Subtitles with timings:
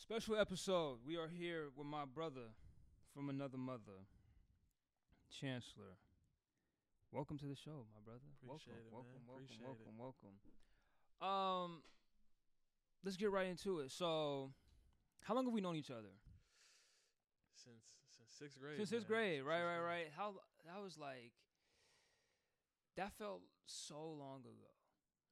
[0.00, 0.98] Special episode.
[1.06, 2.56] We are here with my brother
[3.14, 4.08] from another mother,
[5.28, 6.00] Chancellor.
[7.12, 8.24] Welcome to the show, my brother.
[8.42, 9.28] Appreciate welcome, it, welcome, man.
[9.28, 10.00] welcome, Appreciate welcome, it.
[10.00, 10.34] welcome.
[11.20, 11.82] Um,
[13.04, 13.90] let's get right into it.
[13.92, 14.50] So,
[15.22, 16.16] how long have we known each other?
[17.54, 17.84] Since
[18.16, 18.76] since sixth grade.
[18.78, 19.18] Since sixth man.
[19.18, 19.84] grade, Since right, right, grade.
[19.84, 20.08] right.
[20.16, 20.32] How
[20.64, 21.32] that was like.
[22.96, 24.72] That felt so long ago.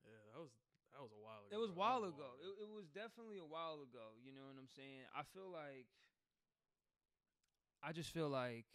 [0.05, 0.53] Yeah, that was
[0.99, 1.55] that was a while ago.
[1.55, 2.31] It was a while That was a ago.
[2.43, 4.19] It, it was definitely a while ago.
[4.19, 5.07] You know what I'm saying?
[5.15, 5.87] I feel like.
[7.83, 8.67] I just feel like.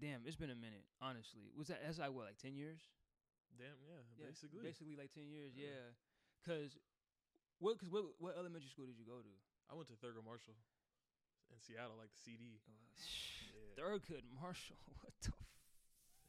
[0.00, 0.84] Damn, it's been a minute.
[1.00, 2.80] Honestly, was that that's like what, like ten years?
[3.54, 4.64] Damn, yeah, Yeah, basically.
[4.64, 5.52] basically like ten years.
[5.54, 5.70] Yeah.
[5.70, 5.88] Yeah,
[6.42, 6.74] cause
[7.60, 7.78] what?
[7.78, 8.16] Cause what?
[8.18, 9.34] What elementary school did you go to?
[9.70, 10.58] I went to Thurgood Marshall
[11.52, 12.58] in Seattle, like the CD.
[12.58, 13.76] Oh, yeah.
[13.78, 14.80] Thurgood Marshall.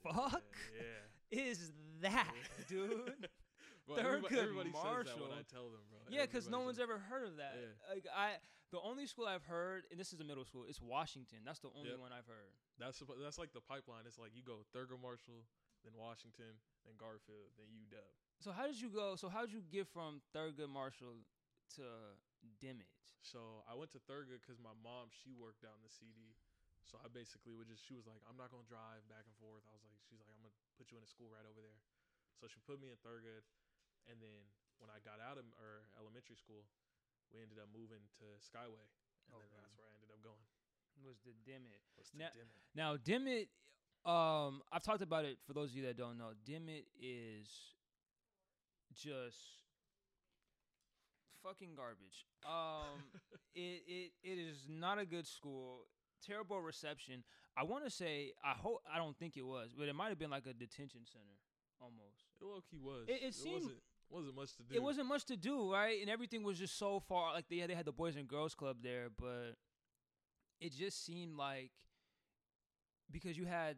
[0.05, 1.39] What the fuck Yeah.
[1.49, 2.29] is that,
[2.69, 3.27] dude?
[3.85, 5.21] Everybody, Thurgood everybody that Marshall.
[5.29, 6.01] when I tell them, bro.
[6.09, 7.53] Yeah, because no one's ever heard of that.
[7.53, 7.93] Yeah.
[7.93, 8.41] Like I,
[8.73, 11.45] the only school I've heard, and this is a middle school, it's Washington.
[11.45, 12.01] That's the only Yep.
[12.01, 12.49] one I've heard.
[12.81, 14.09] That's that's like the pipeline.
[14.09, 15.45] It's like you go Thurgood Marshall,
[15.85, 18.01] then Washington, then Garfield, then UW.
[18.41, 19.15] So how did you go?
[19.15, 21.21] So how did you get from Thurgood Marshall
[21.77, 21.85] to
[22.57, 22.89] Dimmitt?
[23.21, 26.33] So I went to Thurgood because my mom she worked down in the CD.
[26.85, 29.65] So I basically would just she was like, I'm not gonna drive back and forth.
[29.69, 31.79] I was like, she's like, I'm gonna put you in a school right over there.
[32.37, 33.41] So she put me in Thurgood,
[34.09, 34.41] and then
[34.79, 36.65] when I got out of or elementary school,
[37.33, 38.85] we ended up moving to Skyway,
[39.31, 40.43] and then that's where I ended up going.
[41.03, 41.81] Was the Dimmitt?
[41.97, 42.61] Was to Now- Dimmitt.
[42.75, 43.49] Now Dimmitt,
[44.05, 46.31] um, I've talked about it for those of you that don't know.
[46.45, 47.47] Dimmitt is
[48.93, 49.37] just
[51.43, 52.25] fucking garbage.
[52.45, 53.03] Um,
[53.55, 55.85] it it it is not a good school.
[56.25, 57.23] Terrible reception.
[57.57, 60.19] I want to say I hope I don't think it was, but it might have
[60.19, 61.37] been like a detention center
[61.79, 62.25] almost.
[62.41, 63.05] It low key was.
[63.07, 63.81] It- it seemed- wasn't
[64.15, 64.75] wasn't much to do.
[64.75, 65.99] It wasn't much to do, right?
[66.01, 67.33] And everything was just so far.
[67.33, 69.55] Like they had, they had the Boys and Girls Club there, but
[70.59, 71.71] it just seemed like
[73.11, 73.75] because you had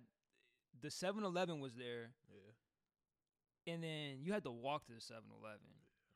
[0.81, 3.73] the 7-Eleven was there, Yeah.
[3.73, 5.67] and then you had to walk to the 7-Eleven,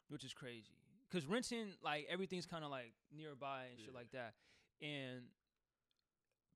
[0.09, 0.77] which is crazy.
[1.11, 4.33] Cause Renton, like everything's kind of like nearby and shit like that,
[4.81, 5.23] and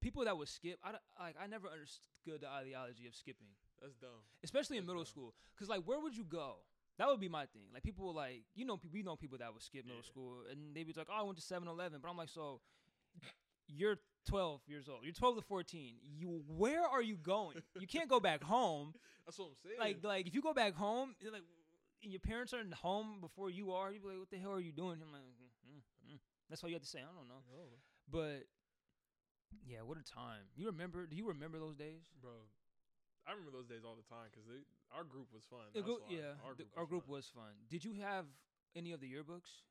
[0.01, 0.91] people that would skip, I
[1.21, 3.47] like I never understood the ideology of skipping
[3.81, 4.23] That's dumb.
[4.45, 5.07] especially in middle dumb.
[5.07, 5.33] school.
[5.59, 6.55] Cause like, where would you go?
[6.97, 7.63] That would be my thing.
[7.73, 10.07] Like people were like, you know, we know people that would skip middle Yeah.
[10.09, 11.99] school, and they'd be like, oh, I went to 7-Eleven.
[12.01, 12.61] but I'm like, so
[13.67, 13.97] you're
[14.27, 14.99] 12 years old.
[15.03, 15.95] You're 12 to 14.
[16.01, 17.57] You where are you going?
[17.79, 18.93] you can't go back home.
[19.25, 19.79] That's what I'm saying.
[19.79, 21.41] Like like if you go back home, like.
[22.03, 23.91] And your parents are in home before you are.
[23.91, 26.19] You'd be like, "What the hell are you doing?" I'm like, mm, mm, mm.
[26.49, 27.63] "That's all you have to say." I don't know, No,
[28.11, 28.45] but
[29.65, 30.43] yeah, what a time.
[30.55, 31.07] You remember?
[31.07, 32.01] Do you remember those days?
[32.21, 32.31] bro.
[33.27, 34.45] I remember those days all the time because
[34.93, 35.65] our group was fun.
[35.73, 37.15] The group- yeah, our the- group, our was, group fun.
[37.15, 37.53] was fun.
[37.69, 38.25] Did you have
[38.75, 39.63] any of the yearbooks?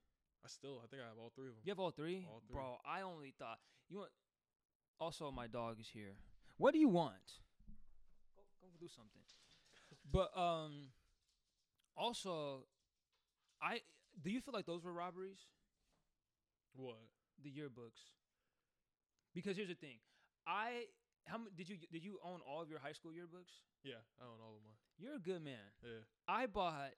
[0.45, 1.63] I still, I think I have all three of them.
[1.65, 2.27] You have all three?
[2.29, 2.55] All three.
[2.55, 4.11] Bro, I only thought you want
[5.01, 6.17] also my dog is here.
[6.59, 7.41] What do you want?
[8.37, 9.23] Go go do something.
[10.13, 10.91] But um
[11.97, 12.67] also
[13.63, 13.81] I
[14.23, 15.39] do you feel like those were robberies?
[16.77, 16.99] What?
[17.43, 18.13] The yearbooks?
[19.35, 19.99] Because here's the thing.
[20.47, 20.87] I
[21.27, 23.63] how did you did you own all of your high school yearbooks?
[23.83, 24.77] Yeah, I own all of mine.
[24.99, 25.73] You're a good man.
[25.83, 26.05] Yeah.
[26.29, 26.93] I bought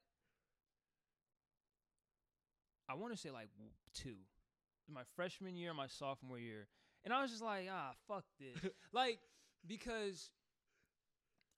[2.88, 3.48] I want to say like
[3.94, 4.16] two.
[4.88, 6.69] My freshman year, my sophomore year.
[7.04, 8.70] And I was just like, ah, fuck this.
[8.92, 9.19] like
[9.66, 10.31] because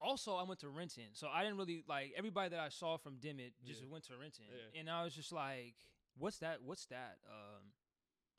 [0.00, 1.12] also I went to Renton.
[1.12, 3.88] So I didn't really like everybody that I saw from Dimmitt just Yeah.
[3.90, 4.46] went to Renton.
[4.48, 4.80] Yeah.
[4.80, 5.74] And I was just like,
[6.16, 6.62] what's that?
[6.64, 7.18] What's that?
[7.28, 7.72] Um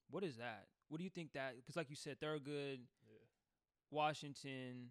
[0.09, 0.65] what is that?
[0.87, 2.79] What do you think that cuz like you said Thurgood.
[3.91, 4.89] Washington,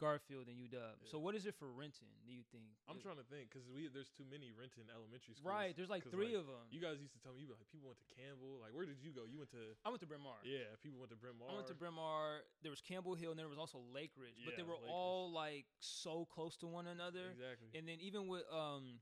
[0.00, 0.74] Garfield and UW.
[0.74, 1.06] Yeah.
[1.10, 2.66] So what is it for Renton, do you think?
[2.88, 5.46] I'm It- trying to think because we there's too many Renton elementary schools.
[5.54, 6.66] Right, there's like three like, of them.
[6.70, 8.58] You guys used to tell me you like people went to Campbell.
[8.60, 9.22] Like where did you go?
[9.24, 10.38] You went to I went to Bryn Mawr.
[10.42, 10.74] yeah.
[10.82, 11.50] People went to Bryn Mawr.
[11.50, 12.42] I went to Bryn Mawr.
[12.62, 14.90] There was Campbell Hill, and there was also Lake Ridge, but they were Lake Ridge.
[14.92, 17.30] all like so close to one another.
[17.30, 17.70] Exactly.
[17.78, 18.98] And then even with um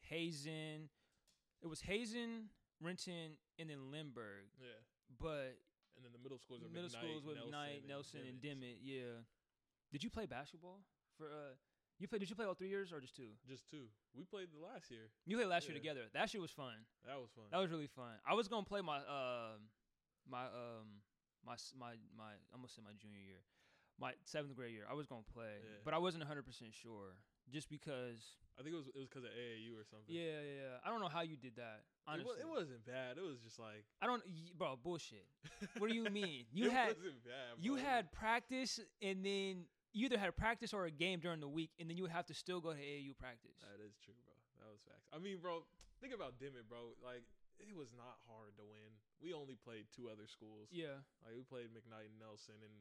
[0.00, 0.88] Hazen,
[1.62, 2.50] it was Hazen,
[2.80, 4.52] Renton, and then Lindbergh.
[4.60, 4.68] yeah.
[5.18, 5.56] But
[5.96, 8.40] And then the middle schools are middle McKnight, schools with Nelson, Knight, and Nelson, and
[8.40, 8.78] Dimmitt.
[8.84, 9.24] Yeah.
[9.92, 10.80] Did you play basketball
[11.16, 11.56] for uh?
[11.98, 12.18] You play?
[12.18, 13.32] Did you play all three years or just two?
[13.48, 13.88] Just two.
[14.12, 15.08] We played the last year.
[15.24, 16.04] You played last year together.
[16.12, 16.74] That shit was fun.
[17.08, 17.44] That was fun.
[17.50, 18.12] That was really fun.
[18.28, 19.72] I was gonna play my um
[20.28, 21.00] my um
[21.46, 23.40] my s- my my I'm gonna say my junior year,
[24.00, 24.84] my seventh grade year.
[24.90, 25.80] I was gonna play, Yeah.
[25.84, 27.16] but I wasn't 100 percent sure,
[27.50, 28.36] just because.
[28.58, 30.08] I think it was it was because of AAU or something.
[30.08, 30.80] Yeah, yeah.
[30.80, 31.84] I don't know how you did that.
[31.84, 33.20] It, Honestly, was, it wasn't bad.
[33.20, 34.24] It was just like I don't,
[34.56, 34.80] bro.
[34.80, 35.28] Bullshit.
[35.76, 36.48] What do you mean?
[36.56, 37.60] You it had wasn't bad.
[37.60, 41.68] you had practice, and then you either had practice or a game during the week,
[41.76, 43.60] and then you would have to still go to AAU practice.
[43.60, 44.32] That is true, bro.
[44.64, 45.04] That was facts.
[45.12, 45.68] I mean, bro,
[46.00, 46.96] think about Dimmitt, bro.
[47.04, 47.28] Like
[47.60, 48.88] it was not hard to win.
[49.20, 50.72] We only played two other schools.
[50.72, 51.04] Yeah.
[51.20, 52.72] Like we played McKnight and Nelson, and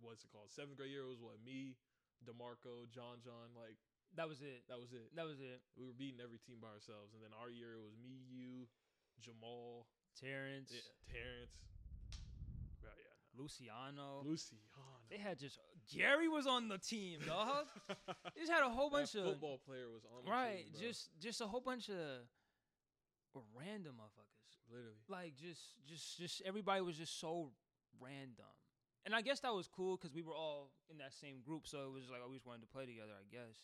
[0.00, 0.50] what's it called?
[0.50, 1.76] Seventh grade year was what me,
[2.24, 3.52] Demarco, John, John.
[3.56, 3.76] Like
[4.16, 4.64] That was it.
[4.68, 5.14] that was it.
[5.16, 5.60] That was it.
[5.76, 8.66] We were beating every team by ourselves, and then our year it was me, you,
[9.20, 9.86] Jamal,
[10.18, 11.56] Terrence, yeah, Terrence.
[12.82, 14.22] Well, yeah, Luciano.
[14.24, 14.28] no.
[14.28, 14.62] Luciano.
[15.10, 15.58] They had just
[15.92, 17.66] Gary was on the team, dog.
[18.34, 20.80] they just had a whole bunch of football player was on the right, team, bro.
[20.88, 22.26] just just a whole bunch of
[23.54, 24.72] random motherfuckers.
[24.72, 24.96] literally.
[25.08, 27.52] Like just just just everybody was just so
[28.00, 28.50] random.
[29.06, 31.86] And I guess that was cool because we were all in that same group, so
[31.86, 33.14] it was like always wanted to play together.
[33.14, 33.54] I guess.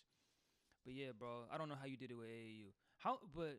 [0.86, 2.70] But yeah, bro, I don't know how you did it with AAU.
[2.98, 3.58] How, but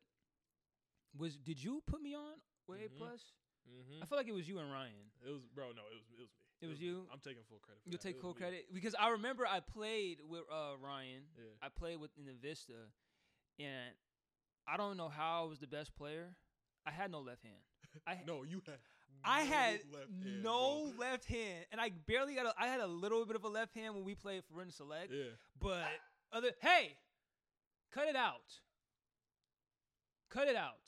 [1.18, 2.86] was did you put me on with Mhm.
[2.86, 3.22] A plus?
[3.68, 4.04] Mm-hmm.
[4.04, 5.12] I feel like it was you and Ryan.
[5.26, 5.72] It was, bro.
[5.72, 6.46] No, it was, it was me.
[6.62, 6.86] It was me.
[6.86, 7.08] you?
[7.12, 7.82] I'm taking full credit.
[7.86, 8.02] You'll that.
[8.02, 8.40] take It was full me.
[8.40, 11.24] credit because I remember I played with uh, Ryan.
[11.38, 11.44] Yeah.
[11.62, 12.92] I played with in the Vista,
[13.60, 13.92] and
[14.68, 16.36] I don't know how I was the best player.
[16.86, 17.64] I had no left hand.
[18.08, 18.80] I No, you had.
[19.24, 20.10] I had left
[20.42, 21.06] no bro.
[21.08, 22.46] left hand, and I barely got.
[22.46, 25.12] A, I had a little bit of a left hand when we played for Select,
[25.12, 25.24] Yeah.
[25.60, 25.84] but
[26.32, 26.52] other.
[26.62, 26.98] Hey,
[27.94, 28.60] cut it out.
[30.30, 30.80] Cut it out.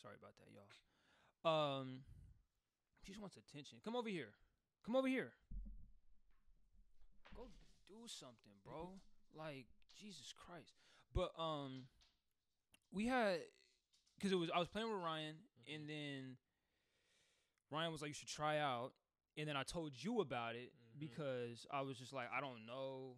[0.00, 1.80] Sorry about that, y'all.
[1.80, 2.00] Um,
[3.02, 3.78] she just wants attention.
[3.84, 4.28] Come over here.
[4.84, 5.32] Come over here.
[7.34, 7.44] Go
[7.88, 8.90] do something, bro.
[9.36, 9.66] Like
[9.98, 10.74] Jesus Christ.
[11.14, 11.84] But um,
[12.92, 13.38] we had
[14.16, 15.36] because it was I was playing with Ryan.
[15.72, 16.36] And then
[17.70, 18.92] Ryan was like, "You should try out,"
[19.36, 20.98] and then I told you about it Mhm.
[21.00, 23.16] because I was just like, I don't know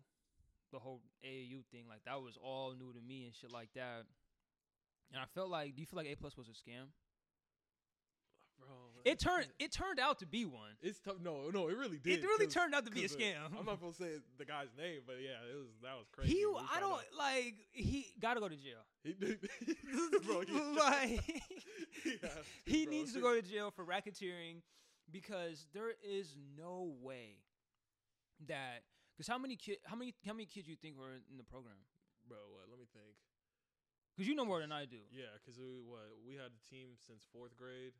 [0.70, 1.86] the whole AAU thing.
[1.88, 4.06] Like that was all new to me and shit like that.
[5.12, 6.92] And I felt like, do you feel like A plus was a scam?
[9.06, 10.74] It turned it turned out to be one.
[10.82, 11.14] It's tough.
[11.22, 12.18] No, no, it really did.
[12.18, 13.56] It really turned out to be a 'cause, uh, scam.
[13.56, 16.32] I'm not gonna say the guy's name, but yeah, it was that was crazy.
[16.34, 17.04] He, we I don't out.
[17.16, 17.54] like.
[17.70, 18.82] He got to go to jail.
[19.04, 19.38] He did,
[20.26, 20.40] bro.
[20.40, 21.20] He, like
[22.02, 22.90] he, has he bro.
[22.90, 24.62] needs to go to jail for racketeering
[25.12, 27.36] because there is no way
[28.48, 28.82] that
[29.16, 31.76] because how many kid how many how many kids you think were in the program?
[32.28, 32.64] Bro, what?
[32.68, 33.14] Let me think.
[34.16, 34.96] Because you know more than I do.
[35.12, 37.92] Yeah, because we what we had a team since fourth grade,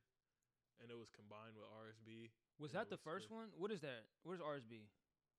[0.83, 2.31] and it was combined with RSB.
[2.61, 3.37] Was that the was first good.
[3.37, 3.49] one?
[3.57, 4.09] What is that?
[4.25, 4.89] Where's RSB?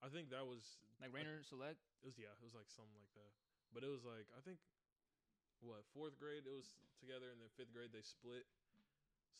[0.01, 1.81] I think that was Like I- Rainier Select?
[2.01, 3.33] It was yeah, it was like something like that.
[3.73, 4.61] But it was like I think
[5.59, 8.45] what fourth grade it was together, and then fifth grade they split.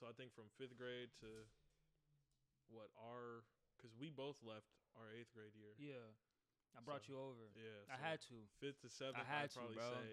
[0.02, 1.30] So I think from fifth grade to
[2.70, 3.46] what our
[3.78, 5.74] because we both left our eighth grade year.
[5.78, 6.10] Yeah.
[6.78, 7.50] I brought So, you over.
[7.58, 8.38] Yeah, I had to.
[8.62, 9.26] fifth to seventh.
[9.26, 9.90] had I'd to, probably bro.
[9.98, 10.10] say.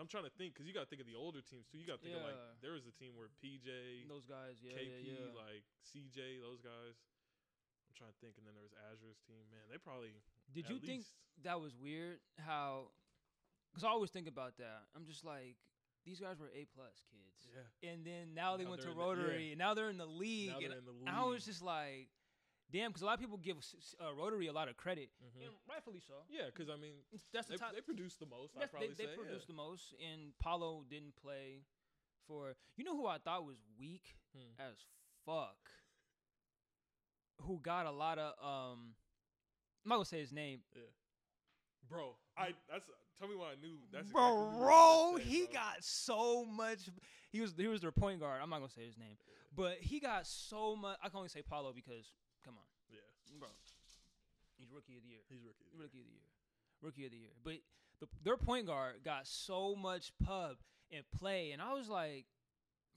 [0.00, 1.76] I'm trying to think because you got to think of the older teams too.
[1.76, 4.72] You got to think of like there was a team where PJ, Those guys, yeah,
[4.72, 5.36] KP, yeah, yeah.
[5.36, 6.96] like CJ, those guys.
[7.88, 9.44] I'm trying to think, and then there was Azure's team.
[9.52, 10.16] Man, they probably
[10.56, 11.04] Did you think
[11.44, 12.20] that was weird?
[12.40, 12.88] How?
[13.68, 14.88] Because I always think about that.
[14.96, 15.56] I'm just like,
[16.08, 17.92] these guys were A plus kids, Yeah.
[17.92, 19.06] and then now they Now went to they're the- yeah.
[19.06, 20.50] Rotary, and now they're in the league.
[20.50, 21.08] Now and they're in the league.
[21.12, 22.08] I was just like,
[22.72, 23.56] damn, because a lot of people give
[24.00, 25.44] uh, Rotary a lot of credit, Mhm.
[25.46, 26.14] and rightfully so.
[26.30, 26.94] Yeah, because I mean,
[27.32, 27.74] That's the they, top.
[27.74, 28.56] they produced the most.
[28.56, 29.16] I'd probably they they say.
[29.16, 29.52] produced yeah.
[29.54, 31.64] the most, and Paolo didn't play
[32.26, 32.54] for.
[32.76, 34.58] You know who I thought was weak Hmm.
[34.58, 34.76] as
[35.26, 35.58] fuck.
[37.42, 38.94] Who got a lot of um.
[39.84, 40.82] I'm not gonna say his name, Yeah.
[41.88, 42.86] Bro, I that's
[43.18, 43.78] tell me what I knew.
[43.92, 44.50] That's exactly bro.
[44.50, 45.52] who Bro, say, he bro.
[45.52, 46.78] got so much.
[47.30, 48.40] He was he was their point guard.
[48.40, 49.16] I'm not gonna say his name,
[49.54, 50.96] but he got so much.
[51.02, 52.21] I can only say Paolo because come on, yeah,
[53.38, 53.48] bro.
[54.58, 55.20] He's rookie of the year.
[55.28, 55.66] he's rookie.
[55.74, 56.28] Rookie of the year.
[56.82, 57.34] Rookie of the year.
[57.42, 57.58] But
[58.00, 60.56] the, their point guard got so much pub
[60.90, 62.26] and play, and I was like,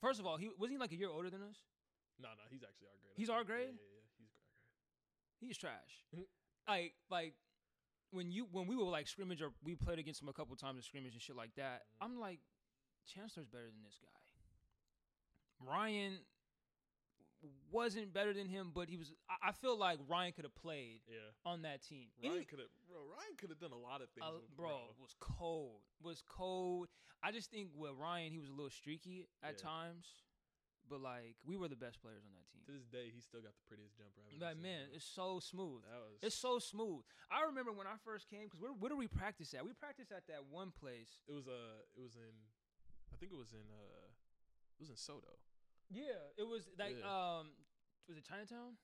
[0.02, 1.58] first of all, he wasn't he like a year older than us.
[2.22, 3.14] No, no, he's actually our grade.
[3.18, 3.76] He's our grade?
[3.76, 4.28] Yeah, yeah, yeah.
[5.40, 5.58] He's our grade.
[5.58, 5.94] He's trash.
[6.16, 6.26] Mhm.
[6.68, 7.34] like like
[8.12, 10.78] when you when we were like scrimmage or we played against him a couple times
[10.78, 11.84] in scrimmage and shit like that.
[11.84, 12.06] Mhm.
[12.06, 12.40] I'm like,
[13.06, 15.68] Chancellor's better than this guy.
[15.68, 16.20] Ryan
[17.72, 19.12] wasn't better than him, but he was.
[19.30, 22.08] I, I feel like Ryan could have played Yeah, on that team.
[22.24, 23.00] Ryan could have, bro.
[23.04, 25.82] Ryan could have done a lot of things, uh, bro, was cold.
[26.02, 26.88] Was cold.
[27.24, 29.64] I just think with Ryan, he was a little streaky at Yeah.
[29.70, 30.06] times,
[30.90, 32.62] but like we were the best players on that team.
[32.68, 34.96] To this day, he still got the prettiest jumper I've ever Like seen, man, bro.
[34.96, 35.82] it's so smooth.
[35.86, 37.04] that was It's so smooth.
[37.30, 39.66] I remember when I first came because where where do we practice at?
[39.66, 41.22] We practice at that one place.
[41.28, 42.34] it was uh it was in
[43.14, 44.10] I think it was in uh
[44.78, 45.38] it was in SoDo.
[45.90, 47.40] Yeah, it was like Yeah.
[47.40, 47.52] um,
[48.08, 48.78] was it Chinatown?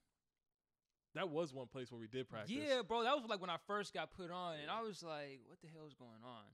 [1.13, 2.51] That was one place where we did practice.
[2.51, 5.41] Yeah, bro, that was like when I first got put on, and I was like,
[5.45, 6.45] what the hell is going on?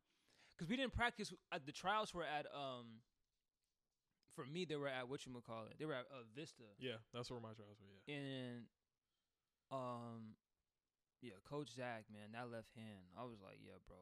[0.56, 1.32] Because we didn't practice.
[1.52, 3.02] At the trials were at um.
[4.36, 5.80] For me, they were at what you call it.
[5.80, 6.62] They were at uh, Vista.
[6.78, 7.98] Yeah, that's where my trials were.
[8.06, 8.18] Yeah.
[8.18, 8.66] And
[9.72, 10.38] um
[11.22, 13.10] yeah, Coach Zach, man, that left hand.
[13.18, 13.98] I was like, yeah, bro.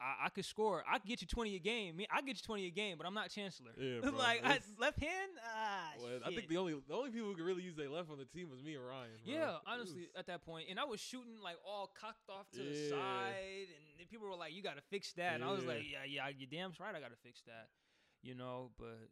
[0.00, 0.82] I, I could score.
[0.90, 1.96] I could get you twenty a game.
[1.96, 3.72] Me, I get you twenty a game, but I'm not Chancellor.
[3.78, 5.30] Yeah, bro, like I, left hand.
[5.44, 8.10] Ah, Well, I think the only the only people who could really use their left
[8.10, 9.10] on the team was me and Ryan.
[9.24, 9.34] bro.
[9.34, 12.58] Yeah, honestly, was- at that point, and I was shooting like all cocked off to
[12.62, 15.82] the side, and people were like, "You got to fix that," and I was like,
[15.90, 17.68] "Yeah, yeah, you damn right, I got to fix that,"
[18.22, 18.70] you know.
[18.78, 19.10] But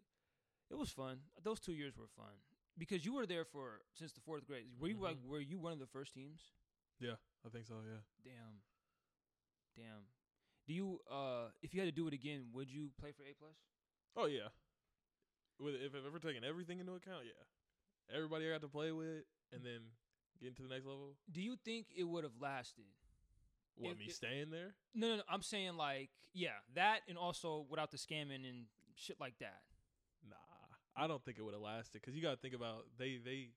[0.70, 1.18] it was fun.
[1.42, 2.32] Those two years were fun
[2.78, 4.64] because you were there for since the fourth grade.
[4.80, 5.28] Were you like, Mhm.
[5.28, 6.40] were you one of the first teams?
[7.00, 7.74] yeah, I think so.
[7.84, 8.00] Yeah.
[8.24, 8.62] Damn,
[9.76, 10.02] damn.
[10.68, 13.32] Do you, uh, if you had to do it again, would you play for A
[13.38, 13.56] plus?
[14.16, 14.48] Oh yeah.
[15.58, 18.14] With if I've ever taken everything into account, yeah.
[18.14, 19.80] Everybody I got to play with, and then
[20.40, 21.14] getting to the next level.
[21.32, 22.84] Do you think it would have lasted?
[23.76, 24.74] What If- me if- staying there?
[24.94, 25.22] No, no, no.
[25.28, 29.62] I'm saying like, yeah, that, and also without the scamming and shit like that.
[30.28, 30.36] Nah,
[30.96, 33.48] I don't think it would have lasted because you got to think about they they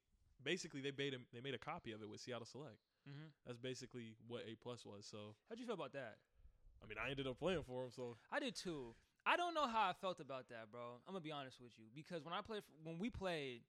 [0.44, 2.78] basically they made a, they made a copy of it with Seattle Select.
[3.10, 3.28] Mm-hmm.
[3.46, 5.06] That's basically what A plus was.
[5.10, 6.16] So How'd you feel about that?
[6.84, 7.92] I mean, I ended up playing for him.
[7.96, 8.96] So I did too.
[9.26, 10.82] I don't know how I felt about that, bro.
[11.08, 13.62] I'm gonna be honest with you because when I played, when we played,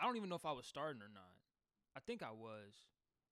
[0.00, 1.38] I don't even know if I was starting or not.
[1.96, 2.74] I think I was,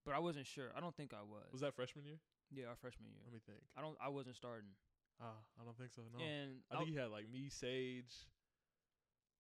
[0.05, 0.71] but I wasn't sure.
[0.77, 1.51] I don't think I was.
[1.51, 2.19] was that freshman year?
[2.53, 3.21] yeah, our freshman year.
[3.25, 3.61] Let me think.
[3.77, 3.97] I don't.
[4.03, 4.71] I wasn't starting.
[5.21, 6.03] Ah, I don't think so.
[6.17, 8.15] No, And I think he had like me, Sage.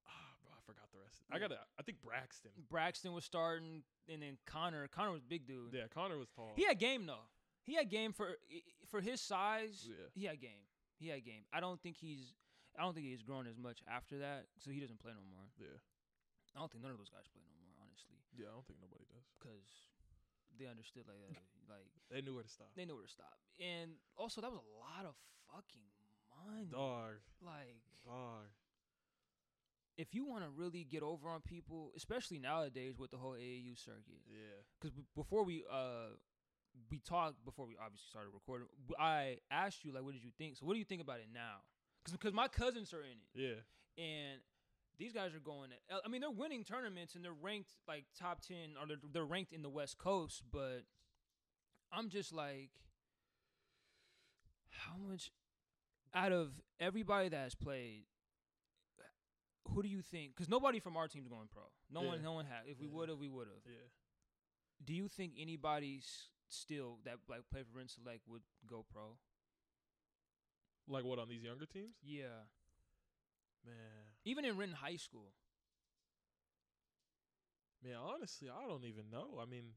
[0.06, 1.22] Ah, bro, I forgot the rest.
[1.30, 1.52] I got.
[1.78, 2.50] I think Braxton.
[2.68, 4.88] Braxton was starting, and then Connor.
[4.88, 5.72] Connor was big dude.
[5.72, 6.52] Yeah, Connor was tall.
[6.56, 7.24] He had game though.
[7.62, 8.36] He had game for
[8.88, 9.86] for his size.
[9.88, 10.08] Yeah.
[10.14, 10.64] He had game.
[10.98, 11.44] He had game.
[11.52, 12.34] I don't think he's.
[12.78, 15.46] I don't think he's grown as much after that, so he doesn't play no more.
[15.58, 15.78] Yeah.
[16.56, 18.78] I don't think none of those guys play no more, honestly, Yeah, I don't think
[18.82, 19.22] nobody does.
[19.38, 19.66] because
[20.58, 21.38] they understood like uh,
[21.70, 22.70] like They knew where to stop.
[22.74, 23.38] they knew where to stop.
[23.62, 25.14] And also, that was a lot of
[25.50, 25.86] fucking
[26.46, 26.66] money.
[26.70, 28.50] Dog, Like, dog.
[29.96, 33.74] if you want to really get over on people, especially nowadays with the whole AAU
[33.78, 34.62] circuit, Yeah.
[34.78, 36.16] because b- before we uh
[36.90, 38.66] we talked before we obviously started recording,
[38.98, 40.56] I asked you like, what did you think?
[40.56, 41.58] So, what do you think about it now?
[42.04, 44.02] Because because my cousins are in it, Yeah.
[44.04, 44.40] and
[44.98, 45.70] these guys are going.
[45.70, 49.24] To, I mean, they're winning tournaments and they're ranked like top ten, or they're, they're
[49.24, 50.42] ranked in the West Coast.
[50.52, 50.84] But
[51.92, 52.70] I'm just like,
[54.70, 55.30] how much
[56.14, 58.04] out of everybody that has played?
[59.68, 60.34] Who do you think?
[60.34, 61.62] Because nobody from our team's going pro.
[61.90, 62.24] No one, Yeah.
[62.24, 62.66] no one had.
[62.66, 62.92] If we Yeah.
[62.94, 63.64] would have, we would have.
[63.64, 63.88] Yeah.
[64.84, 69.16] Do you think anybody s- still that like play for Ren Select would go pro?
[70.88, 71.92] Like what on these younger teams?
[72.02, 72.44] Yeah,
[73.64, 73.74] Man.
[74.24, 75.32] even in Renton High School.
[77.82, 79.40] Man, honestly, I don't even know.
[79.40, 79.72] I mean,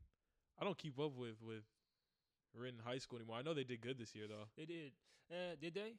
[0.59, 1.63] I don't keep up with with
[2.53, 3.37] Renton High School anymore.
[3.37, 4.49] I know they did good this year though.
[4.57, 4.91] They did.
[5.31, 5.95] Uh, did they?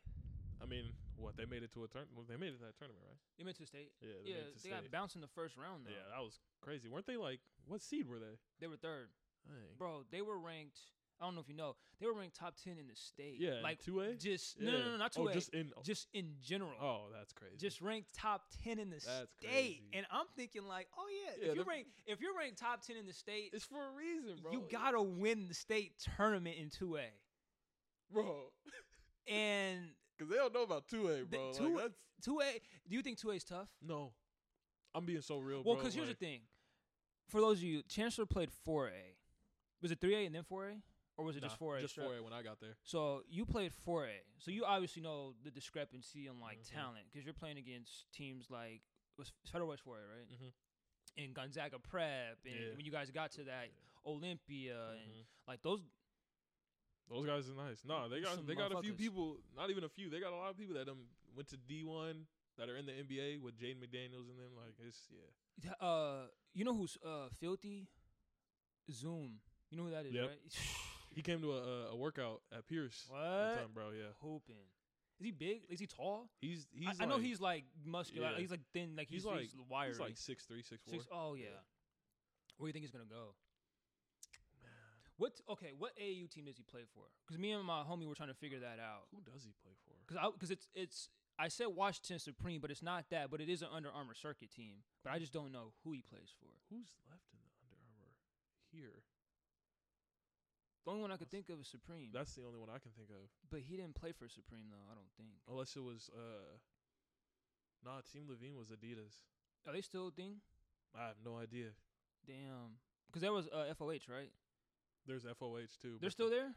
[0.63, 2.05] I mean, what they made it to a turn?
[2.15, 3.19] Well, they made it to that tournament, right?
[3.39, 3.93] They went to state.
[4.01, 4.93] Yeah, they Yeah, made it to they got state.
[4.93, 5.91] bounced in the first round though.
[5.97, 6.89] Yeah, that was crazy.
[6.89, 8.37] Weren't they like what seed were they?
[8.61, 9.09] They were third.
[9.47, 9.57] Dang.
[9.79, 10.79] Bro, they were ranked.
[11.21, 11.77] I don't know if you know.
[12.01, 13.37] They were ranked top ten in the state.
[13.39, 14.15] Yeah, like two A.
[14.15, 15.33] just no, no, no, no, not two Oh, A.
[15.33, 15.71] just in.
[15.77, 15.81] Oh.
[15.85, 16.73] just in general.
[16.83, 17.57] oh, that's crazy.
[17.57, 19.07] Just ranked top ten in the That's
[19.39, 19.83] state, crazy.
[19.93, 22.97] and I'm thinking like, oh yeah, Yeah, if you rank, if you're ranked top ten
[22.97, 24.53] in the state, it's for a reason, bro.
[24.53, 27.05] you gotta win the state tournament in two A.
[28.13, 28.51] bro,
[29.29, 31.53] And because they don't know about two A, bro.
[31.55, 31.91] 2A
[32.23, 33.69] two A, do you think two A is tough?
[33.83, 34.13] no.
[34.97, 36.41] I'm being so real, Well, because here's the thing.
[37.29, 39.17] For those of you, Chancellor played four A.
[39.85, 40.73] Was it three A and then four A,
[41.19, 41.83] or was it just four A?
[41.83, 42.75] Just four A when I got there.
[42.85, 44.17] So you played 4A.
[44.39, 46.73] So you obviously know the discrepancy in like Mhm.
[46.73, 48.81] talent because you're playing against teams like
[49.19, 50.27] was Federal West 4A, right?
[50.27, 50.53] Mhm.
[51.19, 52.75] And Gonzaga Prep, and Yeah.
[52.75, 53.69] when you guys got to that
[54.07, 55.27] Olympia, and Mhm.
[55.47, 55.83] like those.
[57.11, 57.85] Those guys are nice.
[57.85, 59.39] No, they got Some they got a few people.
[59.55, 60.09] Not even a few.
[60.09, 62.27] They got a lot of people that um went to D one
[62.57, 64.57] that are in the NBA with Jaden McDaniels and them.
[64.57, 65.73] Like it's yeah.
[65.75, 67.87] Uh, you know who's uh filthy?
[68.91, 69.43] Zoom.
[69.75, 70.29] You know who that is, Yep.
[70.29, 70.39] right?
[71.15, 73.07] He came to a a, workout at Pierce.
[73.09, 73.19] what?
[73.19, 73.91] Time, bro.
[73.91, 74.11] Yeah.
[74.21, 74.67] Hooping.
[75.21, 75.63] Is he big?
[75.69, 76.29] Is he tall?
[76.41, 77.01] He's he's.
[77.01, 78.31] I, I know he's like muscular.
[78.33, 78.39] Yeah.
[78.39, 78.97] He's like thin.
[78.97, 79.91] Like He's he's, like- he's wiry.
[79.91, 80.95] He's like six three, six four.
[80.95, 81.45] Six, oh yeah.
[81.45, 81.63] Yeah.
[82.59, 83.35] Where do you think he's gonna go?
[85.17, 85.39] What?
[85.49, 87.05] Okay, what AAU team does he play for?
[87.27, 89.07] Because me and my homie were trying to figure that out.
[89.15, 89.95] Who does he play for?
[90.07, 93.31] Because because it's it's I said Washington Supreme, but it's not that.
[93.31, 94.83] But it is an Under Armour circuit team.
[95.05, 96.51] But I just don't know who he plays for.
[96.75, 98.11] Who's left in the Under Armour
[98.73, 99.05] here?
[100.85, 102.11] The only one I could That's- think of is Supreme.
[102.13, 103.29] That's the only one I can think of.
[103.51, 104.85] but he didn't play for Supreme though.
[104.91, 105.31] I don't think.
[105.49, 106.59] Unless it was uh.
[107.85, 109.21] Nah, Team Levine was Adidas.
[109.67, 110.41] Are they still a thing?
[110.95, 111.73] I have no idea.
[112.27, 112.79] Damn.
[113.09, 114.33] Because there was uh, FOH, right?
[115.07, 115.99] There's FOH too.
[116.01, 116.55] They're still there.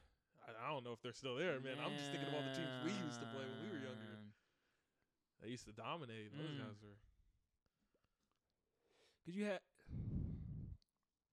[0.48, 1.80] I, I don't know if they're still there, man.
[1.84, 4.08] I'm just thinking about the teams we used to play when we were younger.
[4.08, 4.32] Man.
[5.44, 6.32] They used to dominate.
[6.36, 6.60] Those Mm.
[6.60, 6.96] guys were.
[9.26, 9.60] Cause you had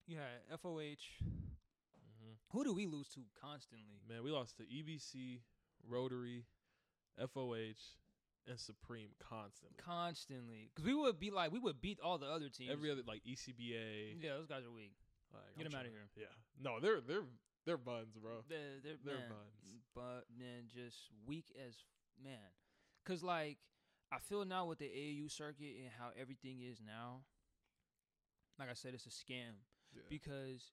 [0.06, 1.43] you had FOH.
[2.50, 4.00] Who do we lose to constantly?
[4.08, 5.40] Man, we lost to EBC.
[5.86, 6.46] Rotary,
[7.18, 7.74] FOH,
[8.46, 9.76] and Supreme constantly.
[9.76, 12.70] constantly because we would be like we would beat all the other teams.
[12.72, 14.16] Every other like ECBA.
[14.22, 14.94] yeah, those guys are weak.
[15.32, 16.26] Like, Get I'm 'em outta trying to- Yeah.
[16.58, 17.26] No, they're they're
[17.66, 18.44] they're buns, bro.
[18.48, 19.82] They're they're, They're man, buns.
[19.94, 21.74] but man, just weak as
[22.22, 22.38] man.
[23.04, 23.58] Cause like
[24.10, 27.24] I feel now with the AAU circuit and how everything is now.
[28.58, 29.52] Like I said, it's a scam
[29.92, 30.02] Yeah.
[30.08, 30.70] because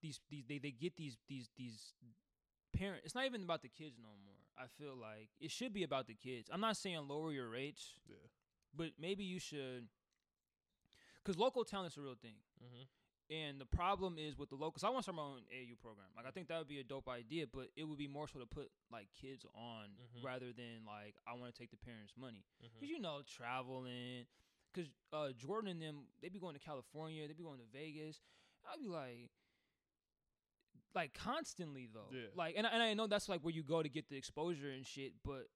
[0.00, 1.94] these these they, they get these these these
[2.76, 3.02] parent.
[3.04, 4.34] It's not even about the kids no more.
[4.58, 6.48] I feel like it should be about the kids.
[6.52, 8.16] I'm not saying lower your rates, yeah.
[8.74, 9.88] but maybe you should.
[11.24, 12.38] Cause local talent's a real thing.
[12.62, 12.84] Mm-hmm.
[13.28, 14.84] And the problem is with the locals.
[14.84, 16.06] I want to start my own AU program.
[16.16, 18.38] Like I think that would be a dope idea, but it would be more so
[18.38, 20.24] to put like kids on Mhm.
[20.24, 22.44] rather than like I want to take the parents' money.
[22.62, 22.78] Mm-hmm.
[22.78, 24.26] Cause you know traveling.
[24.72, 27.26] Cause uh, Jordan and them, they be going to California.
[27.26, 28.20] They be going to Vegas.
[28.70, 29.30] I'd be like,
[30.96, 32.08] like constantly though.
[32.10, 32.22] Yeah.
[32.34, 34.70] Like, and I, and I know that's like where you go to get the exposure
[34.70, 35.46] and shit, but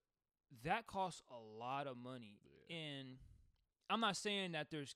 [0.65, 2.39] that costs a lot of money.
[2.69, 2.77] Yeah.
[2.77, 3.09] And
[3.89, 4.95] I'm not saying that there's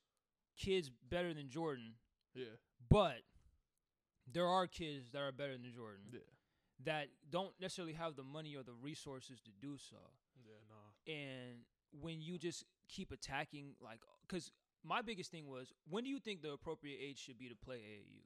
[0.56, 1.94] kids better than Jordan,
[2.34, 2.44] Yeah.
[2.88, 3.22] but
[4.30, 6.20] there are kids that are better than Jordan Yeah.
[6.84, 9.96] that don't necessarily have the money or the resources to do so.
[10.46, 10.52] Yeah.
[10.68, 11.12] Nah.
[11.12, 11.64] And
[12.00, 16.42] when you just keep attacking, like, because my biggest thing was, when do you think
[16.42, 18.20] the appropriate age should be to play AAU?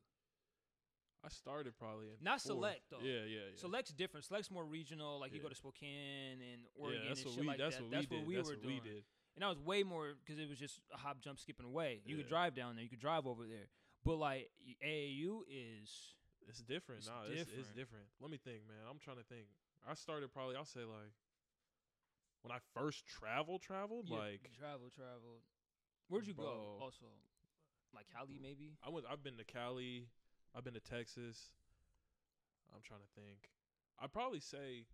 [1.24, 2.54] I started probably in Not fourth.
[2.54, 2.98] select, though.
[3.02, 3.26] Yeah.
[3.26, 3.50] Yeah.
[3.52, 3.56] Yeah.
[3.56, 4.24] Select's different.
[4.26, 5.18] Select's more regional.
[5.18, 7.46] Like you go to Spokane and Oregon that's and what shit we.
[7.48, 7.82] like that's that.
[7.82, 8.28] what that's we what did.
[8.28, 8.80] we that's were what doing.
[8.84, 9.02] we did.
[9.34, 12.02] And that was way more because it was just a hop, jump, skipping away.
[12.06, 12.82] You could drive down there.
[12.82, 13.66] You could drive over there.
[14.04, 14.50] But like
[14.84, 15.90] AAU is
[16.48, 17.00] It's different.
[17.02, 17.76] It's nah, It's, it's different.
[17.76, 18.06] different.
[18.20, 18.78] Let me think, man.
[18.88, 19.46] I'm trying to think.
[19.88, 20.56] I started probably.
[20.56, 21.12] I'll say like
[22.42, 25.42] when I first travel, traveled yeah, like travel, traveled.
[26.08, 26.78] Where'd you go?
[26.80, 27.06] Also,
[27.94, 28.78] like Cali, maybe.
[28.86, 29.06] I went.
[29.10, 30.06] I've been to Cali.
[30.58, 31.54] I've been to Texas.
[32.74, 33.46] I'm trying to think.
[34.02, 34.90] I'd probably say,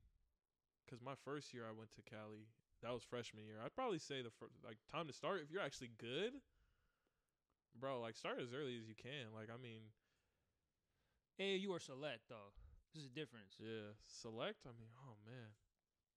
[0.84, 2.52] because my first year I went to Cali.
[2.82, 3.56] That was freshman year.
[3.64, 6.34] I'd probably say the fir- like time to start if you're actually good,
[7.80, 7.98] bro.
[8.02, 9.32] Like start as early as you can.
[9.34, 9.88] Like I mean,
[11.40, 12.52] AAU or select though.
[12.92, 13.56] There's a difference.
[13.58, 13.96] yeah.
[14.04, 14.68] Select.
[14.68, 15.48] I mean, oh man,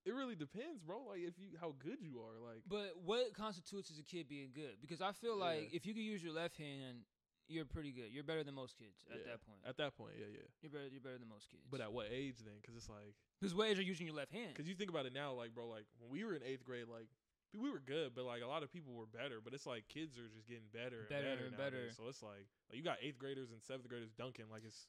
[0.04, 1.08] it really depends, bro.
[1.08, 2.36] Like if you how good you are.
[2.44, 4.76] Like But what constitutes as a kid being good?
[4.82, 5.78] Because I feel like Yeah.
[5.78, 7.08] if you can use your left hand,
[7.48, 8.12] you're pretty good.
[8.12, 9.32] You're better than most kids at Yeah.
[9.32, 9.60] that point.
[9.66, 10.48] at that point, yeah, yeah.
[10.62, 10.88] You're better.
[10.88, 11.64] You're better than most kids.
[11.70, 12.56] But at what age then?
[12.62, 13.16] Because it's like.
[13.40, 14.54] because what age are you using your left hand?
[14.54, 16.88] Because you think about it now, like, bro, like when we were in eighth grade,
[16.88, 17.08] like
[17.54, 19.40] we were good, but like a lot of people were better.
[19.44, 21.92] But it's like kids are just getting better and Better better, and better.
[21.96, 24.86] So it's like, like you got eighth graders and seventh graders dunking, like it's,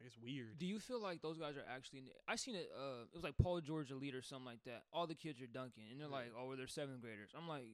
[0.00, 0.56] like it's weird.
[0.58, 2.04] Do you feel like those guys are actually?
[2.28, 2.70] I seen it.
[2.74, 4.84] Uh, it was like Paul George Elite or something like that.
[4.92, 6.14] All the kids are dunking, and they're Yeah.
[6.14, 7.66] like, "Oh, they're seventh graders." I'm like,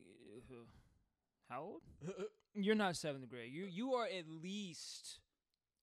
[1.49, 1.83] "How old?
[2.55, 3.53] You're not seventh grade.
[3.53, 5.19] You you are at least,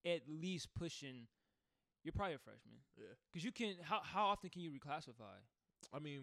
[0.06, 1.28] at least pushing.
[2.04, 3.76] You're probably a freshman yeah, because you can.
[3.84, 5.40] How how often can you reclassify?
[5.94, 6.22] I mean,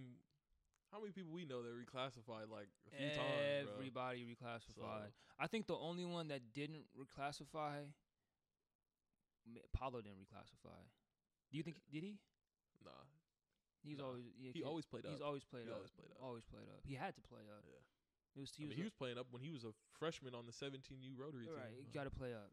[0.93, 3.69] how many people we know that reclassified like a few times.
[3.75, 5.09] Everybody reclassified.
[5.13, 7.91] So- I think the only one that didn't reclassify,
[9.77, 10.79] Paolo didn't reclassify.
[11.51, 12.19] Do you think did he?
[12.85, 12.91] Nah,
[13.83, 14.07] He's Nah.
[14.07, 15.13] always yeah, he always played up.
[15.13, 15.77] He's always played He up.
[15.77, 16.23] always played up.
[16.23, 16.81] Always played up.
[16.87, 17.65] He had to play up.
[17.67, 17.81] Yeah.
[18.37, 20.35] It was I he mean, was, he was playing up when he was a freshman
[20.35, 21.55] on the 17U Rotary team.
[21.57, 21.75] right.
[21.85, 22.51] He got to play up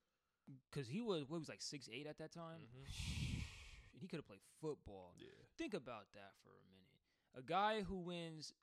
[0.70, 2.60] because he was what he was like six eight at that time.
[2.78, 3.42] Mhm.
[4.02, 5.14] he could have played football.
[5.18, 6.90] Yeah, Think about that for a minute.
[7.36, 8.54] A guy who wins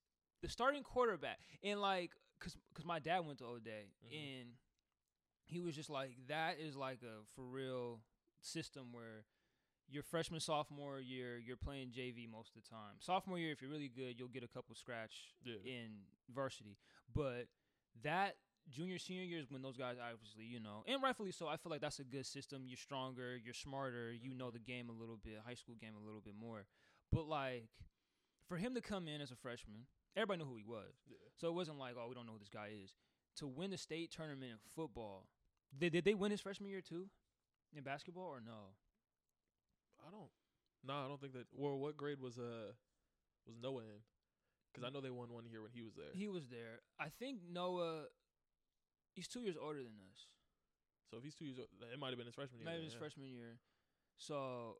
[0.42, 4.12] the starting quarterback and like cuz cuz my dad went to O'Dea Mhm.
[4.40, 4.56] and
[5.44, 8.00] he was just like that is like a for real
[8.40, 9.24] system where
[9.90, 12.96] your freshman sophomore year you're playing JV most of the time.
[13.00, 16.76] Sophomore year if you're really good you'll get a couple scratch yeah, in varsity.
[17.14, 17.46] But
[18.02, 18.36] that
[18.70, 21.70] junior senior year is when those guys obviously, you know, and rightfully so, I feel
[21.70, 22.64] like that's a good system.
[22.66, 26.04] You're stronger, you're smarter, you know the game a little bit, high school game a
[26.04, 26.66] little bit more.
[27.10, 27.68] But like
[28.48, 30.94] for him to come in as a freshman, everybody knew who he was.
[31.08, 31.16] yeah.
[31.36, 32.92] So it wasn't like, oh, we don't know who this guy is.
[33.36, 35.28] To win the state tournament in football,
[35.76, 37.06] did, did they win his freshman year too?
[37.74, 38.74] In basketball or no?
[40.06, 40.30] I don't.
[40.84, 41.46] No, I don't think that.
[41.52, 42.72] Well, what grade was uh
[43.46, 44.00] was Noah in?
[44.72, 46.12] Because I know they won one here when he was there.
[46.12, 46.80] He was there.
[47.00, 48.06] I think Noah
[49.18, 50.30] he's two years older than us.
[51.10, 52.66] so if he's two years old, it might have been his freshman year.
[52.66, 53.02] Maybe then, his yeah.
[53.02, 53.58] freshman year.
[54.16, 54.78] So,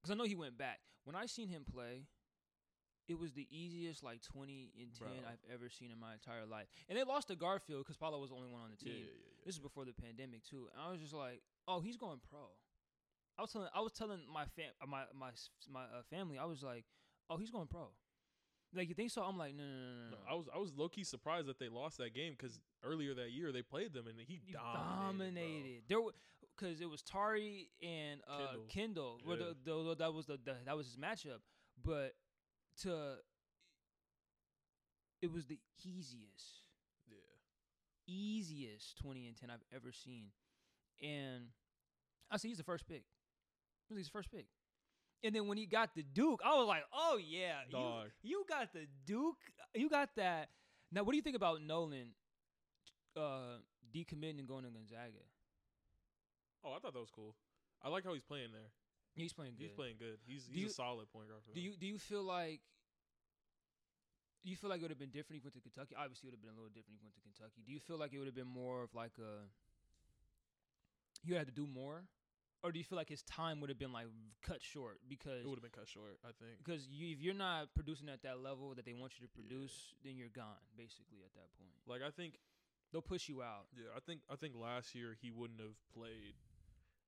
[0.00, 0.80] because I know he went back.
[1.04, 2.06] When I seen him play,
[3.08, 5.30] it was the easiest like twenty in ten Bro.
[5.30, 6.66] I've ever seen in my entire life.
[6.88, 9.06] And they lost to Garfield because Paolo was the only one on the team.
[9.06, 9.46] yeah, yeah.
[9.46, 10.68] This is before the pandemic too.
[10.74, 12.50] And I was just like, oh, he's going pro.
[13.38, 15.30] I was telling I was telling my fam my my
[15.72, 16.84] my uh, family I was like,
[17.30, 17.88] oh, he's going pro.
[18.74, 19.22] Like you think so?
[19.22, 20.16] I'm like, no, no, no, no.
[20.30, 23.32] I was I was low key surprised that they lost that game because earlier that
[23.32, 25.34] year they played them and he dominated.
[25.34, 25.82] dominated.
[25.88, 25.98] There,
[26.56, 29.18] because it was Tari and uh, Kendall.
[29.18, 29.18] Kendall.
[29.26, 29.36] Yeah.
[29.64, 31.40] the, the, that was the, the that was his matchup.
[31.84, 32.12] But
[32.82, 33.16] to.
[35.22, 36.62] It was the easiest,
[37.10, 37.16] Yeah.
[38.06, 40.28] easiest twenty and ten I've ever seen,
[41.02, 41.48] and
[42.30, 43.02] I see he's the first pick.
[43.94, 44.46] He's the first pick,
[45.24, 48.06] and then when he got the Duke, I was like, oh yeah, you, Dog.
[48.22, 49.36] you got the Duke,
[49.74, 50.48] you got that.
[50.92, 52.08] Now, what do you think about Nolan
[53.16, 53.58] uh,
[53.94, 55.22] decommitting and going to Gonzaga?
[56.64, 57.34] Oh, I thought that was cool.
[57.82, 58.70] I like how he's playing there.
[59.14, 59.62] He's playing good.
[59.64, 60.18] He's playing good.
[60.26, 61.70] He's he's you- a solid point guard for Do them.
[61.72, 62.60] you do you feel like
[64.42, 65.94] do you feel like it would have been different if he went to Kentucky?
[65.98, 67.60] Obviously, it would have been a little different if he went to Kentucky.
[67.66, 69.44] Do you feel like it would have been more of like a
[71.24, 72.04] you had to do more,
[72.62, 74.06] or do you feel like his time would have been like
[74.42, 76.58] cut short because It would have been cut short, I think.
[76.62, 79.40] because you, if you're not producing at that level that they want you to Yeah.
[79.40, 81.72] produce, then you're gone basically at that point.
[81.86, 82.34] Like I think
[82.92, 83.66] They'll push you out.
[83.76, 86.34] yeah, I think I think last year he wouldn't have played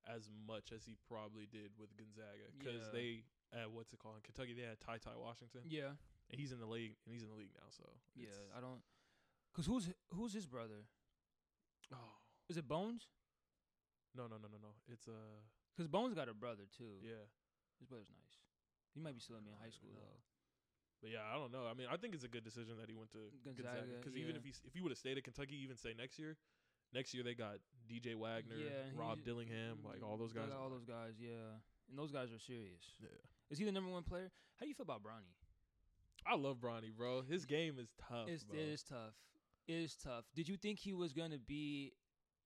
[0.06, 2.92] as much as he probably did with Gonzaga because Yeah.
[2.92, 5.90] they uh, what's it called in Kentucky they had Ty Ty Washington Yeah,
[6.30, 7.82] and he's in the league and he's in the league now so
[8.14, 8.28] yeah.
[8.56, 8.80] I don't.
[9.54, 10.86] Cause who's who's his brother?
[11.92, 11.96] oh
[12.48, 13.08] Is it Bones?
[14.16, 15.40] No no no no no it's uh
[15.76, 17.00] Cause Bones got a brother too.
[17.00, 17.24] yeah
[17.80, 18.36] His brother's nice.
[18.92, 20.20] He might be still in I high school though.
[21.00, 22.94] but yeah I don't know I mean I think it's a good decision that he
[22.94, 25.76] went to Gonzaga because even if he if he would have stayed at Kentucky even
[25.80, 26.36] say next year
[26.92, 27.56] next year they got
[27.88, 31.56] DJ Wagner Yeah, Rob Dillingham like all those guys got all those guys, yeah.
[31.88, 32.84] And those guys are serious.
[33.00, 33.08] yeah
[33.50, 34.30] Is he the number one player?
[34.60, 35.32] How do you feel about Bronny?
[36.28, 38.58] I love Bronny bro his game is tough It's, bro.
[38.58, 39.16] it is tough.
[39.66, 40.24] It is tough.
[40.34, 41.92] Did you think he was gonna be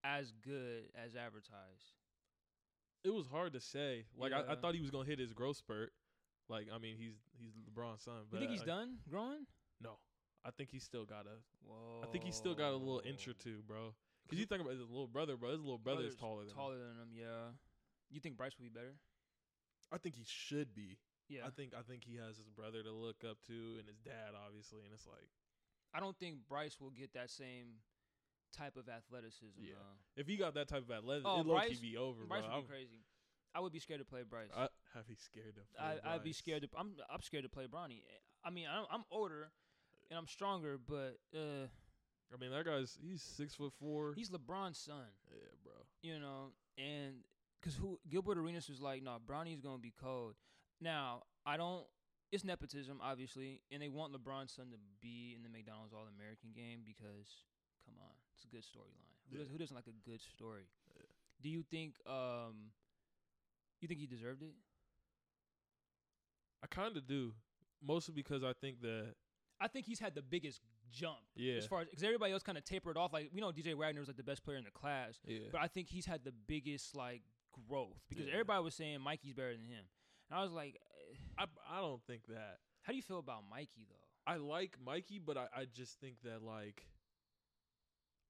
[0.06, 1.92] as good as advertised?
[3.04, 4.04] it was hard to say.
[4.18, 5.92] Like I, I thought he was gonna hit his growth spurt.
[6.48, 8.26] Like I mean, he's he's LeBron's son.
[8.30, 9.46] But You think he's I- done growing?
[9.80, 9.98] No,
[10.44, 11.38] I think he's still got a.
[11.62, 12.02] Whoa.
[12.02, 13.94] I think he's still got a little inch or two, bro.
[14.24, 15.52] Because you think about his little brother, bro.
[15.52, 16.50] His little brother is taller than.
[16.50, 16.56] him.
[16.56, 17.10] taller than him.
[17.14, 17.54] Yeah.
[18.10, 18.94] You think Bryce would be better?
[19.92, 20.98] I think he should be.
[21.28, 21.46] Yeah.
[21.46, 24.34] I think I think he has his brother to look up to and his dad,
[24.34, 24.82] obviously.
[24.82, 25.30] And it's like
[25.94, 27.82] I don't think Bryce will get that same
[28.56, 29.58] type of athleticism.
[29.60, 29.74] Yeah.
[29.74, 30.20] though.
[30.20, 32.44] if he got that type of athleticism, Oh, it low key Bryce- be over, Bryce
[32.44, 32.56] bro.
[32.56, 33.00] would be crazy.
[33.54, 34.50] I would be scared to play Bryce.
[34.56, 35.62] I, I'd be scared to.
[35.76, 36.36] Play I, I'd be Bryce.
[36.38, 36.68] scared to.
[36.78, 38.02] I'm I'm scared to play Bronny.
[38.44, 39.50] I mean, I'm, I'm older
[40.10, 41.66] and I'm stronger, but uh,
[42.32, 44.12] I mean, that guy's he's six foot four.
[44.14, 45.06] he's LeBron's son.
[45.30, 45.72] yeah, bro.
[46.02, 47.24] You know, and
[47.60, 50.34] because who Gilbert Arenas was like, no, Bronny's gonna be cold.
[50.80, 51.84] Now I don't.
[52.32, 56.50] It's nepotism, obviously, and they want LeBron's son to be in the McDonald's All American
[56.54, 57.46] game because,
[57.86, 59.10] come on, it's a good storyline.
[59.30, 59.42] Who, Yeah.
[59.42, 60.68] does, who doesn't like a good story?
[60.94, 61.02] Yeah.
[61.42, 61.96] Do you think?
[62.06, 62.70] Um,
[63.80, 64.54] you think he deserved it?
[66.62, 67.32] I kind of do,
[67.82, 69.14] mostly because I think that
[69.60, 72.56] I think he's had the biggest jump yeah, as far as because everybody else kind
[72.58, 73.12] of tapered off.
[73.12, 75.40] Like we know DJ Wagner was like the best player in the class, yeah.
[75.52, 77.22] but I think he's had the biggest like
[77.68, 78.32] growth because Yeah.
[78.32, 79.84] everybody was saying Mikey's better than him,
[80.30, 80.76] and I was like,
[81.12, 82.58] eh, I I don't think that.
[82.82, 83.94] how do you feel about Mikey though?
[84.32, 86.82] I like Mikey, but I, I just think that like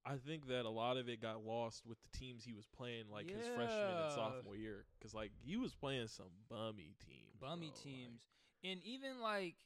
[0.09, 3.07] I think that a lot of it got lost with the teams he was playing
[3.11, 7.41] like his freshman and sophomore year cuz like he was playing some bummy teams.
[7.41, 8.21] Bummy bro, like, teams,
[8.63, 9.57] and even like,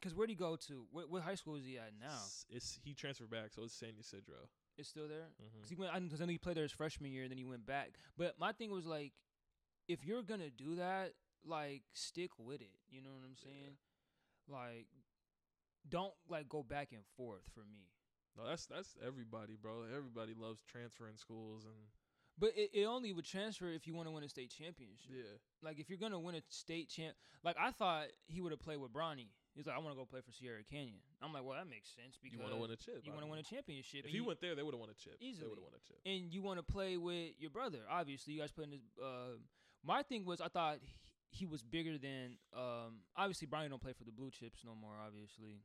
[0.00, 0.86] because where'd he go to?
[0.90, 2.06] What, what high school is he at now?
[2.14, 4.48] s- It's he transferred back, so it's San Ysidro.
[4.78, 5.28] It's still there.
[5.42, 5.60] Mm-hmm.
[5.60, 7.44] Cause he went, because I know he played there his freshman year, and then he
[7.44, 7.92] went back.
[8.16, 9.12] But my thing was like,
[9.88, 11.12] if you're gonna do that,
[11.44, 12.78] like stick with it.
[12.88, 13.44] You know what I'm Yeah.
[13.44, 13.76] saying?
[14.48, 14.88] Like,
[15.88, 17.88] don't like go back and forth for me.
[18.36, 19.84] No, that's that's everybody, bro.
[19.96, 21.74] Everybody loves transferring schools and
[22.38, 25.10] But it, it only would transfer if you want to win a state championship.
[25.10, 25.36] yeah.
[25.62, 28.78] Like if you're gonna win a state champ, like I thought he would have played
[28.80, 29.28] with Bronny.
[29.54, 31.00] He's like, I want to go play for Sierra Canyon.
[31.22, 33.00] I'm like, well, that makes sense because You want to win a chip.
[33.04, 34.00] you want to win a championship.
[34.00, 35.16] If and he you- went there, they would have won a chip.
[35.18, 35.96] Easily, They would have won a chip.
[36.04, 37.78] and you want to play with your brother.
[37.88, 39.02] Obviously, you guys playing in this.
[39.02, 39.40] Uh,
[39.82, 40.92] my thing was, I thought he,
[41.30, 42.36] he was bigger than.
[42.54, 44.92] Um, obviously, Brian don't play for the blue chips no more.
[45.00, 45.62] Obviously,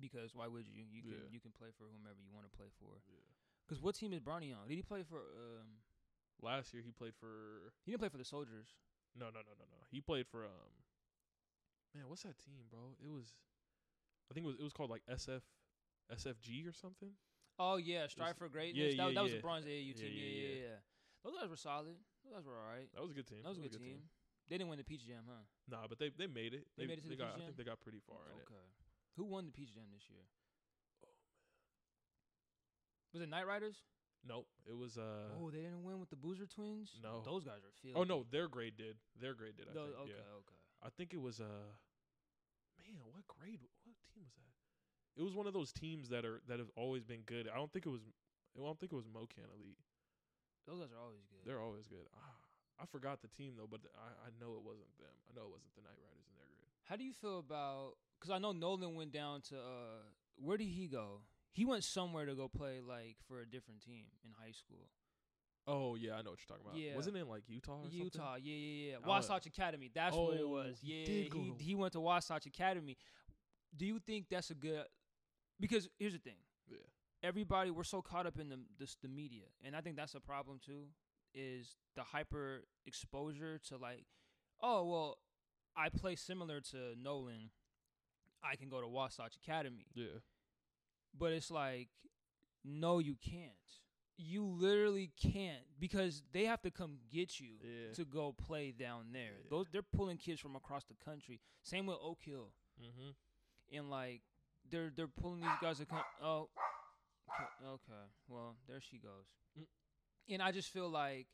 [0.00, 0.84] because why would you?
[0.84, 1.32] You can Yeah.
[1.32, 3.00] you can play for whomever you want to play for.
[3.08, 3.20] Yeah.
[3.66, 4.68] Because what team is Bronny on?
[4.68, 5.18] Did he play for?
[5.18, 5.82] Um,
[6.42, 8.76] Last year he played for he didn't play for the Soldiers.
[9.16, 9.80] No, no, no, no, no.
[9.90, 10.84] He played for um.
[11.94, 12.92] Man, what's that team, bro?
[13.00, 13.32] It was,
[14.30, 15.40] I think it was it was called like SF,
[16.12, 17.16] SFG or something.
[17.58, 18.92] Oh yeah, Strive for Greatness.
[18.94, 19.38] yeah, that, yeah, that was yeah.
[19.38, 20.12] a bronze AAU Yeah, team.
[20.12, 20.60] Yeah, yeah, yeah, yeah.
[20.76, 20.78] yeah.
[21.24, 21.96] Those guys were solid.
[22.20, 22.92] Those guys were all right.
[22.92, 23.40] That was a good team.
[23.40, 24.04] That was a good, team.
[24.52, 25.42] They didn't win the Peach Jam, huh?
[25.72, 26.68] Nah, but they they made it.
[26.76, 27.64] They made it to the got, Peach I think Jam?
[27.64, 28.44] they got pretty far in it.
[28.44, 28.66] Okay.
[29.16, 30.24] Who won the Peach Jam this year?
[31.04, 31.08] Oh,
[33.12, 33.76] Was it Nightrydas?
[34.26, 35.30] Nope, it was uh.
[35.38, 36.90] oh, they didn't win with the Boozer twins.
[37.02, 37.22] No.
[37.24, 37.94] those guys are filthy.
[37.94, 38.96] Oh no, their grade did.
[39.20, 39.70] Their grade did.
[39.70, 40.10] I Those- think.
[40.10, 40.40] okay, Yeah.
[40.42, 40.58] okay.
[40.82, 41.70] I think it was uh.
[42.82, 43.62] Man, what grade?
[43.86, 44.52] What team was that?
[45.16, 47.46] It was one of those teams that are that have always been good.
[47.48, 48.02] I don't think it was.
[48.58, 49.78] I don't think it was MoKan Elite.
[50.66, 51.46] Those guys are always good.
[51.46, 52.04] They're always good.
[52.18, 52.36] Ah,
[52.82, 55.14] I forgot the team though, but I I know it wasn't them.
[55.30, 56.35] I know it wasn't the Nightrydas in.
[56.86, 57.92] How do you feel about?
[58.18, 60.02] Because I know Nolan went down to uh,
[60.36, 61.20] where did he go?
[61.52, 64.88] He went somewhere to go play like for a different team in high school.
[65.66, 66.78] Oh yeah, I know what you're talking about.
[66.78, 66.94] Yeah.
[66.94, 67.98] Wasn't it in like Utah or something?
[67.98, 68.96] Utah, yeah, yeah, yeah.
[69.04, 69.90] Oh, Wasatch Academy.
[69.92, 70.78] That's what it oh, was.
[70.80, 72.96] he Yeah, he to- he went to Wasatch Academy.
[73.76, 74.84] Do you think that's a good?
[75.58, 76.36] Because here's the thing.
[76.68, 76.78] Yeah.
[77.22, 80.20] Everybody, we're so caught up in the this, the media, and I think that's a
[80.20, 80.84] problem too.
[81.34, 84.04] Is the hyper exposure to like,
[84.62, 85.18] oh well,
[85.76, 87.50] I play similar to Nolan.
[88.42, 90.20] I can go to Wasatch Academy, Yeah.
[91.18, 91.88] but it's like,
[92.64, 93.52] no, you can't.
[94.18, 97.92] You literally can't because they have to come get you Yeah.
[97.94, 99.32] to go play down there.
[99.42, 99.50] Yeah.
[99.50, 101.40] Those they're pulling kids from across the country.
[101.62, 103.10] Same with Oak Hill, Mm-hmm.
[103.76, 104.22] and like
[104.70, 106.02] they're they're pulling these guys to come.
[106.22, 106.48] Oh,
[107.28, 108.04] okay, okay.
[108.28, 109.26] Well, there she goes.
[109.58, 109.66] Mm.
[110.30, 111.26] And I just feel like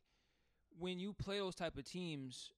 [0.79, 2.51] when you play those type of teams,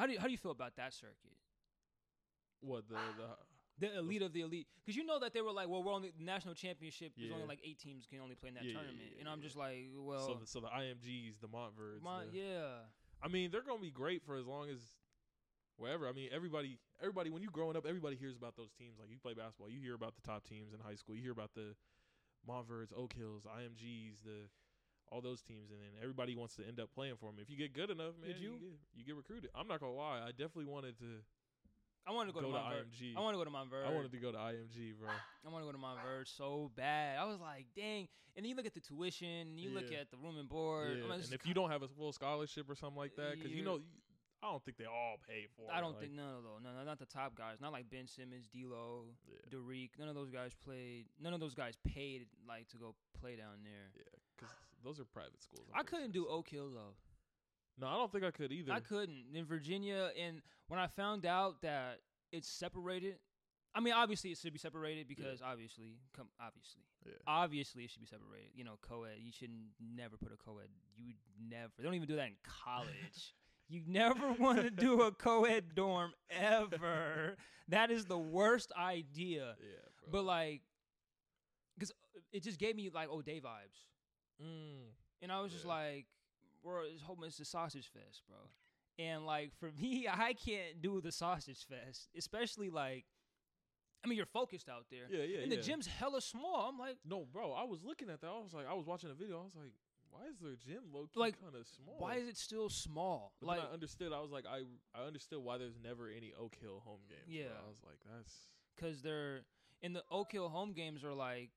[0.00, 1.36] how do you, how do you feel about that circuit?
[2.60, 3.24] What the the
[3.80, 6.12] The elite of the elite, because you know that they were like, well, we're only
[6.14, 7.12] the national championship.
[7.16, 9.26] There's only like eight teams can only play in that Yeah, yeah, tournament, yeah, and
[9.28, 9.44] I'm yeah.
[9.44, 12.02] just like, well, so the, so the IMGs, the Montverdes.
[12.02, 12.84] my, the- yeah,
[13.22, 14.80] I mean, they're gonna be great for as long as
[15.78, 16.06] wherever.
[16.06, 17.30] I mean, everybody, everybody.
[17.30, 18.98] When you growing up, everybody hears about those teams.
[19.00, 21.16] Like you play basketball, you hear about the top teams in high school.
[21.16, 21.74] You hear about the
[22.46, 24.50] Montverdes, Oak Hills, IMGs, the
[25.10, 27.36] all those teams, and then everybody wants to end up playing for them.
[27.40, 28.58] If you get good enough, man, Did you?
[28.60, 29.50] get, you get recruited.
[29.54, 31.22] I'm not gonna lie, I definitely wanted to
[32.06, 33.16] I wanted to go, go, to, to IMG.
[33.16, 33.86] I want to go to Montverde.
[33.86, 35.10] I wanted to go to IMG, bro.
[35.10, 37.18] I want to go to Montverde so bad.
[37.18, 38.08] I was like, dang.
[38.36, 40.98] And then you look at the tuition, you look at the room and board.
[41.06, 43.64] Yeah, and if you don't have a full scholarship or something like that, because you
[43.64, 43.80] know,
[44.42, 45.70] I don't think they all pay for.
[45.70, 45.74] It.
[45.76, 46.62] I don't like, think none of those.
[46.64, 47.60] No, no, not the top guys.
[47.60, 49.36] Not like Ben Simmons, D'Lo, Yeah.
[49.50, 49.98] Derek.
[49.98, 51.06] None of those guys played.
[51.20, 53.92] None of those guys paid like to go play down there.
[53.94, 54.02] Yeah,
[54.36, 55.66] because those are private schools.
[55.74, 56.94] I'm I couldn't sure, do Oak Hill though.
[57.78, 58.72] No, I don't think I could either.
[58.72, 60.10] I couldn't in Virginia.
[60.20, 63.16] And when I found out that it's separated,
[63.74, 67.12] I mean, obviously it should be separated because obviously, come obviously, Yeah.
[67.26, 68.50] obviously it should be separated.
[68.54, 69.18] You know, co-ed.
[69.18, 70.68] You should never put a co-ed.
[70.96, 71.16] You would
[71.50, 71.72] never.
[71.78, 73.34] They don't even do that in college.
[73.68, 77.36] you never want to do a co-ed dorm ever.
[77.68, 79.54] that is the worst idea.
[79.60, 80.10] Yeah, bro.
[80.12, 80.62] But like,
[81.78, 81.92] because
[82.32, 83.86] it just gave me like oh, O'Dea vibes,
[84.42, 84.82] mm,
[85.22, 86.06] and I was just like,
[86.62, 88.38] bro, it's hoping it's the sausage fest, bro.
[88.98, 93.04] And like for me, I can't do the sausage fest, especially like,
[94.04, 95.56] I mean, you're focused out there, yeah, yeah, and yeah.
[95.58, 96.66] the gym's hella small.
[96.70, 98.26] I'm like, No, bro, I was looking at that.
[98.28, 99.40] I was like, I was watching a video.
[99.40, 99.72] I was like,
[100.10, 101.96] why is their gym low key Like, kind of small?
[101.98, 103.32] why is it still small?
[103.40, 104.12] But like, then I understood.
[104.12, 104.62] I was like, I
[104.98, 107.22] I understood why there's never any Oak Hill home games.
[107.26, 107.34] bro.
[107.36, 107.52] Yeah.
[107.64, 108.34] I was like, that's
[108.74, 109.42] because they're
[109.82, 111.50] in the Oak Hill home games are like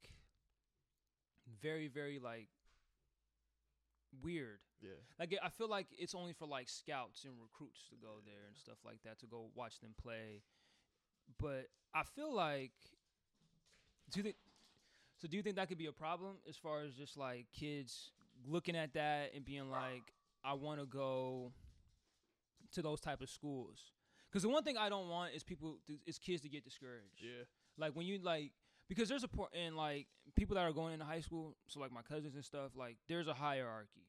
[1.61, 2.49] very, very like
[4.21, 4.59] weird.
[4.81, 8.45] yeah, Like I feel like it's only for like scouts and recruits to go there
[8.47, 10.41] and stuff like that to go watch them play.
[11.39, 12.71] But I feel like
[14.09, 14.35] do you think
[15.17, 18.11] so do you think that could be a problem as far as just like kids
[18.45, 21.53] looking at that and being like I want to go
[22.73, 23.91] to those type of schools?
[24.31, 27.21] Cuz the one thing I don't want is people to, is kids to get discouraged.
[27.21, 27.43] yeah,
[27.77, 28.51] Like when you like
[28.89, 31.91] because there's a point and like people that are going into high school, so like
[31.91, 34.07] my cousins and stuff, like there's a hierarchy.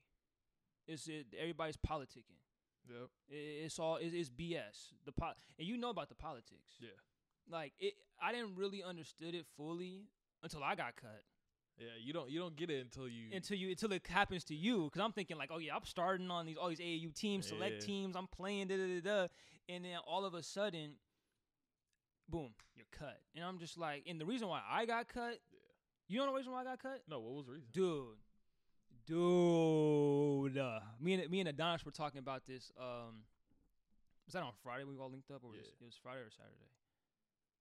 [0.86, 2.40] It's it, everybody's politicking.
[2.88, 4.92] yep, I- it's all it, it's BS.
[5.04, 6.74] The po- and you know about the politics.
[6.80, 6.88] yeah,
[7.50, 10.08] Like it, I didn't really understood it fully
[10.42, 11.22] until I got cut.
[11.78, 11.86] yeah.
[11.98, 14.84] You don't you don't get it until you Until you until it happens to you,
[14.84, 17.76] because I'm thinking like, oh yeah, I'm starting on these all these AAU teams, select
[17.80, 17.86] Yeah.
[17.86, 19.26] teams, I'm playing da da da da,
[19.68, 20.96] and then all of a sudden,
[22.28, 25.38] boom, you're cut, and I'm just like, and the reason why I got cut.
[26.08, 27.18] You know the reason why I got cut, no.
[27.20, 27.68] What was the reason?
[27.72, 28.16] dude,
[29.06, 32.70] dude, uh, me and me and Adonis were talking about this.
[32.78, 33.22] Um,
[34.26, 34.84] was that on Friday?
[34.84, 35.72] We all linked up, or was Yeah.
[35.80, 36.70] it was Friday or Saturday?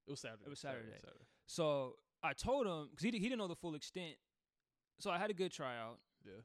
[0.07, 0.43] It was Saturday.
[0.45, 0.91] It was Saturday.
[0.91, 1.25] Saturday.
[1.45, 4.15] So I told him because he he didn't know the full extent.
[4.99, 6.41] So I had a good tryout, Yeah,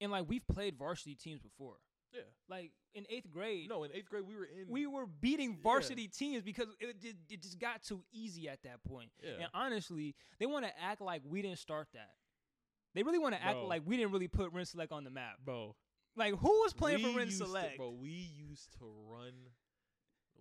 [0.00, 1.76] and like we've played varsity teams before.
[2.12, 2.20] Yeah.
[2.48, 4.66] Like in eighth grade, No, in eighth grade we were in.
[4.68, 5.62] we were beating Yeah.
[5.62, 9.10] varsity teams because it just, it just got too easy at that point.
[9.22, 9.34] yeah.
[9.40, 12.10] And honestly, they want to act like we didn't start that.
[12.94, 15.38] They really want to act like we didn't really put Ren Select on the map.
[15.44, 15.76] bro.
[16.16, 19.32] Like who was playing we for Ren used to- bro, we used to run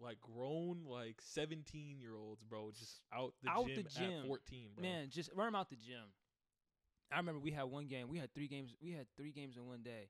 [0.01, 4.21] like grown like 17 year olds, bro, just out the Out gym the gym.
[4.21, 4.81] at 14, bro.
[4.81, 6.13] Man, just run 'em out the gym.
[7.11, 8.07] I remember we had one game.
[8.07, 8.73] We had three games.
[8.81, 10.09] We had three games in one day.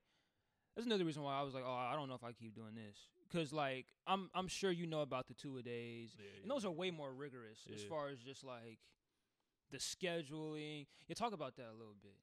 [0.80, 2.74] That's another reason why I was like, oh, I don't know if I keep doing
[2.74, 2.96] this,
[3.30, 6.64] because like I'm I'm sure you know about the two a days, Yeah, and those
[6.64, 8.80] are way more rigorous as far as just like
[9.72, 10.88] the scheduling.
[11.10, 12.16] You talk about that a little bit.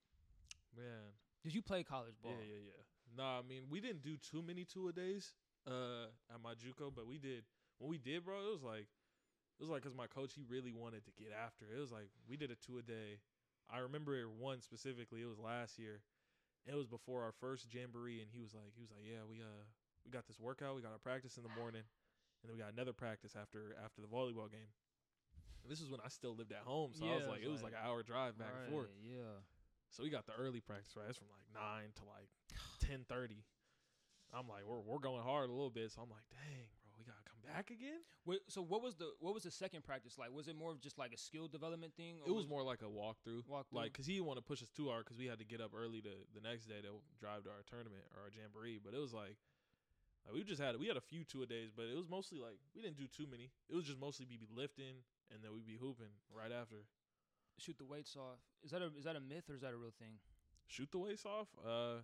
[0.75, 1.13] man.
[1.45, 2.33] Did you play college ball?
[2.33, 2.83] Yeah, yeah, yeah.
[3.15, 5.35] Nah, I mean, we didn't do too many two a days
[5.67, 7.45] uh at my JUCO, but we did
[7.79, 10.73] when we did, bro, it was like it was like because my coach he really
[10.73, 11.67] wanted to get after.
[11.67, 13.21] It, it was like we did a two a day.
[13.69, 15.21] I remember one specifically.
[15.21, 16.01] It was last year.
[16.67, 19.39] It was before our first jamboree, and he was like, he was like, yeah, we
[19.41, 19.63] uh
[20.05, 20.75] we got this workout.
[20.75, 21.83] We got our practice in the morning,
[22.43, 24.71] and then we got another practice after after the volleyball game.
[25.63, 27.43] And this was when I still lived at home, so I Yeah, was it like,
[27.43, 28.91] it was like- like an hour drive back and forth.
[29.03, 29.43] Yeah.
[29.91, 31.07] So we got the early practice right.
[31.11, 32.31] It's from like nine to like
[32.83, 33.43] ten thirty.
[34.35, 35.91] I'm like, we're we're going hard a little bit.
[35.95, 38.03] So I'm like, dang, bro, we gotta come back again.
[38.25, 40.33] Wait, so what was the what was the second practice like?
[40.33, 42.19] Was it more of just like a skill development thing?
[42.27, 43.47] It was more like a walkthrough.
[43.49, 45.45] walk Like, cause he didn't want to push us too hard, cause we had to
[45.45, 48.81] get up early to the next day to drive to our tournament or our jamboree.
[48.83, 49.37] But it was like,
[50.27, 52.39] like we just had we had a few two a days, but it was mostly
[52.39, 53.51] like we didn't do too many.
[53.71, 56.87] It was just mostly be lifting and then we'd be hooping right after.
[57.59, 58.39] shoot the weights off.
[58.65, 60.19] Is that a is that a myth or is that a real thing?
[60.67, 61.49] Shoot the weights off.
[61.63, 62.03] Uh,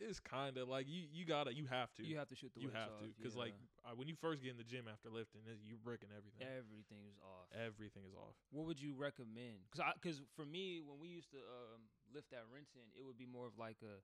[0.00, 2.60] it's kind of like you you gotta you have to You have to shoot the
[2.60, 3.00] you have off.
[3.04, 3.42] to because yeah.
[3.44, 6.40] like uh, when you first get in the gym after lifting, you're breaking everything.
[6.42, 7.46] everything is off.
[7.52, 8.34] Everything is off.
[8.50, 9.60] What would you recommend?
[9.70, 13.18] Because I because for me when we used to um, lift at Renton, it would
[13.18, 14.00] be more of like a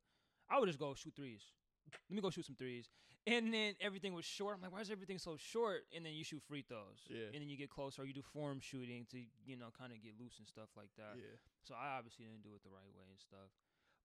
[0.52, 1.42] I would just go shoot threes.
[2.10, 2.90] Let me go shoot some threes,
[3.30, 4.56] and then everything was short.
[4.56, 5.86] I'm like, why is everything so short?
[5.94, 7.30] And then you shoot free throws, Yeah.
[7.30, 8.02] and then you get closer.
[8.02, 10.90] Or you do form shooting to you know kind of get loose and stuff like
[10.98, 11.14] that.
[11.14, 11.38] yeah.
[11.62, 13.54] So I obviously didn't do it the right way and stuff.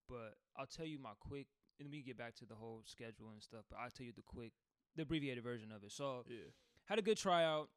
[0.07, 1.47] But I'll tell you my quick,
[1.79, 3.65] and we get back to the whole schedule and stuff.
[3.69, 4.53] But I'll tell you the quick,
[4.95, 5.91] the abbreviated version of it.
[5.91, 6.51] So Yeah.
[6.85, 7.69] had a good tryout.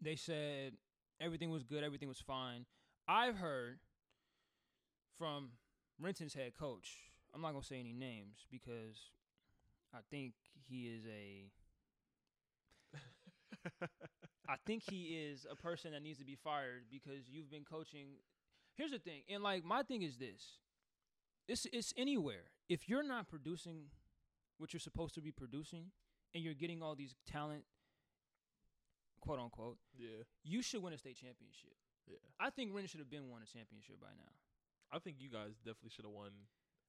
[0.00, 0.76] They said
[1.20, 2.66] everything was good, everything was fine.
[3.08, 3.78] I've heard
[5.18, 5.50] from
[6.00, 7.10] Renton's head coach.
[7.34, 9.10] I'm not gonna say any names because
[9.94, 10.34] I think
[10.68, 11.50] he is a
[14.48, 18.08] I think he is a person that needs to be fired because you've been coaching.
[18.74, 20.58] Here's the thing, and like my thing is this:
[21.48, 22.50] it's it's anywhere.
[22.68, 23.90] If you're not producing
[24.58, 25.90] what you're supposed to be producing,
[26.34, 27.64] and you're getting all these talent,
[29.20, 30.24] quote unquote, yeah.
[30.42, 31.74] you should win a state championship.
[32.06, 32.16] Yeah.
[32.38, 34.32] I think Ren should have been won a championship by now.
[34.92, 36.30] I think you guys definitely should have won.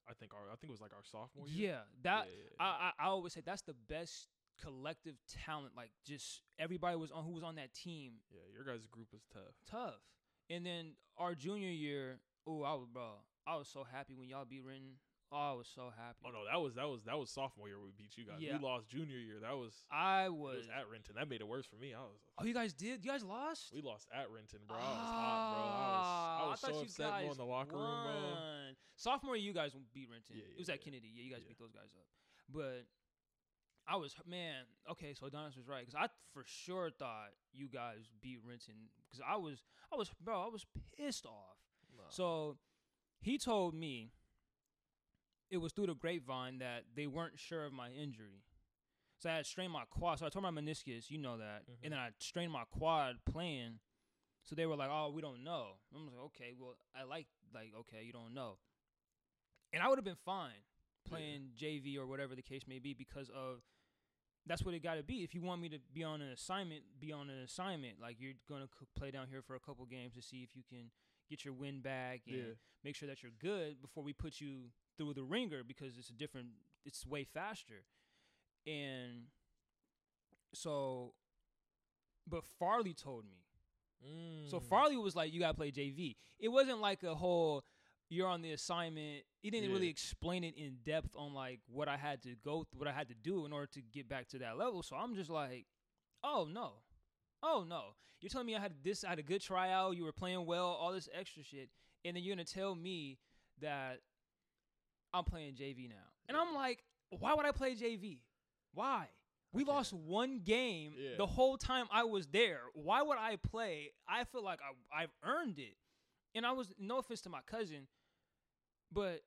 [0.07, 1.69] I think our I think it was like our sophomore year.
[1.71, 4.27] Yeah, that yeah, yeah, I, I I always say that's the best
[4.61, 5.15] collective
[5.45, 5.73] talent.
[5.75, 8.41] Like just everybody was on who was on that team yeah.
[8.53, 9.55] Your guys' group was tough.
[9.69, 10.01] tough.
[10.49, 14.45] And then our junior year, oh, I was bro, I was so happy when y'all
[14.45, 14.97] beat Renton.
[15.31, 16.21] Oh, I was so happy.
[16.23, 18.37] Oh no, that was that was that was sophomore year we beat you guys.
[18.39, 18.57] Yeah.
[18.57, 19.37] We lost junior year.
[19.41, 20.65] That was I was.
[20.65, 21.15] was at Renton.
[21.17, 21.93] That made it worse for me.
[21.93, 23.03] I was oh, you guys did?
[23.03, 23.73] You guys lost?
[23.73, 24.77] we lost at Renton, bro.
[24.77, 25.61] I was hot, bro.
[25.61, 28.37] I was I Ah, was thought so you upset going in the locker room, bro.
[28.95, 30.37] Sophomore year, you guys beat Renton.
[30.37, 30.85] Yeah, it was at yeah.
[30.85, 31.11] Kennedy.
[31.13, 31.49] Yeah, you guys Yeah.
[31.49, 32.05] beat those guys up.
[32.53, 32.85] But
[33.87, 34.63] I was man.
[34.91, 38.75] Okay, so Adonis was right because I for sure thought you guys beat Renton
[39.09, 41.57] because I was I was bro I was pissed off.
[41.97, 42.03] Nah.
[42.09, 42.57] So
[43.21, 44.11] he told me
[45.49, 48.43] it was through the grapevine that they weren't sure of my injury.
[49.19, 50.19] So I had strained my quad.
[50.19, 51.67] So I tore my meniscus, you know that.
[51.67, 51.77] Mhm.
[51.83, 53.79] And then I strained my quad playing.
[54.43, 57.73] So they were like, "Oh, we don't know." I'm like, "Okay, well, I like like
[57.75, 58.59] okay, you don't know."
[59.73, 60.63] And I would have been fine
[61.07, 63.61] playing JV or whatever the case may be because of
[64.45, 65.23] that's what it got to be.
[65.23, 67.99] If you want me to be on an assignment, be on an assignment.
[67.99, 70.63] Like you're gonna c- play down here for a couple games to see if you
[70.67, 70.91] can
[71.29, 72.43] get your win back and yeah.
[72.83, 76.13] make sure that you're good before we put you through the ringer because it's a
[76.13, 76.49] different
[76.85, 77.83] it's way faster.
[78.67, 79.25] And
[80.53, 81.13] so
[82.27, 83.37] but farley told me.
[84.49, 84.63] So Mm.
[84.69, 87.63] farley was like you gotta play jv it wasn't like a whole
[88.07, 89.23] you're on the assignment.
[89.41, 92.77] He didn't really explain it in depth on like what i had to go th-
[92.77, 94.83] what i had to do in order to get back to that level.
[94.83, 95.65] So i'm just like
[96.23, 96.73] oh no
[97.45, 97.81] oh no
[98.21, 100.65] you're telling me i had this i had a good tryout you were playing well
[100.67, 101.69] all this extra shit
[102.03, 103.17] and then you're gonna tell me
[103.61, 103.99] that
[105.13, 105.95] I'm playing JV now.
[106.27, 108.19] And I'm like, why would I play JV?
[108.73, 109.07] Why?
[109.53, 109.73] We can't.
[109.77, 111.11] lost one game Yeah.
[111.17, 112.59] the whole time I was there.
[112.73, 113.91] Why would I play?
[114.09, 115.77] I feel like I, I've earned it.
[116.35, 117.87] And I was, no offense to my cousin,
[118.91, 119.21] but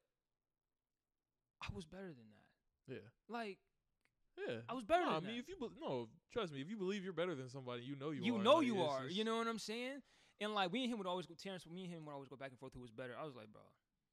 [1.62, 2.26] I was better than
[2.88, 2.94] that.
[2.94, 3.09] Yeah.
[3.35, 3.57] Like,
[4.46, 4.56] Yeah.
[4.68, 5.38] I was better No, I mean, that.
[5.38, 8.10] if you be- no, trust me, if you believe you're better than somebody, you know
[8.10, 8.42] you, you are.
[8.42, 9.04] know you are.
[9.04, 10.02] just- You know what I'm saying?
[10.40, 12.36] And like, we and him would always go, Terrence, me and him would always go
[12.36, 13.16] back and forth who was better.
[13.18, 13.62] I was like, bro,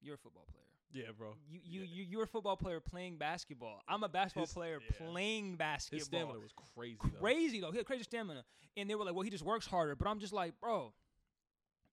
[0.01, 0.61] you're a football player.
[0.91, 1.35] Yeah, bro.
[1.47, 1.87] You you Yeah.
[1.93, 3.81] you you're a football player playing basketball.
[3.87, 4.97] I'm a basketball His- player yeah.
[5.09, 5.97] playing basketball.
[5.99, 6.97] His stamina was crazy.
[7.01, 7.19] though.
[7.19, 7.71] crazy though.
[7.71, 8.45] He had crazy stamina,
[8.77, 10.93] and they were like, "Well, he just works harder." But I'm just like, bro.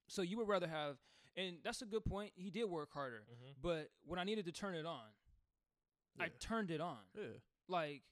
[0.09, 0.99] So you would rather have,
[1.37, 2.33] and that's a good point.
[2.37, 3.55] He did work harder, Mhm.
[3.61, 5.09] but when I needed to turn it on,
[6.21, 6.99] I turned it on.
[7.15, 7.25] Yeah.
[7.69, 8.03] Like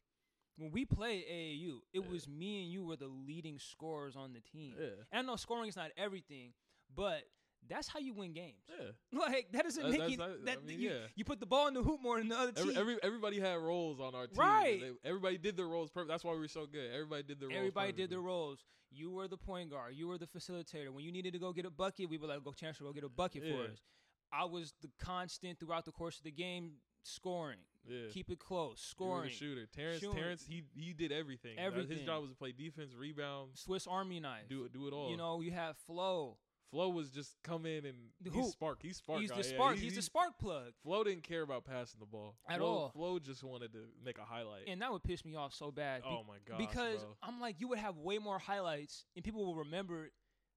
[0.61, 2.11] when we played AAU, it Yeah.
[2.11, 4.75] was me and you were the leading scorers on the team.
[4.79, 4.87] Yeah.
[5.11, 6.53] And I know scoring is not everything,
[6.95, 7.23] but
[7.69, 8.65] That's how you win games.
[8.69, 8.93] Yeah.
[9.21, 10.17] Like that doesn't That- make you.
[10.17, 11.07] not- I that mean, you, yeah.
[11.15, 12.71] you put the ball in the hoop more than the other team.
[12.71, 14.39] Every, every everybody had roles on our team.
[14.39, 14.81] Right.
[14.81, 16.09] They- everybody did their roles perfect.
[16.09, 16.91] That's why we were so good.
[16.91, 17.59] Everybody did their roles.
[17.59, 18.65] Everybody did their roles.
[18.91, 19.95] You were the point guard.
[19.95, 20.89] You were the facilitator.
[20.91, 23.05] When you needed to go get a bucket, we were like, "Go, Chancellor, go get
[23.05, 23.79] a bucket for us."
[24.33, 26.73] I was the constant throughout the course of the game,
[27.03, 28.09] scoring, Yeah.
[28.11, 29.67] keep it close, You were scoring, the shooter.
[29.67, 30.17] Terrence, Shooting.
[30.17, 31.59] Terrence, he he did everything.
[31.59, 31.97] Everything.
[31.99, 34.49] His job was to play defense, rebound, Swiss Army knife.
[34.49, 35.11] do it, do it all.
[35.11, 36.39] You know, you have Flo.
[36.71, 38.53] Flo was just come in and The he's hoop.
[38.53, 38.81] spark.
[38.81, 39.21] He's spark.
[39.21, 39.39] he's guy.
[39.39, 39.75] the spark.
[39.77, 40.73] he- he's the spark plug.
[40.85, 42.89] Flo didn't care about passing the ball At Flo, all.
[42.91, 44.69] Flo just wanted to make a highlight.
[44.69, 46.03] And that would piss me off so bad.
[46.03, 46.59] be- oh my god!
[46.59, 47.17] because bro.
[47.25, 50.13] I'm like, you would have way more highlights, and people will remember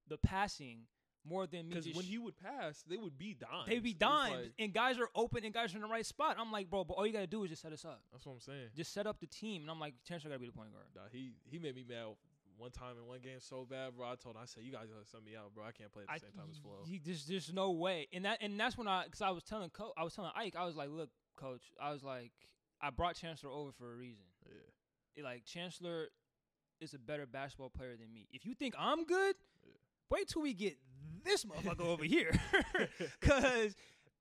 [0.08, 0.86] the passing
[1.26, 1.76] more than me.
[1.76, 3.68] because when he would pass, they would be dimes.
[3.68, 6.36] They'd be dimes, like- and guys are open, and guys are in the right spot.
[6.40, 8.02] I'm like, bro, but all you gotta do is just set us up.
[8.12, 8.70] that's what I'm saying.
[8.76, 10.86] Just set up the team, and I'm like, Chancellor gotta be the point guard.
[10.96, 12.08] Nah, he he made me mad
[12.58, 14.08] one time in one game so bad, bro.
[14.12, 15.64] I told him, I said, "You guys gotta send me out, bro.
[15.66, 18.08] I can't play at the I, same time as Flo." he, there's, there's no way,
[18.14, 20.56] and that and that's when I, cause I was telling coach, I was telling Ike,
[20.56, 22.32] I was like, look, coach, I was like,
[22.82, 24.24] I brought Chancellor over for a reason.
[24.46, 24.52] yeah,
[25.16, 26.10] It, like Chancellor
[26.80, 28.28] is a better basketball player than me.
[28.32, 29.72] If you think I'm good, Yeah.
[30.12, 30.78] wait till we get
[31.24, 32.32] this motherfucker over here,
[33.22, 33.76] cause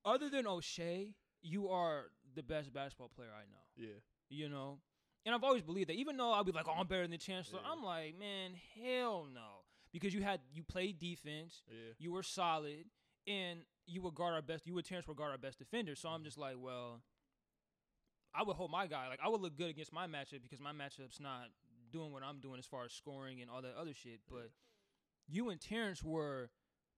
[0.05, 3.59] other than O'Shea, you are the best basketball player I know.
[3.76, 4.78] yeah, you know.
[5.24, 7.18] And I've always believed that, even though I'll be like, "Oh, I'm better than the
[7.18, 7.70] Chancellor," Yeah.
[7.70, 8.53] I'm like, "Man,
[8.83, 9.62] hell no,"
[9.93, 11.93] because you had you played defense, yeah.
[11.99, 12.87] you were solid,
[13.28, 14.66] and you would guard our best.
[14.66, 15.95] You would Terrence would guard our best defender.
[15.95, 16.14] So Mm-hmm.
[16.16, 17.03] I'm just like, well,
[18.35, 19.09] I would hold my guy.
[19.09, 21.49] Like I would look good against my matchup because my matchup's not
[21.93, 24.20] doing what I'm doing as far as scoring and all that other shit.
[24.28, 24.39] Yeah.
[24.39, 24.51] But
[25.28, 26.51] you and Terrence were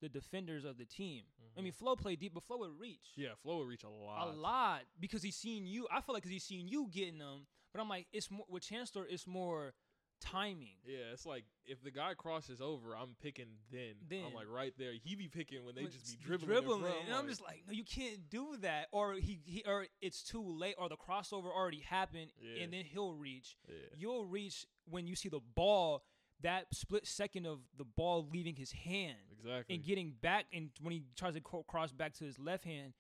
[0.05, 1.25] the defenders of the team.
[1.57, 1.65] I Mhm.
[1.65, 4.29] mean, Flo played deep, but Flo would reach yeah, Flo would reach a lot.
[4.29, 5.89] a lot because he's seen you.
[5.91, 8.63] I feel like because he's seen you getting them, but I'm like, it's more with
[8.65, 9.07] Chancellor.
[9.09, 9.75] It's more
[10.21, 10.77] timing.
[10.87, 13.95] Yeah, it's like if the guy crosses over, I'm picking then.
[14.09, 14.25] Then.
[14.27, 14.93] I'm like right there.
[14.95, 16.51] He be picking when they just be dribbling.
[16.51, 17.05] in dribbling, front.
[17.07, 18.89] and I'm just like, no, you can't do that.
[18.93, 22.63] Or he, he or it's too late, or the crossover already happened, Yeah.
[22.63, 23.57] and then he'll reach.
[23.69, 26.05] yeah, You'll reach when you see the ball.
[26.45, 29.75] That split second of the ball leaving his hand exactly.
[29.75, 32.93] and getting back, and when he tries to cross back to his left hand,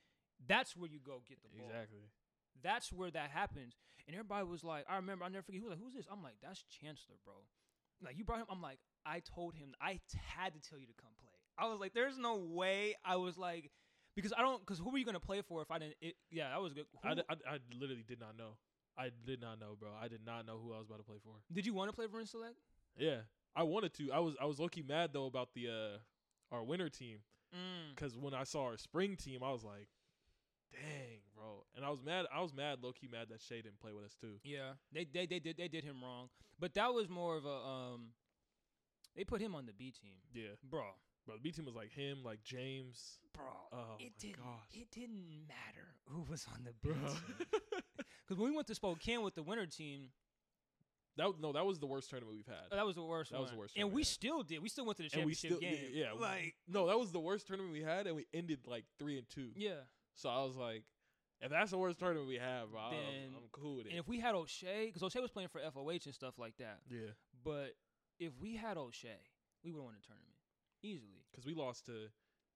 [0.46, 1.68] that's where you go get the ball.
[1.68, 2.00] exactly.
[2.62, 3.74] That's where that happens.
[4.06, 5.60] And everybody was like, I remember, I never forget.
[5.60, 6.06] Who was like, who's this?
[6.10, 7.34] I'm like, that's Chancellor, bro.
[8.02, 8.46] Like, you brought him.
[8.50, 11.32] I'm like, I told him, I had to tell you to come play.
[11.56, 12.96] I was like, there's no way.
[13.04, 13.70] I was like,
[14.16, 15.96] because I don't, because who were you going to play for if I didn't?
[16.00, 16.86] It, yeah, that was good.
[17.02, 18.56] Who, I, I, I literally did not know.
[18.96, 19.90] I did not know, bro.
[20.00, 21.34] I did not know who I was about to play for.
[21.52, 22.54] did you want to play for Select?
[22.96, 23.18] Yeah,
[23.56, 24.12] I wanted to.
[24.12, 27.18] I was I was low key mad though about the uh our winter team
[27.54, 27.94] Mm.
[27.94, 29.86] because when I saw our spring team, I was like,
[30.72, 31.64] dang, bro.
[31.76, 32.26] And I was mad.
[32.34, 34.40] I was mad, low key mad that Shay didn't play with us too.
[34.42, 36.28] Yeah, they, they they did they did him wrong,
[36.58, 38.08] but that was more of a um.
[39.14, 40.82] They put him on the B team, Yeah, bro.
[41.24, 41.36] bro.
[41.36, 43.18] The B team was like him, like James.
[43.32, 44.38] Bro, Oh it didn't.
[44.42, 44.66] gosh.
[44.72, 46.90] It didn't matter who was on the B.
[48.26, 50.08] Because when we went to Spokane with the winter team,
[51.16, 52.70] that was- no, that was the worst tournament we've had.
[52.70, 53.30] that was the worst.
[53.32, 54.06] That was the worst and we we had.
[54.08, 54.60] still did.
[54.60, 55.90] We still went to the and we championship still, game.
[55.94, 59.18] yeah, like no, that was the worst tournament we had, and we ended like three
[59.18, 59.50] and two.
[59.56, 59.80] yeah.
[60.16, 60.84] So I was like,
[61.40, 63.90] if that's the worst tournament we have, bro, I'm, I'm cool with it.
[63.90, 66.78] And if we had O'Shea, because O'Shea was playing for FOH and stuff like that,
[66.88, 67.10] yeah,
[67.44, 67.74] but
[68.20, 69.18] if we had O'Shea,
[69.64, 70.36] we would have won the tournament
[70.82, 71.24] easily.
[71.32, 72.08] because we lost to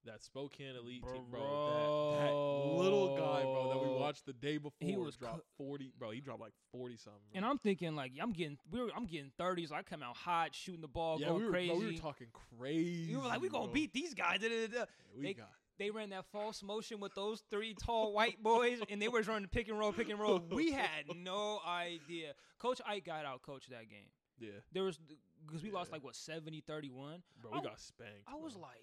[0.09, 1.41] that Spokane elite team, bro.
[1.41, 2.11] Bro.
[2.19, 5.93] That, that little guy, bro, that we watched the day before, He was dropped forty,
[5.99, 6.11] bro.
[6.11, 7.21] He dropped like forty something.
[7.35, 9.73] And I'm thinking like I'm getting we were, I'm getting 30s.
[9.73, 11.69] I come out hot, shooting the ball, yeah, going we were, crazy.
[11.71, 12.27] bro, we were talking
[12.59, 13.11] crazy.
[13.13, 13.73] you were like, we gonna bro.
[13.75, 14.41] beat these guys.
[14.41, 14.79] da, da, da, da.
[14.79, 14.85] Yeah,
[15.17, 19.01] we they- got they ran that false motion with those three tall white boys, and
[19.01, 20.43] they were running pick and roll, pick and roll.
[20.51, 22.33] We had no idea.
[22.59, 24.09] Coach Ike got out coached that game.
[24.41, 24.99] yeah, There was
[25.47, 27.23] because we lost like what 70 31.
[27.41, 27.53] bro.
[27.53, 28.25] We I- got spanked.
[28.27, 28.83] I was like,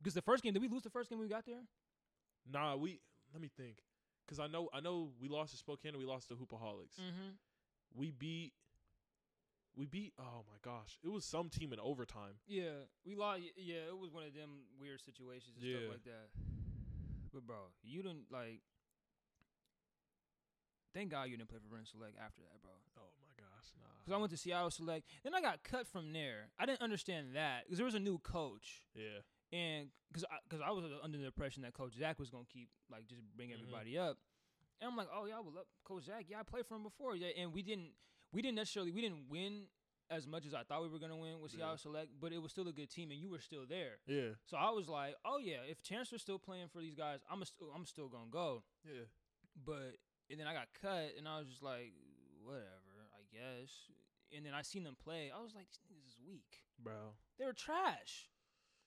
[0.00, 1.62] because the first game, did we lose the first game we got there?
[2.50, 2.74] nah.
[2.76, 3.00] We
[3.32, 3.76] let me think,
[4.26, 6.96] because I know, I know we lost to Spokane and we lost to Hoopaholics.
[6.98, 7.30] Mm-hmm.
[7.94, 8.52] We beat.
[9.76, 10.12] We beat.
[10.18, 10.98] Oh my gosh!
[11.04, 12.34] It was some team in overtime.
[12.48, 13.42] Yeah, we lost.
[13.56, 15.76] Yeah, it was one of them weird situations and Yeah.
[15.78, 16.28] stuff like that.
[17.32, 18.62] But bro, you didn't like.
[20.92, 22.72] Thank God you didn't play for Ren Select after that, bro.
[22.98, 23.70] Oh my gosh!
[23.78, 23.86] Nah.
[24.02, 26.50] Because I went to Seattle Select, then I got cut from there.
[26.58, 29.22] I didn't understand that because there was a new coach, Yeah.
[29.52, 32.68] And because I, cause I was under the impression that Coach Zach was gonna keep
[32.90, 33.54] like just bring Mhm.
[33.54, 34.18] everybody up,
[34.80, 36.26] and I'm like, oh yeah, I love Coach Zach.
[36.28, 37.16] Yeah, I played for him before.
[37.16, 37.92] Yeah, and we didn't
[38.32, 39.66] we didn't necessarily we didn't win
[40.10, 41.58] as much as I thought we were gonna win with Yeah.
[41.58, 44.00] Seattle Select, but it was still a good team, and you were still there.
[44.06, 44.34] Yeah.
[44.46, 47.46] So I was like, oh yeah, if Chancellor's still playing for these guys, I'm a
[47.74, 48.64] I'm still gonna go.
[48.84, 49.04] Yeah.
[49.64, 49.98] But
[50.28, 51.92] and then I got cut, and I was just like,
[52.42, 53.70] whatever, I guess.
[54.32, 55.32] And then I seen them play.
[55.36, 56.64] I was like, these niggas is weak.
[56.78, 57.14] Bro.
[57.36, 58.30] They were trash.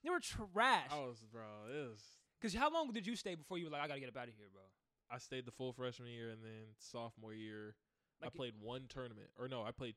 [0.03, 0.89] They were trash.
[0.91, 1.43] I was, bro.
[1.69, 2.01] It was.
[2.41, 4.27] Cause how long did you stay before you were like, I gotta get up out
[4.27, 4.63] of here, bro?
[5.09, 7.75] I stayed the full freshman year, and then sophomore year,
[8.21, 9.95] Like I played one tournament, or no, I played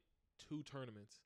[0.48, 1.22] two tournaments,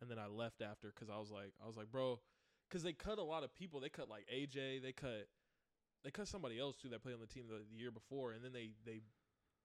[0.00, 2.20] and then I left after because I was like, I was like, bro,
[2.68, 3.80] because they cut a lot of people.
[3.80, 4.82] They cut like AJ.
[4.82, 5.28] They cut,
[6.04, 8.44] they cut somebody else too that played on the team the, the year before, and
[8.44, 9.00] then they they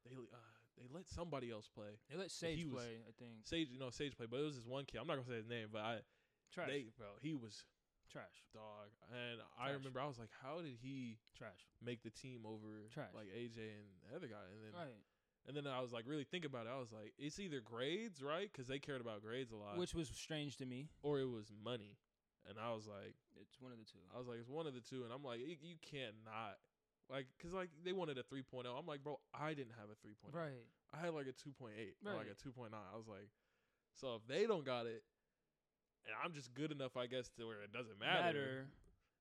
[0.08, 0.38] they uh,
[0.80, 2.00] they let somebody else play.
[2.10, 3.44] They let Sage was- play, I think.
[3.44, 5.00] Sage, you know, Sage play, but it was this one kid.
[5.02, 5.98] I'm not gonna say his name, but I,
[6.54, 6.68] Trash.
[6.70, 7.66] they, bro, he was
[8.12, 8.44] trash.
[8.54, 11.68] dog, and I remember I was like, how did he Trash.
[11.84, 13.14] make the team over Trash.
[13.16, 14.44] like AJ and the other guy?
[14.52, 14.98] And then Right.
[15.46, 16.72] And then I was like, really think about it.
[16.74, 18.48] I was like, it's either grades, right?
[18.50, 20.88] Because they cared about grades a lot, Which was strange to me.
[21.02, 21.98] or it was money.
[22.48, 24.00] And I was like, It's one of the two.
[24.16, 25.04] I was like, it's one of the two.
[25.04, 26.56] And I'm like, you, you can't not.
[27.10, 28.64] Like, cause like they wanted a 3.0.
[28.72, 30.32] I'm like, bro, I didn't have a 3.0.
[30.34, 30.64] Right.
[30.94, 31.72] I had like a 2.8
[32.06, 32.32] or like Right.
[32.32, 32.72] a 2.9.
[32.72, 33.28] I was like,
[34.00, 35.04] so if they don't got it,
[36.06, 38.22] and I'm just good enough, I guess, to where it doesn't matter.
[38.22, 38.66] Matter.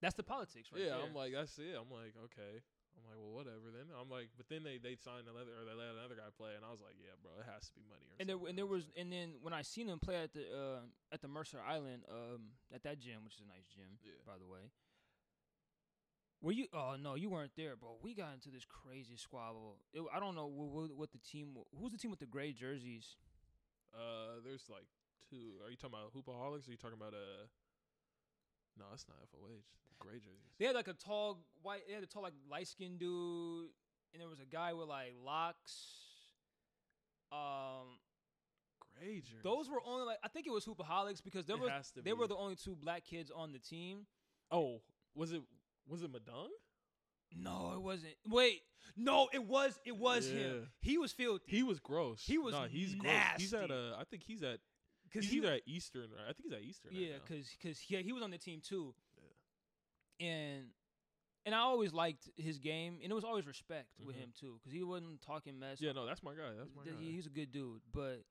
[0.01, 1.07] That's the politics, right yeah, there.
[1.07, 1.79] I'm like, that's it.
[1.79, 2.59] I'm like, okay.
[2.99, 3.87] I'm like, well, whatever then.
[3.95, 6.67] I'm like, but then they they signed another or they let another guy play, and
[6.67, 8.05] I was like, yeah, bro, it has to be money.
[8.11, 10.45] Or and there and there was and then when I seen him play at the
[10.51, 10.83] uh,
[11.15, 14.19] at the Mercer Island um at that gym, which is a nice gym, Yeah.
[14.27, 14.71] by the way.
[16.43, 16.67] Were you?
[16.75, 17.97] Oh no, you weren't there, bro.
[18.03, 19.79] We got into this crazy squabble.
[19.95, 21.55] It, I don't know what, what the team.
[21.79, 23.17] Who's the team with the gray jerseys?
[23.95, 24.87] Uh, there's like
[25.33, 25.57] two.
[25.65, 26.69] Are you talking about hoopaholics?
[26.69, 27.49] Or are you talking about uh?
[28.79, 29.65] No, that's not FOH.
[29.99, 30.53] Gray jerseys.
[30.59, 31.83] They had like a tall white.
[31.89, 33.69] They had a tall like light skinned dude,
[34.13, 35.73] and there was a guy with like locks.
[37.33, 37.99] Um,
[38.99, 39.43] Gray jerseys.
[39.43, 42.03] those were only like I think it was hoopaholics because there It was has to
[42.03, 44.07] they were the only two black kids on the team.
[44.51, 44.81] Oh,
[45.15, 45.41] was it
[45.89, 46.49] was it Madung?
[47.35, 48.13] No, it wasn't.
[48.29, 48.61] Wait,
[48.95, 49.79] no, it was.
[49.87, 50.39] It was Yeah.
[50.41, 50.69] him.
[50.83, 51.45] He was filthy.
[51.51, 52.23] He was gross.
[52.27, 53.15] He was Nah, he's gross.
[53.39, 53.75] He's at nasty.
[53.75, 54.59] uh, I think he's at.
[55.13, 56.05] Cause He's he, either at Eastern.
[56.13, 56.91] Or I think he's at Eastern.
[56.95, 57.19] yeah, now.
[57.29, 58.95] cause cause yeah, he was on the team too.
[60.19, 60.27] Yeah.
[60.29, 60.65] And
[61.45, 64.21] and I always liked his game, and it was always respect with Mhm.
[64.21, 65.81] him too, cause he wasn't talking mess.
[65.81, 66.53] yeah, no, that's my guy.
[66.57, 66.93] That's my guy.
[67.01, 68.25] he's a good dude, but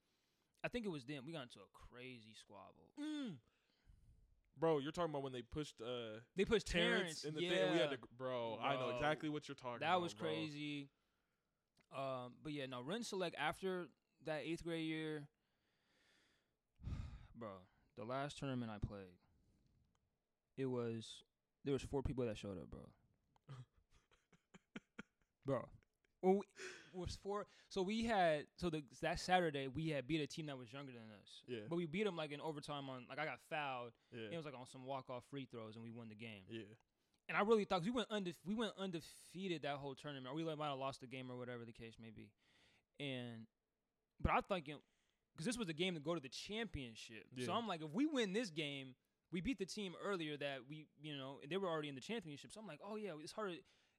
[0.64, 1.26] I think it was them.
[1.26, 2.92] We got into a crazy squabble.
[3.00, 3.36] Mm.
[4.58, 7.50] Bro, you're talking about when they pushed uh They pushed Terrence Terrence, in the yeah,
[7.50, 7.74] thing.
[7.74, 9.90] We had to, bro, I know exactly what you're talking about.
[9.90, 10.28] that was bro.
[10.30, 10.90] crazy.
[11.96, 13.88] Um, but yeah, no, Ren Select after
[14.26, 15.28] that eighth grade year,
[17.42, 17.50] bro,
[17.98, 19.18] the last tournament I played,
[20.58, 21.24] it was
[21.66, 22.82] there was four people that showed up, bro.
[25.46, 25.68] bro,
[26.22, 26.42] well, we,
[26.94, 27.48] was four.
[27.70, 30.92] So we had so the that Saturday we had beat a team that was younger
[30.92, 31.42] than us.
[31.48, 31.66] Yeah.
[31.70, 33.92] But we beat them like in overtime on like I got fouled.
[34.14, 34.34] Yeah.
[34.34, 36.44] It was like on some walk off free throws and we won the game.
[36.50, 36.62] yeah.
[37.30, 40.28] And I really thought we went undefe- we went undefeated that whole tournament.
[40.28, 42.30] Or we might have lost the game or whatever the case may be.
[43.00, 43.48] And
[44.22, 44.78] but I'm thinking
[45.42, 47.26] because this was a game to go to the championship.
[47.46, 48.94] So I'm like, if we win this game,
[49.32, 52.52] we beat the team earlier that we you know they were already in the championship.
[52.54, 53.52] So I'm like, oh yeah, it's hard.
[53.52, 53.58] To,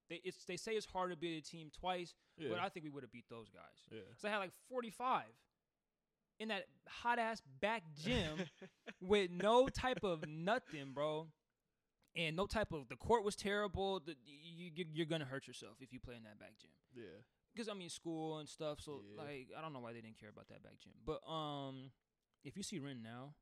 [0.09, 2.51] they it's they say it's hard to beat a team twice, Yeah.
[2.51, 3.62] but I think we would have beat those guys.
[3.90, 3.99] yeah.
[4.18, 5.24] So I had like 45
[6.38, 8.38] in that hot ass back gym
[9.01, 11.28] with no type of nothing, bro.
[12.14, 14.01] And no type of the court was terrible.
[14.01, 16.70] The, you you're gonna hurt yourself if you play in that back gym.
[16.95, 17.05] yeah.
[17.55, 18.81] Because I mean school and stuff.
[18.81, 19.23] So Yeah.
[19.23, 20.93] like I don't know why they didn't care about that back gym.
[21.05, 21.91] But um,
[22.45, 23.35] if you see Ren now,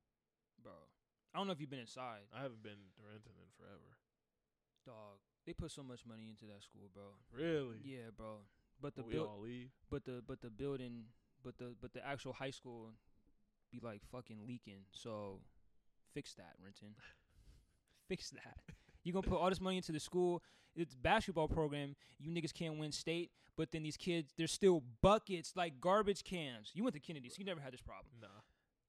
[0.62, 0.72] bro,
[1.32, 3.96] I don't know if you've been inside, I haven't been to Renton in forever.
[4.84, 5.18] dog.
[5.46, 7.14] They put so much money into that school, bro.
[7.32, 7.78] Really?
[7.82, 8.40] Yeah, bro.
[8.80, 9.70] But the we buil- all leave.
[9.90, 11.04] but the but the building
[11.42, 12.92] but the but the actual high school
[13.72, 14.84] be like fucking leaking.
[14.92, 15.40] So
[16.14, 16.94] fix that, Renton.
[18.08, 18.58] fix that.
[19.04, 20.42] You gonna put all this money into the school.
[20.76, 21.96] It's basketball program.
[22.18, 26.70] You niggas can't win state, but then these kids, they're still buckets like garbage cans.
[26.74, 28.12] You went to Kennedy, so you never had this problem.
[28.20, 28.28] Nah.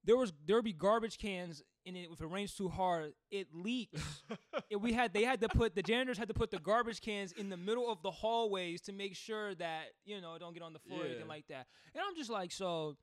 [0.03, 3.47] There was there would be garbage cans, and it, if it rains too hard, it
[3.53, 4.01] leaks.
[4.71, 7.33] And we had they had to put the janitors had to put the garbage cans
[7.33, 10.63] in the middle of the hallways to make sure that you know it don't get
[10.63, 11.67] on the floor or anything like that.
[11.93, 12.95] And I'm just like, so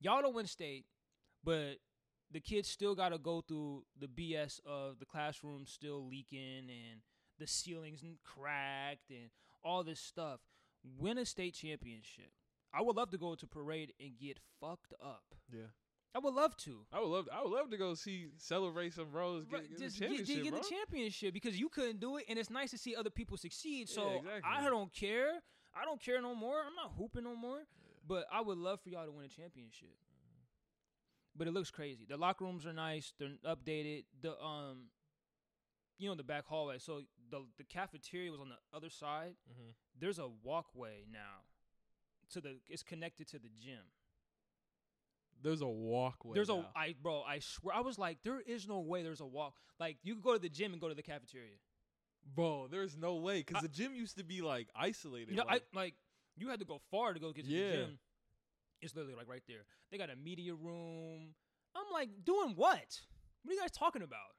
[0.00, 0.86] y'all don't win state,
[1.44, 1.74] but
[2.34, 7.00] the kids still got to go through the BS of the classroom still leaking and
[7.38, 9.30] the ceilings n- cracked and
[9.64, 10.40] all this stuff.
[10.98, 12.30] Win a state championship.
[12.74, 15.24] I would love to go to parade and get fucked up.
[15.50, 15.68] yeah.
[16.16, 16.86] I would love to.
[16.92, 17.28] I would love.
[17.32, 20.34] I would love to go see celebrate some bros get, get just the get, championship,
[20.36, 20.60] get, get bro.
[20.62, 23.88] the championship because you couldn't do it, and it's nice to see other people succeed.
[23.88, 24.42] Yeah, So exactly.
[24.44, 25.40] I don't care.
[25.74, 26.60] I don't care no more.
[26.60, 27.58] I'm not hooping no more.
[28.06, 29.90] But I would love for y'all to win a championship.
[31.36, 32.06] But it looks crazy.
[32.08, 33.12] The locker rooms are nice.
[33.18, 34.04] They're updated.
[34.20, 34.90] The um,
[35.98, 36.78] you know, the back hallway.
[36.78, 39.34] So the the cafeteria was on the other side.
[39.50, 39.70] mm-hmm.
[39.98, 41.42] There's a walkway now.
[42.32, 43.82] To the it's connected to the gym.
[45.42, 46.34] There's a walkway.
[46.34, 46.70] There's a now.
[46.74, 49.54] I bro, I swear I was like, there is no way there's a walk.
[49.78, 51.58] Like you could go to the gym and go to the cafeteria.
[52.34, 52.66] bro.
[52.70, 55.30] There's no way because the gym used to be like isolated.
[55.30, 55.94] You know, like, I like
[56.36, 57.70] you had to go far to go get to Yeah.
[57.70, 57.98] the gym.
[58.84, 59.64] It's literally like right there.
[59.90, 61.34] They got a media room.
[61.74, 63.00] I'm like, doing what?
[63.42, 64.36] What are you guys talking about?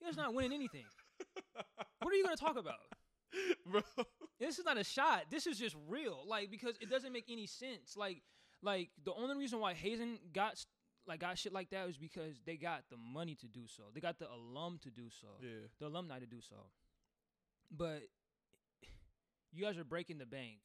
[0.00, 0.84] You guys not winning anything.
[2.00, 2.80] What are you gonna talk about?
[3.66, 3.80] bro.
[4.38, 5.24] This is not a shot.
[5.30, 6.24] This is just real.
[6.26, 7.96] Like because it doesn't make any sense.
[7.96, 8.22] Like
[8.62, 10.62] like the only reason why Hazen got
[11.06, 13.84] like got shit like that was because they got the money to do so.
[13.94, 15.28] They got the alum to do so.
[15.40, 15.68] Yeah.
[15.80, 16.56] The alumni to do so.
[17.70, 18.02] But
[19.52, 20.58] you guys are breaking the bank.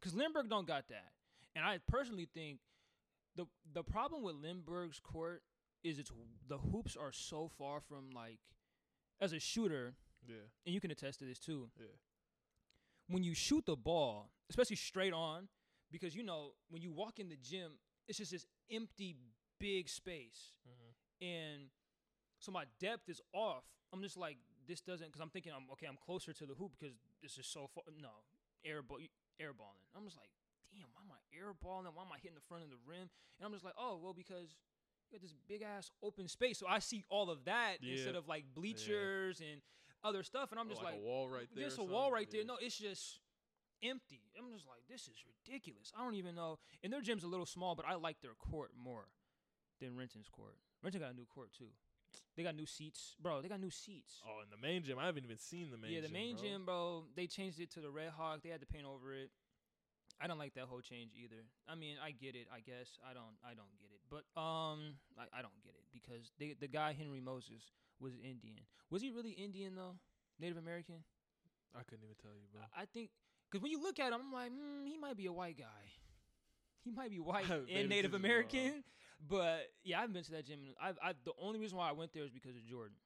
[0.00, 1.12] Cuz Lindbergh don't got that.
[1.54, 2.58] And I personally think
[3.36, 5.42] the the problem with Lindbergh's court
[5.82, 6.10] is it's
[6.48, 8.38] the hoops are so far from like
[9.20, 9.94] as a shooter,
[10.26, 10.36] Yeah.
[10.66, 11.86] and you can attest to this too Yeah.
[13.08, 15.48] when you shoot the ball, especially straight on,
[15.90, 17.72] because you know when you walk in the gym,
[18.08, 19.16] it's just this empty
[19.60, 21.24] big space, Mm-hmm.
[21.26, 21.70] and
[22.40, 23.64] so my depth is off.
[23.92, 25.86] I'm just like this doesn't because I'm thinking I'm okay.
[25.86, 27.84] I'm closer to the hoop because this is so far.
[28.00, 28.10] No,
[28.64, 28.98] air ball,
[29.40, 29.84] airballing.
[29.94, 30.30] I'm just like,
[31.34, 31.90] airballing?
[31.94, 33.10] Why am I hitting the front of the rim?
[33.38, 34.54] And I'm just like, oh well, because
[35.10, 37.92] you got this big ass open space, so I see all of that Yeah.
[37.94, 39.60] instead of like bleachers and
[40.02, 41.62] other stuff, and I'm Or just like, like a wall right there.
[41.62, 42.40] there's a wall right there.
[42.40, 42.46] Yeah.
[42.46, 43.20] No, it's just
[43.82, 44.20] empty.
[44.38, 45.16] I'm just like, this is
[45.46, 45.92] ridiculous.
[45.98, 46.58] I don't even know.
[46.82, 49.06] And their gym's a little small, but I like their court more
[49.80, 50.56] than Renton's court.
[50.82, 51.68] Renton got a new court too.
[52.36, 53.42] They got new seats, bro.
[53.42, 54.20] They got new seats.
[54.26, 55.90] Oh, in the main gym, I haven't even seen the main.
[55.90, 55.94] Gym.
[55.94, 56.42] Yeah, the gym, main bro.
[56.44, 57.04] gym, bro.
[57.16, 58.40] They changed it to the Red Hawk.
[58.42, 59.30] They had to paint over it.
[60.20, 61.42] I don't like that whole change either.
[61.68, 62.46] I mean, I get it.
[62.52, 63.34] I guess I don't.
[63.44, 64.00] I don't get it.
[64.10, 68.62] But um, I, I don't get it because they, the guy Henry Moses was Indian.
[68.90, 69.96] Was he really Indian though?
[70.38, 71.02] Native American?
[71.74, 72.62] I couldn't even tell you, bro.
[72.76, 73.10] I think
[73.50, 75.84] because when you look at him, I'm like, hmm, he might be a white guy.
[76.84, 78.14] He might be white and Native.
[78.14, 78.84] American,
[79.28, 80.60] but yeah, I've been to that gym.
[80.80, 82.96] I, I, the only reason why I went there is because of Jordan.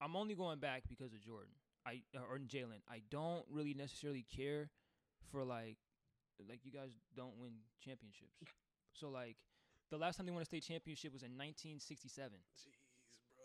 [0.00, 1.52] I'm only going back because of Jordan.
[1.86, 2.82] I or Jalen.
[2.88, 4.70] I don't really necessarily care
[5.30, 5.76] for like,
[6.48, 7.52] like you guys don't win
[7.84, 8.36] championships.
[8.92, 9.36] So like,
[9.90, 12.32] the last time they won a state championship was in 1967.
[12.32, 12.80] Jeez,
[13.36, 13.44] bro.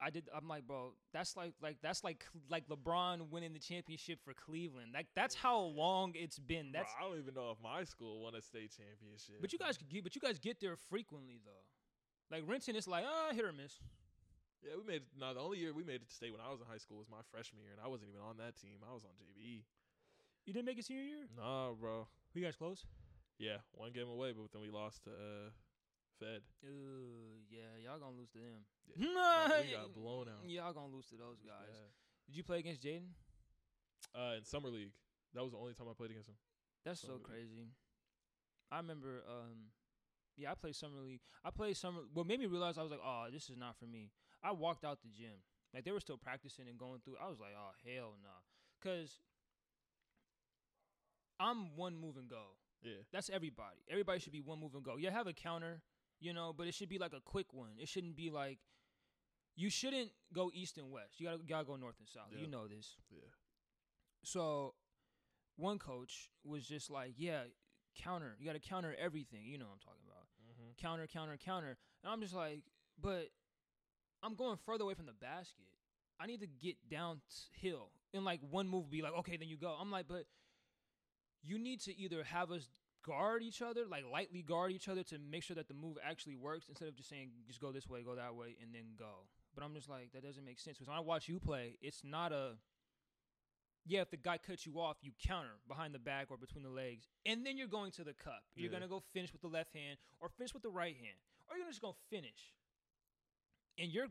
[0.00, 0.28] I did.
[0.34, 4.92] I'm like, bro, that's like, like that's like, like LeBron winning the championship for Cleveland.
[4.94, 6.70] Like that's how long it's been.
[6.72, 6.92] That's.
[6.94, 9.40] Bro, I don't even know if my school won a state championship.
[9.40, 11.66] But you guys could get, but you guys get there frequently though.
[12.30, 13.78] Like Renton, it's like ah hit or miss.
[14.62, 15.08] Yeah, we made it.
[15.18, 16.96] No, the only year we made it to state when I was in high school
[16.96, 18.80] was my freshman year, and I wasn't even on that team.
[18.80, 19.66] I was on JV.
[20.46, 21.28] You didn't make it senior year.
[21.36, 22.08] Nah, bro.
[22.34, 22.84] Who you guys close?
[23.38, 25.50] Yeah, one game away, but then we lost to uh,
[26.18, 26.42] Fed.
[26.66, 28.62] Ooh, yeah, y'all gonna lose to them.
[28.86, 29.06] Yeah.
[29.14, 30.48] Nah, Bro, we got blown out.
[30.48, 31.66] Y'all gonna lose to those guys.
[31.70, 31.90] bad.
[32.26, 33.10] Did you play against Jaden?
[34.14, 34.92] Uh, in summer league,
[35.34, 36.36] that was the only time I played against him.
[36.84, 37.26] That's so Summer league.
[37.26, 37.66] crazy.
[38.70, 39.70] I remember, um,
[40.36, 41.20] yeah, I played summer league.
[41.44, 42.00] I played summer.
[42.12, 44.10] What made me realize I was like, oh, this is not for me.
[44.42, 45.38] I walked out the gym.
[45.74, 47.14] Like they were still practicing and going through.
[47.22, 48.30] I was like, oh hell no,
[48.82, 49.18] cause
[51.40, 52.42] I'm one move and go.
[52.82, 53.78] Yeah, That's everybody.
[53.88, 54.96] Everybody should be one move and go.
[54.96, 55.80] Yeah, have a counter,
[56.20, 57.70] you know, but it should be like a quick one.
[57.78, 58.58] It shouldn't be like
[59.56, 61.18] you shouldn't go east and west.
[61.18, 62.28] You gotta gotta go north and south.
[62.32, 62.42] Yeah.
[62.42, 62.96] You know this.
[63.10, 63.28] yeah.
[64.22, 64.74] So
[65.56, 67.44] one coach was just like, Yeah,
[67.96, 68.36] counter.
[68.38, 69.44] You gotta counter everything.
[69.46, 70.26] You know what I'm talking about.
[70.42, 70.86] Mm-hmm.
[70.86, 71.76] Counter, counter, counter.
[72.02, 72.62] And I'm just like,
[73.00, 73.28] but
[74.22, 75.66] I'm going further away from the basket.
[76.20, 77.90] I need to get downhill.
[78.12, 79.76] And like one move be like, okay, then you go.
[79.80, 80.24] I'm like, but
[81.44, 82.68] you need to either have us
[83.06, 86.36] guard each other, like lightly guard each other to make sure that the move actually
[86.36, 89.26] works instead of just saying just go this way, go that way, and then go.
[89.54, 90.78] But I'm just like, that doesn't make sense.
[90.78, 92.52] Because when I watch you play, it's not a
[93.86, 96.70] yeah, if the guy cuts you off, you counter behind the back or between the
[96.70, 98.42] legs, and then you're going to the cup.
[98.54, 98.78] You're Yeah.
[98.78, 101.18] gonna go finish with the left hand or finish with the right hand,
[101.50, 102.54] or you're just gonna finish.
[103.76, 104.06] And your,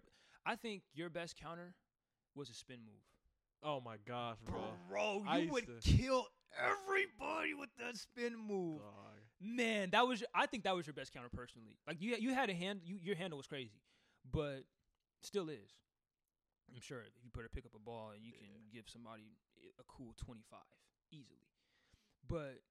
[0.46, 1.74] I think your best counter
[2.36, 3.02] was a spin move.
[3.64, 4.74] Oh my gosh, bro.
[4.88, 6.28] Bro, you used would to- kill
[6.58, 8.80] everybody with that spin move.
[8.80, 9.22] Dog.
[9.42, 10.22] Man, that was.
[10.22, 11.78] Your, I think that was your best counter personally.
[11.88, 12.82] Like you, you had a hand.
[12.86, 13.82] You, your handle was crazy,
[14.32, 14.64] but
[15.22, 15.74] still is.
[16.74, 18.74] I'm sure if you put a pick up a ball and you can Yeah.
[18.74, 19.38] give somebody
[19.80, 20.60] a cool 25
[21.12, 21.50] easily.
[22.28, 22.62] But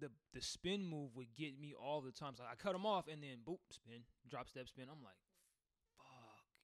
[0.00, 2.38] the the spin move would get me all the times.
[2.38, 4.86] Like I cut him off and then boop spin, drop step spin.
[4.90, 5.18] I'm like,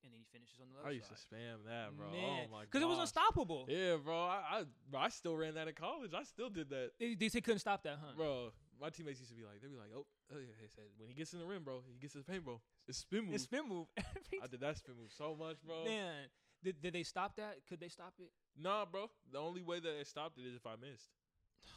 [0.05, 1.19] and then he finishes on the other I used side.
[1.19, 2.07] to spam that, bro.
[2.09, 2.67] Oh Man, oh my god.
[2.71, 3.67] because it was unstoppable.
[3.69, 4.17] Yeah, bro.
[4.17, 6.13] I, I bro, I still ran that in college.
[6.15, 8.13] I still did that, They, they said couldn't stop that, huh?
[8.17, 8.53] bro.
[8.81, 10.55] My teammates used to be like, they'd be like, oh, oh yeah.
[10.61, 12.61] They said when he gets in the rim, bro, he gets his paint, bro.
[12.87, 13.35] It's spin move.
[13.35, 13.87] It's spin move.
[14.43, 15.85] I did that spin move so much, bro.
[15.85, 16.31] Man,
[16.63, 17.59] did, did they stop that?
[17.69, 18.31] Could they stop it?
[18.57, 19.11] Nah, bro.
[19.33, 21.11] The only way that they stopped it is if I missed.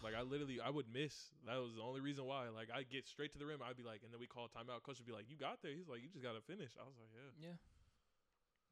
[0.06, 1.34] Like I literally, I would miss.
[1.50, 2.48] That was the only reason why.
[2.54, 3.60] Like I get straight to the rim.
[3.66, 4.86] I'd be like, and then we call timeout.
[4.86, 6.86] Coach would be like, "You got there." He's like, "You just got to finish." I
[6.86, 7.58] was like, "Yeah." Yeah.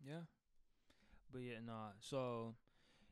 [0.06, 0.24] Yeah.
[1.32, 1.91] But yeah, nah.
[2.00, 2.56] So,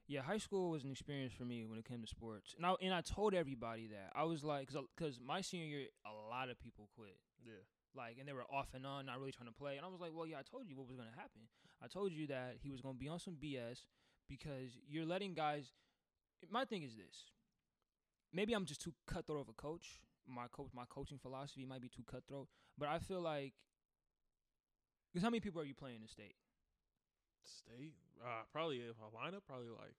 [0.07, 2.73] yeah, high school was an experience for me when it came to sports, and I
[2.81, 6.49] and I told everybody that I was like, cause, cause my senior year, a lot
[6.49, 7.17] of people quit.
[7.43, 7.61] Yeah.
[7.95, 9.75] Like, and they were off and on, not really trying to play.
[9.77, 11.49] And I was like, well, yeah, I told you what was gonna happen.
[11.83, 13.85] I told you that he was gonna be on some BS
[14.29, 15.73] because you're letting guys.
[16.49, 17.31] My thing is this.
[18.33, 20.01] Maybe I'm just too cutthroat of a coach.
[20.27, 23.53] My coach, my coaching philosophy might be too cutthroat, but I feel like.
[25.11, 26.35] Because how many people are you playing in the state?
[27.47, 27.93] State,
[28.23, 29.95] uh, probably a lineup, probably like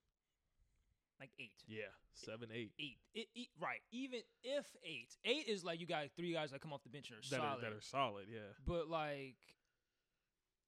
[1.21, 1.53] Like eight.
[1.67, 2.73] yeah, seven, eight.
[2.79, 2.99] Eight.
[3.15, 3.81] It, it, right.
[3.91, 5.17] Even if eight.
[5.25, 7.41] Eight is like you got three guys that come off the bench and are that
[7.41, 7.59] solid.
[7.59, 8.27] are that are solid.
[8.31, 8.53] Yeah.
[8.67, 9.37] But like,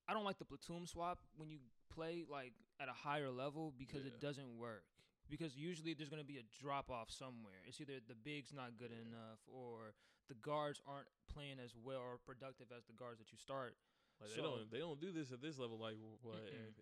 [0.08, 1.58] I don't like the platoon swap when you
[1.94, 4.84] play like at a higher level because it doesn't work.
[5.28, 7.62] Because usually there's gonna be a drop off somewhere.
[7.68, 9.94] It's either the bigs not good enough or
[10.28, 13.74] the guards aren't playing as well or productive as the guards that you start.
[14.20, 15.78] Like So- they don't they don't do this at this level.
[15.78, 16.36] Like what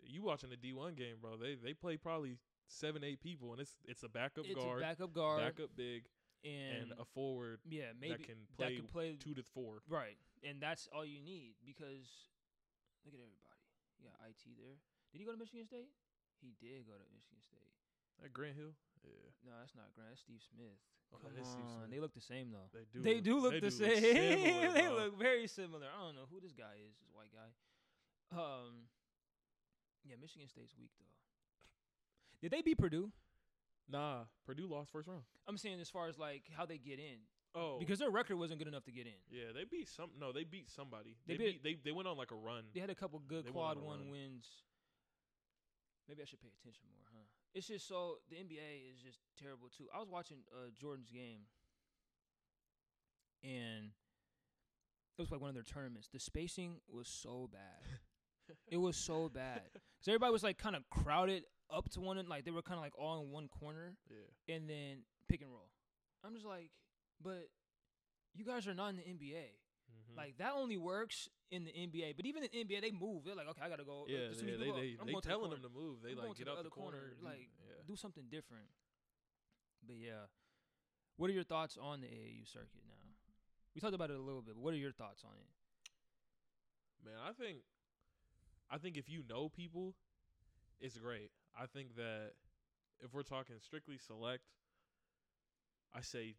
[0.04, 1.36] you watching the D one game, bro?
[1.36, 4.84] They they play probably seven eight people, and it's it's a backup it's guard, a
[4.84, 6.04] backup guard backup big,
[6.44, 9.82] and, and a forward yeah, maybe that can play, could play two to four.
[9.88, 10.18] Right.
[10.42, 12.30] And that's all you need because
[13.04, 13.62] look at everybody.
[13.98, 14.78] You got IT there.
[15.12, 15.90] Did he go to Michigan State?
[16.42, 17.70] He did go to Michigan State.
[18.24, 20.10] At Grant Hill, yeah, No, that's not Grant.
[20.10, 20.74] That's Steve Smith.
[21.14, 21.76] Oh, Come that is Steve on.
[21.78, 21.90] Smith.
[21.90, 22.68] They look the same though.
[22.74, 23.00] they do.
[23.00, 24.02] They do look they the do look same.
[24.02, 25.86] similar, they look very similar.
[25.86, 26.94] I don't know who this guy is.
[26.98, 27.48] This white guy.
[28.34, 28.88] Um
[30.04, 31.14] Yeah, Michigan State's weak though.
[32.42, 33.10] Did they beat Purdue?
[33.90, 35.22] Nah, Purdue lost first round.
[35.48, 37.24] I'm saying as far as like how they get in.
[37.54, 39.16] Oh, Because their record wasn't good enough to get in.
[39.32, 40.10] yeah, they beat some.
[40.20, 41.16] No, they beat somebody.
[41.26, 42.64] They They, beat- beat, they they went on like a run.
[42.74, 44.10] They had a couple good They quad on one run.
[44.10, 44.46] wins.
[46.06, 47.24] Maybe I should pay attention more, huh?
[47.54, 49.84] It's just so the NBA is just terrible too.
[49.94, 51.40] I was watching uh, Jordan's game,
[53.42, 53.90] and
[55.18, 56.08] it was like one of their tournaments.
[56.12, 57.98] The spacing was so bad.
[58.68, 59.62] it was so bad.
[60.00, 62.78] So everybody was like kind of crowded up to one, and like they were kind
[62.78, 65.70] of like all in one corner, Yeah, and then pick and roll.
[66.24, 66.70] I'm just like,
[67.22, 67.48] but
[68.34, 69.46] you guys are not in the NBA.
[69.90, 70.16] Mhm.
[70.16, 72.12] Like that only works in the NBA.
[72.16, 73.24] But even in the NBA, they move.
[73.24, 74.02] They're like, okay, I gotta go.
[74.02, 74.56] uh, yeah, yeah.
[74.56, 76.02] They they they going to the telling them to move.
[76.02, 76.98] They I'm like get the out the corner.
[76.98, 77.82] corner, do- like, yeah.
[77.86, 78.68] do something different.
[79.86, 80.26] But yeah,
[81.16, 82.94] what are your thoughts on the AAU circuit now?
[83.74, 85.48] We talked about it a little bit, but what are your thoughts on it?
[87.04, 87.58] Man, I think
[88.70, 89.94] I think if you know people,
[90.80, 91.30] it's great.
[91.58, 92.32] I think that
[93.00, 94.42] if we're talking strictly select,
[95.94, 96.34] I say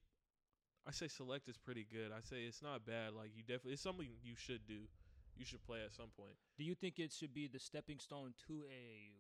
[0.88, 2.12] I say select is pretty good.
[2.12, 3.14] I say it's not bad.
[3.14, 4.88] Like you definitely it's something you should do.
[5.38, 6.36] You should play at some point.
[6.58, 9.14] Do you think it should be the stepping stone to AAU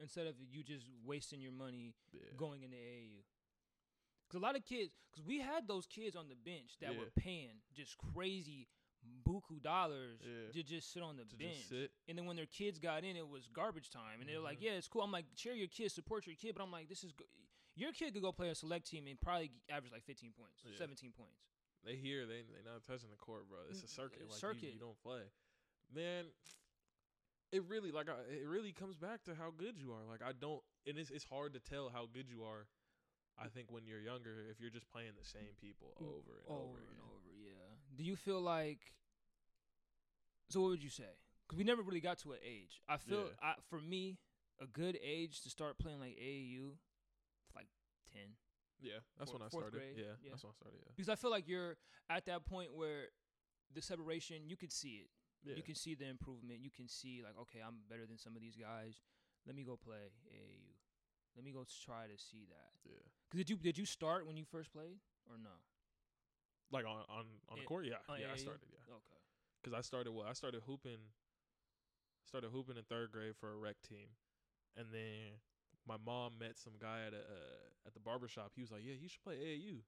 [0.00, 2.20] instead of you just wasting your money Yeah.
[2.36, 3.24] going into AAU?
[4.28, 7.10] Because a lot of kids, because we had those kids on the bench that were
[7.16, 8.68] paying just crazy
[9.26, 10.52] buku dollars Yeah.
[10.52, 11.70] to just sit on the to bench.
[12.08, 14.20] And then when their kids got in, it was garbage time.
[14.20, 14.62] And they're like, Mhm.
[14.62, 15.02] yeah, it's cool.
[15.02, 16.54] I'm like, cheer your kid, support your kid.
[16.54, 17.26] But I'm like, this is go-
[17.76, 20.78] your kid could go play a select team and probably average like 15 points, Yeah.
[20.78, 21.42] 17 points.
[21.84, 23.58] They here, they they not touching the court, bro.
[23.68, 24.22] It's a Mm, circuit.
[24.30, 24.62] Like circuit.
[24.72, 25.20] You, you don't play.
[25.92, 26.24] Man,
[27.52, 30.04] it really like I, it really comes back to how good you are.
[30.08, 32.66] Like I don't, and it's it's hard to tell how good you are.
[33.36, 36.48] I think when you're younger, if you're just playing the same people Mm, over and
[36.48, 37.76] over, over and over, yeah.
[37.96, 38.78] Do you feel like?
[40.48, 41.18] So what would you say?
[41.46, 42.80] Because we never really got to an age.
[42.88, 43.42] I feel, Yeah.
[43.42, 44.18] I, for me,
[44.60, 46.76] a good age to start playing like AAU,
[48.14, 48.30] like 10.
[48.80, 49.78] Yeah, that's Four- when I fourth started.
[49.80, 50.30] grade, Yeah, yeah.
[50.30, 50.78] that's when I started.
[50.84, 51.76] Yeah, Because I feel like you're
[52.10, 53.08] at that point where
[53.72, 55.10] the separation, you could see it.
[55.42, 55.54] yeah.
[55.56, 56.60] You can see the improvement.
[56.60, 59.00] You can see like, okay, I'm better than some of these guys.
[59.46, 60.74] Let me go play AAU.
[61.36, 62.72] Let me go try to see that.
[62.84, 62.98] yeah.
[63.30, 64.98] Cause did you did you start when you first played
[65.28, 65.50] or no?
[66.70, 67.86] Like on on on the court.
[67.86, 68.32] Yeah, on yeah.
[68.32, 68.68] I started.
[68.70, 69.20] Yeah, Okay.
[69.62, 70.12] because I started.
[70.12, 70.98] Well, I started hooping.
[72.26, 74.08] Started hooping in third grade for a rec team,
[74.76, 75.38] and then
[75.86, 78.52] my mom met some guy at a uh, at the barber shop.
[78.54, 79.82] He was like, "Yeah, you should play AAU."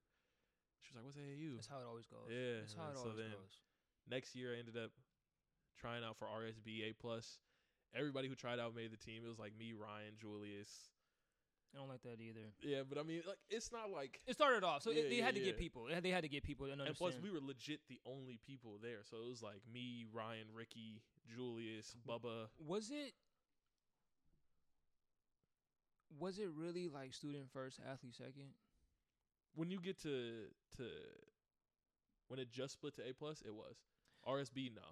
[0.81, 2.29] She was like, "What's AAU?" That's how it always goes.
[2.31, 3.61] Yeah, That's how it so always then- goes.
[4.09, 4.93] Next year, I ended up
[5.77, 7.39] trying out for RSBA plus.
[7.95, 9.23] Everybody who tried out made the team.
[9.25, 10.91] It was like me, Ryan, Julius.
[11.75, 12.55] I don't like that either.
[12.63, 14.21] Yeah, but I mean, like, it's not like.
[14.27, 15.85] It started off, so Yeah, it, they yeah, had to get people.
[15.89, 16.89] They had- They had to get people to understand.
[16.91, 19.03] And plus, we were legit the only people there.
[19.03, 21.03] So it was like me, Ryan, Ricky,
[21.35, 22.47] Julius, Bubba.
[22.65, 23.13] was it
[26.19, 28.55] was it really like student first, athlete second?
[29.55, 30.47] When you get to
[30.77, 30.85] to
[32.29, 33.77] when it just split to A plus, it was
[34.27, 34.75] RSB.
[34.75, 34.85] No,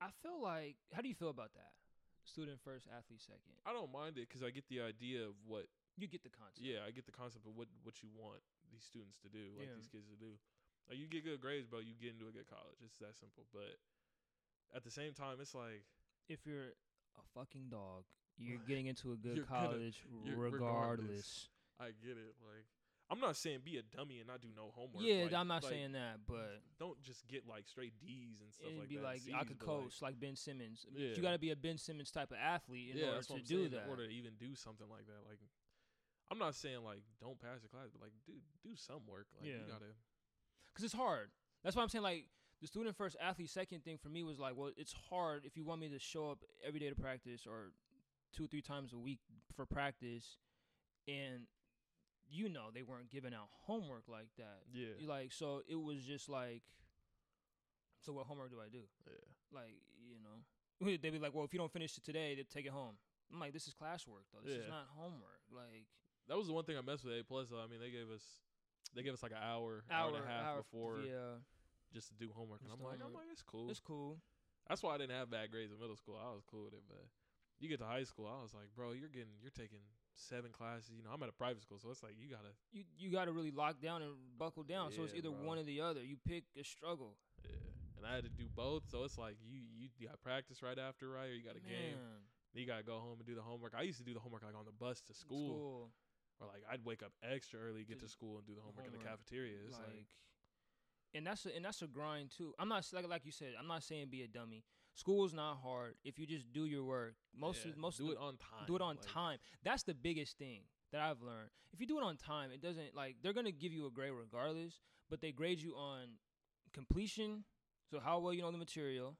[0.00, 1.72] I feel like how do you feel about that?
[2.22, 3.58] student first, athlete second.
[3.66, 5.66] I don't mind it because I get the idea of what.
[5.98, 6.62] You get the concept.
[6.62, 9.66] Yeah, I get the concept of what what you want these students to do, like
[9.68, 9.74] Yeah.
[9.76, 10.38] these kids to do.
[10.88, 12.78] Like you get good grades, bro, you get into a good college.
[12.80, 13.44] It's that simple.
[13.52, 13.74] But
[14.70, 15.82] at the same time, it's like
[16.30, 16.78] If you're
[17.18, 18.06] a fucking dog,
[18.38, 20.52] you're getting into a good You're gonna- college regardless.
[20.52, 21.48] regardless.
[21.80, 22.34] I get it.
[22.42, 22.64] Like
[23.10, 25.02] I'm not saying be a dummy and not do no homework.
[25.04, 28.52] Yeah, like- I'm not like, saying that, but don't just get like straight D's and
[28.52, 29.04] stuff like be that.
[29.04, 30.86] like and I could but, like, coach like, Ben Simmons.
[30.94, 31.08] Yeah.
[31.14, 33.58] You got to be a Ben Simmons type of athlete in yeah, order to do
[33.58, 33.70] saying.
[33.72, 33.86] that.
[33.88, 35.38] Order to even do something like that, like
[36.30, 39.26] I'm not saying like don't pass the class, but like do do some work.
[39.38, 39.56] Like Yeah.
[39.56, 39.92] you gotta.
[40.72, 41.30] Because it's hard.
[41.62, 42.28] That's why I'm saying like
[42.62, 45.64] the student first, athlete second thing for me was like, well, it's hard if you
[45.64, 47.72] want me to show up every day to practice or
[48.32, 49.20] two or three times a week
[49.54, 50.38] for practice,
[51.08, 51.46] and
[52.28, 54.62] you know they weren't giving out homework like that.
[54.72, 54.88] Yeah.
[54.98, 56.62] You Like so, it was just like,
[58.00, 58.82] so what homework do I do?
[59.06, 59.12] Yeah.
[59.52, 59.74] Like
[60.08, 62.72] you know, they'd be like, well, if you don't finish it today, they take it
[62.72, 62.94] home.
[63.32, 64.40] I'm like, this is classwork though.
[64.44, 65.40] This is not homework.
[65.50, 65.86] Like
[66.28, 67.62] That was the one thing I messed with A plus though.
[67.62, 68.22] I mean, they gave us
[68.94, 71.40] they gave us like an hour, hour, and a half before Yeah,
[71.94, 73.24] just to do homework, and I'm like, I'm homework.
[73.24, 73.70] like, it's cool.
[73.70, 74.18] it's cool.
[74.68, 76.16] That's why I didn't have bad grades in middle school.
[76.20, 77.04] I was cool with it, but
[77.62, 79.78] you get to high school, I was like, bro, you're getting, you're taking
[80.14, 80.90] seven classes.
[80.96, 83.26] You know, I'm at a private school, so it's like you gotta, you you got
[83.26, 84.92] to really lock down and buckle down.
[84.92, 85.46] so it's either bro.
[85.46, 86.02] one or the other.
[86.02, 87.14] You pick a struggle.
[87.44, 87.56] yeah.
[87.96, 90.78] And I had to do both, so it's like you, you, you got practice right
[90.78, 91.30] after, right?
[91.30, 91.94] Or you got a game.
[91.94, 93.74] Man, Then you gotta go home and do the homework.
[93.78, 95.86] I used to do the homework like on the bus to school,
[96.40, 98.92] or like I'd wake up extra early, get To school, and do the homework, in
[98.92, 99.22] the homework.
[99.22, 99.54] cafeteria.
[99.68, 100.10] It's like, like,
[101.14, 102.54] and that's a, and that's a grind too.
[102.58, 103.54] I'm not like like you said.
[103.58, 104.64] I'm not saying be a dummy.
[104.94, 107.14] School's not hard if you just do your work.
[107.34, 108.66] Most yeah, of, most do of it on time.
[108.66, 109.38] do it on like, time.
[109.64, 110.60] That's the biggest thing
[110.92, 111.50] that I've learned.
[111.72, 114.12] If you do it on time, it doesn't like they're gonna give you a grade
[114.12, 116.18] regardless, but they grade you on
[116.72, 117.44] completion,
[117.90, 119.16] so how well you know the material,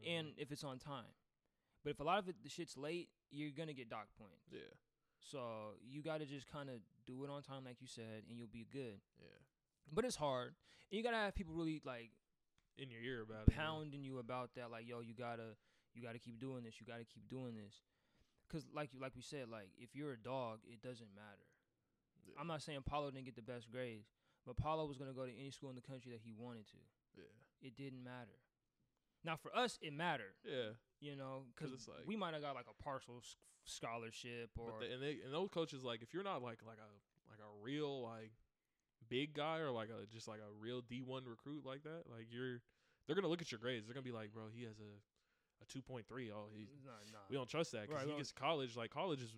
[0.00, 0.06] Mhm.
[0.18, 1.12] and if it's on time.
[1.82, 4.46] But if a lot of it the shit's late, you're gonna get dock points.
[4.52, 4.60] yeah,
[5.20, 8.36] So you got to just kind of do it on time, like you said, and
[8.36, 9.00] you'll be good.
[9.20, 9.26] yeah,
[9.92, 10.54] But it's hard,
[10.90, 12.10] and you gotta have people really like
[12.78, 13.54] in your ear about it.
[13.54, 14.70] pounding you about that.
[14.70, 15.56] Like, yo, you gotta,
[15.94, 16.80] you gotta keep doing this.
[16.80, 17.82] You gotta keep doing this.
[18.50, 21.48] Cause like you, like we said, like if you're a dog, it doesn't matter.
[22.26, 22.34] Yeah.
[22.40, 24.08] I'm not saying Paolo didn't get the best grades,
[24.46, 26.76] but Paolo was gonna go to any school in the country that he wanted to.
[27.16, 28.36] Yeah, It didn't matter.
[29.24, 30.34] Now for us, it mattered.
[30.44, 30.70] yeah.
[31.00, 33.22] You know, because it's like- we might have got like a partial
[33.64, 36.78] scholarship or But the, and they and those coaches like if you're not like like
[36.78, 36.90] a
[37.30, 38.32] like a real like
[39.12, 42.26] big guy or like a just like a real D one recruit like that, like
[42.30, 42.60] you're
[43.06, 43.86] they're gonna look at your grades.
[43.86, 44.92] They're gonna be like, bro, he has a
[45.62, 46.30] a two point three.
[46.32, 47.18] Oh, he nah, nah.
[47.30, 48.76] we don't trust that because Right, he gets to college.
[48.76, 49.34] Like college is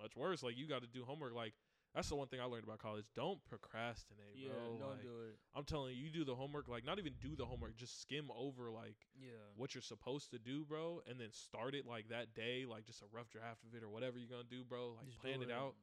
[0.00, 0.42] much worse.
[0.42, 1.34] Like you got to do homework.
[1.34, 1.54] Like
[1.94, 3.06] that's the one thing I learned about college.
[3.16, 4.76] Don't procrastinate, yeah, bro.
[4.78, 5.38] don't Like, do it.
[5.56, 6.68] I'm telling you, you do the homework.
[6.68, 7.76] Like not even do the homework.
[7.76, 9.30] Just skim over like Yeah.
[9.56, 13.00] what you're supposed to do, bro, and then start it like that day, like just
[13.02, 14.94] a rough draft of it or whatever you're gonna do, bro.
[14.98, 15.74] Like Just plan do it out.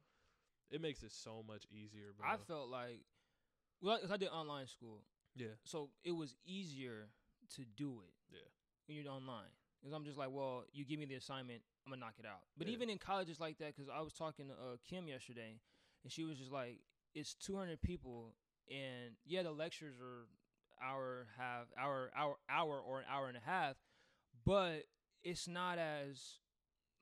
[0.70, 2.26] It makes it so much easier, bro.
[2.26, 3.02] I felt like,
[3.80, 5.04] well, 'cause I did online school,
[5.34, 7.10] yeah, so it was easier
[7.54, 8.14] to do it.
[8.30, 8.40] Yeah.
[8.86, 9.50] When you're online,
[9.80, 12.46] because I'm just like, well, you give me the assignment, I'm gonna knock it out.
[12.56, 12.74] But Yeah.
[12.74, 13.74] even in college, it's like that.
[13.74, 15.60] Because I was talking to uh, Kim yesterday,
[16.02, 16.80] and she was just like,
[17.14, 18.34] it's 200 people,
[18.70, 20.26] and yeah, the lectures are
[20.80, 23.76] hour half hour hour hour or an hour and a half,
[24.44, 24.86] but
[25.22, 26.40] it's not as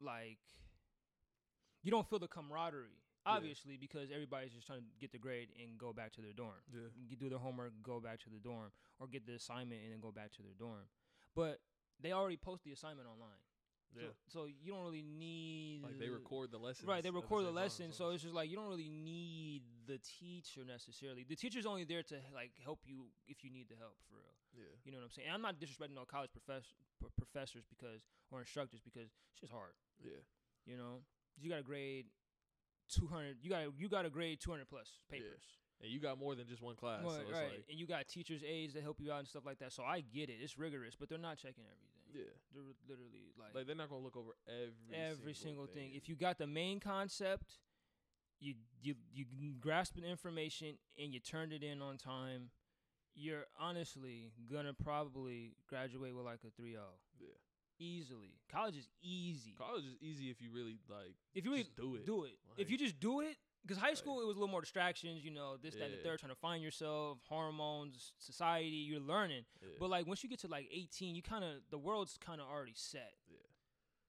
[0.00, 0.38] like
[1.82, 3.03] you don't feel the camaraderie.
[3.26, 6.60] Obviously, because everybody's just trying to get the grade and go back to their dorm
[6.72, 8.70] yeah, do their homework, go back to the dorm,
[9.00, 10.84] or get the assignment and then go back to their dorm.
[11.34, 11.60] But
[12.00, 13.40] they already post the assignment online,
[13.96, 14.08] yeah.
[14.28, 17.02] so, so you don't really need like they record the lesson, right.
[17.02, 19.98] They at the record the, lesson, so it's just like you don't really need the
[19.98, 21.24] teacher necessarily.
[21.28, 24.34] The teacher's only there to like help you if you need the help for real.
[24.52, 25.28] yeah, You know what I'm saying?
[25.28, 29.52] And I'm not disrespecting no college profess- pro- professors because or instructors because it's just
[29.52, 29.72] hard.
[30.02, 30.20] yeah,
[30.66, 31.02] You know,
[31.38, 32.06] you got to grade
[32.88, 33.36] 200.
[33.42, 35.18] You got you got to grade 200 plus Yeah.
[35.18, 35.42] papers.
[35.80, 38.42] and you got more than just one class, so Right, like, and you got teachers'
[38.46, 39.72] aides that help you out and stuff like that.
[39.72, 40.38] So I get it.
[40.40, 42.04] It's rigorous, but they're not checking everything.
[42.14, 45.92] yeah, They're literally like, like they're not gonna look over every every single thing.
[45.94, 47.58] If you got the main concept,
[48.40, 52.50] you you you grasp the information and you turned it in on time,
[53.14, 56.76] you're honestly gonna probably graduate with like a 3-0
[57.18, 57.28] yeah,
[57.78, 58.34] easily.
[58.50, 59.54] College is easy.
[59.56, 62.06] college is easy if you really like if you really just do it.
[62.06, 62.32] do it.
[62.56, 65.24] if you just do it, because high Like- school it was a little more distractions,
[65.24, 69.44] you know, this, that, and the third, trying to find yourself, hormones, society, you're learning.
[69.62, 69.68] Yeah.
[69.80, 72.46] But like once you get to like 18, you kind of the world's kind of
[72.48, 73.14] already set.
[73.28, 73.38] Yeah.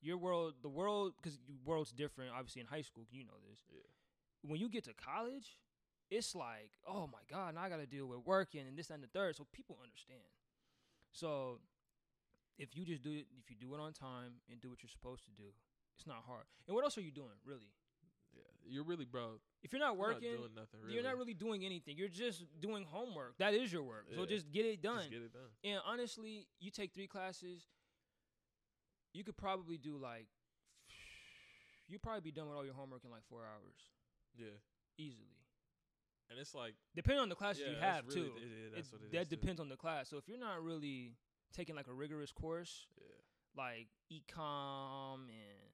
[0.02, 2.32] Your world, the world, because world's different.
[2.32, 3.60] Obviously in high school, you know this.
[3.72, 3.80] Yeah.
[4.50, 5.58] When you get to college,
[6.12, 8.96] it's like, oh my god, now I got to deal with working and this that,
[8.96, 9.36] and the third.
[9.36, 10.20] So people understand.
[11.12, 11.60] So
[12.58, 14.90] if you just do it, if you do it on time and do what you're
[14.90, 15.50] supposed to do,
[15.98, 16.46] it's not hard.
[16.68, 17.72] And what else are you doing, really?
[18.34, 19.40] Yeah, you're really, bro.
[19.64, 20.80] If you're not You're not working, doing nothing.
[20.84, 20.94] Really.
[20.94, 21.96] you're not really doing anything.
[21.98, 23.38] You're just doing homework.
[23.38, 24.08] That is your work.
[24.14, 25.00] So just get it done.
[25.00, 25.50] Just get it done.
[25.64, 27.64] And honestly, you take three classes,
[29.14, 30.28] you could probably do like,
[31.88, 33.78] you probably be done with all your homework in like four hours
[34.38, 34.48] Yeah,
[34.98, 35.40] easily.
[36.30, 38.26] and it's like Depending on the classes yeah, you have really, too.
[38.36, 39.36] it- yeah, what it that is, too.
[39.38, 40.10] depends on the class.
[40.10, 41.14] So if you're not really
[41.56, 43.08] taking like a rigorous course, Yeah,
[43.56, 45.72] like ecom and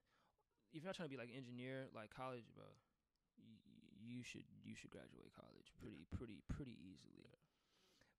[0.74, 2.64] if you're not trying to be like an engineer, like college, bro,
[3.38, 3.60] y-
[4.00, 7.28] you should you should graduate college pretty pretty pretty easily.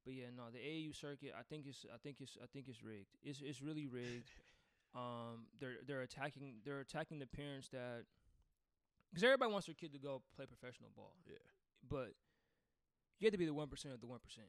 [0.04, 2.82] But yeah, no, the AAU circuit, I think it's I think it's I think it's
[2.82, 3.14] rigged.
[3.22, 4.30] It's it's really rigged.
[4.94, 8.04] um, they're they're attacking they're attacking the parents that
[9.10, 11.14] because everybody wants their kid to go play professional ball.
[11.26, 11.36] Yeah.
[11.88, 12.12] But
[13.20, 14.48] you have to be the one percent of the one percent,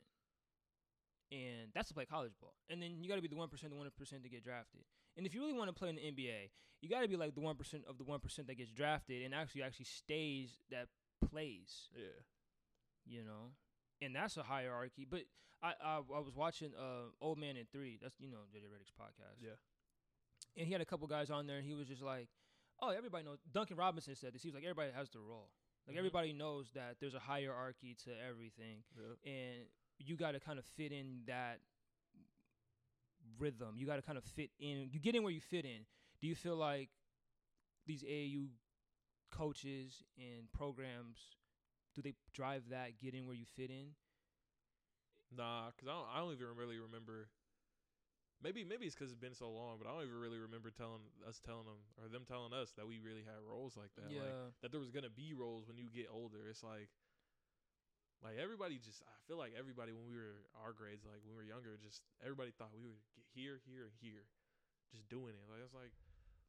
[1.32, 2.53] and that's to play college ball.
[2.69, 4.82] And then you got to be the one percent, the one percent to get drafted.
[5.17, 6.49] And if you really want to play in the NBA,
[6.82, 9.24] you got to be like the one percent of the one percent that gets drafted
[9.24, 10.88] and actually actually stays that
[11.30, 11.89] plays.
[11.95, 12.19] yeah,
[13.05, 13.51] You know,
[14.01, 15.05] and that's a hierarchy.
[15.09, 15.21] But
[15.61, 17.97] I I, I was watching uh Old Man in Three.
[18.01, 19.51] That's you know JJ Redick's podcast yeah.
[20.57, 22.28] and he had a couple guys on there, and he was just like,
[22.82, 24.41] "Oh, everybody knows." Duncan Robinson said this.
[24.43, 25.49] He was like, "Everybody has the role.
[25.88, 25.99] Like Mhm.
[25.99, 29.32] everybody knows that there's a hierarchy to everything, yeah.
[29.32, 29.67] and
[30.00, 31.60] you got to kind of fit in that
[33.39, 33.76] rhythm.
[33.76, 34.89] You got to kind of fit in.
[34.91, 35.86] You get in where you fit in.
[36.22, 36.89] Do you feel like
[37.86, 38.48] these AAU
[39.32, 41.18] coaches and programs
[41.96, 43.94] do they drive that get in where you fit in?
[45.34, 46.10] Nah, cause I don't.
[46.14, 47.30] I don't even really remember.
[48.41, 51.02] Maybe maybe it's because it's been so long, but I don't even really remember telling
[51.26, 54.10] us telling them or them telling us that we really had roles like that.
[54.10, 56.50] Like, yeah, that there was gonna be roles when you get older.
[56.50, 56.89] It's like,
[58.24, 59.03] like everybody just.
[59.03, 62.01] I feel like everybody when we were our grades, like when we were younger, just
[62.24, 64.26] everybody thought we would get here, here, and here,
[64.91, 65.45] just doing it.
[65.51, 65.91] Like it's like,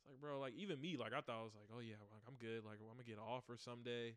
[0.02, 2.22] it's like, bro, like even me, like I thought I was like, oh yeah, like
[2.26, 2.62] I'm good.
[2.64, 4.14] Like I'm gonna get an offer someday,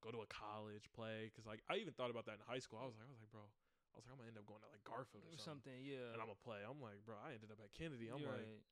[0.00, 1.28] go to a college, play.
[1.36, 2.80] Cause like I even thought about that in high school.
[2.80, 4.64] I was like, I was like, bro, I was like, I'm gonna end up going
[4.64, 5.76] to like Garfield or or something.
[5.76, 5.80] something.
[5.84, 6.60] Yeah, And I'm gonna play.
[6.64, 8.08] I'm like, bro, I ended up at Kennedy.
[8.12, 8.64] I'm You're like, right.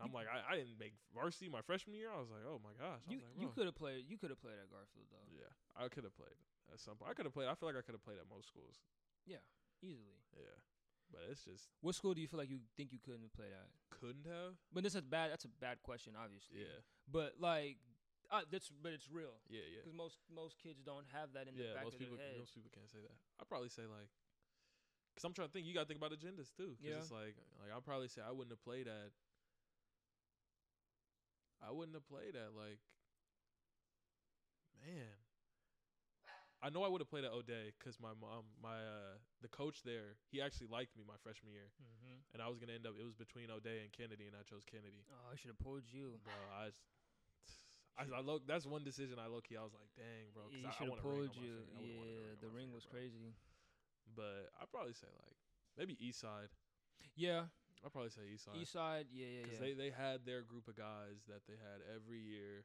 [0.00, 2.08] I'm like, I, I didn't make varsity my freshman year.
[2.08, 3.04] I was like, oh my gosh.
[3.04, 4.04] I you like, you could have played.
[4.08, 5.26] You could have played at Garfield though.
[5.30, 6.34] Yeah, I could have played
[6.72, 7.10] at some point.
[7.10, 7.48] I could have played.
[7.50, 8.80] I feel like I could have played at most schools.
[9.28, 9.42] Yeah,
[9.84, 10.18] easily.
[10.34, 10.56] Yeah,
[11.12, 13.52] but it's just What school do you feel like you think you couldn't have played
[13.54, 13.68] at?
[13.92, 14.56] couldn't have.
[14.72, 15.30] But this is bad.
[15.30, 16.64] That's a bad question, obviously.
[16.66, 17.78] Yeah, But like,
[18.32, 19.84] uh, that's but it's real yeah, yeah.
[19.84, 22.40] because most most kids don't have that in the back most of people, their head.
[22.42, 23.14] most people can't say that.
[23.38, 24.08] I'd probably say like,
[25.14, 25.68] cause I'm trying to think.
[25.68, 26.74] You got to think about agendas too.
[26.80, 26.98] Cause Yeah.
[26.98, 29.12] it's like, like I'd probably say I wouldn't have played at.
[31.66, 32.78] I wouldn't have played at like.
[34.80, 35.16] Man.
[36.62, 39.82] I know I would have played at O'Dea because my mom, my uh, the coach
[39.82, 42.18] there, he actually liked me my freshman year, Mm-hmm.
[42.34, 42.94] and I was gonna end up.
[42.98, 45.02] It was between O'Dea and Kennedy, and I chose Kennedy.
[45.10, 46.18] Oh, I should have pulled you.
[46.22, 46.70] Bro, I,
[47.98, 48.46] I, I look.
[48.46, 49.56] that's one decision I low key.
[49.58, 50.48] I was like, dang, bro.
[50.50, 51.66] 'cause you I, I should have pulled you.
[51.74, 52.92] I would've wanted a Yeah, the ring finger, was bro.
[52.94, 53.34] crazy.
[54.14, 55.36] But I'd probably say like
[55.76, 56.50] maybe East Side.
[57.16, 57.46] Yeah,
[57.84, 59.06] I'd probably say East Side East Side.
[59.12, 59.66] Yeah, yeah, because yeah.
[59.66, 62.64] they they had their group of guys that they had every year.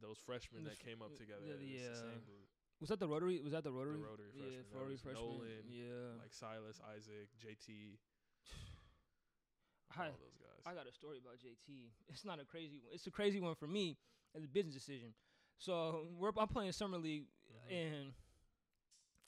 [0.00, 1.44] Those freshmen that came up uh, together.
[1.44, 1.92] the- it's the yeah.
[2.12, 2.48] same group.
[2.80, 3.40] was that the Rotary?
[3.44, 4.00] Was that the Rotary?
[4.00, 4.64] Rotary Yeah.
[4.72, 5.24] That Rotary freshman.
[5.24, 6.16] Nolan, yeah.
[6.20, 8.00] Like Silas, Isaac, JT,
[9.96, 10.62] I, all those guys.
[10.64, 11.92] I got a story about JT.
[12.08, 12.92] It's not a crazy one.
[12.94, 13.96] It's a crazy one for me
[14.36, 15.12] as a business decision.
[15.58, 17.24] So we're I'm playing summer league
[17.68, 17.72] Mhm.
[17.76, 18.12] and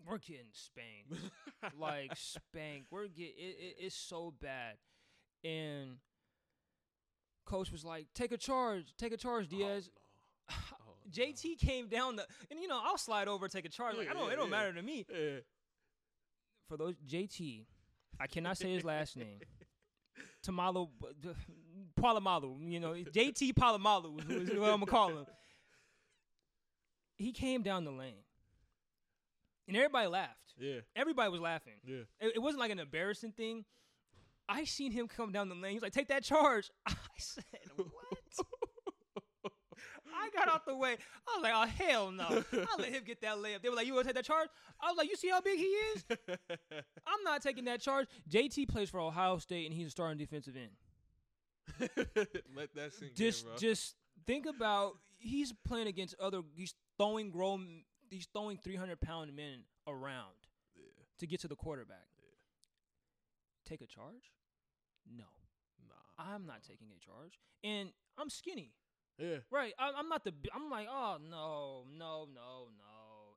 [0.08, 1.12] we're getting spanked.
[1.78, 2.84] like spank.
[2.90, 4.76] We're get it, it, it's so bad,
[5.44, 5.98] and
[7.44, 9.90] coach was like, "Take a charge, take a charge, Oh, Diaz."
[10.48, 10.54] no.
[10.72, 11.10] Oh, no.
[11.10, 13.96] JT came down the, and you know I'll slide over, take a charge.
[13.96, 14.56] Like I don't, yeah, it don't yeah.
[14.56, 15.04] matter to me.
[16.68, 17.64] For those JT,
[18.20, 19.40] I cannot say his last name.
[20.46, 20.88] Tamalo,
[22.00, 25.26] Palamalu, you know JT Palamalu is what I'm gonna call him.
[27.16, 28.24] He came down the lane,
[29.68, 30.54] and everybody laughed.
[30.58, 30.80] Yeah.
[30.94, 31.74] Everybody was laughing.
[31.84, 32.02] Yeah.
[32.20, 33.64] It, it wasn't like an embarrassing thing.
[34.48, 35.72] I seen him come down the lane.
[35.72, 37.44] He's like, "Take that charge." I said,
[37.76, 37.86] "What?"
[40.14, 40.96] I got out the way.
[41.26, 43.62] I was like, "Oh hell no!" I let him get that layup.
[43.62, 44.48] They were like, "You want to take that charge?"
[44.80, 46.04] I was like, "You see how big he is?
[47.06, 50.54] I'm not taking that charge." JT plays for Ohio State, and he's a starting defensive
[50.56, 51.90] end.
[52.54, 53.58] Let that sink Just, in, bro.
[53.58, 53.94] just
[54.26, 56.42] think about he's playing against other.
[56.54, 57.82] He's throwing grown.
[58.12, 60.36] He's throwing 300 pound men around
[60.76, 60.84] yeah.
[61.18, 62.08] to get to the quarterback.
[62.20, 62.28] Yeah.
[63.64, 64.32] Take a charge?
[65.10, 65.24] No.
[65.88, 65.94] Nah.
[66.22, 67.88] I'm not taking a charge, and
[68.18, 68.74] I'm skinny,
[69.18, 69.38] Yeah.
[69.50, 69.72] right?
[69.78, 70.34] I, I'm not the.
[70.54, 72.91] I'm like, oh no, no, no, no.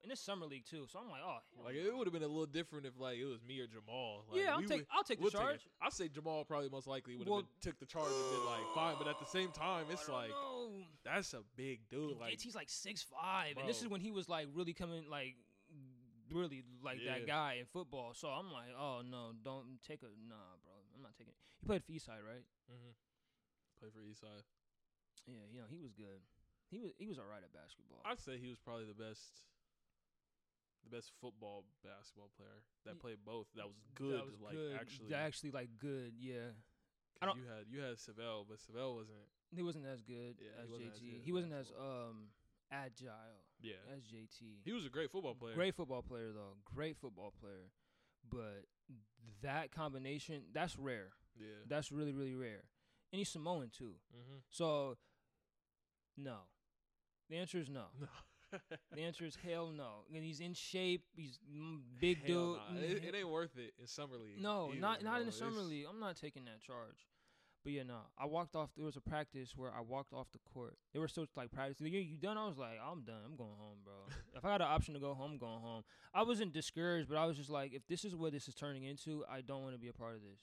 [0.06, 0.86] And it's summer league too.
[0.88, 3.26] So I'm like, oh, Like it would have been a little different if like it
[3.26, 4.24] was me or Jamal.
[4.30, 5.66] Like, yeah, I'll take would- I'll take the we'll charge.
[5.66, 5.72] it.
[5.82, 8.68] I'd say Jamal probably most likely would have Well- took the charge and been like
[8.76, 10.86] fine, but at the same time, it's like know.
[11.04, 12.18] that's a big dude.
[12.18, 15.36] Like he's like six five, and this is when he was like really coming like
[16.32, 17.18] really like Yeah.
[17.20, 18.14] that guy in football.
[18.14, 20.74] So I'm like, oh no, don't take a nah, bro.
[20.96, 21.34] I'm not taking.
[21.34, 21.40] it.
[21.60, 22.46] He played for Eastside, right?
[22.72, 22.94] Mm-hmm.
[23.80, 24.44] play for Eastside.
[25.28, 26.22] Yeah, you know he was good.
[26.70, 28.02] He was he was alright at basketball.
[28.06, 29.42] I'd say he was probably the best,
[30.90, 33.48] the best football basketball player that played both.
[33.56, 34.14] That was good.
[34.20, 34.76] That was like good.
[34.80, 36.14] actually, actually like good.
[36.18, 36.54] Yeah,
[37.22, 39.18] I don't- you had you had Savell, but Savell wasn't.
[39.52, 41.12] he wasn't as good Yeah, he as wasn't as JT.
[41.12, 42.30] good he wasn't as um
[42.72, 44.62] agile Yeah, as JT.
[44.64, 45.56] he was a great football player.
[45.56, 46.58] Great football player though.
[46.66, 47.72] Great football player.
[48.30, 48.66] But
[49.42, 51.12] that combination, that's rare.
[51.38, 51.48] Yeah.
[51.68, 52.64] That's really really rare.
[53.12, 53.96] And he's Samoan too.
[54.16, 54.38] mm-hmm.
[54.50, 54.98] So
[56.18, 56.38] no.
[57.30, 57.86] The answer is no.
[58.00, 58.08] No.
[58.96, 60.04] The answer is hell no.
[60.14, 61.04] And he's in shape.
[61.16, 61.40] He's
[62.00, 62.82] big Hell dude.
[62.82, 62.82] nah.
[62.88, 64.42] It, it ain't worth it in summer league.
[64.42, 65.86] No, either, not not in the summer It's- league.
[65.90, 67.08] I'm not taking that charge.
[67.64, 67.98] But yeah, no.
[68.16, 68.70] I walked off.
[68.78, 70.78] There was a practice where I walked off the court.
[70.94, 71.88] They were still like practicing.
[71.88, 72.38] You, you done?
[72.38, 73.22] I was like, I'm done.
[73.26, 73.94] I'm going home, bro.
[74.36, 75.84] if I got an option to go home, I'm going home.
[76.14, 78.84] I wasn't discouraged, but I was just like, if this is what this is turning
[78.84, 80.42] into, I don't want to be a part of this.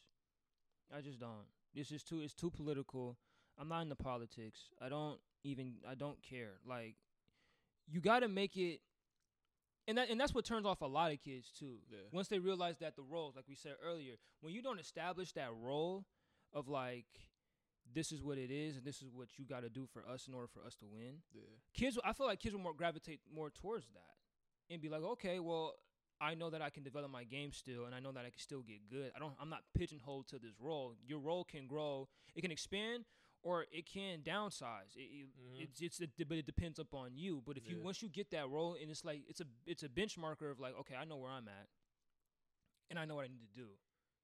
[0.93, 1.47] I just don't.
[1.77, 2.19] This is too.
[2.21, 3.17] It's too political.
[3.57, 4.71] I'm not into politics.
[4.81, 5.75] I don't even.
[5.89, 6.55] I don't care.
[6.69, 6.97] Like,
[7.93, 8.81] you got to make it.
[9.89, 11.99] And that and that's what turns off a lot of kids too Yeah.
[12.13, 15.51] once they realize that the roles, like we said earlier, when you don't establish that
[15.61, 16.05] role
[16.53, 17.07] of like,
[17.93, 20.29] this is what it is and this is what you got to do for us
[20.29, 21.43] in order for us to win, Yeah.
[21.75, 24.15] kids, I feel like kids will more gravitate more towards that
[24.73, 25.75] and be like, okay, well,
[26.21, 28.39] I know that I can develop my game still, and I know that I can
[28.39, 29.11] still get good.
[29.17, 29.35] I don't.
[29.41, 30.95] I'm not pigeonholed to this role.
[31.05, 32.09] Your role can grow.
[32.37, 33.05] It can expand,
[33.43, 34.95] or it can downsize.
[34.97, 35.61] It, it, Mhm.
[35.63, 37.43] It's it's a, but it depends upon you.
[37.45, 37.83] But if you Yeah.
[37.85, 40.75] once you get that role, and it's like it's a it's a benchmarker of like,
[40.81, 41.69] okay, I know where I'm at,
[42.91, 43.69] and I know what I need to do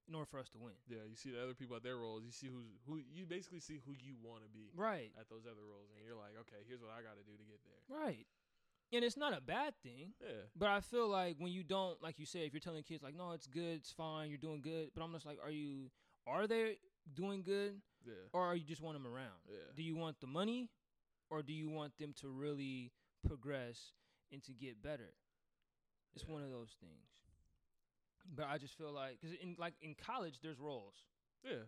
[0.08, 0.72] in order for us to win.
[0.88, 2.24] Yeah, you see the other people at their roles.
[2.24, 2.96] You see who's who.
[2.98, 5.12] You basically see who you want to be Right.
[5.18, 7.44] at those other roles, and you're like, okay, here's what I got to do to
[7.44, 7.96] get there.
[7.98, 8.26] Right.
[8.90, 10.14] And it's not a bad thing.
[10.18, 13.02] Yeah, But I feel like when you don't, like you said, if you're telling kids
[13.02, 14.92] like, no, it's good, it's fine, you're doing good.
[14.94, 15.90] But I'm just like, are you,
[16.26, 16.78] are they
[17.12, 19.38] doing good, yeah, or are you just want them around?
[19.48, 19.70] yeah.
[19.76, 20.70] Do you want the money,
[21.30, 22.92] or do you want them to really
[23.26, 23.92] progress
[24.32, 25.12] and to get better?
[26.14, 26.32] It's Yeah.
[26.34, 27.06] one of those things.
[28.34, 30.94] But I just feel like, because in like in college, there's roles.
[31.44, 31.64] Yeah,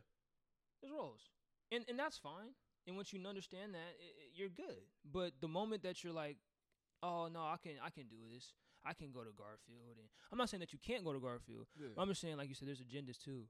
[0.81, 1.31] There's roles,
[1.73, 2.55] and and that's fine.
[2.87, 4.83] And once you understand that, i i- you're good.
[5.05, 6.39] But the moment that you're like,
[7.03, 8.53] oh no, I can I can do this.
[8.85, 11.67] I can go to Garfield, and I'm not saying that you can't go to Garfield.
[11.79, 11.89] yeah.
[11.99, 13.45] I'm just saying, like you said, there's agendas too.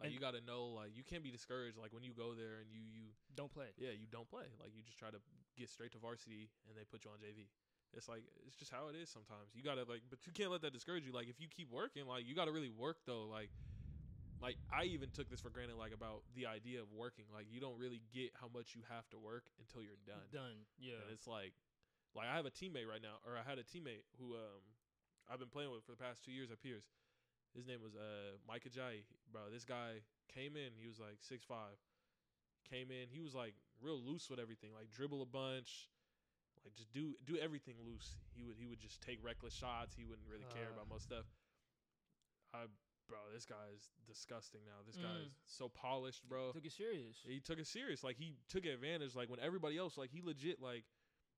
[0.00, 1.76] Like and- you got to know, like you can't be discouraged.
[1.76, 3.68] Like when you go there and you you Don't play.
[3.76, 4.48] yeah you don't play.
[4.58, 5.20] Like you just try to
[5.60, 7.46] get straight to varsity and they put you on JV.
[7.92, 9.52] It's like it's just how it is sometimes.
[9.52, 11.12] You gotta like, but you can't let that discourage you.
[11.12, 13.26] Like if you keep working, like you gotta really work though.
[13.26, 13.50] Like,
[14.40, 15.76] like I even took this for granted.
[15.76, 17.26] Like about the idea of working.
[17.34, 20.22] Like you don't really get how much you have to work until you're done.
[20.32, 20.64] Done.
[20.78, 21.02] Yeah.
[21.02, 21.52] And it's like,
[22.14, 24.62] like I have a teammate right now, or I had a teammate who um
[25.28, 26.86] I've been playing with for the past two years at Pierce.
[27.54, 29.02] His name was uh Mike Ajayi.
[29.32, 30.72] Bro, this guy came in.
[30.78, 31.76] He was like six five.
[32.68, 33.08] Came in.
[33.10, 34.70] He was like real loose with everything.
[34.74, 35.90] Like dribble a bunch.
[36.64, 38.16] Like just do do everything loose.
[38.34, 39.94] He would he would just take reckless shots.
[39.96, 40.74] He wouldn't really care Uh.
[40.74, 41.26] about most stuff.
[42.54, 42.66] I
[43.08, 44.82] bro, this guy is disgusting now.
[44.86, 45.26] This guy Mm.
[45.26, 46.52] is so polished, bro.
[46.52, 47.18] Took it serious.
[47.26, 48.04] He took it serious.
[48.04, 49.16] Like he took advantage.
[49.16, 50.84] Like when everybody else, like he legit, like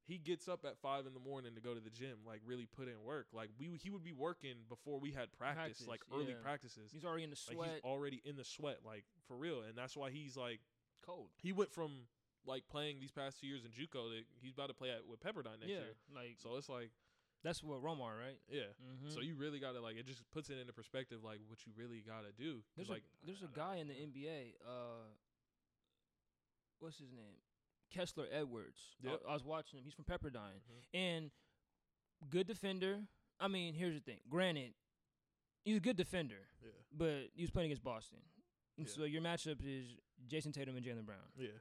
[0.05, 2.18] he gets up at five in the morning to go to the gym.
[2.26, 3.28] Like really put in work.
[3.32, 6.42] Like we, he would be working before we had practice, Practice, like early yeah.
[6.42, 6.90] practices.
[6.92, 7.70] He's already in the Like sweat.
[7.74, 9.61] he's already in the sweat, like for real.
[9.62, 10.61] And that's why he's like
[11.07, 11.28] cold.
[11.40, 12.09] he went from
[12.44, 14.11] like playing these past two years in JUCO.
[14.11, 15.86] To, he's about to play at with Pepperdine next yeah.
[15.86, 15.94] year.
[16.14, 16.91] Like So it's like
[17.45, 18.38] that's what Romar, right?
[18.50, 18.70] yeah.
[18.83, 19.11] Mm-hmm.
[19.14, 22.03] So you really gotta like it just puts it into perspective, like what you really
[22.07, 22.62] gotta do.
[22.76, 24.54] There's like a there's a guy in the NBA.
[24.66, 25.11] Uh,
[26.80, 27.38] what's his name?
[27.93, 28.81] Kessler Edwards.
[29.05, 29.23] I- Yep.
[29.29, 29.85] I, was watching him.
[29.85, 30.85] He's from Pepperdine, Mhm.
[30.95, 31.31] and
[32.31, 33.07] good defender.
[33.41, 34.21] I mean, here's the thing.
[34.29, 34.75] Granted,
[35.64, 36.71] he's a good defender, Yeah.
[36.93, 38.19] but he was playing against Boston,
[38.79, 38.93] and Yeah.
[38.95, 39.97] so your matchup is
[40.27, 41.31] Jayson Tatum and Jaylen Brown.
[41.37, 41.59] Yeah.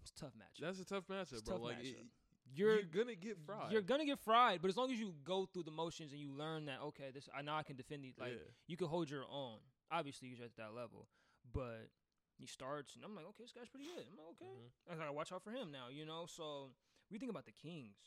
[0.00, 0.60] It's a tough matchup.
[0.60, 1.54] That's a tough matchup, bro.
[1.56, 2.00] tough like matchup.
[2.00, 2.06] it-
[2.50, 3.72] you're you're gonna get fried.
[3.72, 6.32] you're gonna get fried, but as long as you go through the motions and you
[6.32, 8.16] learn that okay, this I know I can defend these.
[8.16, 8.38] Like yeah.
[8.66, 9.60] you can hold your own.
[9.90, 11.08] Obviously, you're at that level,
[11.52, 11.90] but
[12.38, 14.06] he starts, and I'm like, okay, this guy's pretty good.
[14.06, 14.92] I'm like, okay, Mhm.
[14.92, 16.26] I gotta watch out for him now, you know.
[16.26, 16.72] So
[17.10, 17.98] we think about the Kings.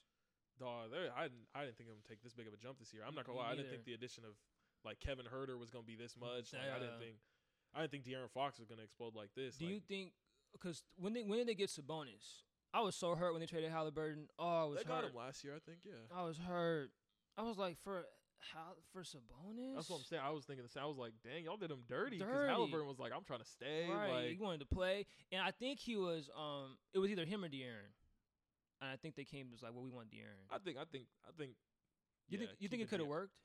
[0.57, 2.93] Dog, I didn't, I didn't think I'm gonna take this big of a jump this
[2.93, 3.03] year.
[3.05, 4.35] I'm not gonna Me lie, I didn't think the addition of
[4.83, 6.53] like Kevin Huerter was gonna be this much.
[6.53, 7.15] Like, I didn't think,
[7.73, 9.57] I didn't think De'Aaron Fox was gonna explode like this.
[9.57, 10.13] Do like, you think?
[10.53, 12.43] Because when they when did they get Sabonis?
[12.73, 14.29] I was so hurt when they traded Halliburton.
[14.39, 15.11] Oh, I was they got hurt.
[15.11, 15.55] him last year?
[15.55, 16.07] I think, yeah.
[16.15, 16.91] I was hurt.
[17.37, 18.05] I was like, for
[18.53, 19.75] how for Sabonis?
[19.75, 20.21] That's what I'm saying.
[20.25, 20.83] I was thinking the same.
[20.83, 22.17] I was like, dang, y'all did him dirty.
[22.17, 22.47] Because.
[22.49, 23.87] Halliburton was like, I'm trying to stay.
[23.89, 26.29] Right, Like, he wanted to play, and I think he was.
[26.37, 27.93] Um, it was either him or De'Aaron,
[28.81, 30.49] and I think they came was like, well, we want De'Aaron.
[30.49, 31.51] I think, I think, I think.
[32.29, 33.35] You think you think it could have worked?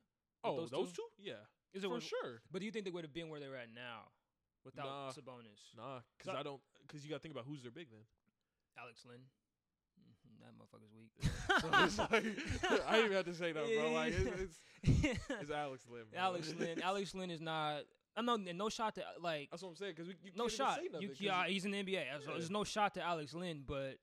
[0.45, 1.03] Oh, those those, two?
[1.19, 1.31] two?
[1.31, 1.43] Yeah,
[1.75, 2.41] Is it for was- sure.
[2.53, 4.09] But do you think they would have been where they're at now
[4.65, 5.11] without Nah.
[5.11, 5.75] Sabonis?
[5.77, 6.61] Nah, because So- I don't.
[6.87, 8.07] Because you got to think about who's their big then.
[8.79, 9.19] Alex Len.
[10.47, 11.11] That motherfucker's weak.
[11.61, 13.93] So it's like, I even have to say that, bro.
[13.93, 14.41] Like, it's,
[14.85, 16.03] it's, it's Alex Len.
[16.13, 16.21] Bro.
[16.21, 16.81] Alex Len.
[16.83, 17.81] Alex Len is not.
[18.17, 18.41] I'm not.
[18.41, 19.49] No shot to like.
[19.51, 19.95] That's what I'm saying.
[19.97, 20.79] Because you No shot.
[20.93, 21.93] Nothing You, yeah, he's in the NBA.
[21.93, 22.19] Yeah.
[22.27, 23.99] There's no shot to Alex Len, but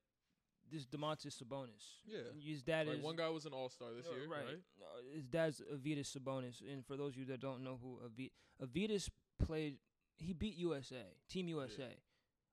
[0.72, 2.00] this Domantas Sabonis.
[2.08, 2.20] yeah.
[2.44, 4.58] His dad Like is one guy was an All Star this Uh, year, right?
[4.80, 8.32] No, his dad's Arvydas Sabonis, and for those of you that don't know who Avi-
[8.62, 9.10] Arvydas
[9.46, 9.78] played,
[10.18, 11.96] he beat USA, Team USA,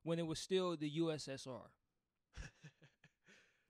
[0.03, 1.62] when it was still the USSR.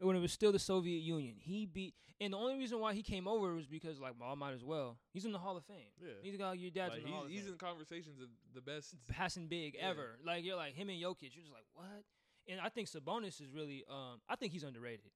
[0.01, 3.03] When it was still the Soviet Union, he beat, and the only reason why he
[3.03, 4.99] came over was because like, well, I might as well.
[5.13, 5.93] He's in the Hall of Fame.
[6.01, 6.13] Yeah.
[6.23, 7.53] He's got your dad's Like, in the Hall he's of he's Fame.
[7.53, 8.95] in conversations of the best.
[9.09, 9.91] passing big Yeah.
[9.91, 10.19] ever.
[10.25, 11.35] Like you're like him and Jokic.
[11.35, 12.05] You're just like what?
[12.49, 15.11] And I think Sabonis is really, um, I think he's underrated.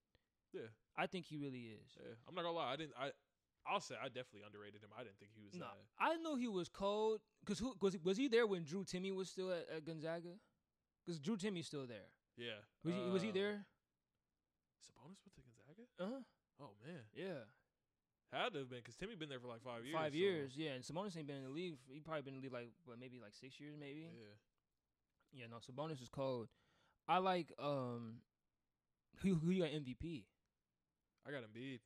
[0.52, 0.68] Yeah.
[0.96, 1.96] I think he really is.
[1.96, 2.12] Yeah.
[2.28, 2.72] I'm not gonna lie.
[2.72, 2.92] I didn't.
[2.98, 3.10] I.
[3.66, 4.90] I'll say I definitely underrated him.
[4.94, 6.04] I didn't think he was No, that.
[6.04, 9.14] I know he was cold because who was he, was he there when Drew Timme
[9.16, 10.28] was still at, at Gonzaga?
[11.04, 12.12] Because Drew Timme's still there.
[12.36, 12.60] Yeah.
[12.84, 13.66] Was he was he Uh, there?
[14.84, 15.84] Sabonis went to Gonzaga.
[15.98, 16.22] Uh huh.
[16.60, 17.42] Oh man, Yeah,
[18.32, 19.96] had to have been because Timme been there for like five years.
[19.96, 20.52] five so- years.
[20.56, 21.78] Yeah, and Sabonis ain't been in the league.
[21.88, 24.06] He probably been in the league like what maybe like six years maybe.
[24.12, 24.36] Yeah.
[25.32, 26.48] Yeah, no, Sabonis is cold.
[27.08, 28.20] I like um,
[29.22, 30.24] who who you got MVP?
[31.26, 31.80] I got Embiid.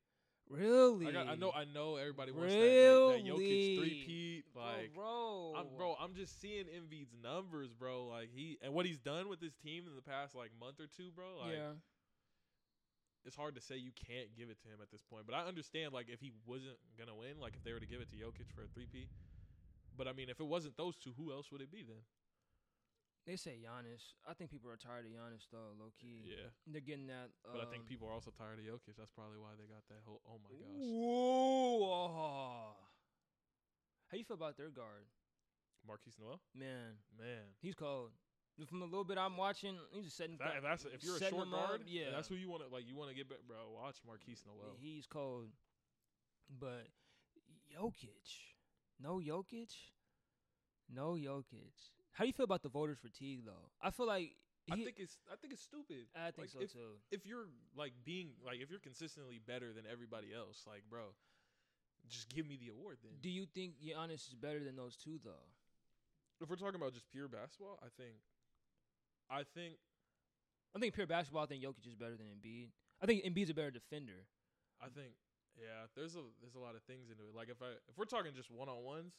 [0.51, 1.07] Really?
[1.07, 1.29] I got.
[1.29, 1.53] I know.
[1.55, 1.97] I know.
[1.97, 3.77] Everybody wants that, that, that Jokic Really?
[3.77, 4.45] three peat.
[4.57, 8.07] Like, bro, I'm, bro, I'm just seeing Embiid's numbers, bro.
[8.07, 10.87] Like he and what he's done with his team in the past like month or
[10.87, 11.27] two, bro.
[11.43, 11.73] Like, yeah,
[13.25, 15.27] it's hard to say you can't give it to him at this point.
[15.27, 18.01] But I understand like if he wasn't gonna win, like if they were to give
[18.01, 19.09] it to Jokic for a three P.
[19.97, 22.07] But I mean, if it wasn't those two, who else would it be then?
[23.29, 24.17] they say Giannis.
[24.25, 26.25] I think people are tired of Giannis though, low key.
[26.25, 26.49] Yeah.
[26.65, 27.29] They're getting that.
[27.45, 28.97] But I think um, people are also tired of Jokic.
[28.97, 30.25] That's probably why they got that whole.
[30.25, 30.81] Oh my gosh.
[30.81, 31.85] Whoa.
[31.85, 32.73] oh.
[34.09, 35.05] How you feel about their guard?
[35.87, 36.41] Marquise Noel.
[36.57, 37.53] Man, Man.
[37.61, 38.17] he's cold.
[38.67, 40.37] From the little bit I'm watching, he's just setting.
[40.39, 42.11] That, if that's if you're a short him up, guard, yeah.
[42.13, 42.89] that's who you want to like.
[42.89, 43.57] You want to get back, bro.
[43.73, 44.75] Watch Marquise Noel.
[44.81, 45.47] He's cold.
[46.59, 46.89] But
[47.71, 48.51] Jokic,
[49.01, 49.71] no Jokic,
[50.93, 51.77] no Jokic.
[52.13, 53.71] How do you feel about the voters fatigue though?
[53.81, 54.33] I feel like
[54.71, 56.07] I think it's I think it's stupid.
[56.17, 56.99] I think like, so if, too.
[57.13, 61.15] If you're like being like if you're consistently better than everybody else, like bro,
[62.09, 63.13] just give me the award then.
[63.23, 65.47] Do you think Giannis is better than those two though?
[66.41, 68.15] if we're talking about just pure basketball, I think,
[69.31, 69.77] I think
[70.75, 71.43] I think pure basketball.
[71.43, 72.69] I think Jokic is better than Embiid.
[73.03, 74.27] I think Embiid's a better defender.
[74.81, 75.15] I think
[75.57, 75.87] yeah.
[75.97, 77.35] There's a there's a lot of things into it.
[77.35, 79.15] Like if I if we're talking just one on ones.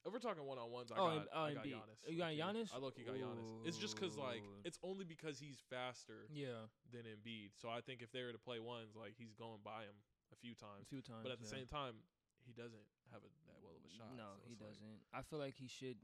[0.00, 1.76] If we're talking one on ones, I Oh, got oh, I got Embiid.
[1.76, 2.00] Giannis.
[2.08, 2.32] You got.
[2.32, 2.72] Giannis?
[2.72, 3.52] I low key got Giannis.
[3.68, 7.52] It's just because like it's only because he's faster Yeah, than Embiid.
[7.60, 9.96] So I think if they were to play ones, like he's going by him
[10.32, 10.88] a few a times.
[10.88, 11.20] few times.
[11.20, 11.60] But at the yeah.
[11.60, 12.00] same time,
[12.48, 12.80] he doesn't
[13.12, 14.16] have a, that well of a shot.
[14.16, 15.04] No, so he doesn't.
[15.12, 16.00] I feel like he should.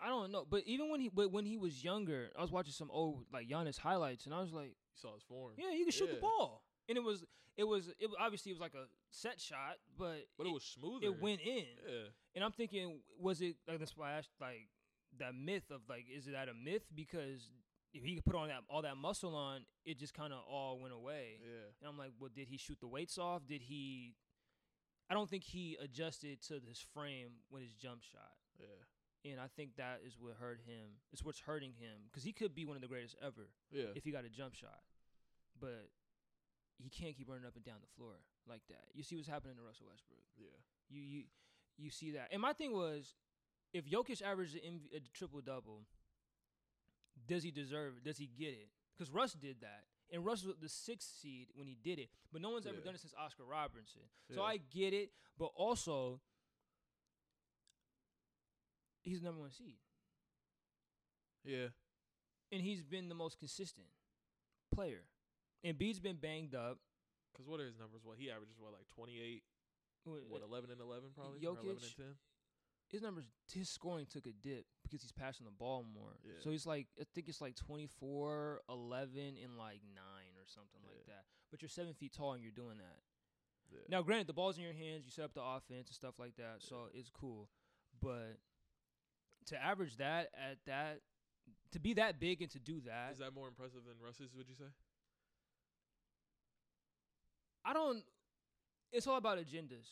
[0.00, 2.72] I don't know, but even when he but when he was younger, I was watching
[2.72, 5.52] some old like Giannis highlights, and I was like, you saw his form.
[5.56, 7.24] yeah, you can shoot the ball, and it was
[7.56, 11.06] it was it obviously it was like a set shot, but But it was smoother.
[11.06, 12.08] it went in, Yeah.
[12.34, 14.68] and I'm thinking, was it like that's why I asked like
[15.18, 17.50] that myth of like is that a myth because
[17.92, 20.80] if he could put on that all that muscle on, it just kind of all
[20.80, 21.38] went away.
[21.42, 21.66] Yeah.
[21.80, 23.46] And I'm like, well, did he shoot the weights off?
[23.46, 24.14] Did he?
[25.10, 28.66] I don't think he adjusted to his frame with his jump shot, Yeah.
[29.24, 30.98] And I think that is what hurt him.
[31.12, 33.92] It's what's hurting him because he could be one of the greatest ever Yeah.
[33.94, 34.80] if he got a jump shot,
[35.60, 35.90] but
[36.78, 38.14] he can't keep running up and down the floor
[38.48, 38.84] like that.
[38.94, 40.24] You see what's happening to Russell Westbrook.
[40.36, 40.48] yeah.
[40.88, 41.24] You you
[41.78, 42.28] you see that.
[42.32, 43.14] And my thing was,
[43.72, 45.86] if Jokic averaged a, MV, a triple double,
[47.26, 48.04] does he deserve it?
[48.04, 48.68] Does he get it?
[48.96, 52.42] Because Russ did that, and Russ was the sixth seed when he did it, but
[52.42, 52.84] no one's ever Yeah.
[52.84, 54.02] done it since Oscar Robertson.
[54.28, 54.48] So Yeah.
[54.48, 56.20] I get it, but also
[59.02, 59.76] he's the number one seed,
[61.44, 61.68] Yeah.
[62.50, 63.88] and he's been the most consistent
[64.74, 65.04] player.
[65.64, 66.78] And Embiid's been banged up.
[67.36, 68.02] Cause what are his numbers?
[68.04, 68.56] What he averages?
[68.58, 69.42] What like twenty eight?
[70.04, 71.38] What- What uh, eleven and eleven probably?
[71.46, 72.14] Or eleven and ten.
[72.88, 76.18] his numbers, his scoring took a dip because he's passing the ball more.
[76.22, 76.34] Yeah.
[76.40, 81.06] So he's like, I think it's like 24, 11, and like nine or something like
[81.06, 81.24] that.
[81.50, 83.00] But you're seven feet tall and you're doing that.
[83.72, 83.80] Yeah.
[83.88, 85.06] Now, granted, the ball's in your hands.
[85.06, 87.48] You set up the offense and stuff like that, so it's cool.
[88.02, 88.36] But
[89.46, 91.00] to average that at that,
[91.72, 94.34] to be that big and to do that, Is that more impressive than Russ's?
[94.34, 94.66] Would you say?
[97.64, 98.02] I don't.
[98.92, 99.86] it's all about agendas.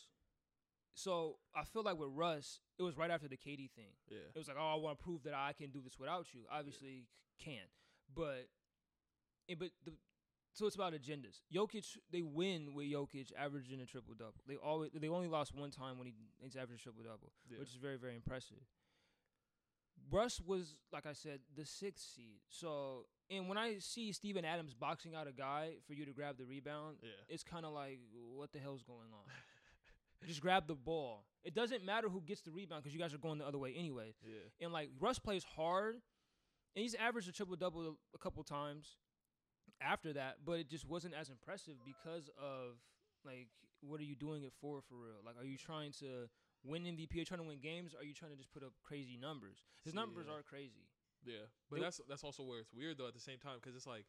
[0.93, 3.93] So I feel like with Russ, it was right after the KD thing.
[4.09, 4.17] Yeah.
[4.35, 6.41] It was like, oh, I want to prove that I can do this without you.
[6.51, 7.05] Obviously,
[7.39, 7.63] c- can,
[8.13, 8.47] but,
[9.49, 9.93] eh, but the
[10.53, 11.39] so it's about agendas.
[11.53, 14.33] Jokic, they win with Jokic averaging a triple double.
[14.45, 17.57] They always they only lost one time when he he's averaged triple double, Yeah.
[17.59, 18.57] which is very very impressive.
[20.09, 22.39] Russ was like I said the sixth seed.
[22.49, 26.37] So and when I see Steven Adams boxing out a guy for you to grab
[26.37, 27.09] the rebound, yeah.
[27.29, 27.99] it's kind of like
[28.35, 29.25] what the hell's going on.
[30.27, 31.25] Just grab the ball.
[31.43, 33.73] It doesn't matter who gets the rebound because you guys are going the other way
[33.75, 34.13] anyway.
[34.23, 34.65] Yeah.
[34.65, 35.95] And like Russ plays hard,
[36.75, 38.97] and he's averaged a triple double a couple times
[39.81, 42.75] after that, but it just wasn't as impressive because of
[43.25, 43.47] like
[43.81, 45.21] what are you doing it for for real?
[45.25, 46.29] Like, are you trying to
[46.63, 47.21] win MVP?
[47.21, 47.93] Are trying to win games?
[47.93, 49.59] Or are you trying to just put up crazy numbers?
[49.83, 50.33] His numbers Yeah.
[50.35, 50.87] are crazy.
[51.23, 53.75] Yeah, but They- that's that's also where it's weird though at the same time because
[53.75, 54.05] it's like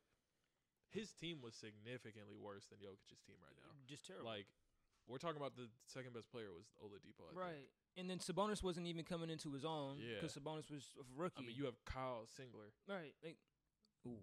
[0.91, 3.73] his team was significantly worse than Jokic's team right now.
[3.87, 4.27] Just terrible.
[4.27, 4.47] Like
[5.07, 7.25] we're talking about the second best player was Oladipo.
[7.25, 7.37] I think.
[7.41, 7.69] right.
[7.97, 10.15] And then Sabonis wasn't even coming into his own Yeah.
[10.15, 11.43] because Sabonis was a rookie.
[11.43, 12.71] I mean, you have Kyle Singler.
[12.89, 13.15] right.
[13.23, 13.37] Like,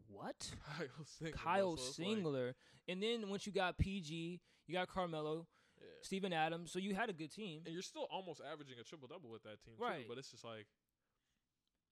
[0.08, 0.52] what?
[0.66, 1.34] Kyle Singler.
[1.34, 2.54] Kyle it's like- Singler.
[2.88, 5.48] and then once you got PG, you got Carmelo,
[5.82, 5.88] yeah.
[6.02, 6.72] Steven Adams.
[6.72, 7.62] So you had a good team.
[7.66, 10.04] And you're still almost averaging a triple double with that team Right.
[10.04, 10.10] too.
[10.10, 10.68] But it's just like,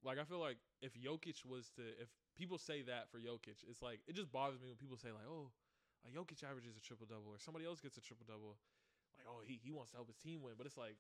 [0.03, 3.81] like I feel like if Jokic was to, if people say that for Jokic, it's
[3.81, 5.51] like it just bothers me when people say like, oh,
[6.05, 8.57] a Jokic averages a triple double or somebody else gets a triple double,
[9.17, 10.53] like oh he he wants to help his team win.
[10.57, 10.95] But it's like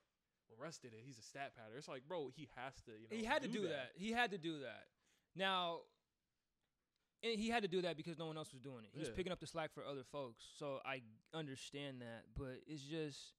[0.49, 1.77] when Russ did it, he's a stat pattern.
[1.77, 2.91] It's like bro, he has to.
[2.97, 3.91] You know, he had to do that.
[3.95, 4.87] He had to do that.
[5.35, 5.85] Now,
[7.23, 8.89] and he had to do that because no one else was doing it.
[8.93, 9.15] He was Yeah.
[9.15, 10.45] picking up the slack for other folks.
[10.57, 11.01] So I
[11.33, 13.33] understand that, but it's just,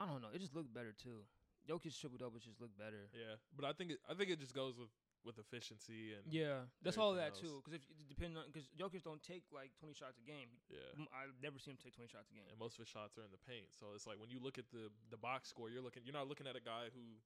[0.00, 0.28] I don't know.
[0.34, 1.24] It just looked better too.
[1.68, 3.10] Jokic triple doubles just looked better.
[3.12, 4.90] Yeah, but I think it, I think it just goes with
[5.24, 7.56] with efficiency and Yeah, that's all of that Everything too.
[7.58, 10.46] Because if depending on because Jokic don't take like twenty shots a game.
[10.70, 10.78] yeah.
[11.10, 12.46] I've never seen him take twenty shots a game.
[12.48, 13.74] and most of his shots are in the paint.
[13.74, 16.28] So it's like when you look at the the box score, you're looking you're not
[16.28, 17.18] looking at a guy who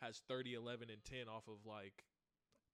[0.00, 2.06] has 30, 11, and 10 off of like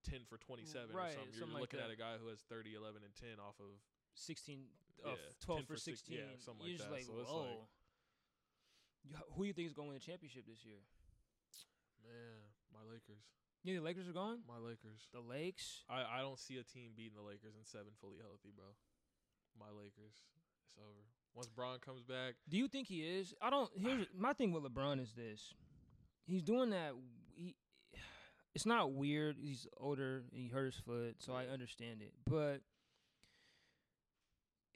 [0.07, 1.35] 10 for 27 Right, or something.
[1.35, 1.91] You're something like looking that.
[1.91, 3.75] at a guy who has 30, 11, and 10 off of
[4.15, 4.71] 16,
[5.05, 6.17] uh, Yeah, 10 12 for for six- 16.
[6.19, 6.93] yeah, something You're like that.
[6.95, 7.67] like, So it's whoa.
[9.11, 10.81] like- who do you think is going to win the championship this year?
[12.03, 12.39] man,
[12.73, 13.23] my Lakers.
[13.63, 14.39] You think the Lakers are gone?
[14.47, 15.09] My Lakers.
[15.13, 15.83] The Lakes?
[15.91, 18.67] I, I don't see a team beating the Lakers in seven fully healthy, bro.
[19.59, 20.15] My Lakers.
[20.71, 21.03] It's over.
[21.35, 23.35] Once Bron comes back, Do you think he is?
[23.43, 23.71] I don't.
[23.77, 25.53] Here's my thing with LeBron is this:
[26.27, 26.93] he's doing that.
[28.57, 29.37] It's not weird.
[29.39, 32.13] He's older and he hurt his foot, so I understand it.
[32.25, 32.63] But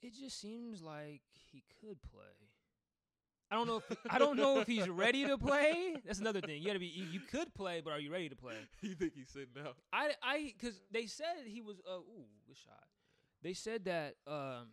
[0.03, 2.25] it just seems like he could play.
[3.51, 5.97] I don't know if I don't know if he's ready to play.
[6.05, 6.61] That's another thing.
[6.61, 6.89] You gotta be.
[6.89, 8.53] You, you could play, but are you ready to play?
[8.83, 9.77] you think he's sitting out?
[9.95, 11.77] I I because they said he was.
[11.91, 12.85] Uh, ooh, good shot.
[13.43, 14.69] They said that um,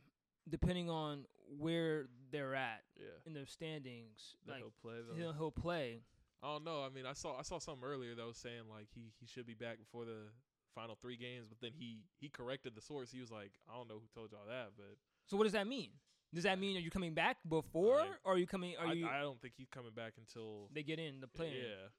[0.50, 1.24] depending on
[1.58, 3.06] where they're at Yeah.
[3.26, 5.16] in their standings, That like he'll play though.
[5.16, 6.02] he'll, he'll play.
[6.44, 6.84] I don't know.
[6.84, 9.46] I mean, I saw I saw something earlier that was saying like he he should
[9.48, 10.30] be back before the
[10.76, 13.10] final three games, but then he he corrected the source.
[13.12, 15.66] He was like, I don't know who told y'all that, but So what does that
[15.68, 15.92] mean?
[16.34, 18.76] Does that mean are you coming back before, Like, or are you coming?
[18.78, 19.08] Are I, you?
[19.08, 21.56] I don't think he's coming back until they get in the play.
[21.56, 21.90] yeah,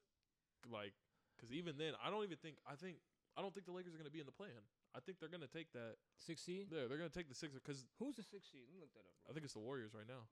[0.71, 0.93] like
[1.35, 2.97] because even then, I don't even think I think
[3.35, 4.55] I don't think the Lakers are gonna be in the plan.
[4.95, 5.97] I think they're gonna take that.
[6.17, 6.67] six seed.
[6.71, 8.63] Yeah, they're gonna take the Sixers because Who's the six seed?
[8.69, 9.17] Let me look that up.
[9.29, 10.29] I think it's the Warriors right now.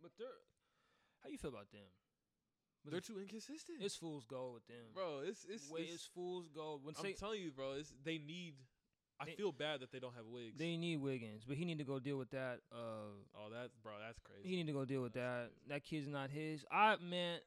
[0.00, 0.40] But they're.
[1.24, 1.90] How you feel about them?
[2.84, 4.86] They're too inconsistent, It's fool's gold with them.
[4.94, 5.20] bro.
[5.24, 6.84] It's it's, Way it's it's fool's gold.
[6.84, 7.72] When I'm say telling you, bro.
[7.72, 8.54] It's they need.
[9.20, 10.56] I They- feel bad that they don't have wigs.
[10.58, 12.60] they need Wiggins, but he need to go deal with that.
[12.70, 13.92] Uh, oh, that's bro.
[13.98, 14.48] That's crazy.
[14.48, 15.48] he need to go deal with that.
[15.50, 15.68] Crazy.
[15.68, 16.64] That kid's not his.
[16.70, 17.40] I man,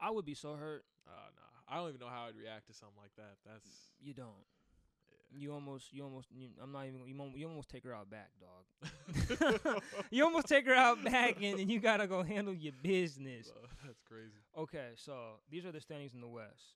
[0.00, 0.84] I would be so hurt.
[1.06, 3.36] Uh, nah, I don't even know how I'd react to something like that.
[3.44, 3.68] That's
[4.00, 4.46] You don't.
[5.34, 5.40] Yeah.
[5.42, 7.00] You almost, you almost, you, I'm not even.
[7.06, 9.82] You, almo- you almost take her out back, dog.
[10.10, 13.48] you almost take her out back, and then you gotta go handle your business.
[13.48, 14.38] Bro, that's crazy.
[14.56, 16.74] Okay, so these are the standings in the West.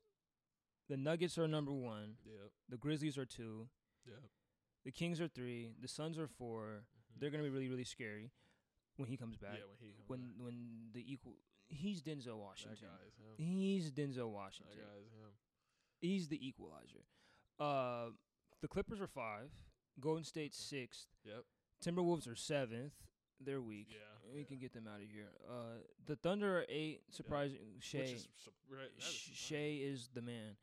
[0.88, 2.14] The Nuggets are number one.
[2.24, 2.50] Yep.
[2.70, 3.68] The Grizzlies are two.
[4.06, 4.16] Yep.
[4.84, 5.72] The Kings are three.
[5.82, 7.20] The Suns are 4 Mhm.
[7.20, 8.30] They're gonna be really, really scary
[8.96, 9.54] when he comes back.
[9.54, 10.44] yeah when he comes when back.
[10.44, 11.34] when the equal,
[11.68, 12.78] he's Denzel that Washington.
[12.88, 13.34] guy is him.
[13.36, 14.76] He's Denzel That Washington.
[14.78, 15.30] guy is him.
[16.00, 17.04] He's the equalizer.
[17.58, 18.10] Uh,
[18.62, 19.50] the Clippers are five.
[20.00, 21.06] Golden State sixth.
[21.24, 21.44] Yep.
[21.84, 22.92] Timberwolves are seventh.
[23.40, 23.86] They're weak.
[23.90, 24.46] Yeah, We yeah.
[24.46, 25.28] can get them out of here.
[25.48, 27.02] Uh, the Thunder are eight.
[27.10, 27.58] Surprising.
[27.76, 27.98] Which Shai.
[28.00, 28.28] is
[28.70, 29.04] right, is.
[29.04, 30.56] Shai is the man.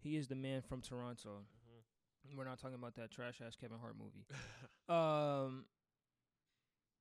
[0.00, 1.40] He is the man from Toronto.
[2.28, 2.36] Mhm.
[2.36, 4.24] We're not talking about that trash ass Kevin Hart movie.
[4.88, 5.66] Um,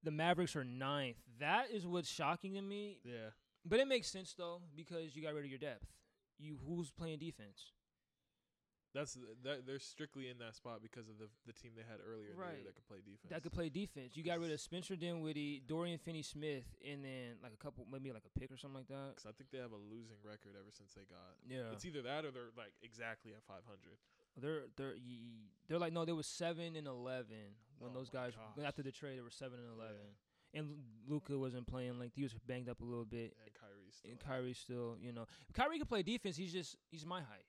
[0.04, 1.16] the Mavericks are ninth.
[1.40, 3.00] That is what's shocking to me.
[3.06, 3.30] yeah.
[3.66, 5.86] But it makes sense though because you got rid of your depth.
[6.38, 7.72] You who's playing defense?
[8.98, 9.14] That's
[9.46, 12.38] that they're strictly in that spot because of the the team they had earlier in
[12.38, 12.58] the Right.
[12.58, 13.30] year that could play defense.
[13.30, 14.18] that could play defense.
[14.18, 18.26] You got rid of Spencer Dinwiddie, Dorian Finney-Smith, and then like a couple, maybe like
[18.26, 19.14] a pick or something like that.
[19.14, 21.38] Because I think they have a losing record ever since they got.
[21.46, 23.62] Yeah, It's either that or they're like exactly at 500.
[24.42, 24.96] they're they're
[25.68, 28.66] they're like no, they were seven and eleven when Oh those guys gosh.
[28.66, 29.18] after the trade.
[29.18, 30.18] They were seven and eleven,
[30.54, 33.38] and Luka wasn't playing like he was banged up a little bit.
[33.46, 34.12] And Kyrie still.
[34.12, 34.20] And.
[34.20, 36.36] Kyrie still, you know, Kyrie can play defense.
[36.38, 37.46] He's just he's my height.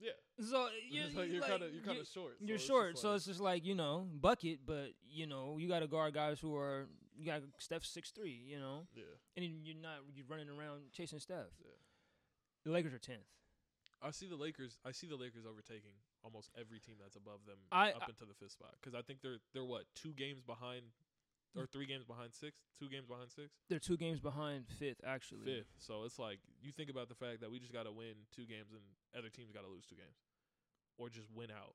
[0.00, 0.10] Yeah.
[0.40, 2.36] So you're, It's you're like, kind of you're kind of short.
[2.40, 5.26] You're so it's short, just so like- it's just like you know bucket, but you
[5.26, 6.86] know you got to guard guys who are
[7.16, 9.04] you got Steph six three, you know, yeah.
[9.36, 11.48] and you're not you're running around chasing Steph.
[11.60, 11.70] Yeah.
[12.64, 13.24] The Lakers are tenth.
[14.02, 14.76] I see the Lakers.
[14.84, 15.92] I see the Lakers overtaking
[16.22, 19.00] almost every team that's above them I- up I- into the fifth spot because I
[19.02, 20.82] think they're they're what two games behind
[21.56, 25.44] or three games behind six, two games behind six, They're two games behind fifth actually.
[25.46, 25.72] fifth.
[25.78, 28.44] So it's like you think about the fact that we just got to win two
[28.46, 28.82] games and
[29.16, 30.18] other teams got to lose two games,
[30.98, 31.74] or just win out.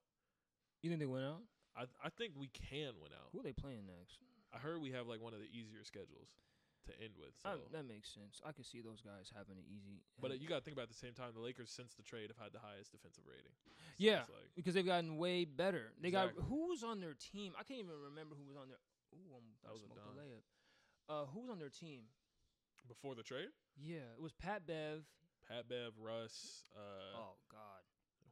[0.81, 1.41] You think they win out?
[1.75, 3.29] I I think we can win out.
[3.33, 4.19] Who are they playing next?
[4.53, 6.29] I heard we have like one of the easier schedules
[6.89, 7.29] to end with.
[7.41, 7.49] So.
[7.49, 8.41] I, that makes sense.
[8.43, 10.01] I could see those guys having an easy.
[10.19, 12.01] but uh, you got to think about at the same time, the Lakers since the
[12.01, 13.53] trade have had the highest defensive rating.
[13.61, 13.69] So
[14.01, 14.25] Yeah.
[14.33, 15.93] like, because they've gotten way better.
[16.01, 16.41] They Exactly.
[16.41, 17.53] got who was on their team?
[17.53, 18.81] I can't even remember who was on their.
[19.13, 20.19] Ooh, I'm That was a smoked a dime.
[20.19, 20.43] layup.
[21.09, 22.03] Uh, who was on their team?
[22.87, 23.47] before the trade,
[23.77, 25.05] Yeah, it was Pat Bev.
[25.47, 27.83] Pat Bev, Russ, uh, oh God,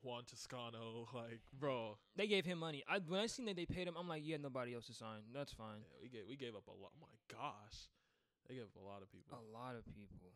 [0.02, 2.84] Juan Toscano, like bro, they gave him money.
[2.90, 5.22] I when I seen that they paid him, I'm like, yeah, nobody else to sign.
[5.34, 5.80] That's fine.
[5.86, 6.92] yeah, we gave we gave up a lot.
[6.96, 7.88] Oh my gosh,
[8.48, 9.38] they gave up a lot of people.
[9.38, 10.34] A lot of people.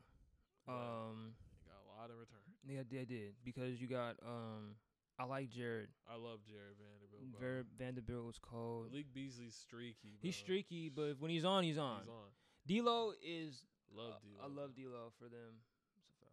[0.67, 1.33] But Um,
[1.65, 2.45] they got a lot in return.
[2.67, 4.75] yeah, they did because you got um.
[5.19, 5.89] I like Jared.
[6.09, 7.39] I love Jared Vanderbilt.
[7.39, 7.63] Bro.
[7.77, 8.91] Vanderbilt was cold.
[8.91, 10.17] Malik Beasley's streaky.
[10.19, 10.19] Bro.
[10.21, 11.99] He's streaky, but when he's on, he's on.
[12.01, 12.29] He's on.
[12.85, 13.63] D'Lo is
[13.95, 14.43] Love Uh, D'Lo.
[14.43, 15.61] I love D'Lo for them.
[15.97, 16.31] It's a foul.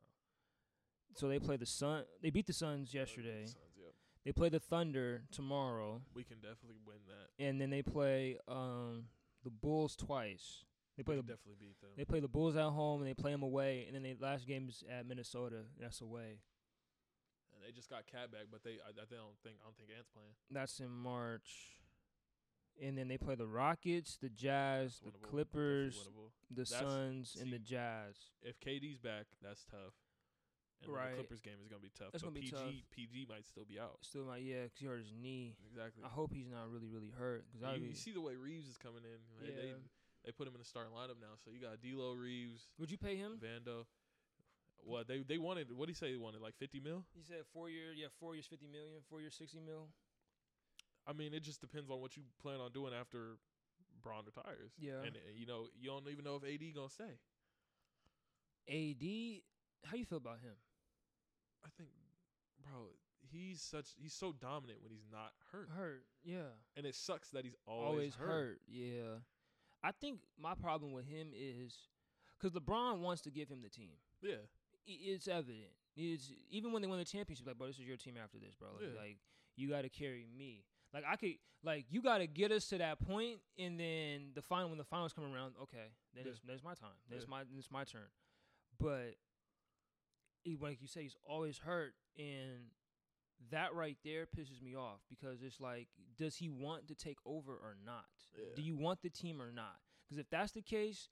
[1.16, 2.04] So they play the Sun.
[2.22, 3.44] They beat the Suns yesterday.
[3.44, 3.92] Suns, yep.
[4.24, 7.44] They play the Thunder tomorrow, We can definitely win that.
[7.44, 9.04] and then they play um
[9.44, 10.64] the Bulls twice.
[10.96, 11.90] They We play can the definitely beat them.
[11.96, 14.46] they play the Bulls at home, and they play them away, and then they last
[14.46, 15.62] game is at Minnesota.
[15.78, 16.38] That's away.
[17.70, 20.08] They just got KAT back, but they I, I don't think I don't think Ant's
[20.10, 20.34] playing.
[20.50, 21.78] That's in March.
[22.82, 25.12] And then they play the Rockets, the Jazz, the.
[25.24, 26.08] Clippers,
[26.50, 28.16] the That's- Suns, and the Jazz.
[28.42, 29.94] If KD's back, that's tough.
[30.82, 31.10] And Right.
[31.10, 32.10] the Clippers game is gonna be tough.
[32.10, 32.90] That's but gonna be PG tough.
[32.90, 33.98] PG might still be out.
[34.02, 35.54] Still, my yeah, 'cause he hurt his knee.
[35.68, 36.02] Exactly.
[36.02, 37.44] I hope he's not really, really hurt.
[37.52, 39.20] Cause I You, be, you see the way Reaves is coming in.
[39.46, 39.74] They, they Yeah.
[40.24, 41.36] they put him in the starting lineup now.
[41.44, 43.38] So you got D'Lo Reaves, would you pay him?
[43.38, 43.84] Vando.
[44.84, 45.70] What they they wanted?
[45.72, 46.12] What did he say?
[46.12, 47.04] They wanted like fifty mil.
[47.14, 49.88] He said four year, yeah, four years, fifty million, four years, sixty mil.
[51.06, 53.36] I mean, it just depends on what you plan on doing after
[54.02, 54.72] Bron retires.
[54.78, 55.02] Yeah.
[55.04, 57.18] and you know you don't even know if AD gonna stay.
[58.68, 59.42] AD,
[59.90, 60.54] how you feel about him?
[61.64, 61.90] I think,
[62.62, 62.88] bro,
[63.32, 67.44] he's such he's so dominant when he's not hurt, Hurt, yeah, and it sucks that
[67.44, 68.28] he's always, always hurt.
[68.28, 68.60] hurt.
[68.68, 69.18] Yeah,
[69.82, 71.76] I think my problem with him is
[72.38, 73.92] because LeBron wants to give him the team.
[74.22, 74.36] Yeah,
[74.86, 75.72] It's evident.
[75.96, 78.54] It's even when they won the championship, like, bro, this is your team after this,
[78.54, 78.68] bro.
[78.72, 79.00] Like, Yeah.
[79.00, 79.18] like
[79.56, 80.64] you got to carry me.
[80.92, 84.42] Like I could, like you got to get us to that point, and then the
[84.42, 86.30] final when the finals come around, okay, then Yeah.
[86.32, 86.96] it's then it's my time.
[87.08, 87.30] Then it's Yeah.
[87.30, 88.08] my it's my turn.
[88.78, 89.16] But
[90.42, 92.70] he, like you say, he's always hurt, and
[93.50, 97.52] that right there pisses me off because it's like, does he want to take over
[97.52, 98.06] or not?
[98.36, 98.44] Yeah.
[98.56, 99.80] Do you want the team or not?
[100.04, 101.08] Because if that's the case,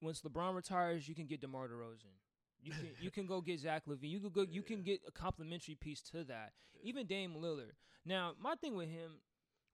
[0.00, 2.14] once LeBron retires, you can get DeMar DeRozan.
[2.62, 4.10] You can you can go get Zach LaVine.
[4.10, 4.46] You could go.
[4.48, 6.52] You can get a complimentary piece to that.
[6.74, 6.88] Yeah.
[6.88, 7.72] Even Dame Lillard.
[8.04, 9.12] Now, my thing with him,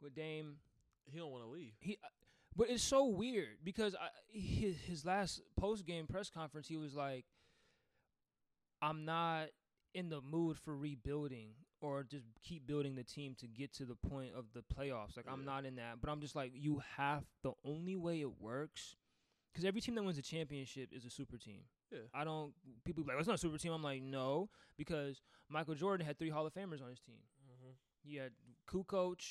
[0.01, 0.57] with Dame,
[1.05, 1.73] he don't want to leave.
[1.81, 2.09] he, uh,
[2.55, 6.95] but it's so weird because I, his his last post game press conference, he was
[6.95, 7.25] like,
[8.81, 9.49] "I'm not
[9.95, 11.51] in the mood for rebuilding
[11.81, 15.17] or just keep building the team to get to the point of the playoffs.
[15.17, 18.41] Like I'm not in that, but I'm just like, you have the only way it
[18.41, 18.97] works."
[19.53, 21.63] Because every team that wins a championship is a super team.
[21.91, 21.99] Yeah.
[22.15, 22.53] I don't.
[22.85, 26.07] People be like, "Oh, "It's not a super team." I'm like, "No," because Michael Jordan
[26.07, 27.23] had three Hall of Famers on his team.
[27.45, 27.73] Mm-hmm.
[28.03, 28.33] He had
[28.69, 29.23] Kukoc.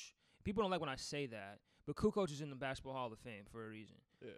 [0.44, 3.18] People don't like when I say that, but Kukoc is in the Basketball Hall of
[3.18, 3.96] Fame for a reason.
[4.22, 4.30] Yeah.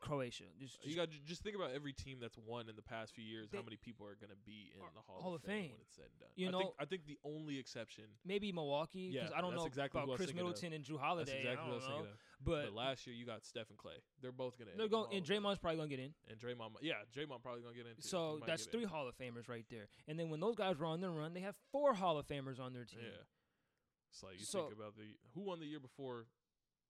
[0.00, 3.24] Croatia, just, You got just think about every team that's won in the past few
[3.24, 3.48] years.
[3.50, 5.70] They- how many people are going to be in the Hall, Hall of Fame, Fame.
[5.72, 6.28] when it's said and done?
[6.36, 8.04] You I know- think I think the only exception.
[8.24, 10.46] maybe Milwaukee because Yeah, I don't know exactly about who I was Chris thinking of.
[10.48, 11.30] Middleton and Jrue Holiday.
[11.32, 12.10] That's exactly I what I was don't know,
[12.42, 14.00] but, But last year you got Steph and Klay.
[14.22, 14.76] They're both going to.
[14.76, 16.14] they're going and Draymond's probably gonna get in.
[16.28, 16.76] and Draymond.
[16.80, 18.02] Yeah, Draymond probably going to get into.
[18.02, 19.88] So that's three Hall of Famers right there.
[20.08, 22.58] And then when those guys were on their run, they have four Hall of Famers
[22.58, 23.00] on their team.
[23.04, 23.22] Yeah.
[24.10, 26.26] It's like you So- think about the who won the year before,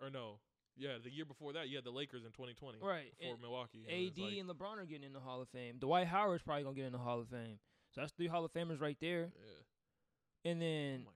[0.00, 0.40] or no,
[0.76, 3.92] yeah, the year before that you had the Lakers in 2020, Right, and Milwaukee, AD
[3.92, 5.76] it's like, and LeBron are getting in the Hall of Fame.
[5.78, 7.58] Dwight Howard's probably gonna get in the Hall of Fame.
[7.94, 9.30] So that's three Hall of Famers right there.
[9.34, 10.50] yeah.
[10.50, 11.12] And Oh then god.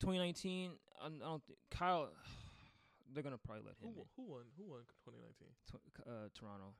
[0.00, 0.70] 2019,
[1.02, 2.08] I, don't think Kyle.
[3.14, 4.40] They're gonna probably let Who, him won- who won?
[4.56, 5.46] Who won 2019?
[6.06, 6.12] in.
[6.12, 6.74] Uh, Toronto.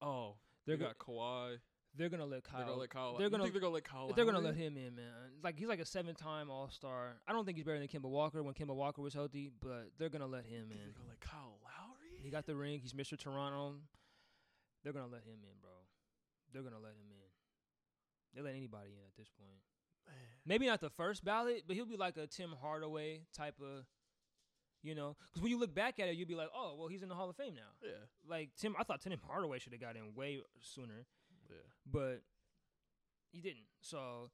[0.00, 1.56] Oh, They're they got Kawhi.
[1.96, 2.58] they're gonna let Kyle.
[2.58, 3.16] They're gonna let Kyle.
[3.18, 4.12] they're gonna- think they're gonna let Kyle.
[4.14, 5.10] they're gonna let him in, man.
[5.42, 7.16] Like he's like a seven-time All-Star.
[7.26, 10.10] I don't think he's better than Kemba Walker when Kemba Walker was healthy, but they're
[10.10, 10.76] gonna let him in.
[10.78, 11.45] They're gonna let Kyle.
[12.26, 12.80] He got the ring.
[12.80, 13.16] He's Mr.
[13.16, 13.76] Toronto.
[14.82, 15.70] They're gonna let him in, bro.
[16.52, 18.34] They're gonna let him in.
[18.34, 19.60] They let anybody in at this point.
[20.08, 20.14] Man.
[20.44, 23.84] Maybe not the first ballot, but he'll be like a Tim Hardaway type of,
[24.82, 25.16] you know.
[25.30, 27.14] Because when you look back at it, you'll be like, oh, well, he's in the
[27.14, 27.70] Hall of Fame now.
[27.80, 27.90] Yeah.
[28.28, 31.06] Like Tim, I thought Tim Hardaway should have got in way sooner,
[31.48, 31.56] Yeah.
[31.88, 32.22] but
[33.30, 33.66] he didn't.
[33.82, 34.30] So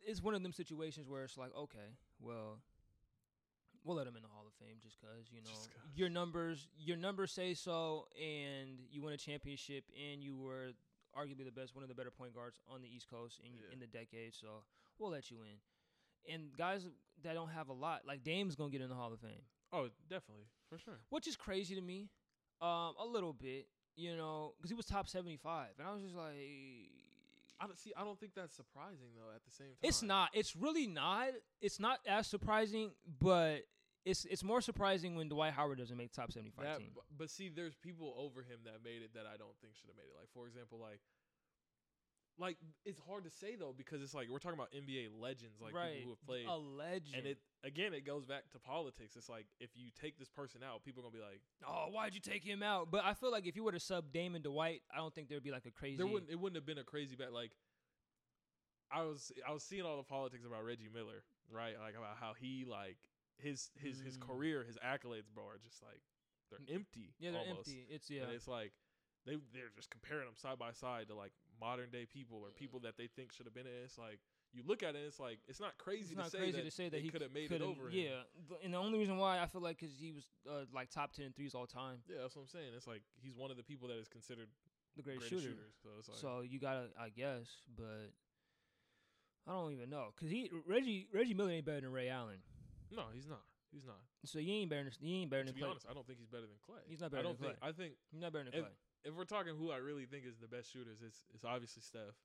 [0.00, 2.58] it's one of them situations where it's like, okay, well,
[3.88, 5.56] we'll let him in the Hall of Fame just cause you know
[5.96, 10.72] your numbers, your numbers say so, and you won a championship, and you were
[11.18, 13.72] arguably the best, one of the better point guards on the East Coast in Yeah.
[13.72, 14.34] in the decade.
[14.34, 14.62] So
[14.98, 16.32] we'll let you in.
[16.34, 16.86] And guys
[17.22, 19.42] that don't have a lot, like Dame's gonna get in the Hall of Fame
[19.72, 21.00] Oh, definitely for sure.
[21.08, 22.10] which is crazy to me,
[22.60, 26.02] um, a little bit, you know, because he was top seventy five, and I was
[26.02, 26.34] just like,
[27.60, 27.92] I don't see.
[27.96, 29.34] I don't think that's surprising though.
[29.34, 31.28] At the same time, it's not, it's really not,
[31.60, 33.62] it's not as surprising, but
[34.08, 36.90] it's it's more surprising when Dwight Howard doesn't make top seventy five team.
[36.94, 39.88] bu- but see, there's people over him that made it that I don't think should
[39.88, 40.16] have made it.
[40.18, 41.00] Like for example, like,
[42.38, 45.74] like it's hard to say though because it's like we're talking about NBA legends, like
[45.74, 47.14] right, people who have played, a legend.
[47.16, 49.16] and it again it goes back to politics.
[49.16, 52.14] It's like if you take this person out, people are gonna be like, oh, why'd
[52.14, 52.90] you take him out?
[52.90, 55.42] But I feel like if you were to sub Damon Dwight, I don't think there'd
[55.42, 55.96] be like a crazy.
[55.96, 57.32] there wouldn't it wouldn't have been a crazy bet.
[57.32, 57.52] Like
[58.90, 61.74] I was I was seeing all the politics about Reggie Miller, right?
[61.78, 62.96] Like about how he like
[63.38, 64.26] his his his Mm.
[64.26, 66.02] career, his accolades, bro, are just like
[66.50, 67.14] they're empty.
[67.18, 67.68] yeah, they're almost.
[67.68, 67.86] empty.
[67.90, 68.72] It's yeah, And it's like
[69.26, 72.80] they they're just comparing them side by side to like modern day people or people
[72.80, 73.72] that they think should have been in.
[73.72, 73.82] it.
[73.84, 74.20] It's like
[74.52, 76.64] you look at it, it's like it's not crazy it's to not say crazy that
[76.64, 77.90] to say that he could have made it over.
[77.90, 80.90] Yeah, th- and the only reason why I feel like because he was uh, like
[80.90, 82.72] top 10 in threes all time, yeah, that's what I'm saying.
[82.74, 84.48] It's like he's one of the people that is considered
[84.96, 85.54] the greatest, greatest shooter.
[85.60, 85.74] shooters.
[85.82, 88.10] So it's like So you gotta, I guess, but
[89.46, 92.38] I don't even know because he Reggie Reggie Miller ain't better than Ray Allen.
[92.90, 93.42] No, he's not.
[93.70, 94.00] He's not.
[94.24, 95.70] So you ain't better than he ain't better to than be Klay.
[95.70, 96.80] honest, I don't think he's better than Klay.
[96.88, 97.58] He's not better I don't than think.
[97.62, 98.74] I think He's not better than if- Klay.
[99.04, 102.16] if we're talking who I really think is the best shooters, it's it's obviously Steph.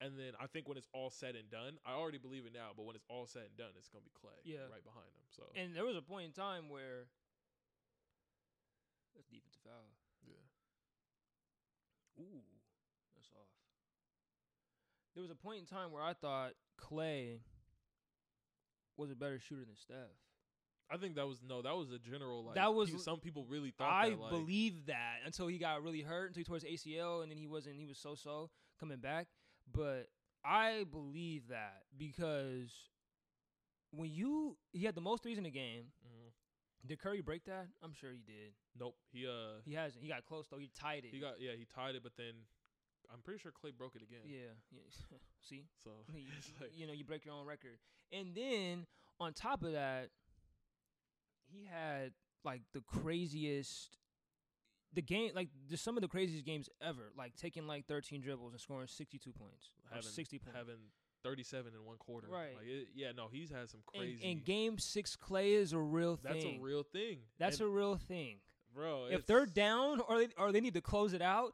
[0.00, 2.72] And then I think when it's all said and done, I already believe it now,
[2.76, 4.68] but when it's all said and done, it's gonna be Klay Yeah.
[4.72, 5.24] right behind him.
[5.28, 7.08] So And there was a point in time where
[9.14, 9.92] that's defensive foul.
[10.24, 10.36] yeah.
[12.20, 12.42] Ooh,
[13.14, 13.48] that's off.
[15.14, 17.40] There was a point in time where I thought Klay
[18.96, 19.96] was a better shooter than Steph.
[20.88, 23.72] I think that was no, that was a general like That was- some people really
[23.72, 26.64] thought I that, like, believed that until he got really hurt, until he tore his
[26.64, 27.76] ACL, and then he wasn't.
[27.76, 29.26] He was so so coming back.
[29.72, 30.08] But
[30.44, 32.70] I believe that because
[33.90, 35.92] when you he had the most threes in the game.
[36.06, 36.32] mhm.
[36.86, 37.66] Did Curry break that?
[37.82, 38.52] I'm sure he did.
[38.78, 38.96] Nope.
[39.10, 40.02] He uh He hasn't.
[40.02, 40.58] He got close though.
[40.58, 41.10] He tied it.
[41.12, 42.34] he got yeah, he tied it, but then
[43.12, 44.20] I'm pretty sure Klay broke it again.
[44.26, 44.52] yeah.
[44.72, 45.18] yeah.
[45.48, 46.24] See, So you,
[46.60, 47.78] like you know, you break your own record,
[48.12, 48.86] and then
[49.20, 50.10] on top of that,
[51.50, 52.12] he had
[52.44, 53.96] like the craziest.
[54.94, 58.52] The game, like the, some of the craziest games ever, like taking like 13 dribbles
[58.52, 60.56] and scoring 62 points, having 60 points.
[60.56, 60.76] having
[61.22, 62.28] 37 in one quarter.
[62.30, 62.54] Right.
[62.56, 64.20] Like it, yeah, no, he's had some crazy.
[64.24, 66.32] and game six, Klay is a real thing.
[66.32, 67.18] that's a real thing.
[67.38, 68.36] That's And, a real thing.
[68.74, 69.08] bro.
[69.10, 71.52] If they're down or they, or they need to close it out,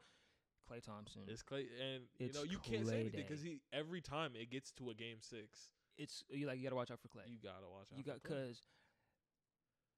[0.70, 1.22] Klay Thompson.
[1.28, 3.26] It's Klay, and It's you know you can't say Klay anything Day.
[3.28, 6.76] because he every time it gets to a game six, It's you like you gotta
[6.76, 7.28] watch out for Klay.
[7.28, 7.98] you gotta watch out.
[7.98, 8.22] You for got Klay.
[8.22, 8.66] because,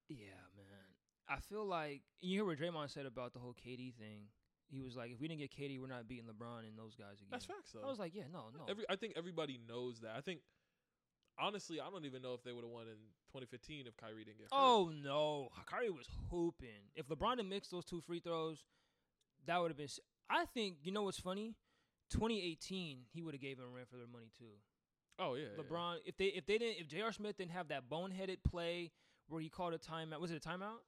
[0.08, 0.66] yeah, man.
[1.28, 4.28] I feel like you hear what Draymond said about the whole KD thing.
[4.68, 7.16] He was like, if we didn't get KD, we're not beating LeBron and those guys
[7.18, 7.28] again.
[7.30, 7.82] that's facts though.
[7.82, 8.64] I was like, yeah, no, no.
[8.68, 10.14] Every I think everybody knows that.
[10.16, 10.40] I think
[11.38, 12.96] honestly, I don't even know if they would have won in
[13.32, 14.58] 2015 if Kyrie didn't get hurt.
[14.58, 16.90] oh no, Kyrie was hooping.
[16.94, 18.64] If LeBron had mixed those two free throws,
[19.46, 19.84] that would have been.
[19.84, 21.54] s- I think you know what's funny.
[22.10, 24.44] 2018, he would have gave him a run for their money too.
[25.18, 25.62] oh yeah, yeah.
[25.62, 27.12] LeBron, if they if they didn't if J.R.
[27.12, 28.90] Smith didn't have that boneheaded play
[29.28, 30.80] where he called a timeout, was it a timeout?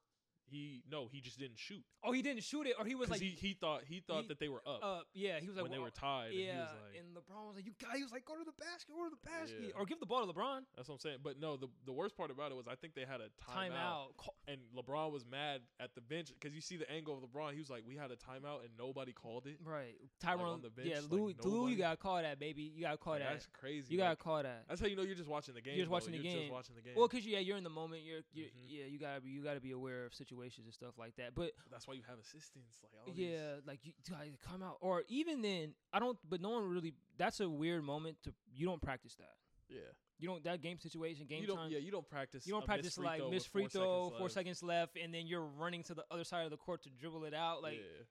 [0.49, 3.19] He no, he just didn't shoot Oh, he didn't shoot it, or he was like,
[3.19, 5.63] he, he thought he thought he- that they were up uh, yeah, he was like,
[5.63, 6.27] when they were tied.
[6.27, 8.35] and he Yeah, was like, and LeBron was like, "You guys," he was like, "Go
[8.35, 9.79] to the basket, go to the basket, Yeah.
[9.79, 11.17] or give the ball to LeBron." that's what I'm saying.
[11.23, 14.15] But no, the the worst part about it was I think they had a timeout,
[14.15, 14.29] Timeout.
[14.47, 17.51] And LeBron was mad at the bench because you see the angle of LeBron.
[17.53, 20.69] He was like, "We had a timeout and nobody called it." Right, Tyronn on the
[20.69, 22.71] bench, yeah, like, Lou, Lou, you gotta call that, baby.
[22.73, 23.31] You gotta call Like, that.
[23.33, 23.91] that's crazy.
[23.91, 24.63] You gotta Like, call that.
[24.69, 25.75] That's how you know you're just watching the game.
[25.75, 26.41] You're just watching the You're game.
[26.43, 26.93] Just watching the game.
[26.95, 28.03] Well, cause yeah, you're in the moment.
[28.03, 28.65] You're, you're Mhm.
[28.69, 31.35] yeah, you gotta be, you gotta be aware of situations and stuff like that.
[31.35, 32.79] But that's why you have assistants.
[32.83, 36.17] Like all yeah, like you gotta come out, or even then, I don't.
[36.27, 36.93] But no one really.
[37.17, 38.33] That's a weird moment to.
[38.53, 39.35] You don't practice that.
[39.69, 39.79] Yeah.
[40.19, 41.69] You don't that game situation, game you time.
[41.71, 42.47] Yeah, you don't practice.
[42.47, 45.45] You don't practice like miss free four throw, seconds four seconds left, and then you're
[45.45, 47.61] running to the other side of the court to dribble it out.
[47.61, 48.03] Like yeah.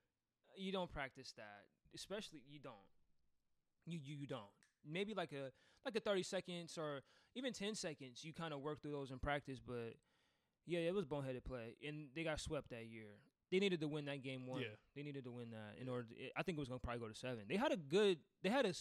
[0.57, 1.65] you don't practice that.
[1.94, 2.74] Especially you don't.
[3.86, 4.44] You you, you don't.
[4.89, 5.51] Maybe like a
[5.85, 7.01] like a thirty seconds or
[7.35, 8.24] even ten seconds.
[8.24, 9.94] You kind of work through those in practice, but
[10.67, 13.07] yeah, it was boneheaded play, and they got swept that year.
[13.51, 14.63] They needed to win that game one.
[14.63, 14.75] Yeah.
[14.97, 16.09] They needed to win that in order.
[16.09, 17.45] To, I think it was gonna probably go to seven.
[17.49, 18.19] They had a good.
[18.43, 18.75] They had a.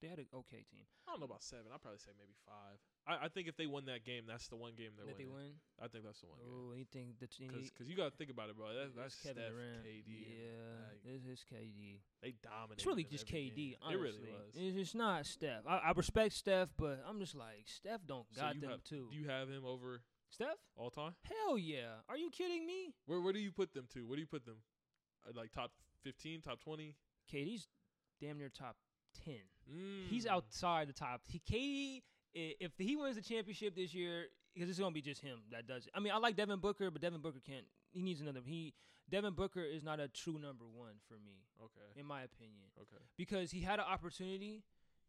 [0.00, 0.84] They had an okay team.
[1.06, 1.66] I don't know about seven.
[1.72, 2.76] I'd probably say maybe five.
[3.06, 5.24] I, I think if they won that game, that's the one game they're That they
[5.26, 5.52] winning.
[5.54, 5.82] win.
[5.82, 6.48] I think that's the one game.
[6.48, 8.68] Oh, you think that Because you got to think about it, bro.
[8.72, 9.84] That, that's Kevin Steph, Durant.
[9.84, 10.08] KD.
[10.08, 12.00] Yeah, like, this is KD.
[12.22, 12.72] they dominated.
[12.78, 13.54] It's really just KD.
[13.56, 13.74] game.
[13.82, 13.98] Honestly.
[13.98, 14.54] It really was.
[14.56, 15.66] It's, it's not Steph.
[15.68, 19.08] I, I respect Steph, but I'm just like Steph don't So got them have- too.
[19.10, 20.00] Do you have him over
[20.30, 20.56] Steph?
[20.76, 21.14] all time?
[21.22, 22.00] Hell yeah.
[22.08, 22.94] Are you kidding me?
[23.06, 24.06] Where where do you put them to?
[24.06, 24.56] Where do you put them?
[25.28, 25.70] Uh, like top
[26.02, 26.94] fifteen, top twenty?
[27.32, 27.68] KD's
[28.20, 28.76] damn near top
[29.24, 29.44] ten.
[29.70, 30.08] Mm.
[30.08, 31.20] He's outside the top.
[31.28, 32.02] He KD.
[32.36, 35.66] I- If he wins the championship this year, because it's gonna be just him that
[35.66, 35.92] does it.
[35.94, 37.66] I mean, I like Devin Booker, but Devin Booker can't.
[37.90, 38.40] He needs another.
[38.44, 38.74] He
[39.10, 42.00] Devin Booker is not a true number one for me, Okay.
[42.00, 42.70] in my opinion.
[42.80, 43.02] Okay.
[43.16, 44.62] because he had an opportunity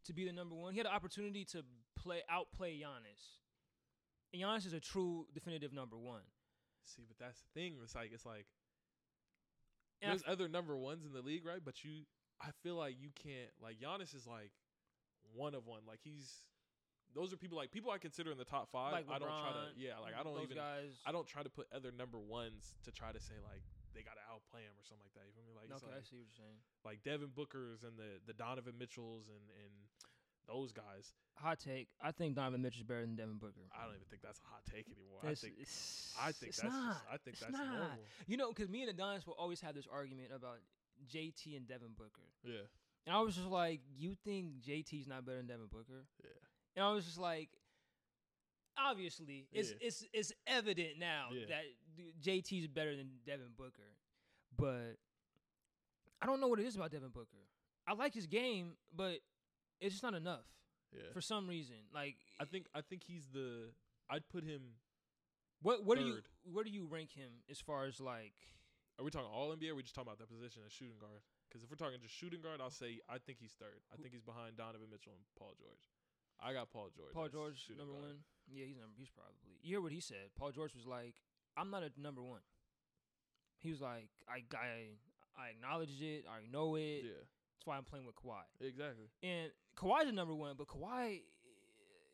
[0.04, 0.72] to be the number one.
[0.72, 1.64] He had an opportunity to
[1.96, 3.40] play outplay Giannis.
[4.32, 6.22] And Giannis is a true definitive number one.
[6.82, 7.78] See, but that's the thing.
[7.82, 8.46] It's like it's like
[10.02, 11.64] And I there's other number ones in the league, right?
[11.64, 12.04] But you,
[12.40, 13.50] I feel like you can't.
[13.60, 14.52] Like Giannis is like
[15.32, 15.82] one of one.
[15.86, 16.42] Like he's
[17.14, 18.92] those are people like people I consider in the top five.
[18.92, 19.66] Like I don't try to.
[19.76, 20.56] Yeah, like I don't even.
[20.56, 20.98] guys.
[21.06, 23.62] I don't try to put other number ones to try to say like
[23.94, 25.24] they gotta outplay him or something like that.
[25.24, 25.54] You feel me?
[25.56, 26.58] Like okay, I like, see what you're saying.
[26.84, 29.72] like Devin Booker's and the the Donovan Mitchells and and
[30.46, 31.16] those guys.
[31.42, 31.88] Hot take.
[32.00, 33.66] I think Donovan Mitchell's better than Devin Booker.
[33.74, 35.20] I don't even think that's a hot take anymore.
[35.26, 36.92] It's- I think it's, I think it's that's not.
[36.94, 37.66] just, I think It's that's not.
[37.66, 37.98] normal.
[38.26, 40.58] You know, because me and Adonis will always have this argument about
[41.12, 42.30] JT and Devin Booker.
[42.44, 42.64] Yeah.
[43.06, 46.06] And I was just like, you think JT's not better than Devin Booker?
[46.22, 46.30] Yeah.
[46.76, 47.48] And I was just like,
[48.76, 49.76] obviously, it's Yeah.
[49.80, 51.46] it's it's evident now Yeah.
[51.46, 51.64] that
[52.20, 53.96] JT's better than Devin Booker.
[54.56, 54.98] But
[56.20, 57.48] I don't know what it is about Devin Booker.
[57.86, 59.20] I like his game, but
[59.80, 60.46] it's just not enough
[60.92, 61.10] Yeah.
[61.12, 61.76] for some reason.
[61.92, 63.74] Like I think I think he's the
[64.10, 64.76] I'd put him
[65.62, 66.28] what what do you third.
[66.44, 68.34] where do you rank him as far as like
[68.98, 69.68] Are we talking all NBA?
[69.68, 71.22] Or are we just talking about that position as shooting guard?
[71.48, 73.82] Because if we're talking just shooting guard, I'll say I think he's third.
[73.92, 75.90] I think he's behind Donovan Mitchell and Paul George.
[76.40, 77.12] I got Paul George.
[77.12, 78.04] Paul George number guard.
[78.04, 78.18] one?
[78.52, 79.58] Yeah, he's number he's probably.
[79.62, 80.30] You hear what he said?
[80.38, 81.14] Paul George was like,
[81.56, 82.40] "I'm not a number one."
[83.58, 84.94] He was like, "I I
[85.36, 86.24] I acknowledge it.
[86.28, 87.02] I know it.
[87.04, 87.24] Yeah,
[87.56, 89.10] That's why I'm playing with Kawhi." exactly.
[89.22, 91.22] And Kawhi's a number one, but Kawhi,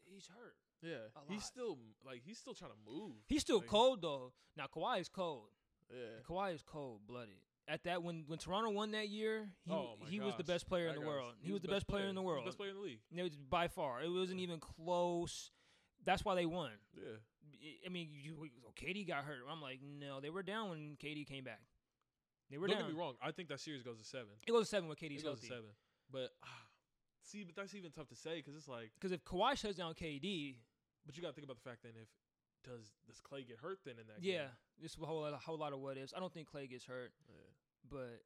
[0.09, 0.57] he's hurt.
[0.82, 3.15] Yeah, he's still like he's still trying to move.
[3.28, 4.32] He's still Like, cold though.
[4.57, 5.49] Now Kawhi is cold.
[5.90, 7.36] Yeah, Kawhi is cold blooded.
[7.69, 10.89] At that when when Toronto won that year, he Oh, he was the best player
[10.89, 11.35] in the world.
[11.41, 12.45] He, was, the best player in the He was world.
[12.45, 12.99] Best player in the league.
[13.15, 14.03] It was by far.
[14.03, 15.51] It wasn't even close.
[16.05, 16.71] That's why they won.
[16.97, 19.39] Yeah, I mean, you, KD got hurt.
[19.49, 21.61] I'm like, no, they were down when KD came back.
[22.51, 22.89] They were don't down.
[22.89, 23.15] get me wrong.
[23.23, 24.29] I think that series goes to seven.
[24.47, 25.71] It goes to seven when It KD's goes to seven.
[26.11, 26.49] But ah,
[27.23, 29.95] see, but that's even tough to say because it's like, Because if Kawhi shuts down
[29.95, 30.57] KD,
[31.07, 32.09] but you got to think about the fact then if
[32.65, 34.35] does does Klay get hurt then in that game.
[34.35, 34.83] yeah, game?
[34.83, 36.13] this whole lot, a whole lot of what ifs.
[36.17, 37.35] I don't think Klay gets hurt, Yeah.
[37.91, 38.23] But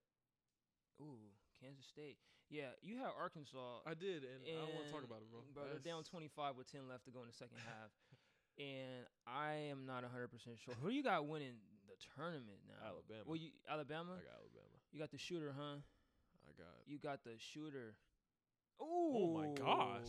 [1.01, 2.19] ooh, Kansas State.
[2.49, 3.83] Yeah, you had Arkansas.
[3.83, 5.67] I did, and, I don't want to talk about it, bro.
[5.67, 7.91] they're down 25 with 10 left to go in the second half.
[8.57, 10.31] And I am not 100%
[10.63, 10.75] sure.
[10.81, 11.59] Who you got winning
[11.91, 12.87] the tournament now?
[12.87, 13.23] Alabama.
[13.27, 14.15] Well, you Alabama?
[14.17, 14.77] I got Alabama.
[14.93, 15.83] You got the shooter, huh?
[16.47, 16.77] I got.
[16.87, 17.99] You got the shooter.
[18.81, 19.13] Ooh.
[19.13, 20.09] Oh my gosh.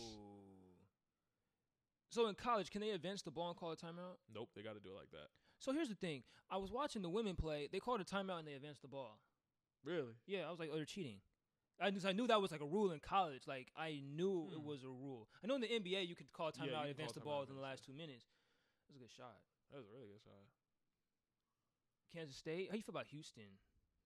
[2.10, 4.18] So in college, can they advance the ball and call a timeout?
[4.34, 5.28] Nope, they got to do it like that.
[5.60, 6.24] So here's the thing.
[6.50, 7.68] I was watching the women play.
[7.72, 9.20] They called a timeout and they advanced the ball.
[9.84, 10.14] Really?
[10.26, 11.20] Yeah, I was like, oh, they're cheating.
[11.80, 13.44] I just I knew that was like a rule in college.
[13.48, 14.66] Like I knew it Hmm.
[14.66, 15.28] was a rule.
[15.44, 17.56] I know in the NBA you could call Yeah, timeout and advance the ball within
[17.56, 18.26] the last two minutes.
[18.88, 19.38] That was a good shot.
[19.72, 20.42] That was a really good shot.
[22.14, 22.70] Kansas State.
[22.72, 23.44] How you feel about Houston?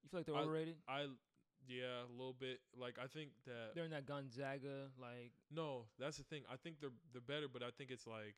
[0.03, 0.75] You feel like they're I- overrated?
[0.87, 1.07] I,
[1.67, 2.59] yeah, a little bit.
[2.75, 6.43] Like I think that They're in that Gonzaga like no, that's the thing.
[6.51, 8.35] I think they're they're better, but I think it's like.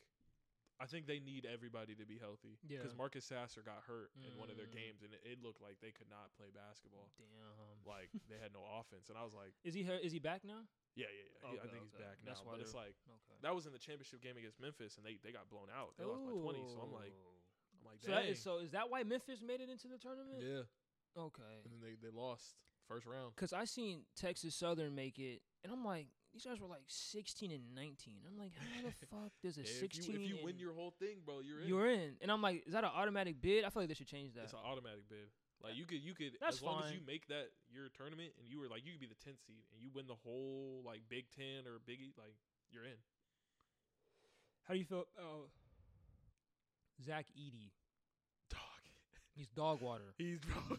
[0.81, 2.57] I think they need everybody to be healthy.
[2.65, 2.81] Yeah.
[2.81, 4.75] Because Marcus Sasser got hurt in one of their Mm.
[4.75, 7.13] games, and it, it looked like they could not play basketball.
[7.17, 7.77] damn.
[7.85, 10.43] Like they had no offense, and I was like, Is he he- is he back
[10.43, 10.65] now?
[10.95, 11.49] yeah, yeah, yeah.
[11.53, 12.33] he- I Okay, think he's back now.
[12.33, 13.37] That's why But it's like Okay.
[13.45, 15.93] that was in the championship game against Memphis, and they, they got blown out.
[15.97, 16.65] They lost by twenty.
[16.67, 18.31] So I'm like, I'm like, So that dang.
[18.33, 20.41] is so is that why Memphis made it into the tournament?
[20.41, 20.65] yeah.
[21.15, 21.61] Okay.
[21.63, 22.55] And then they, they lost
[22.89, 23.35] first round.
[23.37, 27.51] Cause I seen Texas Southern make it, and I'm like, these guys were like 16
[27.51, 28.25] and 19.
[28.27, 30.03] I'm like, how the fuck does a If 16?
[30.09, 31.67] you, if you win your whole thing, bro, you're in.
[31.67, 33.63] you're in, and I'm like, is that an automatic bid?
[33.63, 34.43] I feel like they should change that.
[34.45, 35.29] It's an automatic bid.
[35.63, 38.49] Like you could, you could, That's as long as you make that your tournament, and
[38.49, 41.01] you were like, you could be the 10th seed, and you win the whole like
[41.07, 42.35] Big Ten or Big E, like
[42.69, 42.99] you're in.
[44.67, 45.47] How do you feel about
[47.05, 47.71] Zach Edey?
[48.49, 48.59] Dog.
[49.35, 50.11] He's dog water.
[50.17, 50.77] He's bro.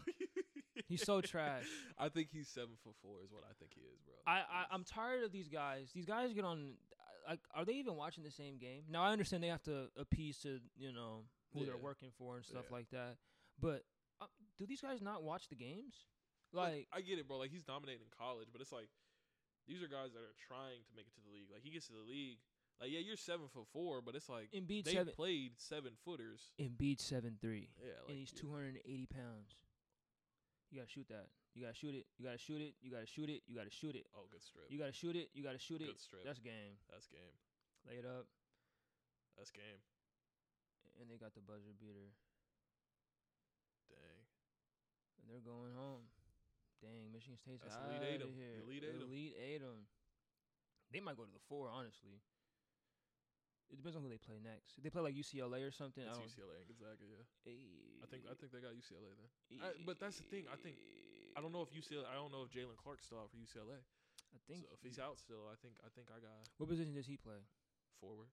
[0.87, 1.63] He's so trash.
[1.97, 4.13] I think he's seven foot four is what I think he is, bro.
[4.27, 5.91] I, I I'm tired of these guys.
[5.93, 6.73] These guys get on.
[7.27, 8.83] Like, are they even watching the same game?
[8.89, 11.65] Now I understand they have to appease to you know who Yeah.
[11.67, 12.75] they're working for and stuff Yeah.
[12.75, 13.17] like that.
[13.59, 13.83] But
[14.21, 14.25] uh,
[14.59, 15.95] do these guys not watch the games?
[16.53, 17.37] Like, I get it, bro.
[17.37, 18.89] Like he's dominating in college, but it's like
[19.67, 21.49] these are guys that are trying to make it to the league.
[21.51, 22.37] Like he gets to the league,
[22.79, 25.13] like yeah, you're seven foot four, but it's like Embiid they seven.
[25.15, 26.53] played seven footers.
[26.61, 29.57] Embiid seven three, Yeah, like and he's two hundred and eighty pounds.
[30.71, 31.27] You gotta shoot that.
[31.55, 32.05] You gotta shoot it.
[32.19, 32.73] You gotta shoot it.
[32.81, 33.41] You gotta shoot it.
[33.47, 34.05] You gotta shoot it.
[34.11, 34.67] Oh, good strip.
[34.67, 35.29] You gotta shoot it.
[35.33, 35.87] You gotta shoot it.
[35.87, 36.23] good strip.
[36.25, 36.75] That's game.
[36.91, 37.35] That's game.
[37.87, 38.25] Lay it up,
[39.37, 39.77] That's game.
[40.97, 42.09] and they got the buzzer beater,
[43.93, 44.25] Dang.
[45.21, 46.09] and they're going home.
[46.81, 48.57] Dang, Michigan State's That's out Elite Eight of here.
[48.65, 49.01] Elite Eight.
[49.05, 49.61] Elite eight.
[50.91, 52.17] They might go to the four, honestly.
[53.73, 54.77] It depends on who they play next.
[54.77, 56.37] If they play like UCLA or something, I It's.
[56.37, 57.01] UCLA and Gonzaga.
[57.09, 57.25] Yeah,
[58.03, 59.29] I think I think they got UCLA then.
[59.61, 60.77] I- but that's the thing, I think-
[61.35, 62.05] I don't know if UCLA.
[62.07, 63.81] I don't know if Jaylen Clark's still out for UCLA.
[64.33, 64.63] I think.
[64.63, 67.17] so if he's out still, I think I think I got what position does he
[67.17, 67.41] play?
[67.99, 68.29] forward.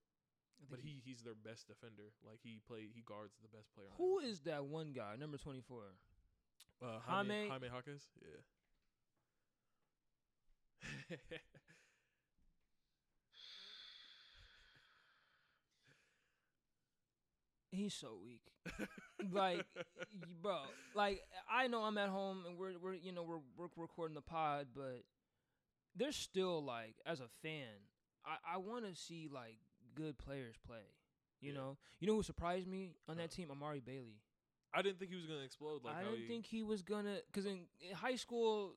[0.70, 2.12] But he he's their best defender.
[2.22, 3.90] Like he play he guards the best player.
[3.96, 5.96] Who is that one guy, number twenty four?
[6.80, 8.08] uh, Jaime- Jaime Jaquez?
[8.20, 8.42] Yeah.
[17.72, 18.42] He's so weak.
[19.32, 19.64] like,
[20.42, 20.58] bro,
[20.94, 24.20] like I know I'm at home and we're we're you know we're we're recording the
[24.20, 25.02] pod, but
[25.96, 27.66] there's still like as a fan,
[28.24, 29.56] I I want to see like
[29.94, 30.84] good players play.
[31.40, 31.58] You Yeah.
[31.58, 34.20] know, you know who surprised me on that team, Amari Bailey.
[34.74, 35.82] I didn't think he was gonna explode.
[35.84, 38.74] Like I how didn't he, think he was gonna, cause in, in high school,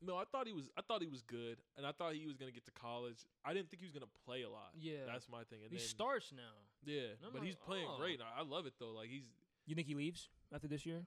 [0.00, 0.70] No, I thought he was.
[0.76, 3.18] I thought he was good, and I thought he was gonna get to college.
[3.44, 4.70] I didn't think he was gonna play a lot.
[4.78, 5.60] yeah, that's my thing.
[5.62, 6.54] And he then, starts now.
[6.86, 7.98] Yeah, but like, he's playing oh.
[7.98, 8.20] great.
[8.20, 8.92] I, I love it though.
[8.92, 9.24] Like he's
[9.66, 11.06] You think he leaves after this year,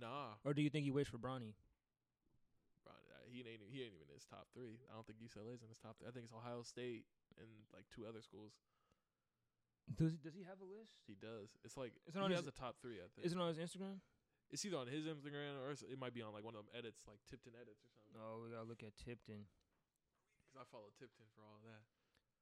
[0.00, 1.54] nah, or do you think he waits for Bronny?
[2.84, 2.92] bro.
[2.92, 4.78] Uh, he ain't he ain't even in his top three.
[4.90, 5.96] I don't think UCLA's in his top.
[5.98, 6.08] Three.
[6.08, 7.04] I think it's Ohio State
[7.38, 8.52] and like two other schools.
[9.94, 10.98] Does does he have a list?
[11.06, 11.54] He does.
[11.62, 12.98] It's like Is it he on has his- a top three.
[12.98, 14.02] I think Is it on his Instagram?
[14.50, 16.70] it's either on his Instagram or it's- it might be on like one of them
[16.74, 18.14] edits, like Tipton edits or something.
[18.18, 19.46] Oh, we gotta look at Tipton.
[20.42, 21.82] Because I follow Tipton for all of that.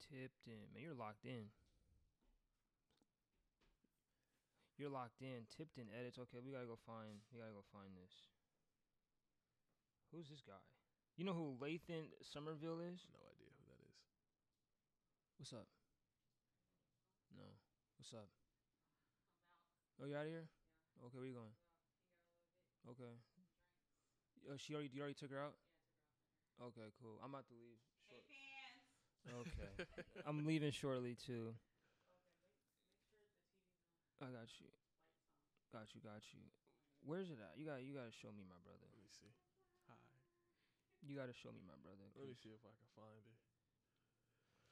[0.00, 1.50] Tipton, man, you're locked in.
[4.78, 5.46] You're locked in.
[5.54, 6.18] Tipton edits.
[6.18, 7.22] Okay, we gotta go find.
[7.30, 8.14] We gotta go find this.
[10.10, 10.58] Who's this guy?
[11.14, 13.06] You know who Lathan Somerville is?
[13.14, 13.98] No idea who that is.
[15.38, 15.70] What's up?
[17.30, 17.46] No.
[17.98, 18.26] What's up?
[20.02, 20.50] Oh, you out of here?
[21.06, 21.54] Okay, where you going?
[22.90, 23.14] Okay.
[24.50, 24.90] Oh, she already.
[24.90, 25.54] You already took her out.
[26.58, 27.22] Okay, cool.
[27.22, 27.78] I'm about to leave.
[29.28, 29.46] Short.
[29.48, 29.84] Okay.
[30.28, 31.54] I'm leaving shortly too.
[34.22, 34.70] I got you.
[35.72, 36.40] Got you, got you.
[37.04, 37.58] Where's it at?
[37.58, 38.84] You got you gotta show me my brother.
[38.88, 39.28] Let me see.
[39.90, 39.98] Hi.
[41.04, 42.04] You gotta show me my brother.
[42.16, 43.36] Let me see if I can find it.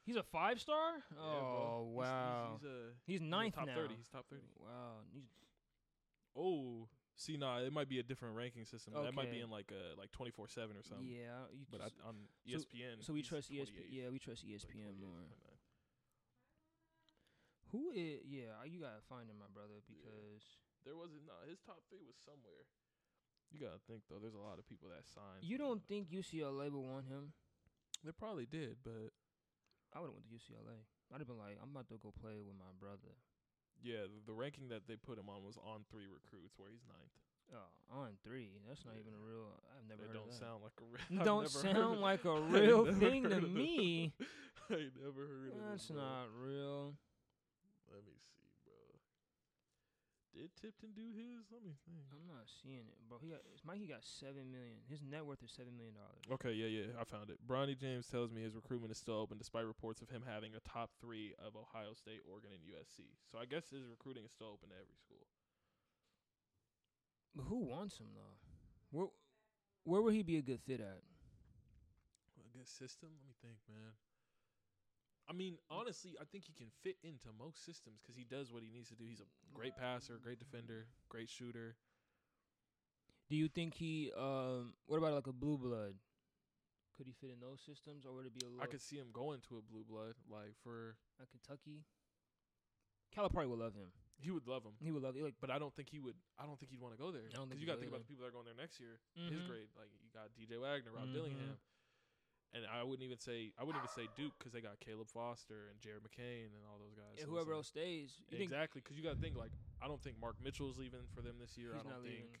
[0.05, 0.99] He's a five star?
[1.13, 2.59] Yeah, oh He's- wow.
[2.59, 2.73] He's, he's, uh,
[3.05, 3.75] He's, he's in ninth top now.
[3.75, 3.95] thirty.
[3.95, 4.49] He's top thirty.
[4.59, 5.05] Wow.
[5.13, 5.27] He's,
[6.35, 8.93] Oh, see, nah, it might be a different ranking system.
[8.93, 11.07] That might be in like uh like twenty four seven or something.
[11.07, 11.45] yeah.
[11.53, 12.15] You But I, on
[12.45, 13.87] E so- ESPN, so we trust ESPN.
[13.89, 15.23] Yeah, we trust like ESPN 28th, more.
[15.29, 15.61] 29th.
[17.73, 18.21] Who is?
[18.29, 20.45] Yeah, you gotta find him, my brother, because
[20.85, 21.25] There wasn't.
[21.25, 22.67] Nah, his top three was somewhere.
[23.49, 24.19] You gotta think though.
[24.21, 25.41] There's a lot of people that signed.
[25.45, 27.33] you don't think UCLA would want him.
[28.03, 29.13] they probably did, but
[29.93, 30.85] I would have went to UCLA.
[31.13, 33.13] I'd have been like, I'm about to go play with my brother.
[33.81, 36.83] Yeah, the, the ranking that they put him on was on three recruits, where he's
[36.87, 37.11] ninth.
[37.53, 38.49] Oh, on three.
[38.67, 39.45] That's not even a real.
[39.77, 40.39] I've never They heard don't of that.
[40.39, 41.25] sound like a real.
[41.25, 43.53] Don't never sound like a real thing to heard of it.
[43.55, 44.13] me.
[44.71, 45.69] I never heard of.
[45.69, 46.95] That's not real.
[47.93, 48.73] Let me see, bro.
[50.33, 51.45] Did Tipton do his?
[51.53, 52.09] Let me think.
[52.09, 53.21] I'm not seeing it, bro.
[53.21, 54.81] He got Mikey got seven million.
[54.89, 56.25] His net worth is seven million dollars.
[56.33, 57.37] Okay, yeah, yeah, I found it.
[57.45, 60.61] Bronny James tells me his recruitment is still open despite reports of him having a
[60.65, 63.13] top three of Ohio State, Oregon, and USC.
[63.29, 65.29] So I guess his recruiting is still open to every school.
[67.37, 68.37] But who wants him though?
[68.89, 69.13] Where
[69.85, 71.05] where would he be a good fit at?
[72.41, 73.09] A good system?
[73.13, 73.93] Let me think, man.
[75.29, 78.61] I mean, honestly, I think he can fit into most systems because he does what
[78.63, 79.05] he needs to do.
[79.07, 81.75] He's a great passer, great defender, great shooter.
[83.29, 85.95] Do you think he um what about like a blue blood?
[86.97, 88.97] Could he fit in those systems or would it be a little I could see
[88.97, 91.85] him going to a blue blood, like for like Kentucky?
[93.15, 93.93] Calipari would love him.
[94.19, 94.73] he would love him.
[94.81, 96.15] He would love like But I don't think he would.
[96.37, 97.29] I don't think he'd want to go there.
[97.29, 98.57] I don't think Because you got to think about the people that are going there
[98.57, 98.99] next year.
[99.29, 99.47] His Mhm.
[99.47, 101.13] grade, like you got DJ Wagner, Rob Mhm.
[101.13, 101.57] Dillingham,
[102.53, 105.69] and I wouldn't even say I wouldn't even say Duke because they got Caleb Foster
[105.73, 107.17] and Jared McCain and all those guys.
[107.17, 109.51] And So whoever like- else stays, you exactly, because you got to think like
[109.81, 111.71] I don't think Mark Mitchell's leaving for them this year.
[111.73, 112.29] I don't think.
[112.29, 112.37] leaving.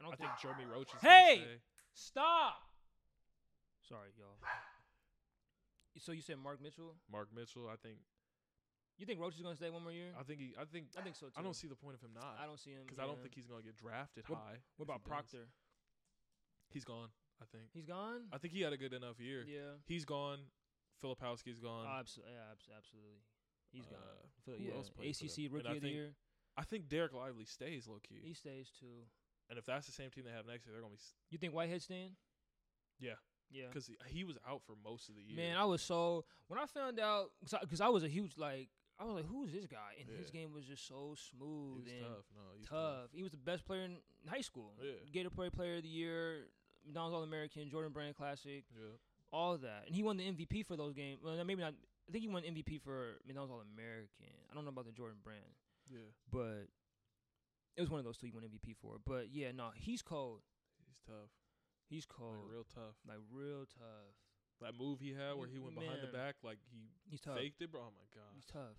[0.00, 0.40] I, don't think think.
[0.40, 1.00] Jeremy Roach is.
[1.02, 1.60] Hey!
[1.92, 2.62] Stop.
[3.86, 4.38] Sorry, y'all.
[5.98, 6.94] So you said Mark Mitchell?
[7.10, 7.68] Mark Mitchell.
[7.68, 7.98] I think.
[8.96, 10.12] You think Roach is gonna stay one more year?
[10.18, 10.54] I think he.
[10.60, 10.86] I think.
[10.96, 11.32] I think so too.
[11.36, 12.38] I don't see the point of him not.
[12.40, 14.56] I don't see him because I don't think he's gonna get drafted What- high.
[14.76, 15.08] What about does.
[15.10, 15.48] Proctor?
[16.70, 17.08] He's gone.
[17.42, 17.64] I think.
[17.72, 18.22] He's gone.
[18.32, 19.44] I think he had a good enough year.
[19.48, 19.78] yeah.
[19.86, 20.38] He's gone.
[21.02, 21.86] Filipowski's gone.
[21.88, 23.22] Oh, abso- yeah, abso- absolutely.
[23.72, 23.98] He's gone.
[23.98, 24.74] Uh, Phil- who yeah.
[24.74, 25.24] else played for?
[25.24, 26.14] ACC And Rookie I of the think- Year.
[26.56, 28.20] I think Dereck Lively stays low key.
[28.22, 29.06] He stays too.
[29.48, 31.00] and if that's the same team they have next year, they're gonna be
[31.30, 32.16] You think Whitehead staying?
[32.98, 33.14] Yeah.
[33.50, 33.66] Yeah.
[33.68, 35.36] because he, he was out for most of the year.
[35.36, 37.30] Man, I was so when I found out
[37.60, 38.68] because I, was a huge like
[38.98, 39.96] I was like, who's this guy?
[39.98, 42.24] And his game was just so he smooth was and tough.
[42.34, 43.08] No, he's tough.
[43.12, 43.96] He was the best player in
[44.28, 44.74] high school.
[44.82, 45.22] Yeah.
[45.24, 46.46] Gatorade Player of the Year,
[46.86, 48.96] McDonald's All American, Jordan Brand Classic, Yeah.
[49.32, 51.20] all that, and he won the MVP for those games.
[51.22, 51.74] Well, maybe not.
[52.08, 54.26] I think he won MVP for McDonald's All American.
[54.50, 55.54] I don't know about the Jordan Brand,
[55.88, 56.10] Yeah.
[56.30, 56.66] but
[57.76, 58.98] it was one of those two he won MVP for.
[59.04, 60.42] But yeah, no, he's cold.
[60.86, 61.30] He's tough.
[61.88, 62.44] He's cold.
[62.46, 62.96] Like real tough.
[63.06, 64.14] like real tough.
[64.60, 67.36] That move he had where he went behind the back, like he He's tough.
[67.38, 67.80] faked it, bro.
[67.80, 68.28] Oh my god.
[68.34, 68.76] He's tough.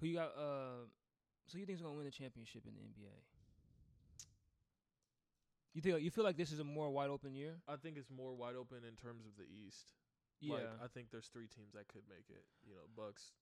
[0.00, 0.36] Who you got?
[0.36, 0.86] Uh,
[1.46, 3.10] so you think's gonna win the championship in the NBA?
[5.74, 7.56] You think you feel like this is a more wide open year?
[7.68, 9.92] I think it's more wide open in terms of the East.
[10.40, 12.44] Yeah, Like, I think there's three teams that could make it.
[12.66, 13.32] You know, Bucks,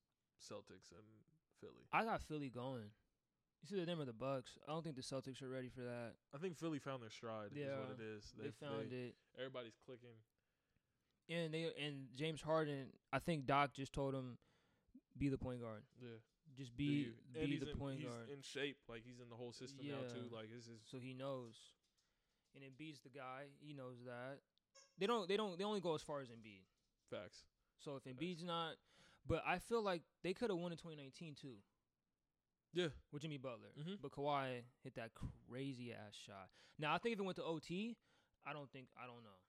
[0.40, 1.04] Celtics, and
[1.60, 1.84] Philly.
[1.92, 2.88] I got Philly going.
[3.62, 4.58] You see the name of the Bucks?
[4.66, 6.14] I don't think the Celtics are ready for that.
[6.34, 7.52] I think Philly found their stride.
[7.52, 8.32] is Yeah, what it is.
[8.36, 10.16] They, found it, Everybody's clicking.
[11.30, 12.86] and they and James Harden.
[13.12, 14.38] I think Doc just told him,
[15.18, 15.82] be the point guard.
[16.00, 16.18] Yeah.
[16.56, 18.28] Just be be the in, point he's guard.
[18.32, 18.76] in shape.
[18.88, 20.28] Like he's in the whole system now too.
[20.34, 21.54] Like this is so he knows.
[22.54, 23.44] And Embiid's the guy.
[23.60, 24.40] He knows that.
[24.98, 25.28] They don't.
[25.28, 25.56] They don't.
[25.58, 26.64] They only go as far as Embiid.
[27.10, 27.44] facts.
[27.78, 28.76] So if Embiid's not,
[29.26, 31.56] but I feel like they could have won in 2019 too
[32.72, 32.88] Yeah.
[33.10, 33.72] with Jimmy Butler.
[33.76, 34.00] Mhm.
[34.00, 36.48] But Kawhi hit that crazy ass shot.
[36.78, 37.96] Now I think if it went to OT,
[38.46, 39.40] I don't think I don't know.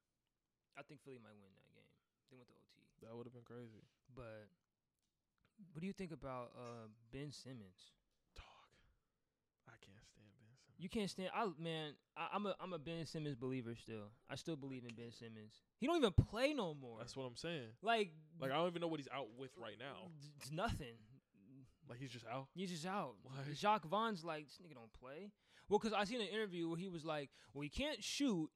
[0.76, 1.88] I think Philly might win that game.
[2.30, 2.82] They went to OT.
[3.00, 3.84] That would have been crazy.
[4.14, 4.48] But
[5.72, 7.92] what do you think about uh, Ben Simmons?
[8.34, 8.44] Dog.
[9.68, 10.33] I can't stand.
[10.76, 11.30] You can't stand.
[11.34, 14.10] I man, I, I'm a I'm a Ben Simmons believer still.
[14.28, 15.54] I still believe in Ben Simmons.
[15.78, 16.98] He don't even play no more.
[16.98, 17.68] That's what I'm saying.
[17.82, 18.10] like
[18.40, 20.08] Like I don't even know what he's out with right now.
[20.40, 20.96] It's nothing.
[21.88, 22.48] Like he's just out.
[22.54, 23.14] He's just out.
[23.24, 25.30] Like- Jacque Vaughn's like, this nigga don't play.
[25.68, 28.50] Well, because I seen an interview where he was like, well, he can't shoot,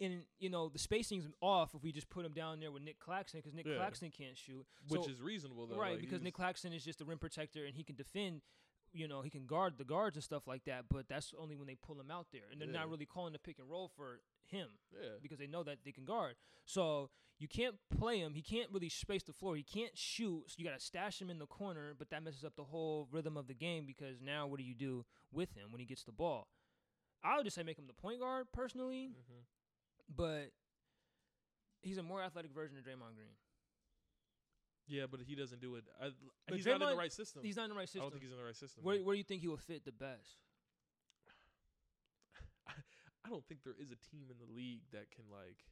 [0.00, 2.98] and you know the spacing's off if we just put him down there with Nic
[2.98, 3.76] Claxton because Nic Yeah.
[3.76, 4.64] Claxton can't shoot.
[4.88, 5.78] Which So- is reasonable though.
[5.78, 8.42] right like, because Nic Claxton is just a rim protector and he can defend.
[8.92, 11.66] You know, he can guard the guards and stuff like that, but that's only when
[11.68, 14.20] they pull him out there, and they're not really calling the pick and roll for
[14.46, 15.10] him Yeah.
[15.22, 16.34] because they know that they can guard.
[16.64, 18.34] So you can't play him.
[18.34, 19.54] He can't really space the floor.
[19.54, 20.44] He can't shoot.
[20.48, 23.06] So you got to stash him in the corner, but that messes up the whole
[23.12, 26.02] rhythm of the game because now what do you do with him when he gets
[26.02, 26.48] the ball?
[27.22, 29.40] I would just say make him the point guard personally, hmm
[30.16, 30.50] but
[31.82, 33.36] he's a more athletic version of Draymond Green.
[34.90, 35.84] Yeah, but he doesn't do it.
[36.02, 36.10] I,
[36.52, 37.42] he's not in the right system.
[37.44, 38.02] He's not in the right system.
[38.02, 38.82] I don't think he's in the right system.
[38.82, 40.42] where, where do you think he will fit the best?
[43.24, 45.62] I don't think there is a team in the league that can like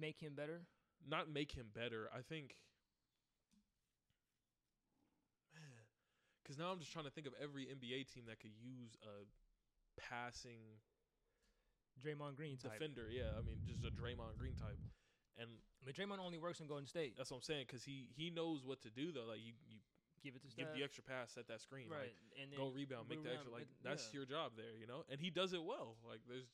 [0.00, 0.62] Make him better?
[1.04, 2.08] not make him better.
[2.14, 2.54] I think,
[5.52, 5.84] man,
[6.42, 9.26] because now I'm just trying to think of every NBA team that could use a
[10.00, 10.78] passing
[11.98, 12.78] Draymond Green type.
[12.78, 13.10] defender.
[13.10, 14.78] Yeah, I mean just a Draymond Green type,
[15.38, 15.48] and
[15.84, 17.14] mean, Draymond only works in Golden State.
[17.16, 17.64] that's what I'm saying.
[17.66, 19.26] Because he he knows what to do though.
[19.28, 19.78] Like you you
[20.22, 20.78] Give it to give Steph.
[20.78, 23.50] the extra pass, set that screen, right, like, and then go rebound, make the extra.
[23.50, 24.22] Like make- that's yeah.
[24.22, 25.02] your job there, you know.
[25.10, 25.98] And he does it well.
[26.06, 26.46] Like there's.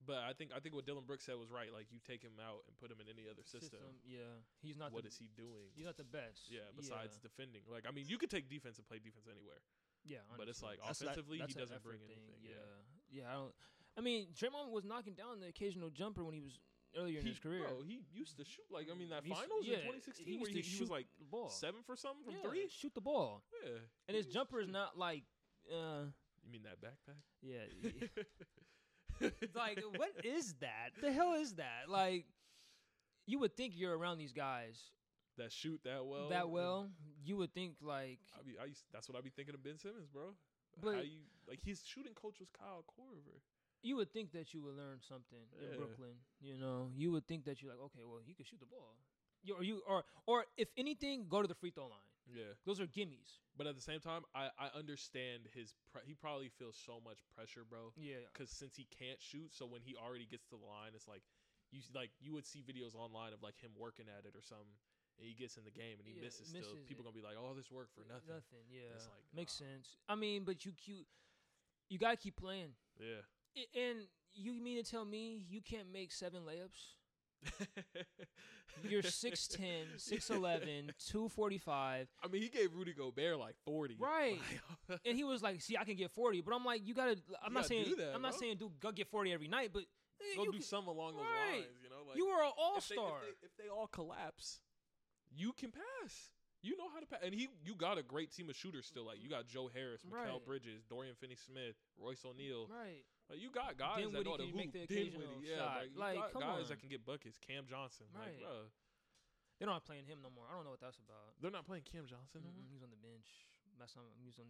[0.00, 1.68] But I think I think what Dillon Brooks said was right.
[1.68, 3.84] Like you take him out and put him in any other system.
[4.00, 4.24] Yeah,
[4.64, 4.96] he's not.
[4.96, 5.76] What the, is he doing?
[5.76, 6.48] He's not the best.
[6.48, 7.68] Yeah, besides defending.
[7.68, 9.60] Like I mean, you could take defense and play defense anywhere.
[10.08, 12.64] yeah, but it's like That's that- offensively, he an doesn't bring anything, Yeah.
[13.12, 13.24] yeah.
[13.24, 13.52] yeah, I don't.
[13.96, 16.60] I mean, Draymond was knocking down the occasional jumper when he was
[16.96, 17.64] earlier in He- his career.
[17.68, 20.32] Bro, he used to shoot like I mean that He finals yeah, in 2016 he
[20.38, 21.48] where used he, to he shoot was like the ball.
[21.50, 22.68] seven for something from Yeah, three.
[22.68, 25.24] Shoot the ball, Yeah, and his jumper is not like.
[25.70, 26.06] Uh,
[26.44, 27.20] You mean that backpack?
[27.42, 27.64] yeah.
[29.54, 30.90] like, what is that?
[31.00, 31.88] The hell is that?
[31.88, 32.26] Like,
[33.26, 34.78] you would think you're around these guys
[35.38, 36.28] that shoot that well.
[36.28, 36.90] that well.
[37.24, 39.78] You would think like, I be, I used, that's what I'd be thinking of Ben
[39.78, 40.34] Simmons, bro.
[40.82, 43.38] But- How you like his shooting coach was Kyle Korver.
[43.84, 45.68] You would think that you would learn something Yeah.
[45.70, 46.16] in Brooklyn.
[46.40, 48.96] You know, you would think that you're like, okay, well, he can shoot the ball.
[49.44, 52.08] You, or you, or, or if anything, go to the free throw line.
[52.26, 53.44] Yeah, Those are gimmies.
[53.54, 55.74] but at the same time, I I understand his.
[55.92, 57.92] Pre- he probably feels so much pressure, bro.
[58.00, 58.24] Yeah.
[58.32, 61.20] Because since he can't shoot, so when he already gets to the line, it's like
[61.70, 64.72] you like you would see videos online of like him working at it or something,
[65.20, 66.48] and he gets in the game and he Yeah, misses.
[66.48, 68.64] Still, misses people gonna be like, "Oh, this worked for nothing." Nothing.
[68.72, 68.96] Yeah.
[68.96, 70.00] It's like, Makes sense.
[70.08, 71.04] I mean, but you you
[71.92, 72.72] you gotta keep playing.
[72.98, 73.20] Yeah.
[73.74, 73.98] And
[74.34, 76.94] you mean to tell me you can't make seven layups?
[78.88, 79.58] You're 6'10",
[79.98, 82.08] 6'11", 245.
[82.22, 83.96] I mean, he gave Rudy Gobert like forty.
[83.98, 84.38] Right.
[84.88, 87.04] Like, And he was like, "See, I can get 40." But I'm like, "You got
[87.04, 89.32] to I'm You not gotta saying do that, I'm not saying dude go get 40
[89.32, 89.82] every night, but
[90.20, 91.52] eh, go do can- something along those right.
[91.60, 91.66] lines.
[91.82, 93.18] You know, like you were an all-star.
[93.28, 94.60] If they, if they all collapse,
[95.34, 96.32] you can pass.
[96.62, 99.04] You know how to pass, and he you got a great team of shooters still.
[99.06, 100.44] Like you got Joe Harris, Mikal Right.
[100.46, 102.66] Bridges, Dorian Finney-Smith, Royce O'Neale.
[102.68, 103.04] right.
[103.30, 105.76] Like, you got guys that Dinwiddie know how to can make the occasional yeah, shot.
[105.80, 106.68] like, you Like, got guys on.
[106.68, 107.38] that can get buckets.
[107.40, 108.40] Cam Johnson, like, Right.
[108.40, 108.68] bro,
[109.58, 110.44] They're not playing him no more.
[110.50, 111.40] I don't know what that's about.
[111.40, 112.42] they're not playing Cam Johnson.
[112.44, 112.68] no more?
[112.68, 113.26] He's on the bench.
[113.78, 114.46] That's not, he's on.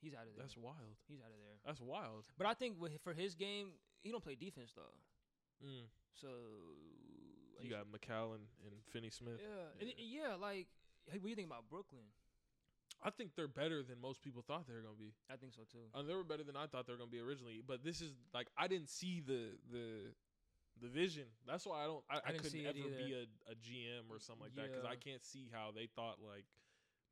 [0.00, 0.44] He's out of there.
[0.44, 0.96] That's wild.
[1.08, 1.56] he's out of there.
[1.64, 2.24] That's wild.
[2.36, 3.72] But I think with, for his game,
[4.02, 4.94] he don't play defense though.
[5.64, 5.88] Mm.
[6.12, 6.28] So
[7.60, 9.40] You got McAllen and Finney-Smith.
[9.40, 9.94] yeah, and yeah.
[9.96, 10.34] it- yeah.
[10.34, 10.66] Like,
[11.10, 12.04] hey, what do you think about Brooklyn?
[13.02, 15.12] I think they're better than most people thought they were gonna be.
[15.30, 15.84] I think so too.
[15.94, 17.60] Uh, they were better than I thought they were gonna be originally.
[17.66, 20.14] But this is like I didn't see the the
[20.80, 21.24] the vision.
[21.46, 22.04] That's why I don't.
[22.10, 24.96] I, I, didn't couldn't ever be a, a GM or something like that because I
[24.96, 26.44] can't see how they thought like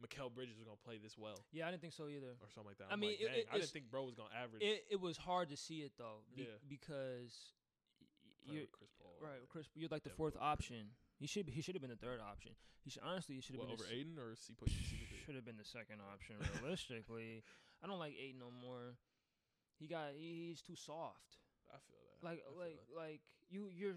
[0.02, 2.34] Mikal Bridges was gonna play this well Yeah, I didn't think so either.
[2.40, 2.88] or something like that.
[2.90, 4.62] I I'm mean, like, it- it- I didn't think bro was gonna average.
[4.62, 6.56] It it was hard to see it though, be, Yeah.
[6.68, 7.52] because
[8.46, 9.14] you're Chris Paul.
[9.20, 9.38] right.
[9.48, 10.90] Chris, you're like the fourth option.
[11.22, 12.50] He should he should have been the third option.
[12.82, 14.74] He should honestly he should have been over the Ayton or CP3?
[15.24, 16.34] should have been the second option.
[16.60, 17.44] Realistically,
[17.82, 18.98] I don't like eight no more.
[19.78, 21.38] He got he, he's too soft.
[21.70, 22.26] I feel that.
[22.26, 22.96] Like feel like it.
[22.98, 23.20] like
[23.54, 23.94] you you're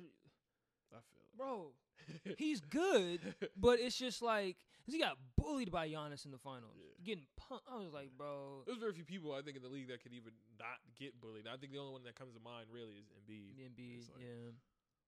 [0.94, 1.34] I feel it.
[1.36, 1.74] bro.
[2.38, 3.22] He's good,
[3.58, 6.94] but it's just like 'cause he got bullied by Giannis in the finals, Yeah.
[7.04, 7.66] getting punked.
[7.72, 10.14] I was like, bro, There's very few people I think in the league that could
[10.14, 11.48] even not get bullied.
[11.50, 13.58] I think the only one that comes to mind really is Embiid.
[13.58, 14.54] Embiid, like- yeah.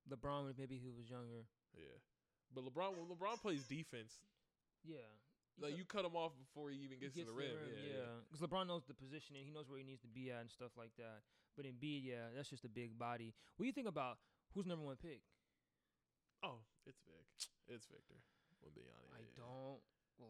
[0.10, 1.46] LeBron, maybe he was younger.
[1.78, 1.98] Yeah.
[2.54, 4.18] But LeBron, when LeBron plays defense,
[4.84, 5.06] Yeah,
[5.60, 7.54] like you cut him off before he even He gets, to the rim.
[7.54, 8.14] Yeah, yeah.
[8.26, 10.72] Because LeBron knows the positioning, he knows where he needs to be at and stuff
[10.78, 11.26] like that.
[11.58, 13.34] But Embiid, yeah, that's just a big body.
[13.58, 14.18] What do you think about
[14.54, 15.22] who's number one pick?
[16.46, 17.26] Oh, it's Vic.
[17.66, 18.22] It's Victor.
[18.62, 19.14] We'll be honest.
[19.18, 19.42] I yeah.
[19.42, 19.82] don't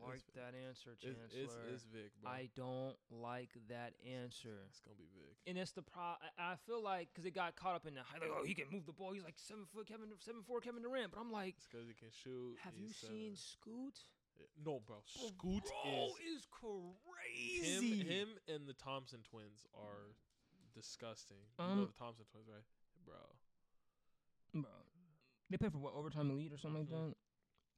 [0.05, 1.63] like that answer, It's, Chancellor.
[1.71, 2.31] it's, it's Vic, bro.
[2.31, 4.63] I don't like that answer.
[4.67, 5.35] it's gonna be Vic.
[5.47, 6.01] And it's the pro.
[6.37, 8.85] I- feel like because it got caught up in the like, oh, he can move
[8.85, 9.11] the ball.
[9.11, 11.11] He's like seven foot Kevin, seven four Kevin Durant.
[11.11, 12.57] But I'm like, It's because he can shoot.
[12.63, 13.35] have you he's seen.
[13.35, 13.95] Scoot?
[14.65, 14.97] No, bro.
[15.05, 18.03] Scoot bro is is crazy.
[18.03, 20.13] Him and the Thompson twins are
[20.75, 21.37] disgusting.
[21.57, 22.63] you Um, know the Thompson twins, right,
[23.05, 24.61] bro?
[24.61, 24.71] bro.
[25.49, 27.13] They play for what overtime elite or something like that.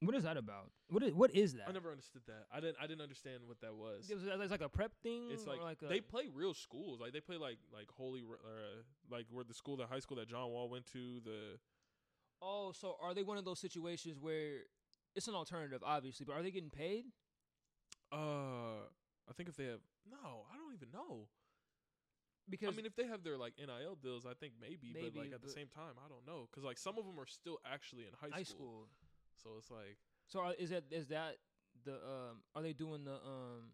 [0.02, 0.70] What is that about?
[0.88, 1.68] What is what is that?
[1.68, 2.46] I never understood that.
[2.52, 2.76] I didn't.
[2.80, 4.08] I didn't understand what that was.
[4.10, 5.28] It was, it's like a prep thing.
[5.30, 7.00] It's or like, like a, they play real schools.
[7.00, 10.28] Like they play like like Holy, uh, like where the school, the high school that
[10.28, 11.20] John Wall went to.
[11.22, 11.58] The
[12.42, 14.64] Oh, so are they one of those situations where
[15.14, 17.04] it's an alternative, obviously, but are they getting paid?
[18.12, 18.88] uh,
[19.28, 21.28] I think if they have no, I don't even know.
[22.48, 25.14] Because I mean, if they have their like NIL deals, I think maybe, but like
[25.14, 27.58] Maybe, at the same time, I don't know because like some of them are still
[27.64, 28.88] actually in high, high school.
[28.88, 29.09] school.
[29.42, 29.96] So it's like
[30.28, 31.36] So are, is that is that
[31.84, 32.42] the um?
[32.54, 33.72] Are they doing the um?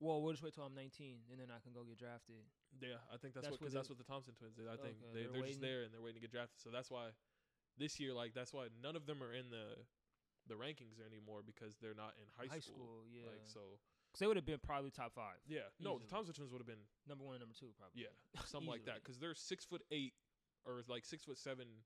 [0.00, 2.40] Well, we'll just wait till I'm 19 and then I can go get drafted.
[2.80, 4.64] yeah, I think that's, That's what because that's what the Thompson twins did.
[4.64, 6.56] I think Okay, they they're they're just there and they're waiting to get drafted.
[6.56, 7.12] So that's why
[7.76, 9.76] this year, like that's why none of them are in the
[10.48, 12.80] the rankings anymore because they're not in high, High school.
[12.80, 13.28] school, yeah.
[13.28, 13.76] Like so,
[14.08, 15.68] Because they would have been probably top five, yeah.
[15.78, 18.00] No, the Thompson twins would have been number one and number two, probably.
[18.08, 18.12] yeah
[18.48, 20.14] something like that because they're six foot eight
[20.64, 21.84] or like six foot seven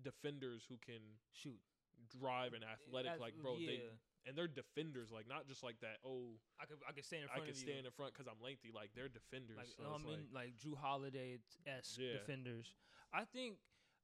[0.00, 1.60] defenders who can Shoot,
[2.08, 3.12] drive and athletic.
[3.16, 3.66] That's- like bro, yeah.
[3.66, 3.80] they
[4.26, 5.10] and they're defenders.
[5.14, 6.02] Like not just like that.
[6.04, 7.62] Oh, I could I could stand in I front of you.
[7.62, 8.70] stand in front because I'm lengthy.
[8.74, 9.56] Like they're defenders.
[9.56, 12.18] like so no, I mean like, like, Jrue Holiday esque Yeah.
[12.18, 12.74] defenders.
[13.14, 13.58] I think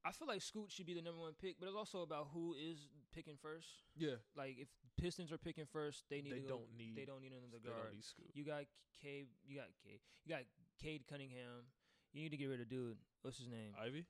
[0.05, 2.55] I feel like Scoot should be the number one pick, but it's also about who
[2.59, 3.87] is picking first.
[3.97, 4.69] yeah, Like if
[4.99, 7.63] Pistons are picking first, they need they to go, don't need they don't need another
[7.63, 7.95] guard.
[8.35, 8.65] You got
[9.01, 10.43] Cade, you got Cade, you got
[10.81, 11.71] Cade Cunningham.
[12.13, 12.99] You need to get rid of dude.
[13.23, 13.73] What's his name?
[13.81, 14.05] Ivey?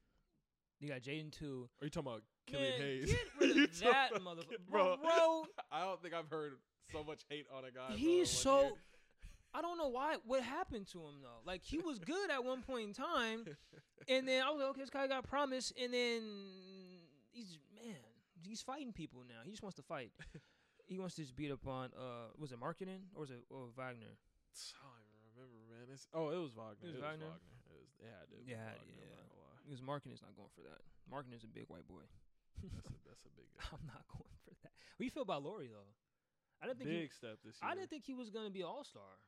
[0.81, 1.69] You got Jaden too.
[1.81, 3.07] Are you talking about Killian Man, Hayes?
[3.07, 4.97] Get rid of that motherfucker, bro.
[4.97, 5.45] bro.
[5.71, 6.53] I don't think I've heard
[6.93, 7.95] so much hate on a guy.
[7.95, 8.61] he's so.
[8.63, 8.71] year.
[9.55, 10.17] I don't know why.
[10.25, 11.45] What happened to him though?
[11.45, 13.45] Like he was good at one point in time,
[14.09, 16.23] and then I was like, okay, this guy got promise, and then
[17.33, 18.01] he's man,
[18.41, 19.45] he's fighting people now.
[19.45, 20.11] He just wants to fight.
[20.87, 23.69] he wants to just beat up on uh, was it Markkanen or was it or
[23.77, 24.17] Wagner?
[24.17, 25.89] I don't even remember, man.
[25.93, 26.81] It's, oh, it was Wagner.
[26.81, 27.33] It was It was Wagner?
[27.33, 27.57] Wagner.
[27.69, 28.37] It, was, it had to.
[28.45, 29.17] Yeah, Wagner, yeah.
[29.17, 29.61] not gonna lie.
[29.65, 30.81] Because Markkanen is not going for that.
[31.09, 32.05] Markkanen is a big white boy.
[32.61, 34.73] That's a, that's a big, I'm not going for that.
[34.97, 35.91] What do you feel about Lauri though?
[36.63, 37.67] I didn't think big he, step this year.
[37.67, 39.19] I didn't think he was gonna be all star.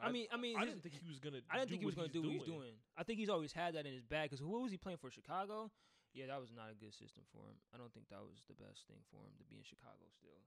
[0.00, 1.44] I, mean, I mean, I his- didn't think he was gonna.
[1.52, 2.74] I didn't do think he was what going to do what he's doing.
[2.96, 4.30] I think he's always had that in his bag.
[4.30, 5.68] Because what was he playing for Chicago?
[6.16, 7.60] Yeah, that was not a good system for him.
[7.70, 10.40] I don't think that was the best thing for him to be in Chicago still.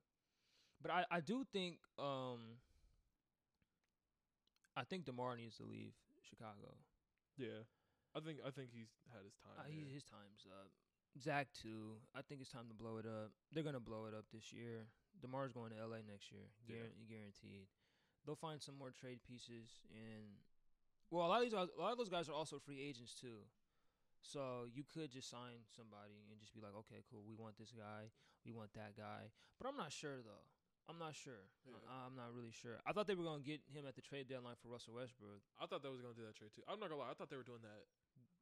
[0.82, 2.60] But I, I do think um
[4.76, 5.94] I think DeMar needs to leave
[6.26, 6.76] Chicago.
[7.38, 7.64] Yeah,
[8.18, 9.56] I think I think he's had his time.
[9.56, 10.74] Uh, he, his time's up.
[11.22, 11.98] Zach too.
[12.15, 13.31] I think it's time to blow it up.
[13.52, 14.88] They're gonna blow it up this year.
[15.22, 16.90] DeMar's going to LA next year, Yeah.
[17.07, 17.68] guaranteed.
[18.26, 20.38] They'll find some more trade pieces, and
[21.10, 23.45] well, a lot of these, a lot of those guys are also free agents too.
[24.23, 27.72] So you could just sign somebody and just be like, okay, cool, we want this
[27.72, 28.10] guy,
[28.45, 29.31] we want that guy.
[29.60, 30.48] But I'm not sure though.
[30.90, 31.48] I'm not sure.
[31.64, 31.76] Yeah.
[31.88, 32.80] I, I'm not really sure.
[32.85, 35.40] I thought they were gonna get him at the trade deadline for Russell Westbrook.
[35.60, 36.64] I thought they was gonna do that trade too.
[36.68, 37.11] I'm not gonna lie.
[37.11, 37.84] I thought they were doing that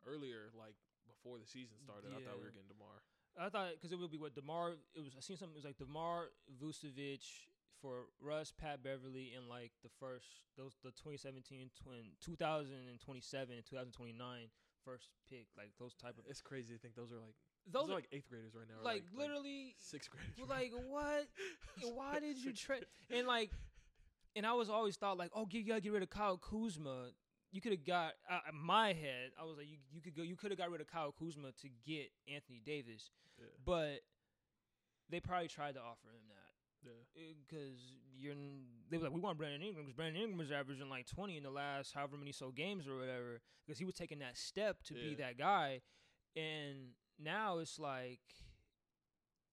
[0.05, 0.77] earlier, like
[1.21, 2.09] before the season started.
[2.09, 2.97] I thought we were getting DeMar.
[3.37, 4.75] I thought because it would be what DeMar.
[4.97, 5.53] It was I seen something.
[5.53, 7.23] It was like DeMar Vucevic
[7.81, 14.49] for Russ, Pat Beverley, and like the first those the 2017, twin 2027, and 2029
[14.83, 15.47] first pick.
[15.57, 17.35] Like those type of It's crazy to think those are like
[17.69, 18.81] those those are like eighth graders right now.
[18.81, 19.75] or like, literally.
[19.77, 20.33] sixth graders.
[20.37, 21.27] right like what?
[21.95, 22.85] Why did you trade?
[23.09, 23.51] And like,
[24.35, 27.11] and I was always thought like, oh, you gotta get rid of Kyle Kuzma.
[27.51, 29.31] You could have got uh, in my head.
[29.39, 30.23] I was like, you you could go.
[30.23, 33.99] You could have got rid of Kyle Kuzma to get Anthony Davis, Yeah, but
[35.09, 36.87] they probably tried to offer him that.
[36.87, 37.23] yeah.
[37.45, 37.79] because
[38.15, 41.05] you're n- they were like we want Brandon Ingram because Brandon Ingram was averaging like
[41.07, 44.37] 20 in the last however many so games or whatever because he was taking that
[44.37, 45.81] step to be that guy
[46.37, 48.21] and now it's like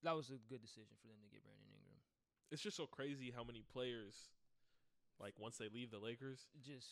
[0.04, 1.98] that was a good decision for them to get Brandon Ingram
[2.52, 4.30] It's just so crazy how many players,
[5.20, 6.86] like once they leave the Lakers, just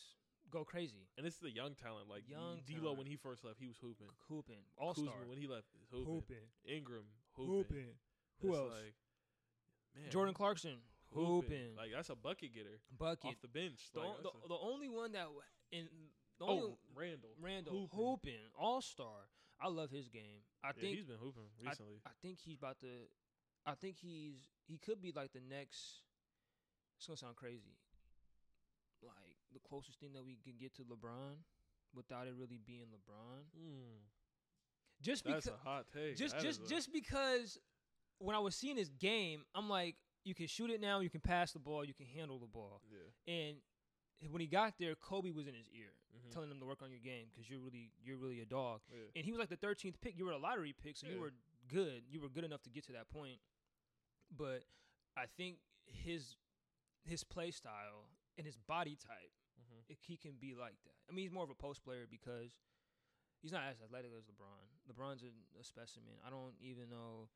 [0.51, 2.09] go crazy and this is the young talent.
[2.09, 2.99] Like Young D'Lo talent.
[2.99, 4.09] when he first left, he was hooping.
[4.29, 6.07] hooping all star when he left, is hooping.
[6.15, 6.47] hooping
[6.77, 7.95] Ingram hooping.
[8.41, 8.95] who It's else Like,
[10.03, 10.77] man, Jordan Clarkson
[11.15, 13.81] hooping, Like that's a bucket getter bucket off the bench.
[13.93, 15.27] the, like, the, a- the only one that
[15.73, 15.89] in
[16.39, 17.31] the oh, only Randle.
[17.41, 17.99] Randle hooping.
[17.99, 19.29] hooping all star
[19.61, 22.01] I love his game I Yeah, think he's been hooping recently.
[22.07, 22.87] I think he's about to.
[23.65, 24.37] I think he's
[24.69, 26.03] he could be like the next.
[26.99, 27.79] It's gonna sound crazy.
[29.03, 31.37] Like the closest thing that we can get to LeBron,
[31.95, 33.45] without it really being LeBron.
[33.59, 34.01] Mm,
[35.03, 36.17] Just that's because, a hot take.
[36.17, 37.59] just That just a- just because
[38.19, 41.21] when I was seeing his game, I'm like, you can shoot it now, you can
[41.21, 42.83] pass the ball, you can handle the ball.
[42.91, 43.33] yeah.
[43.33, 43.57] And
[44.31, 46.31] when he got there, Kobe was in his ear, Mhm.
[46.33, 48.81] telling him to work on your game because you're really you're really a dog.
[48.91, 48.99] yeah.
[49.15, 50.17] and he was like the 13th pick.
[50.17, 51.33] You were a lottery pick, so you were
[51.69, 52.05] good.
[52.09, 53.41] You were good enough to get to that point.
[54.31, 54.65] But
[55.17, 56.37] I think his
[57.05, 59.31] his play style and his body type.
[59.89, 60.95] If he can be like that.
[61.11, 62.53] I mean, he's more of a post player because
[63.43, 64.93] he's not as athletic as LeBron.
[64.93, 66.15] LeBron's a, a specimen.
[66.27, 67.29] I don't even know.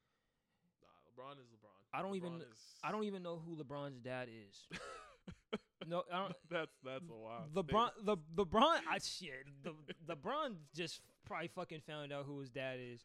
[0.82, 1.98] Nah, LeBron is LeBron.
[1.98, 4.68] I don't even- is- I don't even know who LeBron's dad is.
[5.86, 6.34] no, I don't.
[6.50, 7.54] that's that's a wild.
[7.54, 9.46] LeBron, the LeBron, I shit.
[9.62, 9.74] The
[10.08, 13.04] LeBron just probably fucking found out who his dad is,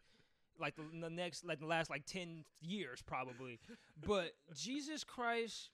[0.60, 3.60] like the, the next, like the last like ten years probably.
[4.06, 5.70] But Jesus Christ,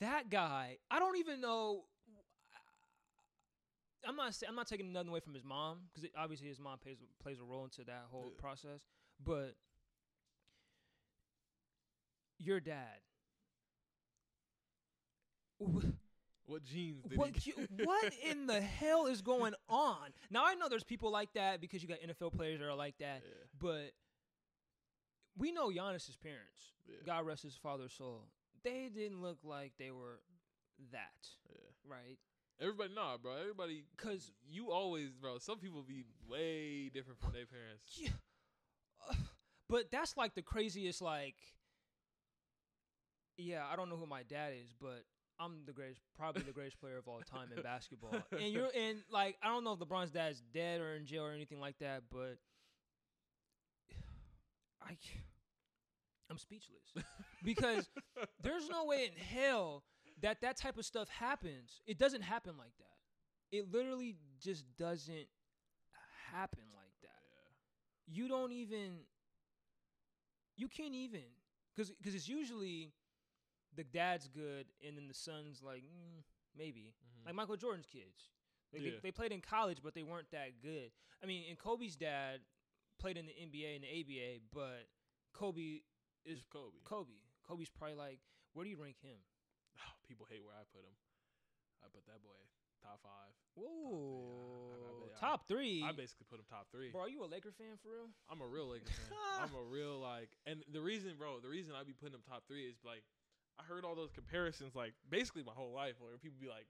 [0.00, 1.84] that guy, I don't even know.
[4.06, 4.34] I'm not.
[4.34, 7.38] say- I'm not taking nothing away from his mom because obviously his mom plays plays
[7.40, 8.40] a role into that whole Yeah.
[8.40, 8.80] process.
[9.24, 9.54] But
[12.38, 13.00] your dad.
[15.58, 15.84] wh-
[16.46, 17.50] What did what he?
[17.50, 20.10] you, what in the hell is going on?
[20.30, 22.96] Now I know there's people like that because you got NFL players that are like
[22.98, 23.92] that, yeah, but
[25.36, 26.72] we know Giannis's parents.
[26.88, 28.24] yeah, God rest his father's soul.
[28.64, 30.20] They didn't look like they were
[30.92, 31.60] that, yeah.
[31.86, 32.18] right?
[32.60, 33.32] Everybody, nah, bro.
[33.40, 35.38] Everybody, Cause you always, bro.
[35.38, 37.96] Some people be way different from their parents.
[37.96, 38.10] yeah,
[39.08, 39.14] uh,
[39.68, 41.00] but that's like the craziest.
[41.00, 41.36] Like,
[43.38, 45.04] yeah, I don't know who my dad is, but
[45.40, 48.14] I'm the greatest, probably the greatest player of all time in basketball.
[48.32, 51.32] And you're and like I don't know if LeBron's dad's dead or in jail or
[51.32, 52.36] anything like that, but
[54.82, 54.98] I
[56.30, 56.94] I'm speechless
[57.42, 57.88] because
[58.42, 59.82] there's no way in hell
[60.22, 61.80] that that type of stuff happens.
[61.86, 63.56] It doesn't happen like that.
[63.56, 65.26] It literally just doesn't
[66.30, 67.08] happen like that
[68.06, 68.22] Yeah.
[68.22, 69.04] you don't even
[70.56, 71.22] you can't even
[71.74, 72.92] because because it's usually
[73.74, 76.22] the dad's good and then the son's like mm,
[76.56, 77.26] maybe Mhm.
[77.26, 78.28] like Michael Jordan's kids.
[78.72, 78.80] Yeah.
[78.80, 80.92] they, they played in college, but they weren't that good.
[81.22, 82.40] I mean, and Kobe's dad
[82.98, 84.86] played in the NBA and the ABA, but
[85.32, 85.80] Kobe
[86.24, 86.76] is Kobe.
[86.84, 87.14] Kobe.
[87.42, 88.20] Kobe's probably like,
[88.52, 89.18] where do you rank him?
[90.10, 90.90] People hate where I put him.
[91.78, 92.34] I put that boy
[92.82, 93.30] top five.
[93.54, 95.84] Whoa, I- I- top three.
[95.86, 96.90] I basically put him top three.
[96.90, 98.08] Bro, are you a Laker fan for real?
[98.26, 99.14] I'm a real Laker fan.
[99.46, 102.42] I'm a real like, and the reason, bro, the reason I be putting him top
[102.50, 103.04] three is like,
[103.60, 106.66] I heard all those comparisons like basically my whole life, where people be like,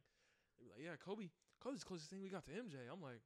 [0.61, 1.31] be like, yeah, Kobe,
[1.63, 2.77] Kobe's the closest thing we got to MJ.
[2.93, 3.23] I'm like,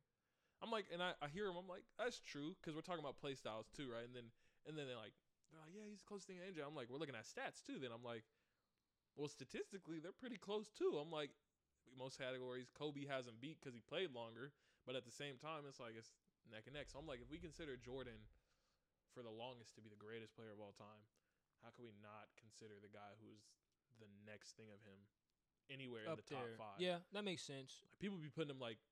[0.62, 1.56] I'm like, and I, I hear him.
[1.58, 4.04] I'm like, that's true because we're talking about play styles too, right?
[4.06, 4.28] And then
[4.68, 5.16] and then they're like,
[5.50, 6.60] they're like, yeah, he's the closest thing to MJ.
[6.64, 7.80] I'm like, we're looking at stats too.
[7.80, 8.24] Then I'm like,
[9.16, 10.98] well, statistically, they're pretty close too.
[11.00, 11.30] I'm like,
[11.94, 14.50] most categories, Kobe hasn't beat because he played longer,
[14.86, 16.10] but at the same time, it's like it's
[16.50, 16.90] neck and neck.
[16.90, 18.18] So I'm like, if we consider Jordan
[19.14, 21.06] for the longest to be the greatest player of all time,
[21.62, 23.46] how can we not consider the guy who's
[24.02, 24.98] the next thing of him
[25.70, 26.58] anywhere Up in the top there.
[26.58, 26.78] five?
[26.82, 27.86] Yeah, that makes sense.
[27.86, 28.82] Like, people be putting him like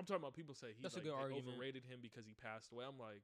[0.00, 1.48] I'm talking about people say That's a like good argument.
[1.52, 2.84] overrated him because he passed away.
[2.88, 3.20] I'm like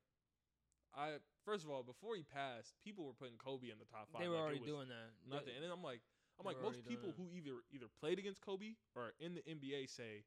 [0.92, 4.20] I first of all, before he passed, people were putting Kobe in the top five.
[4.20, 5.08] They were like already doing that.
[5.24, 5.56] nothing.
[5.56, 6.04] And then I'm like
[6.42, 9.86] I'm like most people who either either played against Kobe or are in the NBA
[9.88, 10.26] say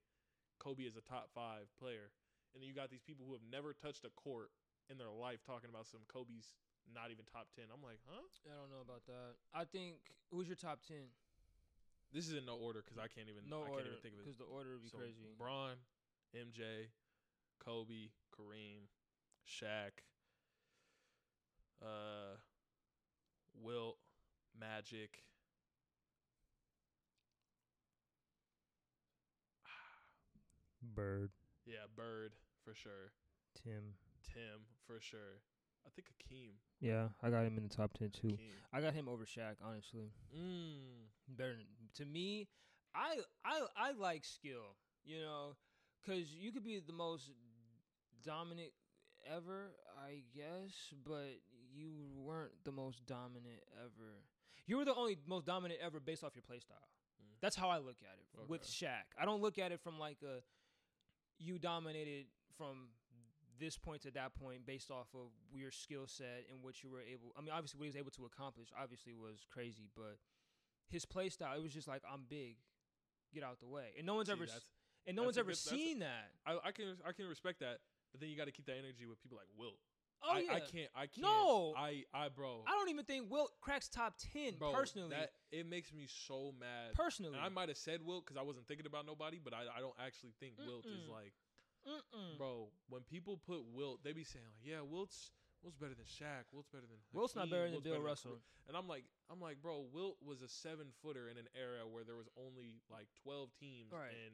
[0.60, 2.10] Kobe is a top five player.
[2.56, 4.48] And then you got these people who have never touched a court
[4.88, 6.56] in their life talking about some Kobe's
[6.88, 7.68] not even top ten.
[7.68, 8.24] I'm like, huh?
[8.48, 9.36] I don't know about that.
[9.52, 10.00] I think
[10.32, 11.12] who's your top ten?
[12.16, 14.14] This is in no order because I can't even No I order, can't even think
[14.16, 14.24] of it.
[14.24, 15.28] because the order would be So, crazy.
[15.36, 15.76] Bron,
[16.32, 16.88] MJ,
[17.60, 18.88] Kobe, Kareem,
[19.44, 20.00] Shaq,
[21.84, 22.40] uh,
[23.60, 23.98] Wilt,
[24.58, 25.24] Magic.
[30.94, 31.32] Bird,
[31.66, 32.34] Yeah, Bird
[32.64, 33.12] for sure.
[33.64, 33.94] Tim.
[34.24, 35.42] Tim for sure.
[35.86, 36.54] I think Hakeem.
[36.80, 38.30] Yeah, I got him in the top ten too.
[38.30, 38.52] Hakeem.
[38.74, 40.12] I got him over Shaq, honestly.
[40.36, 41.08] Mm.
[41.30, 42.48] Better than, to me.
[42.94, 45.56] I I I like skill, you know,
[46.02, 47.30] because you could be the most
[48.24, 48.72] dominant
[49.32, 51.40] ever, I guess, but
[51.74, 54.24] you weren't the most dominant ever.
[54.66, 56.78] You were the only most dominant ever based off your play style.
[57.22, 57.36] Mm.
[57.42, 58.88] That's how I look at it with Okay.
[58.88, 59.22] Shaq.
[59.22, 60.42] I don't look at it from like a
[61.40, 62.26] you dominated
[62.58, 62.90] from
[63.60, 67.02] this point to that point based off of your skill set and what you were
[67.02, 67.32] able.
[67.38, 70.18] I mean, obviously, what he was able to accomplish obviously was crazy, but
[70.90, 72.58] his play style it was just like I'm big,
[73.34, 74.46] get out the way, and no one's See, ever
[75.08, 76.32] and no one's ever good- seen that.
[76.46, 77.80] I, I can I can respect that,
[78.12, 79.80] but then you got to keep that energy with people like Wilt.
[80.24, 80.90] Oh I, yeah, I can't.
[80.96, 81.22] I can't.
[81.22, 81.74] No.
[81.78, 82.64] I I bro.
[82.68, 85.10] I don't even think Wilt cracks top ten bro, personally.
[85.10, 86.94] That it makes me so mad.
[86.94, 89.62] personally, And I might have said Wilt because I wasn't thinking about nobody, but I,
[89.78, 91.34] I don't actually think Wilt is like,
[91.88, 92.38] Mm-mm.
[92.38, 92.70] bro.
[92.90, 95.32] When people put Wilt, they be saying like, yeah, Wilt's
[95.62, 96.50] Wilt's better than Shaq.
[96.54, 98.32] Wilt's better than Wilt's not better than Wilt's Bill better Russell.
[98.32, 101.86] Kareem." And I'm like, I'm like, bro, Wilt was a seven footer in an era
[101.86, 104.10] where there was only like 12 teams, Right.
[104.10, 104.34] and,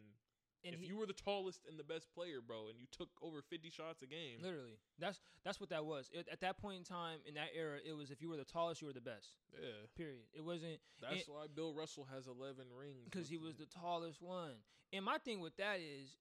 [0.64, 3.10] And if he- you were the tallest and the best player, bro, and you took
[3.22, 6.10] over 50 shots a game, Literally, that's that's what that was.
[6.14, 8.46] It, at that point in time, in that era, it was if you were the
[8.46, 9.38] tallest, you were the best.
[9.54, 10.26] yeah, Period.
[10.34, 14.22] It wasn't that's And- why Bill Russell has 11 rings because he was the tallest
[14.22, 14.54] one.
[14.94, 16.18] And my thing with that is,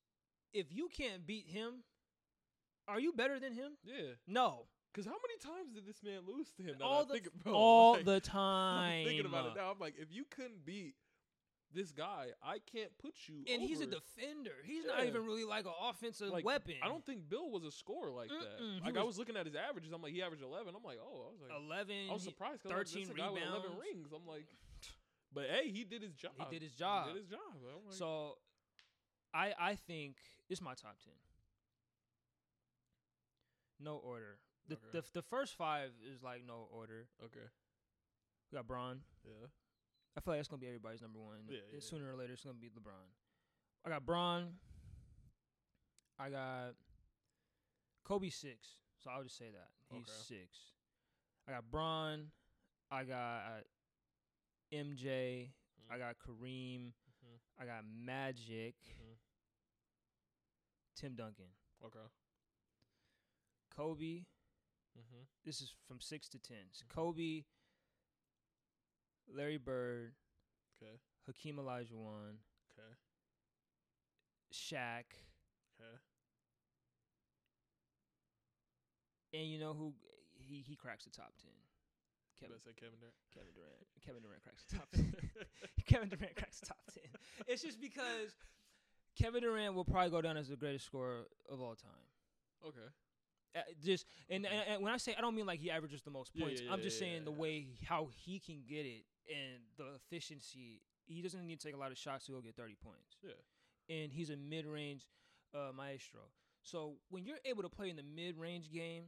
[0.53, 1.85] if you can't beat him,
[2.89, 3.73] are you better than him?
[3.85, 4.13] yeah.
[4.27, 6.77] No, Because how many times did this man lose to him?
[6.83, 9.01] All the think, bro, all like, the time.
[9.03, 9.71] I'm thinking about it now.
[9.71, 10.95] I'm like, if you couldn't beat
[11.73, 13.45] this guy, I can't put you.
[13.53, 14.55] And he's a defender.
[14.65, 16.75] He's not even really like an offensive Like, weapon.
[16.83, 18.59] I don't think Bill was a scorer like Mm-mm, that.
[18.59, 19.93] he Like I was- was looking at his averages.
[19.93, 20.75] I'm like, he averaged 11.
[20.75, 22.11] I'm like, oh, I was like, eleven.
[22.11, 22.63] I was surprised.
[22.63, 22.63] surprised.
[22.63, 24.13] 'cause I'm like, 13 a guy with 11 rings.
[24.13, 24.47] I'm like,
[25.33, 26.33] but hey, he did his job.
[26.39, 27.07] He did his job.
[27.09, 27.41] He did his job.
[27.63, 28.39] Like, So,
[29.33, 30.17] I I think
[30.49, 31.15] it's my top ten.
[33.79, 34.39] No order.
[34.69, 34.85] The, Okay.
[34.93, 37.09] the the first five is like no order.
[37.25, 37.49] okay,
[38.51, 39.01] We got Bron.
[39.25, 39.47] yeah,
[40.17, 41.39] I feel like it's gonna be everybody's number one.
[41.49, 43.09] Yeah, yeah, Sooner or later, it's gonna be LeBron.
[43.85, 44.59] I got Bron.
[46.19, 46.75] I got
[48.05, 48.69] Kobe six.
[48.99, 50.41] So I'll just say that he's Okay.
[50.43, 50.59] six.
[51.49, 52.31] I got Bron.
[52.91, 53.65] I got
[54.73, 55.53] MJ.
[55.89, 55.99] I Mm.
[55.99, 56.93] got Kareem.
[56.93, 57.41] Mhm.
[57.59, 58.75] I got Magic.
[58.85, 59.17] Mhm.
[60.97, 61.55] Tim Duncan.
[61.83, 62.07] okay,
[63.71, 64.27] Kobe.
[64.99, 65.23] mm-hmm.
[65.45, 66.71] This is from six to ten.
[66.73, 66.89] So Mhm.
[66.91, 67.45] Kobe.
[69.37, 70.13] Larry Bird.
[70.83, 70.97] okay,
[71.27, 72.37] Hakeem Olajuwon.
[72.73, 72.93] okay,
[74.53, 75.05] Shaq.
[75.81, 75.97] okay.
[79.33, 79.95] And you know who
[80.35, 81.53] he he cracks the top ten.
[82.41, 83.15] Kevin say Kevin Durant.
[83.35, 83.87] Kevin Durant.
[84.05, 85.15] Kevin Durant cracks the top ten.
[85.87, 87.05] Kevin Durant cracks the top ten.
[87.47, 88.35] It's just because
[89.17, 92.07] Kevin Durant will probably go down as the greatest scorer of all time.
[92.67, 92.89] okay,
[93.57, 96.11] Uh, just and, and, and when I say I don't mean like he averages the
[96.11, 96.63] most points.
[96.65, 97.39] yeah, I'm just yeah, saying the yeah.
[97.39, 100.83] way how he can get it and the efficiency.
[101.07, 103.17] He doesn't need to take a lot of shots to go get 30 points.
[103.23, 103.33] yeah,
[103.95, 105.07] and he's a mid-range
[105.55, 106.21] uh, maestro.
[106.63, 109.05] So when you're able to play in the mid-range game,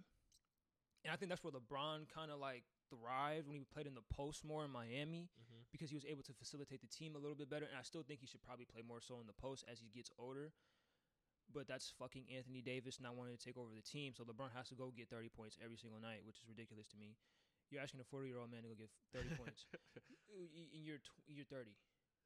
[1.05, 4.07] and I think that's where LeBron kind of like thrived when he played in the
[4.15, 5.63] post more in Miami mm-hmm.
[5.71, 7.67] because he was able to facilitate the team a little bit better.
[7.67, 9.91] And I still think he should probably play more so in the post as he
[9.95, 10.53] gets older.
[11.55, 14.69] But that's fucking Anthony Davis not wanting to take over the team, so LeBron has
[14.69, 17.17] to go get 30 points every single night, which is ridiculous to me.
[17.71, 19.67] You're asking a 40 year old man to go get 30 points.
[20.29, 21.71] Y- You're tw- you're 30.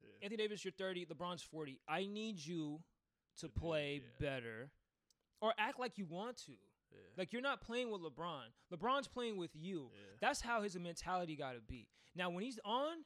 [0.01, 0.09] yeah.
[0.23, 1.05] Anthony Davis, you're 30.
[1.05, 1.79] LeBron's 40.
[1.87, 2.79] I need you
[3.39, 4.29] to To do- play yeah.
[4.29, 4.71] better
[5.41, 6.53] or act like you want to.
[6.91, 6.97] Yeah.
[7.17, 8.43] Like you're not playing with LeBron.
[8.73, 9.89] LeBron's playing with you.
[10.21, 11.87] That's how his mentality got to be.
[12.15, 12.97] Now when he's on,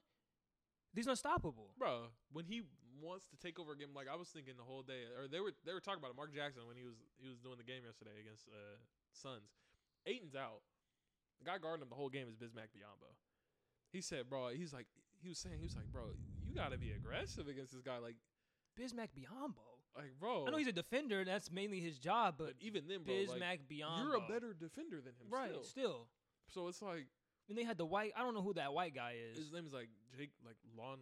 [0.94, 1.72] he's unstoppable.
[1.78, 2.62] Bro, when he
[3.02, 5.40] wants to take over a game, like I was thinking the whole day, or they
[5.40, 6.18] were they were talking about it.
[6.18, 8.78] Mark Jackson when he was he was doing the game yesterday against uh
[9.12, 9.58] Suns.
[10.06, 10.62] Ayton's out.
[11.40, 13.12] The guy guarding him the whole game is Bismack Biyombo.
[13.92, 14.88] He said, bro, he's like
[15.22, 16.14] he was saying he was like, bro,
[16.46, 17.98] you gotta be aggressive against this guy.
[17.98, 18.16] Like
[18.80, 19.66] Bismack Biyombo.
[19.98, 20.46] like bro.
[20.48, 21.26] I know he's a defender.
[21.26, 24.04] That's mainly his job, but, but even then, bro, like, Bismack Biyombo.
[24.04, 25.28] you're a better defender than him.
[25.30, 25.52] right.
[25.52, 25.64] Still.
[25.64, 26.08] Still.
[26.50, 27.08] So it's like
[27.50, 28.14] And they had the white.
[28.16, 29.38] I don't know who that white guy is.
[29.38, 31.00] his name is like Jake like Lon.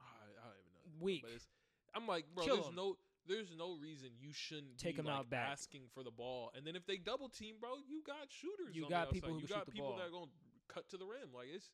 [0.00, 0.82] I, I don't even know.
[1.02, 1.22] Weak.
[1.22, 1.46] But it's,
[1.94, 2.74] I'm like, bro, Kill there's him.
[2.76, 2.96] no
[3.26, 5.48] there's no reason you shouldn't Take be, him like, out back.
[5.52, 6.50] asking for the ball.
[6.56, 8.74] And then if they double team, bro, you got shooters.
[8.74, 10.30] You got people who you got people that are gonna
[10.68, 11.30] cut to the rim.
[11.34, 11.70] Like it's,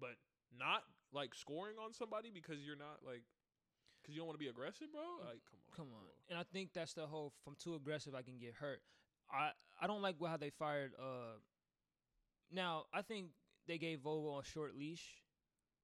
[0.00, 0.16] but
[0.56, 3.22] not like scoring on somebody because you're not like
[4.00, 5.02] because you don't want to be aggressive, bro.
[5.26, 6.00] Like come on, Come on.
[6.04, 6.12] bro.
[6.30, 8.80] And I think that's the whole from too aggressive I can get hurt.
[9.30, 9.50] I
[9.80, 11.36] I don't like how they fired uh
[12.50, 13.28] now I think
[13.66, 15.16] they gave Vogel a short leash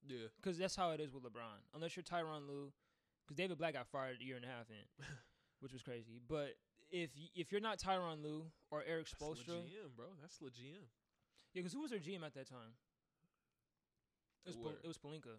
[0.07, 1.59] Yeah, cuz that's how it is with LeBron.
[1.73, 2.71] Unless you're Tyronn Lue
[3.27, 5.05] cuz David Blatt got fired a year and a half in,
[5.59, 6.19] which was crazy.
[6.27, 6.55] But
[6.91, 10.05] if y- if you're not Tyronn Lue or Eric that's Spoelstra, the GM, bro.
[10.21, 10.85] That's the GM.
[11.53, 12.75] yeah, cuz who was their GM at that time?
[14.45, 15.37] It was, Pal- it was Pelinka.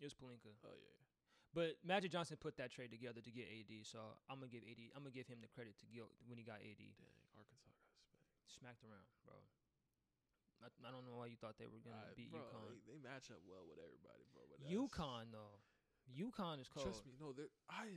[0.00, 0.54] It was Pelinka.
[0.64, 1.04] Oh yeah, yeah.
[1.52, 3.98] But Magic Johnson put that trade together to get AD, so
[4.30, 4.78] I'm gonna give AD.
[4.94, 6.78] I'm gonna give him the credit to get when he got AD.
[6.98, 8.50] Dang, Arkansas got spanked.
[8.58, 9.34] smacked around, bro.
[10.60, 12.68] I, I don't know why you thought they were gonna Alright, beat bro, UConn.
[12.68, 14.44] They, they match up well with everybody, bro.
[14.48, 15.56] But UConn though,
[16.12, 16.84] UConn is cold.
[16.84, 17.32] Trust me, no,
[17.72, 17.96] I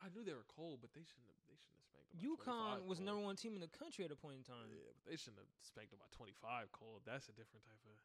[0.00, 2.22] I knew they were cold, but they shouldn't have they shouldn't have spanked them.
[2.24, 3.06] UConn 25 was cold.
[3.06, 4.72] number one team in the country at a point in time.
[4.72, 7.04] Yeah, but they shouldn't have spanked them by twenty five cold.
[7.04, 7.96] That's a different type of.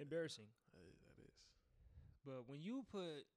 [0.00, 0.48] Embarrassing.
[0.74, 1.36] Uh, that is.
[2.26, 3.28] But when you put,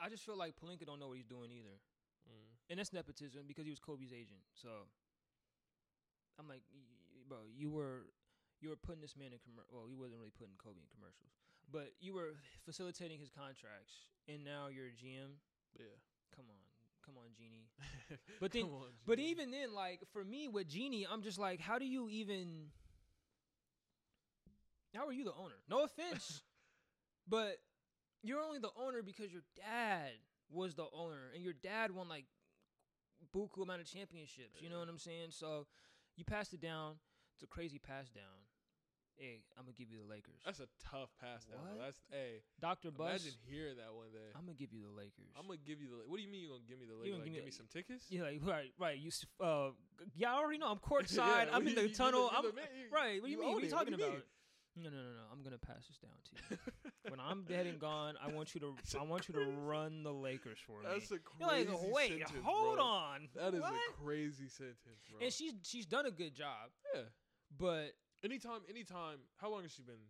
[0.00, 1.78] I just feel like Pelinka don't know what he's doing either,
[2.26, 2.50] Mm.
[2.70, 4.42] and that's nepotism because he was Kobe's agent.
[4.54, 4.88] So
[6.40, 6.62] I'm like,
[7.28, 8.06] bro, you were
[8.60, 11.32] you were putting this man in commer- well, you wasn't really putting Kobe in commercials,
[11.70, 12.34] but you were
[12.64, 15.36] facilitating his contracts, and now you're a GM.
[15.78, 15.84] Yeah.
[16.34, 16.62] Come on,
[17.04, 17.68] come on, Jeanie.
[18.40, 21.78] But then- on, But even then, like for me with Jeanie, I'm just like, how
[21.78, 22.70] do you even?
[24.94, 25.54] How are you the owner?
[25.68, 26.42] No offense,
[27.28, 27.58] but
[28.22, 30.10] you're only the owner because your dad
[30.50, 32.24] was the owner, and your dad won like
[33.34, 34.60] buku amount of championships.
[34.60, 35.28] You know what I'm saying?
[35.30, 35.66] So
[36.16, 36.94] you passed it down.
[37.36, 38.48] It's a crazy pass down.
[39.18, 40.40] Hey, I'm gonna give you the Lakers.
[40.44, 41.60] that's a tough pass down.
[41.76, 41.84] What?
[41.84, 42.40] That's hey.
[42.60, 43.24] Doctor Buss.
[43.24, 44.28] Imagine hearing that one day.
[44.36, 45.32] I'm gonna give you the Lakers.
[45.36, 46.04] I'm gonna give you the.
[46.08, 46.96] What do you mean you gonna give me the?
[47.04, 48.04] You Like, give me give me some tickets?
[48.08, 48.96] yeah, like, right, right.
[49.00, 49.08] You,
[49.40, 49.72] uh,
[50.16, 50.68] yeah, I already know.
[50.68, 51.48] I'm Yeah, courtside.
[51.52, 52.28] I'm in you- the you- tunnel.
[52.32, 53.20] you're I'm man, right.
[53.20, 53.52] What do you mean?
[53.52, 54.20] What are you talking about?
[54.20, 54.22] mean?
[54.76, 55.24] No, no, no, no.
[55.32, 56.56] I'm gonna pass this down to you.
[57.08, 60.02] when I'm dead and gone, I want you to That's I want you to run
[60.04, 60.88] the Lakers for me.
[60.92, 62.84] That's a You're crazy like, wait, sentence, hold bro.
[62.84, 63.28] on.
[63.34, 63.72] That is what?
[63.72, 65.24] a crazy sentence, bro.
[65.24, 67.00] and she's she's done a good job, yeah.
[67.58, 69.22] But Anytime, anytime.
[69.36, 70.02] How long has she been?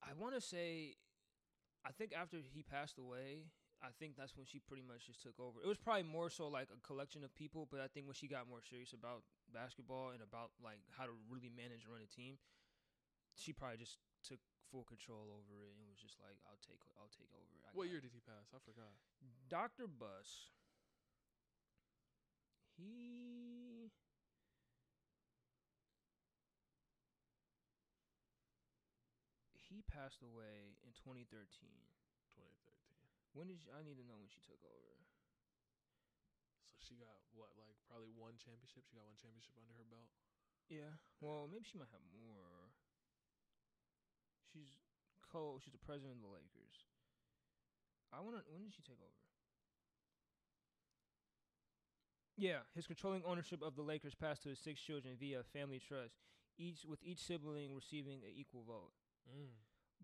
[0.00, 0.94] I want to say,
[1.84, 3.50] I think after he passed away,
[3.82, 5.60] I think that's when she pretty much just took over.
[5.60, 8.30] It was probably more so like a collection of people, but I think when she
[8.30, 12.08] got more serious about basketball and about like how to really manage and run a
[12.08, 12.38] team,
[13.34, 17.12] she probably just took full control over it and was just like, "I'll take, I'll
[17.12, 18.48] take over." I What year it." did he pass?
[18.54, 18.94] I forgot.
[19.50, 19.86] Dr.
[19.90, 20.54] Buss.
[22.78, 23.57] He
[29.68, 31.28] he passed away in 2013.
[31.28, 32.88] 2013.
[33.36, 34.96] When did she, I need to know when she took over?
[36.72, 38.88] So she got what, like probably one championship.
[38.88, 40.08] She got one championship under her belt.
[40.72, 40.96] Yeah.
[41.20, 42.72] Well, maybe she might have more.
[44.48, 44.72] She's
[45.28, 45.60] co.
[45.60, 46.88] She's the president of the Lakers.
[48.12, 48.42] I want to.
[48.48, 49.20] When did she take over?
[52.38, 56.14] Yeah, his controlling ownership of the Lakers passed to his six children via family trust,
[56.56, 58.94] each with each sibling receiving an equal vote.
[59.30, 59.52] Mm.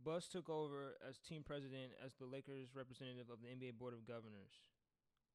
[0.05, 4.05] Buss took over as team president as the Lakers representative of the NBA Board of
[4.07, 4.53] Governors.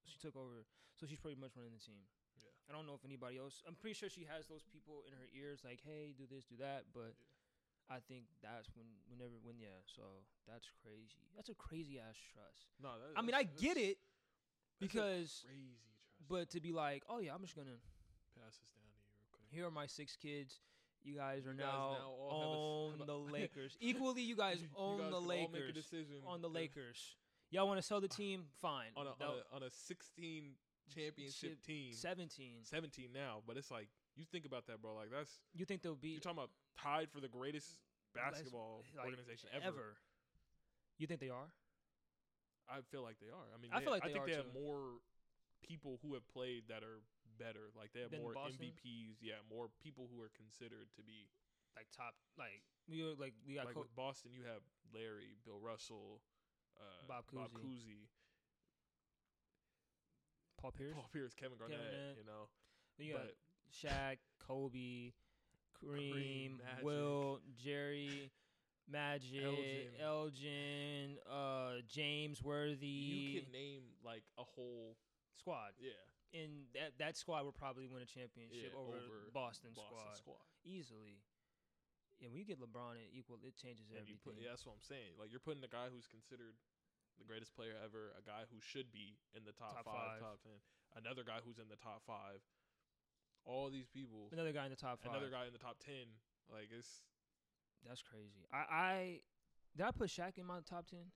[0.06, 0.66] She took over,
[0.99, 2.06] so she's pretty much running the team.
[2.38, 2.49] Yeah.
[2.70, 3.64] I don't know if anybody else.
[3.66, 6.57] I'm pretty sure she has those people in her ears, like, "Hey, do this, do
[6.57, 7.98] that." But Yeah.
[7.98, 9.82] I think that's when, whenever, when, yeah.
[9.86, 10.03] So
[10.45, 11.26] that's crazy.
[11.36, 12.70] That's a crazy ass trust.
[12.82, 13.98] No, that, I mean, I get it
[14.80, 16.28] because, crazy trust.
[16.30, 17.82] but to be like, "Oh yeah, I'm just gonna
[18.38, 19.49] pass this down to you real quick.
[19.49, 20.61] here are my six kids."
[21.03, 23.77] You guys are You guys now, now all have a s- own a- the Lakers.
[23.80, 25.73] Equally, you guys You- you own guys the can all make a Lakers.
[25.73, 27.15] decision on the Lakers.
[27.51, 28.43] Y'all want to sell the team?
[28.61, 28.91] Fine.
[28.95, 29.15] on a, on
[29.51, 30.51] a on a 16
[30.93, 31.93] championship Ship- team.
[31.93, 32.59] 17.
[32.63, 34.93] 17 now, but it's like you think about that, bro.
[34.95, 36.09] Like that's You think they'll be.
[36.09, 36.51] you're talking about
[36.81, 37.67] tied for the greatest
[38.13, 39.67] basketball like, organization ever.
[39.67, 39.97] ever?
[40.97, 41.49] You think they are?
[42.69, 43.47] I feel like they are.
[43.55, 44.99] I mean, I they- feel like I think are they have more
[45.63, 47.01] people who have played that are
[47.40, 47.72] better.
[47.74, 48.68] Like they have Than more Boston?
[48.70, 49.24] MVPs.
[49.24, 51.32] Yeah, more people who are considered to be
[51.76, 52.61] Like top, like
[52.91, 54.32] we were like we got like Co- with Boston.
[54.36, 54.61] You have
[54.94, 56.20] Larry, Bill Russell,
[56.78, 57.64] uh, Bob Bob Cousy.
[57.64, 58.02] Cousy,
[60.61, 60.94] Paul Pierce.
[60.94, 61.80] Paul Pierce, Kevin Garnett.
[61.80, 62.18] Garnett.
[62.18, 62.49] You know,
[62.98, 63.36] Then you got but
[63.72, 65.14] Shaq, Kobe,
[65.80, 68.32] Kareem, Kareem, Will, Jerry,
[68.91, 69.88] Magic, Elgin.
[70.02, 72.88] Elgin, uh, James Worthy.
[72.88, 74.98] you can name like a whole
[75.38, 75.72] squad.
[75.80, 75.91] yeah
[76.30, 80.14] And that that squad would probably win a championship Yeah, over, over Boston, Boston squad
[80.18, 80.45] squad.
[80.61, 81.26] easily.
[82.22, 84.22] And when you get LeBron at equal, it changes And everything.
[84.22, 85.18] put, yeah, that's what I'm saying.
[85.18, 86.53] Like you're putting a guy who's considered
[87.18, 90.38] the greatest player ever, a guy who should be in the top, Top five, five.
[90.38, 90.60] top ten,
[90.99, 92.43] another guy who's in the top five.
[93.47, 95.15] All these people, Another guy in the top five.
[95.15, 96.14] another guy in the top ten.
[96.51, 97.01] Like it's
[97.88, 98.45] That's crazy.
[98.53, 98.93] I, I
[99.73, 101.10] did I put Shaq in my top ten?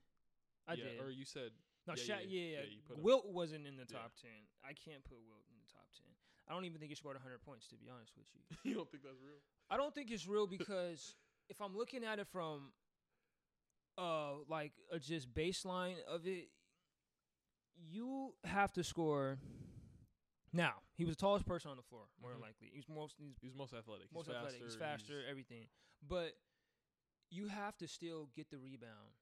[0.66, 1.00] I yeah, did.
[1.04, 1.52] Or you said
[1.86, 2.08] No, Yeah, Shaq.
[2.08, 2.62] yeah, Yeah, yeah.
[2.64, 4.46] yeah, put him- Wilt wasn't in the top ten.
[4.64, 6.08] I can't put Wilt in the top ten.
[6.48, 8.40] I don't even think he scored 100 points to be honest with you.
[8.70, 9.40] you don't think that's real?
[9.70, 11.14] I don't think it's real because
[11.48, 12.72] if I'm looking at it from
[13.96, 16.48] uh like a just baseline of it,
[17.76, 19.38] you have to score.
[20.52, 22.34] Now he was the tallest person on the floor, more Mhm.
[22.34, 22.70] than likely.
[22.72, 24.06] He's most he's He's most athletic.
[24.08, 24.62] He's most faster, athletic.
[24.62, 25.68] He's faster, everything.
[26.06, 26.34] But
[27.30, 29.14] you have to still get the rebound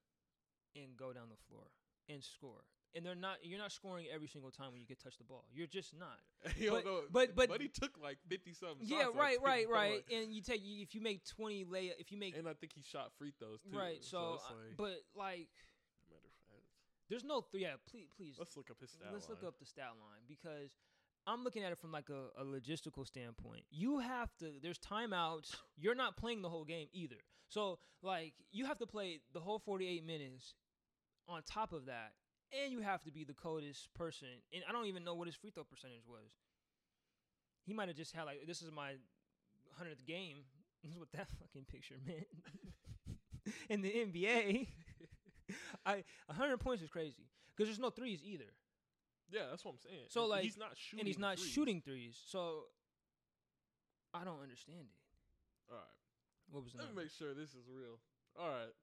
[0.75, 1.65] and go down the floor
[2.09, 2.63] and score.
[2.95, 3.37] And they're not.
[3.41, 5.45] You're not scoring every single time when you get touch the ball.
[5.51, 6.19] You're just not.
[6.57, 8.85] Yo, But- no, but- but- he took like fifty something.
[8.85, 10.03] yeah, right, right, right.
[10.13, 12.83] And you take if you make 20 lay, if you make And I think he
[12.83, 13.75] shot free throws too.
[13.77, 14.03] right.
[14.03, 15.47] So, uh, like, but like,
[16.07, 16.65] matter of fact,
[17.09, 17.43] there's no.
[17.51, 18.35] Th- yeah, please, please.
[18.37, 20.75] let's look up his stat let's look up the stat line because
[21.25, 23.63] I'm looking at it from like a, a logistical standpoint.
[23.71, 25.55] You have to there's timeouts.
[25.77, 27.17] You're not playing the whole game either.
[27.49, 30.53] So like you have to play the whole 48 minutes
[31.27, 32.13] on top of that
[32.51, 34.27] and you have to be the coldest person.
[34.53, 36.29] And I don't even know what his free throw percentage was.
[37.65, 38.93] He might have just had like this is my
[39.81, 40.37] 100th game.
[40.83, 42.27] This is what that fucking picture meant.
[43.69, 44.67] In the NBA,
[45.85, 48.51] I 100 points is crazy because there's no threes either.
[49.31, 50.07] Yeah, that's what I'm saying.
[50.09, 51.49] So, And like- he's not shooting, and he's not threes.
[51.51, 52.19] shooting threes.
[52.27, 52.63] So
[54.13, 55.71] I don't understand it.
[55.71, 55.95] All right,
[56.51, 57.95] What was let me make sure this is real.
[58.37, 58.73] All right,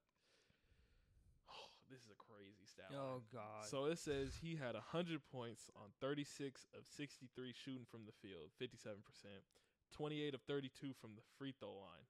[1.91, 2.95] this is a crazy stat.
[2.95, 3.27] Oh.
[3.35, 3.67] God.
[3.67, 8.55] So it says he had 100 points on 36 of 63 shooting from the field,
[8.63, 9.03] 57%,
[9.93, 12.07] 28 of 32 from the free throw line,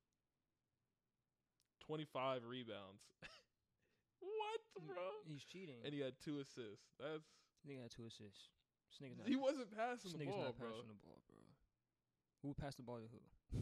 [1.80, 3.08] 25 rebounds.
[4.20, 5.24] what, bro?
[5.24, 5.80] He's cheating.
[5.84, 6.92] And he had two assists.
[7.00, 7.24] That's
[7.64, 8.52] Nigga had two assists.
[8.90, 10.68] This not, he wasn't passing the ball, not bro.
[10.68, 11.40] passing the ball, bro.
[12.42, 13.22] Who passed the ball to who?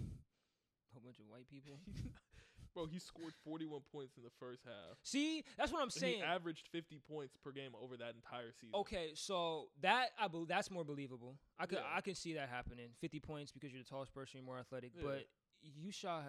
[0.89, 1.79] A whole bunch of white people.
[2.75, 4.97] bro, he scored 41 points in the first half.
[5.03, 6.19] See, that's what I'm saying.
[6.19, 8.75] he averaged 50 points per game over that entire season.
[8.75, 11.37] Okay, so that I believe that's more believable.
[11.59, 11.97] I could Yeah.
[11.97, 12.91] I can see that happening.
[13.01, 14.93] Fifty points because you're the tallest person, you're more athletic.
[14.95, 15.03] Yeah.
[15.05, 15.29] But
[15.63, 16.25] you shot.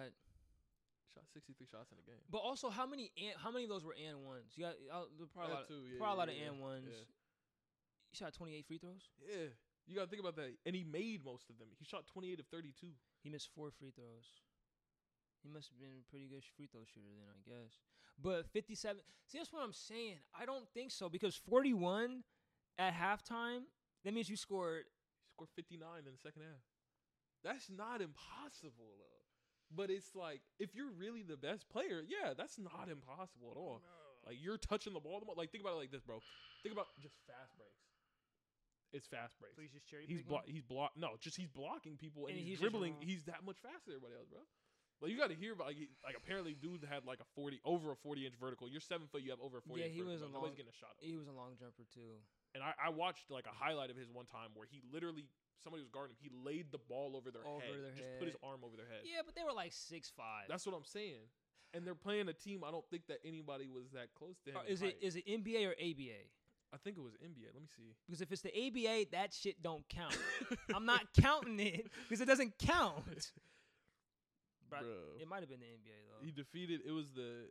[1.12, 2.22] Shot 63 shots in a game.
[2.30, 4.54] But also, how many and, how many of those were and ones?
[4.54, 6.86] You got uh, probably a lot, too, yeah, probably a lot of and ones.
[6.86, 9.10] You shot 28 free throws.
[9.18, 9.50] Yeah.
[9.86, 10.54] You got to think about that.
[10.66, 11.66] And he made most of them.
[11.78, 12.86] He shot 28 of 32.
[13.22, 14.30] He missed four free throws.
[15.42, 17.72] He must have been a pretty good free throw shooter then, I guess.
[18.20, 19.00] But 57.
[19.26, 20.16] See, that's what I'm saying.
[20.38, 22.22] I don't think so because 41
[22.78, 23.64] at halftime.
[24.04, 24.84] That means you scored.
[25.24, 26.60] He scored 59 in the second half.
[27.44, 29.24] That's not impossible, though.
[29.72, 33.80] But it's like, if you're really the best player, yeah, that's not impossible at all.
[34.26, 35.20] Like, you're touching the ball.
[35.20, 36.20] the mo- Like, think about it like this, bro.
[36.62, 37.80] Think about just fast breaks.
[38.92, 39.54] It's fast breaks.
[39.54, 42.58] Please just cherry He's blo- he's block no, just he's blocking people and, And he's,
[42.58, 42.96] he's dribbling.
[42.98, 44.42] He's that much faster than everybody else, bro.
[45.00, 47.60] Like you got to hear about like, he- like apparently dude had like a forty
[47.64, 48.68] over a forty inch vertical.
[48.68, 49.80] You're seven foot, you have over a forty.
[49.82, 50.28] Yeah, inch he was vertical.
[50.28, 50.92] a Nobody's long- getting a shot.
[51.00, 52.20] He was a long jumper too.
[52.54, 55.24] And I, I watched like a highlight of his one time where he literally
[55.64, 56.20] somebody was guarding him.
[56.20, 58.44] He laid the ball over their Over head, their just put his head.
[58.48, 59.06] arm over their head.
[59.08, 60.48] Yeah, but they were like six five.
[60.48, 61.24] That's what I'm saying.
[61.72, 62.60] And they're playing a team.
[62.66, 64.56] I don't think that anybody was that close to him.
[64.66, 66.28] in Uh, is it is it NBA or ABA?
[66.72, 67.50] I think it was NBA.
[67.54, 67.94] Let me see.
[68.06, 70.16] Because if it's the ABA, that shit don't count.
[70.74, 73.04] I'm not counting it because it doesn't count.
[74.70, 75.20] But Bro.
[75.20, 76.24] it might have been the NBA though.
[76.24, 76.80] he defeated.
[76.86, 77.50] It was the.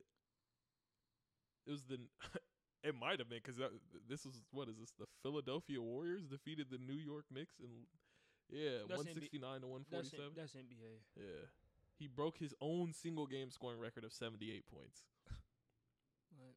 [1.68, 2.00] It was the.
[2.84, 3.70] it might have been because uh,
[4.08, 4.94] this was what is this?
[4.98, 7.86] The Philadelphia Warriors defeated the New York Knicks and
[8.50, 10.32] yeah, one sixty nine to one forty seven.
[10.36, 10.88] That's, forty seven.
[10.88, 10.96] that's NBA.
[11.20, 11.46] Yeah,
[12.00, 15.04] he broke his own single game scoring record of seventy eight points.
[16.38, 16.56] What?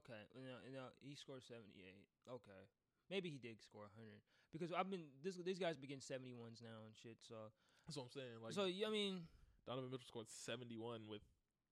[0.00, 1.68] Okay, no, no, he scored 78.
[2.32, 2.62] Okay,
[3.10, 6.94] maybe he did score 100 because I've been this these guys begin 71s now and
[6.96, 7.18] shit.
[7.20, 7.34] So
[7.86, 8.38] That's what I'm saying.
[8.42, 9.28] Like so I mean
[9.66, 11.22] Donovan Mitchell scored seventy one with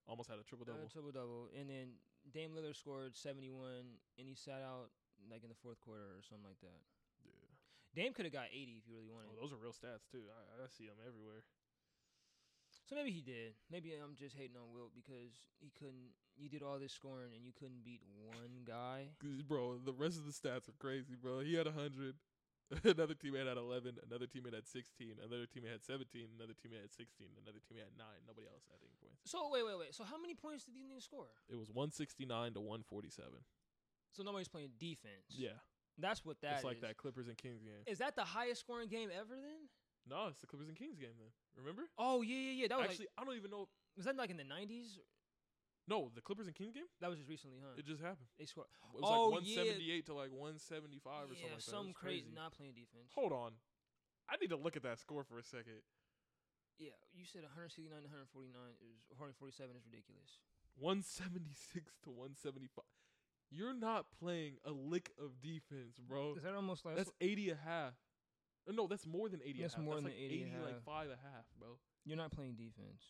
[0.07, 0.89] almost had a triple uh, double.
[0.89, 1.95] triple double, and then
[2.31, 4.95] Dame Lillard scored 71 and he sat out
[5.27, 6.83] like in the fourth quarter or something like that.
[7.23, 7.51] yeah.
[7.95, 9.35] Dame could have got 80 if you really wanted.
[9.35, 10.23] Oh, those are real stats too.
[10.31, 11.43] I, I see them everywhere.
[12.89, 13.53] So maybe he did.
[13.69, 16.11] Maybe I'm just hating on Wilt because he couldn't.
[16.35, 19.13] You did all this scoring and you couldn't beat one guy.
[19.47, 21.39] Bro, the rest of the stats are crazy, bro.
[21.39, 22.15] He had 100.
[22.83, 23.99] Another teammate had 11.
[24.07, 25.19] Another teammate had 16.
[25.19, 26.39] Another teammate had 17.
[26.39, 27.27] Another teammate had 16.
[27.43, 28.05] Another teammate had 9.
[28.25, 29.21] Nobody else had any points.
[29.25, 29.91] So wait, wait, wait.
[29.93, 31.29] So how many points did these niggas score?
[31.51, 32.25] It was 169
[32.55, 33.29] to 147.
[34.13, 35.29] So nobody's playing defense.
[35.29, 35.61] Yeah.
[35.99, 36.81] That's what that it's like is.
[36.81, 37.85] that Clippers and Kings game.
[37.85, 39.69] Is that the highest scoring game ever then?
[40.09, 41.29] No, it's the Clippers and Kings game then.
[41.57, 41.83] Remember?
[41.97, 42.67] Oh yeah, yeah, yeah.
[42.67, 43.69] That was Actually, I don't even know.
[43.95, 44.99] was that like in the nineties?
[45.87, 46.87] No, the Clippers and Kings game?
[47.01, 47.75] That was just recently, huh?
[47.75, 48.27] It just happened.
[48.39, 48.67] they scored.
[48.95, 49.67] It was Oh, like yeah.
[49.67, 52.21] 178 to like 175 or something yeah, like some was crazy.
[52.23, 52.35] crazy.
[52.35, 53.11] Not playing defense.
[53.15, 53.51] Hold on.
[54.31, 55.83] I need to look at that score for a second.
[56.79, 60.39] Yeah, you said 169 to 149 is 147 is ridiculous.
[60.79, 62.83] 176 to 175.
[63.51, 66.33] You're not playing a lick of defense, bro.
[66.35, 67.93] Is that almost like That's 80 a half.
[68.67, 69.85] Uh, No, that's more than 80 That's a half.
[69.85, 71.77] more that's than like 80 a like 5 a half, bro.
[72.05, 73.03] you're not playing defense.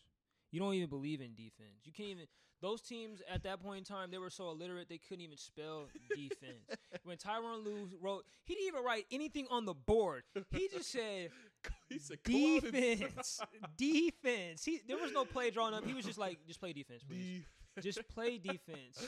[0.53, 1.81] You don't even believe in defense.
[1.83, 2.25] You can't even.
[2.61, 5.87] Those teams at that point in time, they were so illiterate they couldn't even spell
[6.15, 6.63] defense.
[7.03, 10.23] when Tyronn Lue wrote, he didn't even write anything on the board.
[10.51, 11.31] He just said
[11.89, 13.41] he said "Come on and- defense,
[13.75, 14.63] defense.
[14.63, 15.85] He there was no play drawn up.
[15.85, 17.43] He was just like, just play defense, please.
[17.81, 19.03] Just play defense.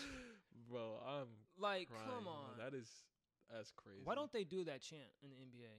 [0.70, 1.28] Bro, I'm
[1.58, 2.10] Like, crying.
[2.10, 2.58] come on.
[2.58, 2.90] That is
[3.54, 4.02] that's crazy.
[4.04, 5.70] Why don't they do that chant in the NBA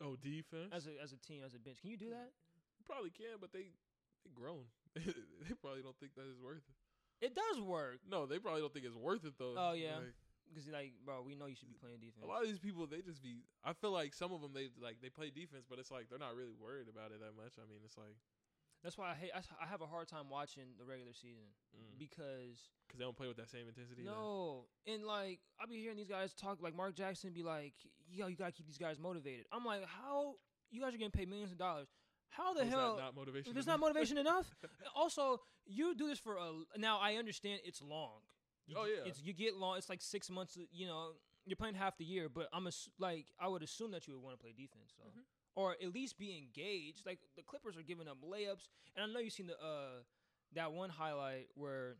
[0.00, 0.70] Oh, defense?
[0.72, 1.78] as a as a team as a bench?
[1.82, 2.30] Can you do that?
[2.86, 3.66] probably can, but they
[4.24, 4.64] they grown.
[5.44, 6.76] they probably don't think that is worth it.
[7.22, 9.54] It does work No, they probably don't think it's worth it though.
[9.56, 10.02] Oh, yeah.
[10.02, 10.18] Like,
[10.50, 12.20] because like, bro, we know you should be playing defense.
[12.20, 13.40] a lot of these people, they just be.
[13.64, 16.20] I feel like some of them, they like they play defense, but it's like they're
[16.20, 17.56] not really worried about it that much.
[17.56, 18.20] I mean, it's like
[18.84, 19.32] That's why I hate.
[19.32, 21.96] I have a hard time watching the regular season mm.
[21.96, 24.04] because because they don't play with that same intensity.
[24.04, 27.74] no, and like I'll be hearing these guys talk like Mark Jackson be like,
[28.12, 29.46] yo, you gotta keep these guys motivated.
[29.52, 30.36] I'm like, how
[30.70, 31.88] you guys are getting paid millions of dollars?
[32.32, 32.96] How the Is that hell?
[32.98, 33.52] not motivation.
[33.52, 33.80] There's enough?
[33.80, 34.50] not motivation enough.
[34.94, 36.50] Also, you do this for a.
[36.78, 38.20] Now I understand it's long.
[38.66, 39.04] You Oh, yeah.
[39.08, 39.76] It's you get long.
[39.76, 40.56] It's like six months.
[40.72, 41.10] You know,
[41.44, 44.22] you're playing half the year, but I'm ass- like I would assume that you would
[44.22, 45.24] want to play defense, though, Mhm.
[45.56, 47.04] or at least be engaged.
[47.04, 50.02] Like the Clippers are giving up layups, and I know you've seen the uh
[50.54, 51.96] that one highlight where.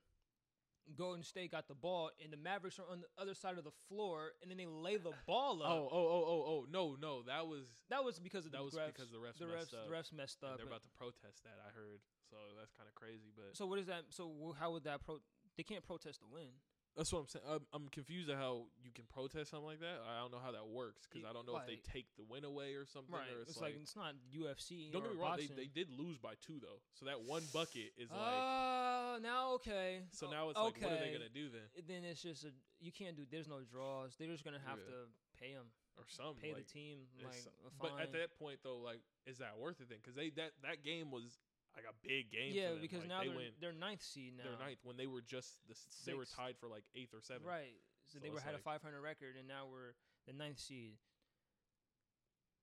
[0.97, 3.73] Golden State got the ball, and the Mavericks are on the other side of the
[3.89, 5.71] floor, and then they lay the ball up.
[5.71, 6.67] Oh, oh, oh, oh, oh!
[6.71, 8.87] No, no, that was that was because of that the was refs.
[8.95, 9.89] because the refs the messed refs, up.
[9.89, 10.57] the refs messed and up.
[10.59, 11.57] they're and- about to protest that.
[11.63, 12.01] I heard,
[12.31, 13.31] so that's kind of crazy.
[13.35, 14.11] But So what is that?
[14.11, 15.19] So how would that pro?
[15.57, 16.51] They can't protest the win.
[16.97, 17.45] That's what I'm saying.
[17.49, 20.05] I'm, I'm confused at how you can protest something like that.
[20.05, 22.45] I don't know how that works because I don't know if they take the win
[22.45, 23.15] away or something.
[23.15, 23.33] Right.
[23.33, 24.93] Or It's, it's, like, like, it's not UFC.
[24.93, 25.41] don't get me wrong.
[25.41, 28.21] They, they did lose by two though, so that one bucket is like.
[28.21, 30.05] Uh, now okay.
[30.13, 30.85] So now it's like, okay.
[30.85, 33.25] what are they gonna do then, Then it's just a you can't do.
[33.25, 34.13] There's no draws.
[34.21, 34.93] They're just gonna have Yeah.
[34.93, 34.99] to
[35.41, 36.37] pay them, or some?
[36.37, 37.41] pay like, the team like
[37.81, 39.99] but at that point though, like, is that worth it then?
[40.03, 41.41] Because they that that game was
[41.75, 42.53] like a big game.
[42.53, 42.83] yeah, for them.
[42.83, 44.45] because Like, now they they're went they're ninth seed now.
[44.45, 45.75] They're ninth when they were just the
[46.05, 47.47] they were tied for like eighth or seventh.
[47.47, 47.77] Right.
[48.09, 49.95] So, So they were had like- a 500 record, and now we're
[50.27, 50.99] the ninth seed.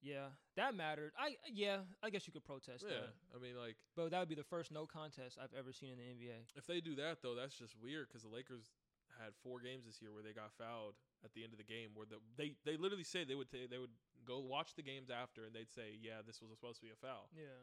[0.02, 1.12] Yeah, that mattered.
[1.20, 4.30] I yeah, I guess you could protest Yeah, that, I mean, like but that would
[4.32, 6.56] be the first no contest I've ever seen in the NBA.
[6.56, 8.72] if they do that though, that's just weird because the Lakers
[9.20, 10.96] had four games this year where they got fouled
[11.26, 11.92] at the end of the game.
[11.96, 13.92] Where the they they literally said they would ta- they would
[14.24, 16.96] go watch the games after and they'd say, yeah, this was supposed to be a
[16.96, 17.60] foul, Yeah.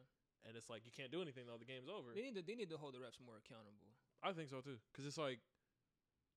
[0.47, 1.59] And it's like you can't do anything though.
[1.59, 2.15] The game's over.
[2.15, 3.91] They need to they need to hold the refs more accountable.
[4.23, 5.39] I think so too because it's like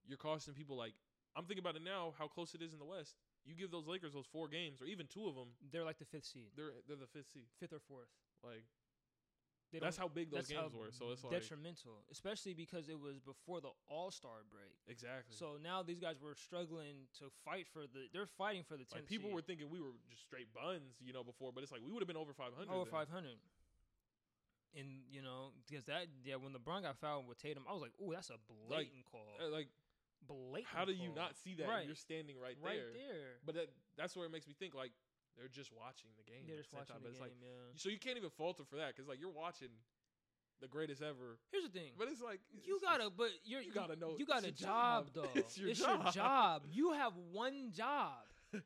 [0.06, 0.76] you're costing people.
[0.76, 0.94] Like
[1.36, 3.16] I'm thinking about it now, how close it is in the West.
[3.46, 6.06] You give those Lakers those four games or even two of them, They're like the
[6.06, 7.48] fifth seed, they're they're the fifth seed.
[7.60, 8.10] fifth or fourth.
[8.44, 8.66] Like
[9.78, 10.90] that's how big those games were.
[10.90, 14.74] So it's like detrimental, especially because it was before the All Star break.
[14.90, 15.36] exactly.
[15.38, 18.10] So now these guys were struggling to fight for the.
[18.12, 19.36] They're fighting for the like people seed.
[19.36, 22.02] were thinking we were just straight buns, you know, before, but it's like we would
[22.02, 22.66] have been over 500.
[22.66, 23.38] over five hundred.
[24.78, 27.94] And you know, because that yeah, when LeBron got fouled with Tatum, I was like,
[28.02, 28.38] oh, that's a
[28.70, 29.68] blatant call." Uh, Like,
[30.28, 30.70] blatant.
[30.70, 31.68] how do you not see that?
[31.68, 31.86] Right.
[31.88, 32.94] You're standing right, right there.
[32.94, 33.32] there?
[33.46, 33.68] But that,
[33.98, 34.92] that's where it makes me think like
[35.38, 36.46] they're just watching the game.
[36.46, 37.22] They're just watching time, the but game.
[37.22, 37.74] it's like yeah.
[37.82, 39.74] so you can't even falter for that because like you're watching
[40.62, 41.40] the greatest ever.
[41.52, 41.98] Here's the thing.
[41.98, 45.16] But it's like You gotta, but you're, you gotta know You got a job, job.
[45.16, 45.30] though.
[45.40, 46.14] It's your your job.
[46.14, 46.62] job.
[46.70, 48.22] You have one job.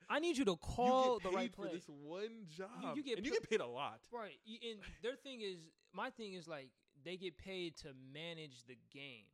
[0.09, 1.75] I need you to you call get the right paid for play.
[1.75, 2.95] this one job.
[2.95, 3.99] you get and you get paid a lot.
[4.11, 4.39] Right.
[4.47, 5.57] And their thing is,
[5.93, 6.69] my thing is like
[7.03, 9.25] they get paid to manage the game.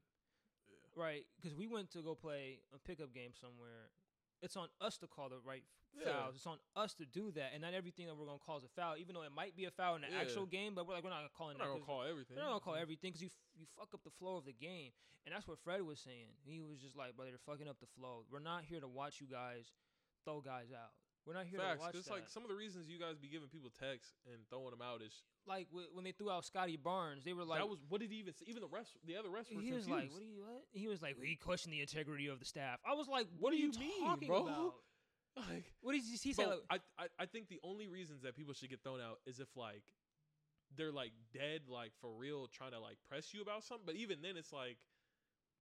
[0.95, 1.25] Right.
[1.39, 3.91] Because we went to go play a pickup game somewhere.
[4.41, 5.63] It's on us to call the right
[5.93, 6.13] Yeah.
[6.13, 6.35] fouls.
[6.35, 8.69] It's on us to do that, and not everything that we're gonna call is a
[8.69, 8.95] foul.
[8.97, 10.21] Even though it might be a foul in the Yeah.
[10.21, 12.37] actual game, but we're like we're not calling I'm not gonna call everything.
[12.37, 12.81] We're not gonna call mm-hmm.
[12.81, 14.93] everything because you f- you fuck up the flow of the game,
[15.25, 16.37] and that's what Fred was saying.
[16.45, 18.25] He was just like, brother, they're fucking up the flow.
[18.29, 19.73] We're not here to watch you guys
[20.29, 20.93] throw guys out.
[21.25, 21.81] We're not here Facts.
[21.81, 22.09] to watch that.
[22.13, 25.01] like some of the reasons you guys be giving people texts and throwing them out
[25.01, 25.13] is
[25.45, 28.09] like wh- when they threw out Scottie Barnes, they were like, that was what did
[28.09, 28.45] he even say?
[28.47, 29.89] Even the rest, the other refs were he was confused.
[29.89, 30.63] like, what do you what?
[30.71, 32.79] He was like, he questioned the integrity of the staff.
[32.87, 34.43] I was like, What do are you, you mean, talking bro?
[34.47, 34.73] about?
[35.49, 36.45] like, What did he, he say?
[36.45, 39.19] bro, Like, I, I I think the only reasons that people should get thrown out
[39.27, 39.83] is if like
[40.77, 43.85] they're like dead, like for real, trying to like press you about something.
[43.85, 44.77] But even then, it's like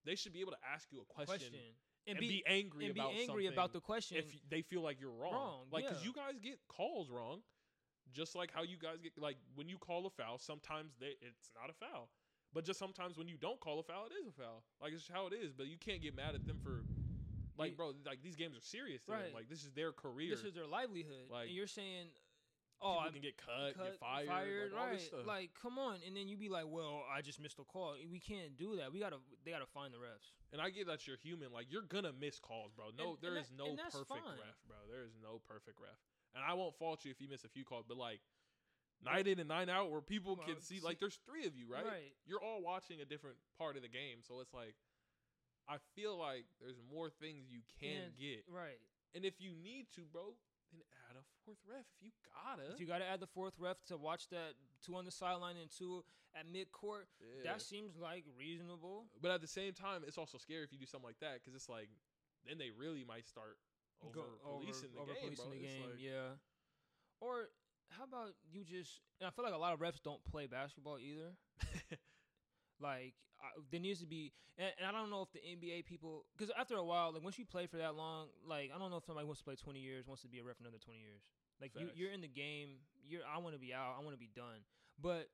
[0.06, 1.60] they should be able to ask you a question, question
[2.06, 4.16] and, and, be, angry and be about angry something about the question.
[4.16, 5.32] if they feel like you're wrong.
[5.32, 6.08] Wrong, like, because yeah.
[6.08, 7.40] you guys get calls wrong,
[8.12, 10.38] just like how you guys get like when you call a foul.
[10.38, 12.08] Sometimes they it's not a foul,
[12.54, 14.62] but just sometimes when you don't call a foul, it is a foul.
[14.80, 15.52] Like it's just how it is.
[15.52, 16.82] But you can't get mad at them for.
[17.58, 19.02] Like bro, like these games are serious.
[19.02, 19.20] To them.
[19.20, 19.34] Right.
[19.34, 20.30] Like this is their career.
[20.30, 22.06] this is their livelihood, Like, and you're saying,
[22.80, 24.98] Oh, people "Oh, I can get cut, cut, get fired, like, all right?
[24.98, 25.26] this stuff.
[25.26, 27.96] Like, come on!" And then you be like, "Well, I just missed a call.
[28.10, 28.92] We can't do that.
[28.92, 31.52] We gotta, they gotta find the refs." and I get that you're human.
[31.52, 32.86] Like you're gonna miss calls, bro.
[32.96, 34.38] No, And- there and is that- no perfect fine.
[34.38, 34.76] ref, bro.
[34.88, 35.98] There is no perfect ref.
[36.34, 38.20] And I won't fault you if you miss a few calls, but like
[39.02, 41.54] night in and night out, where people Well, can see, see- like there's three of
[41.56, 41.84] you, right?
[41.84, 42.12] Right.
[42.26, 44.74] You're all watching a different part of the game, so it's like
[45.68, 48.80] I feel like there's more things you can And- get, Right.
[49.14, 50.34] and if you need to, bro,
[50.72, 52.72] then add a fourth ref if you gotta.
[52.74, 54.54] If you got to add the fourth ref to watch that
[54.84, 56.04] two on the sideline and two
[56.34, 57.52] at mid court, Yeah.
[57.52, 59.06] that seems like reasonable.
[59.20, 61.54] But at the same time, it's also scary if you do something like that because
[61.54, 61.88] it's like
[62.46, 63.58] then they really might start
[64.04, 66.36] over policing the over game, policing the game, like- yeah.
[67.20, 67.48] Or
[67.90, 69.00] how about you just?
[69.20, 71.32] And I feel like a lot of refs don't play basketball either.
[72.80, 76.24] like I, there needs to be, and, and I don't know if the NBA people,
[76.36, 78.98] because after a while, like once you play for that long, like I don't know
[78.98, 81.22] if somebody wants to play twenty years, wants to be a ref another twenty years.
[81.60, 82.78] Like you, you're in the game.
[83.06, 83.22] You're.
[83.26, 83.96] I want to be out.
[83.98, 84.62] I want to be done.
[85.00, 85.28] But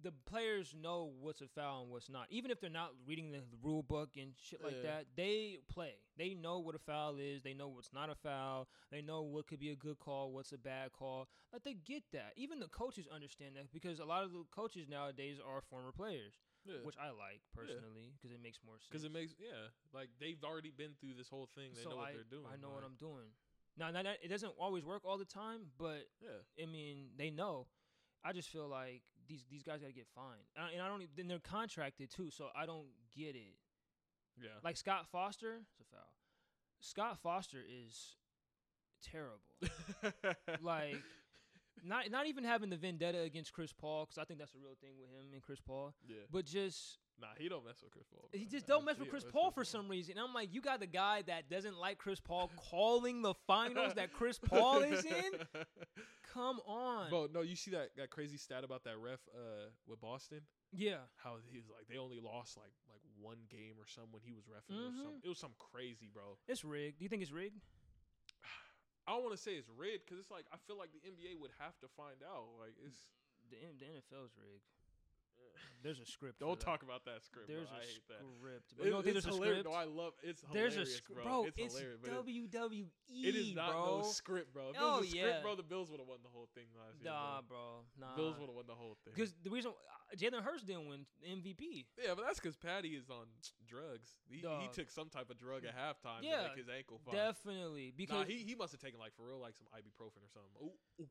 [0.00, 2.26] the players know what's a foul and what's not.
[2.30, 4.90] Even if they're not reading the rule book and shit like Yeah.
[4.90, 5.94] that, they play.
[6.16, 7.42] They know what a foul is.
[7.42, 8.68] They know what's not a foul.
[8.90, 11.28] They know what could be a good call, what's a bad call.
[11.52, 12.32] Like they get that.
[12.36, 16.38] Even the coaches understand that because a lot of the coaches nowadays are former players,
[16.64, 16.74] Yeah.
[16.84, 18.86] which I like personally because it makes more sense.
[18.88, 21.72] Because it makes yeah, like they've already been through this whole thing.
[21.74, 22.46] They so know what I, they're doing.
[22.52, 23.34] I know what I'm doing.
[23.76, 27.30] Now, now that, it doesn't always work all the time, but Yeah, I mean, they
[27.30, 27.66] know.
[28.24, 31.02] I just feel like these these guys gotta get fined, and I, and I don't.
[31.02, 33.56] Even, then they're contracted too, so I don't get it.
[34.40, 34.48] yeah.
[34.64, 36.12] Like Scott Foster, it's a foul.
[36.80, 38.16] Scott Foster is
[39.02, 39.40] terrible.
[40.62, 40.96] like,
[41.84, 44.76] not not even having the vendetta against Chris Paul, because I think that's a real
[44.80, 45.94] thing with him and Chris Paul.
[46.06, 46.16] yeah.
[46.30, 48.28] But just Nah, he don't mess with Chris Paul.
[48.32, 50.16] he just don't mess with Chris Paul for some reason.
[50.16, 53.94] And I'm like, you got the guy that doesn't like Chris Paul calling the finals
[53.94, 55.32] that Chris Paul is in.
[56.32, 60.00] Come on, Bro, no, you see that, that crazy stat about that ref uh with
[60.00, 60.42] Boston?
[60.72, 61.08] yeah.
[61.16, 64.30] How he was like they only lost like like one game or something when he
[64.36, 65.02] was refing or Mhm.
[65.02, 65.20] something.
[65.24, 66.36] It was some crazy, bro.
[66.46, 66.98] It's rigged.
[67.00, 67.58] Do you think it's rigged?
[69.08, 71.40] I don't want to say it's rigged because it's like I feel like the NBA
[71.40, 72.46] would have to find out.
[72.60, 73.08] Like it's
[73.50, 74.68] The, the NFL's rigged.
[75.82, 76.40] There's a script.
[76.40, 76.64] don't for that.
[76.66, 77.46] talk about that script.
[77.46, 77.78] There's bro.
[77.78, 78.18] a I hate that.
[78.34, 78.66] script.
[78.74, 79.62] It- you don't think it's there's a hilarious.
[79.62, 79.70] script?
[79.70, 81.24] No, I love it's there's hilarious, a script, bro.
[81.24, 81.42] bro.
[81.46, 84.02] It's, It's, hilarious, WWE, it is not bro.
[84.02, 84.70] no script, bro.
[84.70, 85.40] If it Oh, a script, yeah.
[85.42, 87.12] bro, the Bills would have won the whole thing last year.
[87.14, 87.86] Nah, bro.
[87.94, 88.06] bro.
[88.08, 88.16] Nah.
[88.18, 89.14] Bills would have won the whole thing.
[89.14, 91.86] Because the reason uh, Jalen Hurts didn't win MVP.
[91.94, 93.30] Yeah, but that's because Patty is on
[93.70, 94.18] drugs.
[94.28, 97.14] He, he took some type of drug at halftime Yeah, to make his ankle fine.
[97.14, 97.94] Definitely.
[97.94, 100.58] Nah, Because he, he must have taken like for real like some ibuprofen or something.
[100.58, 101.08] Ooh, ooh.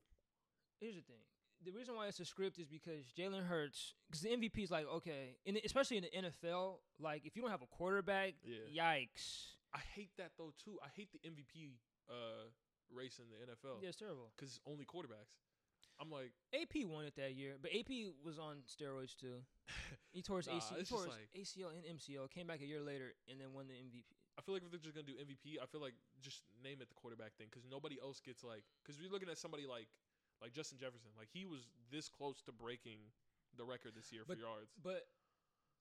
[0.83, 1.23] here's the thing.
[1.65, 4.85] The reason why it's a script is because Jalen Hurts, because the MVP is like,
[4.87, 8.69] okay, in, especially in the NFL, like if you don't have a quarterback, Yeah.
[8.93, 9.53] yikes.
[9.73, 10.79] I hate that though too.
[10.83, 11.73] I hate the MVP
[12.09, 12.47] uh,
[12.93, 14.31] race in the NFL Yeah, it's terrible.
[14.35, 15.35] because it's only quarterbacks.
[15.99, 17.89] I'm like, AP won it that year, but AP
[18.23, 19.41] was on steroids too.
[20.13, 22.65] He tore his, Nah, AC, he tore his like- ACL and MCL, came back a
[22.65, 24.05] year later, and then won the MVP.
[24.37, 26.89] I feel like if they're just gonna do MVP, I feel like just name it
[26.89, 29.89] the quarterback thing because nobody else gets like because you're looking at somebody like
[30.41, 32.99] like Justin Jefferson, like he was this close to breaking
[33.57, 34.71] the record this year But- for yards.
[34.83, 35.07] But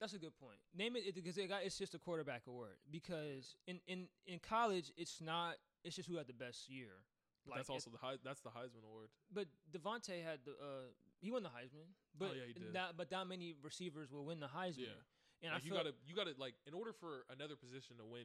[0.01, 0.59] that's a good point.
[0.76, 2.76] Name it because it got, it's just a quarterback award.
[2.91, 5.57] Because in, in, in college, it's not.
[5.85, 7.01] It's just who had the best year.
[7.47, 9.09] But that's it- also the Heis- that's the Heisman Award.
[9.33, 10.52] But DeVonta had the.
[10.52, 11.89] Uh, he won the Heisman.
[12.18, 12.75] But Oh, yeah, he did.
[12.75, 14.89] Not, but not many receivers will win the Heisman.
[14.91, 15.43] Yeah.
[15.43, 18.05] And like I you feel gotta you gotta like in order for another position to
[18.05, 18.25] win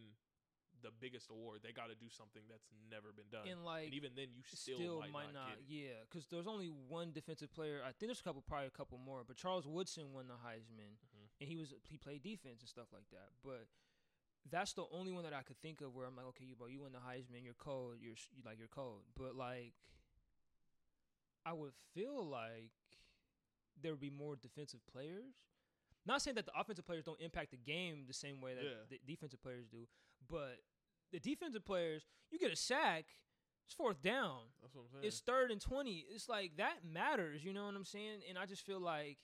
[0.82, 3.48] the biggest award, they gotta do something that's never been done.
[3.48, 5.50] and like and even then, you still, still, might, not.
[5.56, 5.66] get it.
[5.68, 7.82] yeah, because there's only one defensive player.
[7.84, 10.98] I think there's a couple, probably a couple more, but Charles Woodson won the Heisman,
[10.98, 11.28] Mhm.
[11.40, 13.30] and he was he played defense and stuff like that.
[13.44, 13.68] But
[14.50, 16.68] that's the only one that I could think of where I'm like, okay, you bro,
[16.68, 19.04] you won the Heisman, you're cold, you're you like you're cold.
[19.16, 19.74] But like,
[21.46, 22.72] I would feel like
[23.82, 25.34] there would be more defensive players.
[26.06, 28.84] Not saying that the offensive players don't impact the game the same way that Yeah.
[28.90, 29.88] the defensive players do,
[30.28, 30.60] but
[31.12, 33.06] the defensive players, you get a sack,
[33.66, 34.40] It's fourth down.
[34.62, 35.04] That's what I'm saying.
[35.06, 36.06] It's third and twenty.
[36.10, 37.44] It's like that matters.
[37.44, 38.22] You know what I'm saying?
[38.30, 39.18] And I just feel like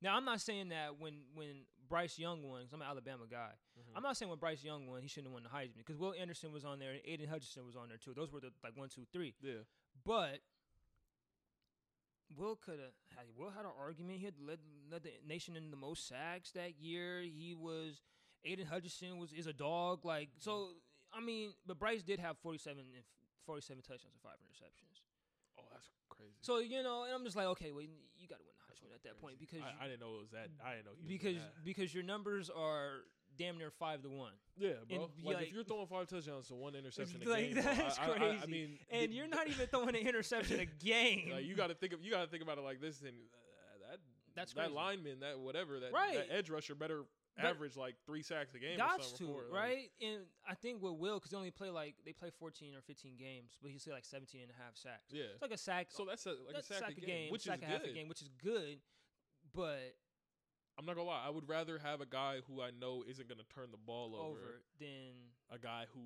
[0.00, 3.52] now I'm not saying that when when Bryce Young won, 'cause I'm an Alabama guy.
[3.78, 3.92] Mhm.
[3.96, 6.14] I'm not saying when Bryce Young won, he shouldn't have won the Heisman because Will
[6.14, 8.12] Anderson was on there and Aidan Hutchinson was on there too.
[8.14, 9.34] Those were the like one, two, three.
[9.40, 9.64] yeah.
[10.04, 10.40] But
[12.36, 14.18] Will could have had Will had an argument.
[14.18, 14.58] He had led,
[14.90, 17.22] led the nation in the most sacks that year.
[17.22, 18.00] He was
[18.44, 20.04] Aidan Hutchinson was is a dog.
[20.04, 20.72] Like so,
[21.12, 23.04] I mean, but Bryce did have 47 and
[23.46, 25.00] 47 touchdowns and five interceptions.
[25.58, 26.32] Oh, that's crazy.
[26.40, 28.94] So you know, and I'm just like, okay, well, you got to win the Heisman
[28.94, 29.20] at that crazy.
[29.22, 30.48] point because I, I didn't know it was that.
[30.64, 31.64] I didn't know he was because that.
[31.64, 33.04] because your numbers are
[33.38, 34.32] damn near five to one.
[34.58, 34.96] Yeah, bro.
[35.16, 37.62] And, like, like- if you're throwing five touchdowns to one interception a like, game, bro,
[37.74, 38.50] that's I, I- I- I, crazy.
[38.50, 41.30] mean, And you're not even throwing an interception a game.
[41.32, 43.00] like, you got to think of you got to think about it like this.
[43.00, 43.98] And uh, that
[44.34, 44.74] That's that crazy.
[44.74, 46.14] lineman, that whatever, that, Right.
[46.14, 47.04] that edge rusher better
[47.46, 48.76] average like three sacks a game.
[48.76, 51.70] Got to for it, like- right, and I think with Will because they only play
[51.70, 54.76] like they play 14 or 15 games, but he say like 17 and a half
[54.76, 55.10] sacks.
[55.10, 55.24] Yeah.
[55.32, 55.88] It's like a sack.
[55.90, 57.90] So that's a, like that's a sack, a game, which sack is a half good.
[57.90, 58.78] a game, which is good.
[59.54, 59.94] But
[60.78, 61.24] I'm not gonna lie.
[61.26, 64.28] I would rather have a guy who I know isn't gonna turn the ball over,
[64.28, 65.14] over than
[65.50, 66.00] a guy who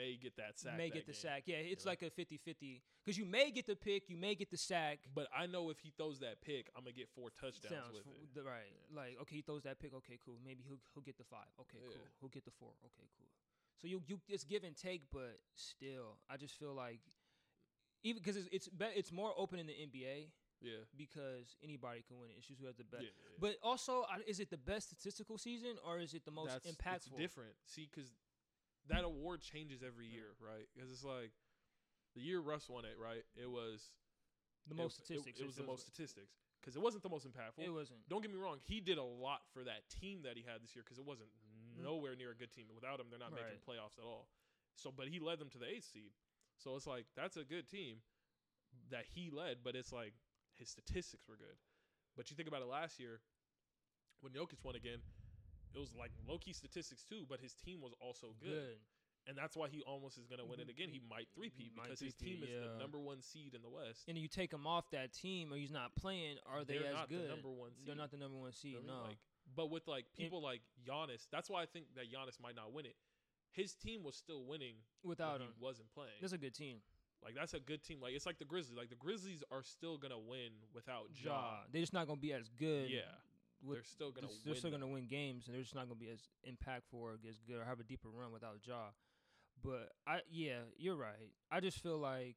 [0.00, 0.76] may get that sack.
[0.76, 1.20] may that get the game.
[1.20, 1.42] sack.
[1.44, 1.90] Yeah, it's know?
[1.92, 5.00] like a 50-50 because you may get the pick, you may get the sack.
[5.14, 8.06] But I know if he throws that pick, I'm gonna get four touchdowns Sounds with
[8.36, 8.48] it.
[8.48, 8.72] right.
[8.94, 9.92] Like okay, he throws that pick.
[9.94, 10.38] Okay, cool.
[10.44, 11.48] Maybe he'll he'll get the five.
[11.60, 11.92] Okay, Yeah.
[11.94, 12.06] cool.
[12.20, 12.72] He'll get the four.
[12.84, 13.28] Okay, cool.
[13.80, 17.00] So you you it's give and take, but still, I just feel like
[18.02, 20.30] even because it's it's be, it's more open in the NBA
[20.60, 20.84] Yeah.
[20.96, 22.36] because anybody can win it.
[22.38, 23.04] It's just who has the best.
[23.04, 23.36] yeah, yeah.
[23.40, 27.12] But also, is it the best statistical season or is it the most That's, impactful?
[27.16, 27.52] It's different.
[27.66, 28.10] See, because
[28.90, 30.66] that award changes every year, right?
[30.74, 31.32] Because it's like
[32.14, 33.24] the year Russ won it, right?
[33.36, 33.94] It was
[34.68, 35.40] The most it- statistics.
[35.40, 37.62] It, was the most statistics because it wasn't the most impactful.
[37.64, 38.00] It wasn't.
[38.08, 38.58] Don't get me wrong.
[38.64, 41.30] He did a lot for that team that he had this year because it wasn't
[41.78, 41.82] Mm.
[41.84, 42.66] nowhere near a good team.
[42.74, 44.28] Without him, they're not making playoffs at all.
[44.74, 46.12] So, but he led them to the eighth seed.
[46.58, 48.02] So it's like that's a good team
[48.90, 49.62] that he led.
[49.62, 50.14] But it's like
[50.58, 51.56] his statistics were good.
[52.16, 53.20] But you think about it last year
[54.20, 55.00] when Jokic won again,
[55.74, 57.24] it was like low key statistics too.
[57.28, 59.28] But his team was also good, Good.
[59.28, 60.70] and that's why he almost is going to win it mm-hmm.
[60.70, 60.88] again.
[60.90, 62.72] He might three-peat because his team is yeah.
[62.72, 64.04] the number one seed in the West.
[64.08, 66.94] And you take him off that team or he's not playing, are they They're as
[66.94, 67.28] not the good?
[67.28, 67.86] number one seed.
[67.86, 68.74] They're not the number one You seed.
[68.74, 69.02] know what I no.
[69.02, 69.08] mean?
[69.08, 69.18] Like,
[69.56, 72.86] but with like people like Giannis, that's why I think that Giannis might not win
[72.86, 72.94] it.
[73.52, 75.48] His team was still winning Without him.
[75.48, 76.14] he wasn't playing.
[76.20, 76.78] That's a good team.
[77.24, 77.98] like that's a good team.
[78.00, 78.78] Like it's like the Grizzlies.
[78.78, 81.10] Like the Grizzlies are still gonna win without.
[81.14, 81.66] Ja.
[81.72, 82.90] They're just not gonna be as good.
[82.90, 83.00] Yeah,
[83.62, 84.58] with- they're still gonna they're, win.
[84.58, 87.56] still gonna win games, and they're just not gonna be as impactful or as good
[87.56, 88.90] or have a deeper run without Ja.
[89.62, 91.32] But I, yeah, you're right.
[91.50, 92.36] I just feel like,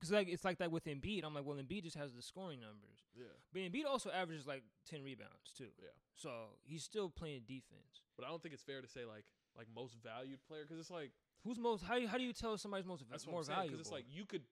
[0.00, 1.24] cause like it's like that with Embiid.
[1.24, 4.62] I'm like, well, Embiid just has the scoring numbers, Yeah, but Embiid also averages like
[4.88, 5.70] ten rebounds too.
[5.82, 5.90] Yeah.
[6.14, 6.30] So
[6.62, 8.00] he's still playing defense.
[8.16, 9.24] but I don't think it's fair to say like
[9.58, 11.12] like most valued player because it's like
[11.44, 11.84] Who's most?
[11.84, 13.56] How how do you tell somebody's most that's what more I'm saying.
[13.56, 13.78] valuable?
[13.78, 14.42] Because it's like you could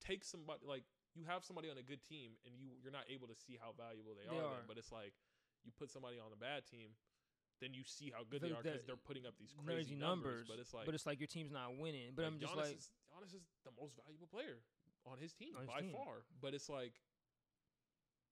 [0.00, 3.26] take somebody like you have somebody on a good team and you you're not able
[3.28, 4.56] to see how valuable they, They are, are.
[4.60, 5.12] Then, but it's like
[5.68, 6.96] you put somebody on a bad team.
[7.60, 9.92] Then you see how good The- they are because the- they're putting up these crazy
[9.92, 12.14] crazy, numbers, But it's like, but it's like your team's not winning.
[12.14, 14.62] But like, I'm just Giannis like, is, Giannis is the most valuable player
[15.04, 15.92] on his team On his by team.
[15.92, 16.24] far.
[16.40, 16.94] But it's like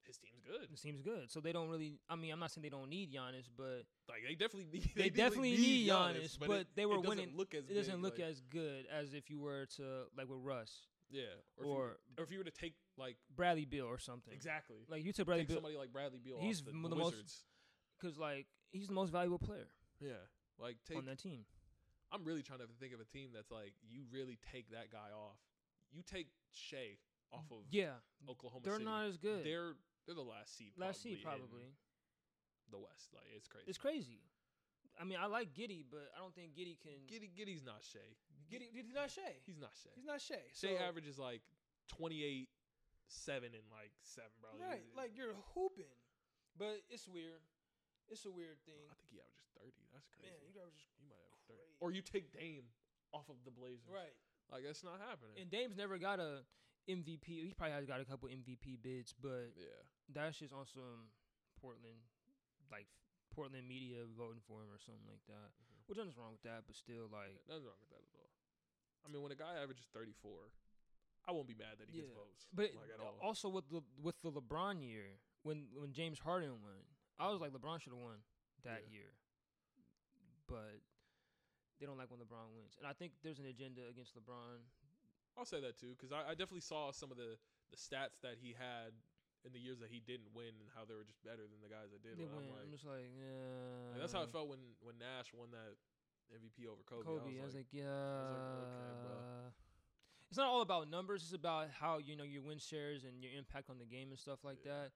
[0.05, 0.71] his team's good.
[0.71, 1.29] it seems good.
[1.33, 1.99] So they don't really.
[2.09, 4.91] I mean, I'm not saying they don't need Giannis, but Like they definitely need.
[4.95, 8.03] They do definitely need Giannis, but it- they were winning- Look as it doesn't big,
[8.05, 11.23] look like- as good as if you were to like with Russ yeah,
[11.57, 11.77] or, if, or
[12.09, 14.33] you, or if you were to take like Bradley Beal or something.
[14.35, 16.39] exactly Like you took Bradley take Bill somebody like Bradley Beal.
[16.41, 17.45] He's off the, the the most- Wizards.
[18.01, 19.69] because like he's the most valuable player
[20.01, 20.21] Yeah,
[20.59, 20.99] like take.
[20.99, 21.45] on that team.
[22.13, 25.11] I'm really trying to think of a team that's like you really take that guy
[25.15, 25.39] off.
[25.93, 26.99] You take Shai
[27.33, 28.71] off of Yeah, Oklahoma City.
[28.71, 28.85] they're City.
[28.85, 29.45] not as good.
[29.45, 29.73] They're
[30.07, 30.73] they're the last seed.
[30.79, 31.67] Last seed in probably.
[32.71, 33.11] the West.
[33.15, 33.65] Like it's crazy.
[33.69, 34.21] It's crazy.
[35.01, 37.05] I mean, I like Giddey, but I don't think Giddey can.
[37.11, 38.01] Giddey Giddey's not Shai.
[38.51, 39.37] Giddey, he's not Shai.
[39.45, 39.91] He's not Shai.
[39.95, 40.43] He's not Shai.
[40.55, 41.43] Shai So- averages like
[41.89, 42.49] 28,
[43.09, 44.51] seven and like seven, bro.
[44.59, 45.95] right, He's- like you're hooping,
[46.57, 47.43] but it's weird.
[48.09, 48.87] It's a weird thing.
[48.91, 49.73] I think he averages 30.
[49.93, 50.31] That's crazy.
[50.31, 51.77] Man, you guys just he might have 30.
[51.81, 52.71] Or you take Dame
[53.13, 53.87] off of the Blazers.
[53.91, 54.15] right.
[54.51, 55.35] Like that's not happening.
[55.43, 56.47] And Dame's never got a
[56.89, 57.27] MVP.
[57.51, 59.83] He probably has got a couple MVP bids, but yeah.
[60.09, 61.11] that's just on some
[61.61, 61.99] Portland,
[62.71, 62.87] like
[63.35, 65.51] Portland media voting for him or something like that.
[65.51, 65.89] Mhm.
[65.91, 68.16] Which nothing's wrong with that, but still, like, Nothing wrong with that at all.
[69.07, 70.51] I mean, when a guy averages 34,
[71.29, 72.19] I won't be mad that he gets Yeah.
[72.19, 72.47] votes.
[72.53, 73.15] but like at all.
[73.23, 76.83] also with the with the LeBron year when when James Harden won,
[77.19, 78.19] I was like LeBron should have won
[78.65, 78.99] that Yeah.
[78.99, 79.11] year,
[80.47, 80.83] but
[81.79, 84.63] they don't like when LeBron wins, and I think there's an agenda against LeBron.
[85.37, 87.37] I'll say that too because I, I definitely saw some of the
[87.71, 88.95] the stats that he had
[89.45, 91.69] in the years that he didn't win and how they were just better than the
[91.69, 92.17] guys that did.
[92.19, 92.47] They win.
[92.51, 93.91] I'm I'm just like, yeah.
[93.93, 95.77] like, that's how I felt when when Nash won that
[96.33, 97.05] MVP over Kobe.
[97.05, 97.41] Kobe.
[97.41, 97.87] I was like, yeah.
[97.87, 99.53] okay, bro.
[100.29, 101.23] it's not all about numbers.
[101.23, 104.19] It's about how you know your win shares and your impact on the game and
[104.19, 104.73] stuff like Yeah.
[104.73, 104.91] that.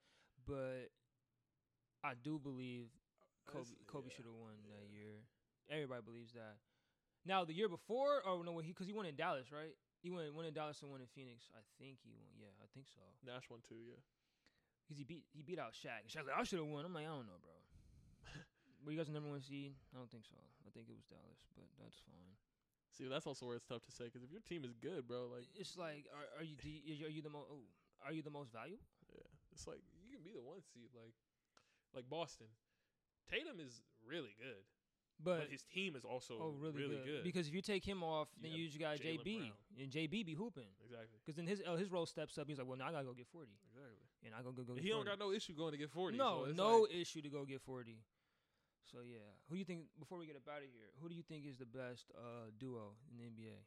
[0.47, 0.91] But
[2.03, 2.89] I do believe
[3.45, 5.23] Kobe Kobe yeah, should have won that year.
[5.69, 6.57] Everybody believes that.
[7.25, 9.77] Now the year before, or no, he because he won in Dallas, right?
[10.01, 11.49] He won won in Dallas and won in Phoenix.
[11.53, 12.27] I think he won.
[12.35, 12.99] Yeah, I think so.
[13.23, 13.77] Nash won too.
[13.85, 14.01] Yeah.
[14.83, 16.09] Because he beat he beat out Shaq.
[16.09, 16.83] Shaq's like, I should have won.
[16.83, 17.53] I'm like, I don't know, bro.
[18.85, 19.73] Were you guys the number one seed?
[19.93, 20.37] I don't think so.
[20.65, 22.33] I think it was Dallas, but that's fine.
[22.91, 25.29] See, that's also where it's tough to say because if your team is good, bro,
[25.31, 27.47] like It's like, are, are you you, are you the most?
[27.51, 27.63] Oh,
[28.05, 28.83] are you the most valuable?
[29.13, 31.13] yeah, it's like you can be the one seed, like
[31.95, 32.47] like Boston.
[33.29, 34.65] Tatum is really good,
[35.23, 37.05] but, But, his team is also oh, really, really good.
[37.05, 37.23] good.
[37.23, 39.51] Because if you take him off, You then you just got Jaylen JB, Brown.
[39.79, 40.67] and JB be hooping.
[40.83, 42.47] exactly, Because then his uh, his role steps up.
[42.49, 44.03] He's like, well, now I gotta go get forty, exactly.
[44.25, 44.75] and I go go go.
[44.75, 45.09] He don't 40.
[45.11, 46.17] got no issue going to get forty.
[46.17, 48.03] No, so no like- issue to go get forty.
[48.89, 49.87] So yeah, who do you think?
[49.99, 52.51] Before we get up out of here, who do you think is the best uh,
[52.59, 53.61] duo in the NBA?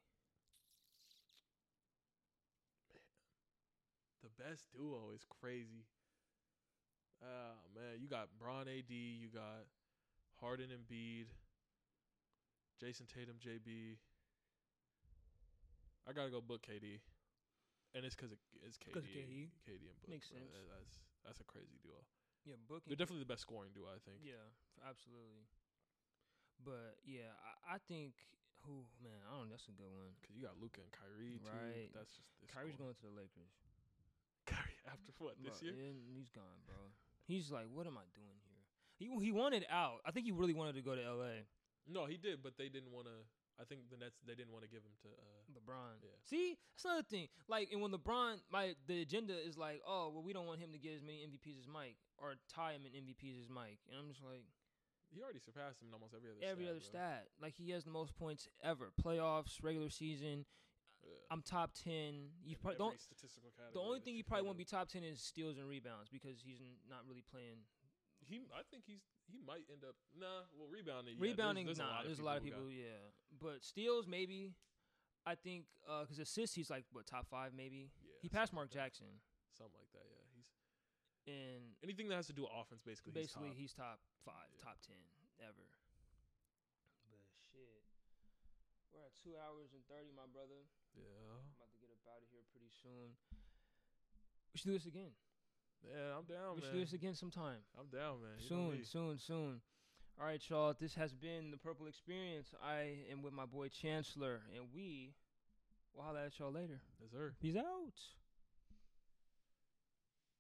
[4.24, 5.84] the best duo is crazy.
[7.20, 9.68] Oh man, you got Bron AD, you got
[10.40, 11.28] Harden and Bede,
[12.80, 14.00] Jayson Tatum, JB.
[16.08, 17.00] I gotta go book KD,
[17.94, 18.32] and it's because
[18.64, 19.48] it's KD, KD.
[19.64, 20.10] KD and Book.
[20.10, 20.40] Makes bro.
[20.40, 20.52] sense.
[20.72, 20.94] That's
[21.24, 22.00] that's a crazy duo.
[22.44, 22.88] Yeah, booking.
[22.92, 24.20] They're definitely the best scoring duo, I think.
[24.20, 24.44] Yeah,
[24.84, 25.48] absolutely.
[26.60, 28.14] But yeah, I, I think
[28.64, 29.48] who man, I don't.
[29.48, 30.12] know, That's a good one.
[30.24, 31.52] Cause you got Luka and Kyrie too.
[31.52, 31.88] Right.
[31.92, 33.52] That's just it's Kyrie's going to the Lakers.
[34.48, 35.76] Kyrie after what this Bro, year?
[35.76, 36.76] yeah, he's gone, bro.
[37.24, 38.62] He's like, what am I doing here?
[38.96, 40.00] He he wanted out.
[40.04, 41.44] I think he really wanted to go to L.A.
[41.88, 43.16] No, he did, but they didn't want to.
[43.60, 45.08] I think the Nets they didn't want to give him to.
[45.12, 45.96] Uh, LeBron.
[46.02, 46.10] Yeah.
[46.24, 47.28] See, that's another thing.
[47.48, 50.72] Like, and when LeBron, my the agenda is like, oh, well, we don't want him
[50.72, 53.98] to get as many MVPs as Mike or tie him in MVPs as Mike, and
[53.98, 54.44] I'm just like,
[55.10, 56.40] he already surpassed him in almost every other.
[56.42, 56.90] every stat, other bro.
[56.90, 60.44] stat, like he has the most points ever, playoffs, regular season.
[61.04, 61.10] Yeah.
[61.30, 62.32] I'm top ten.
[62.44, 63.00] You In probably don't.
[63.00, 66.08] statistical category The only thing you probably won't be top ten is steals and rebounds
[66.08, 67.60] because he's not really playing.
[68.24, 69.94] He, I think he's he might end up.
[70.18, 71.14] Nah, well, rebounding.
[71.16, 71.94] yeah, Rebounding, there's, there's nah.
[71.94, 73.12] a lot there's a lot of people, yeah.
[73.40, 74.52] But steals, maybe.
[75.26, 77.88] I think uh, because assists, he's like what top five, maybe.
[78.04, 78.76] yeah, he passed Mark like.
[78.76, 79.08] Jackson,
[79.56, 80.04] Something like that.
[80.04, 80.48] Yeah, he's
[81.24, 82.84] and anything that has to do with offense.
[82.84, 83.96] Basically, basically he's top.
[84.26, 84.64] he's top five, Yeah.
[84.68, 85.00] top ten
[85.40, 85.64] ever.
[87.08, 87.80] But shit,
[88.92, 90.68] we're at two hours and thirty, my brother.
[90.92, 93.16] yeah, I'm about to get up out of here pretty soon.
[94.52, 95.16] We should do this again.
[95.82, 96.14] yeah.
[96.20, 96.68] I'm down, we man.
[96.68, 97.64] should do this again sometime.
[97.80, 98.36] I'm down, man.
[98.38, 99.54] You soon, soon, soon.
[100.20, 100.74] All right, y'all.
[100.78, 102.54] This has been the Purple Experience.
[102.62, 105.12] I am with my boy Chancellor, and we
[105.92, 106.80] will holla at y'all later.
[107.00, 107.34] Yes, sir.
[107.42, 108.23] Peace out.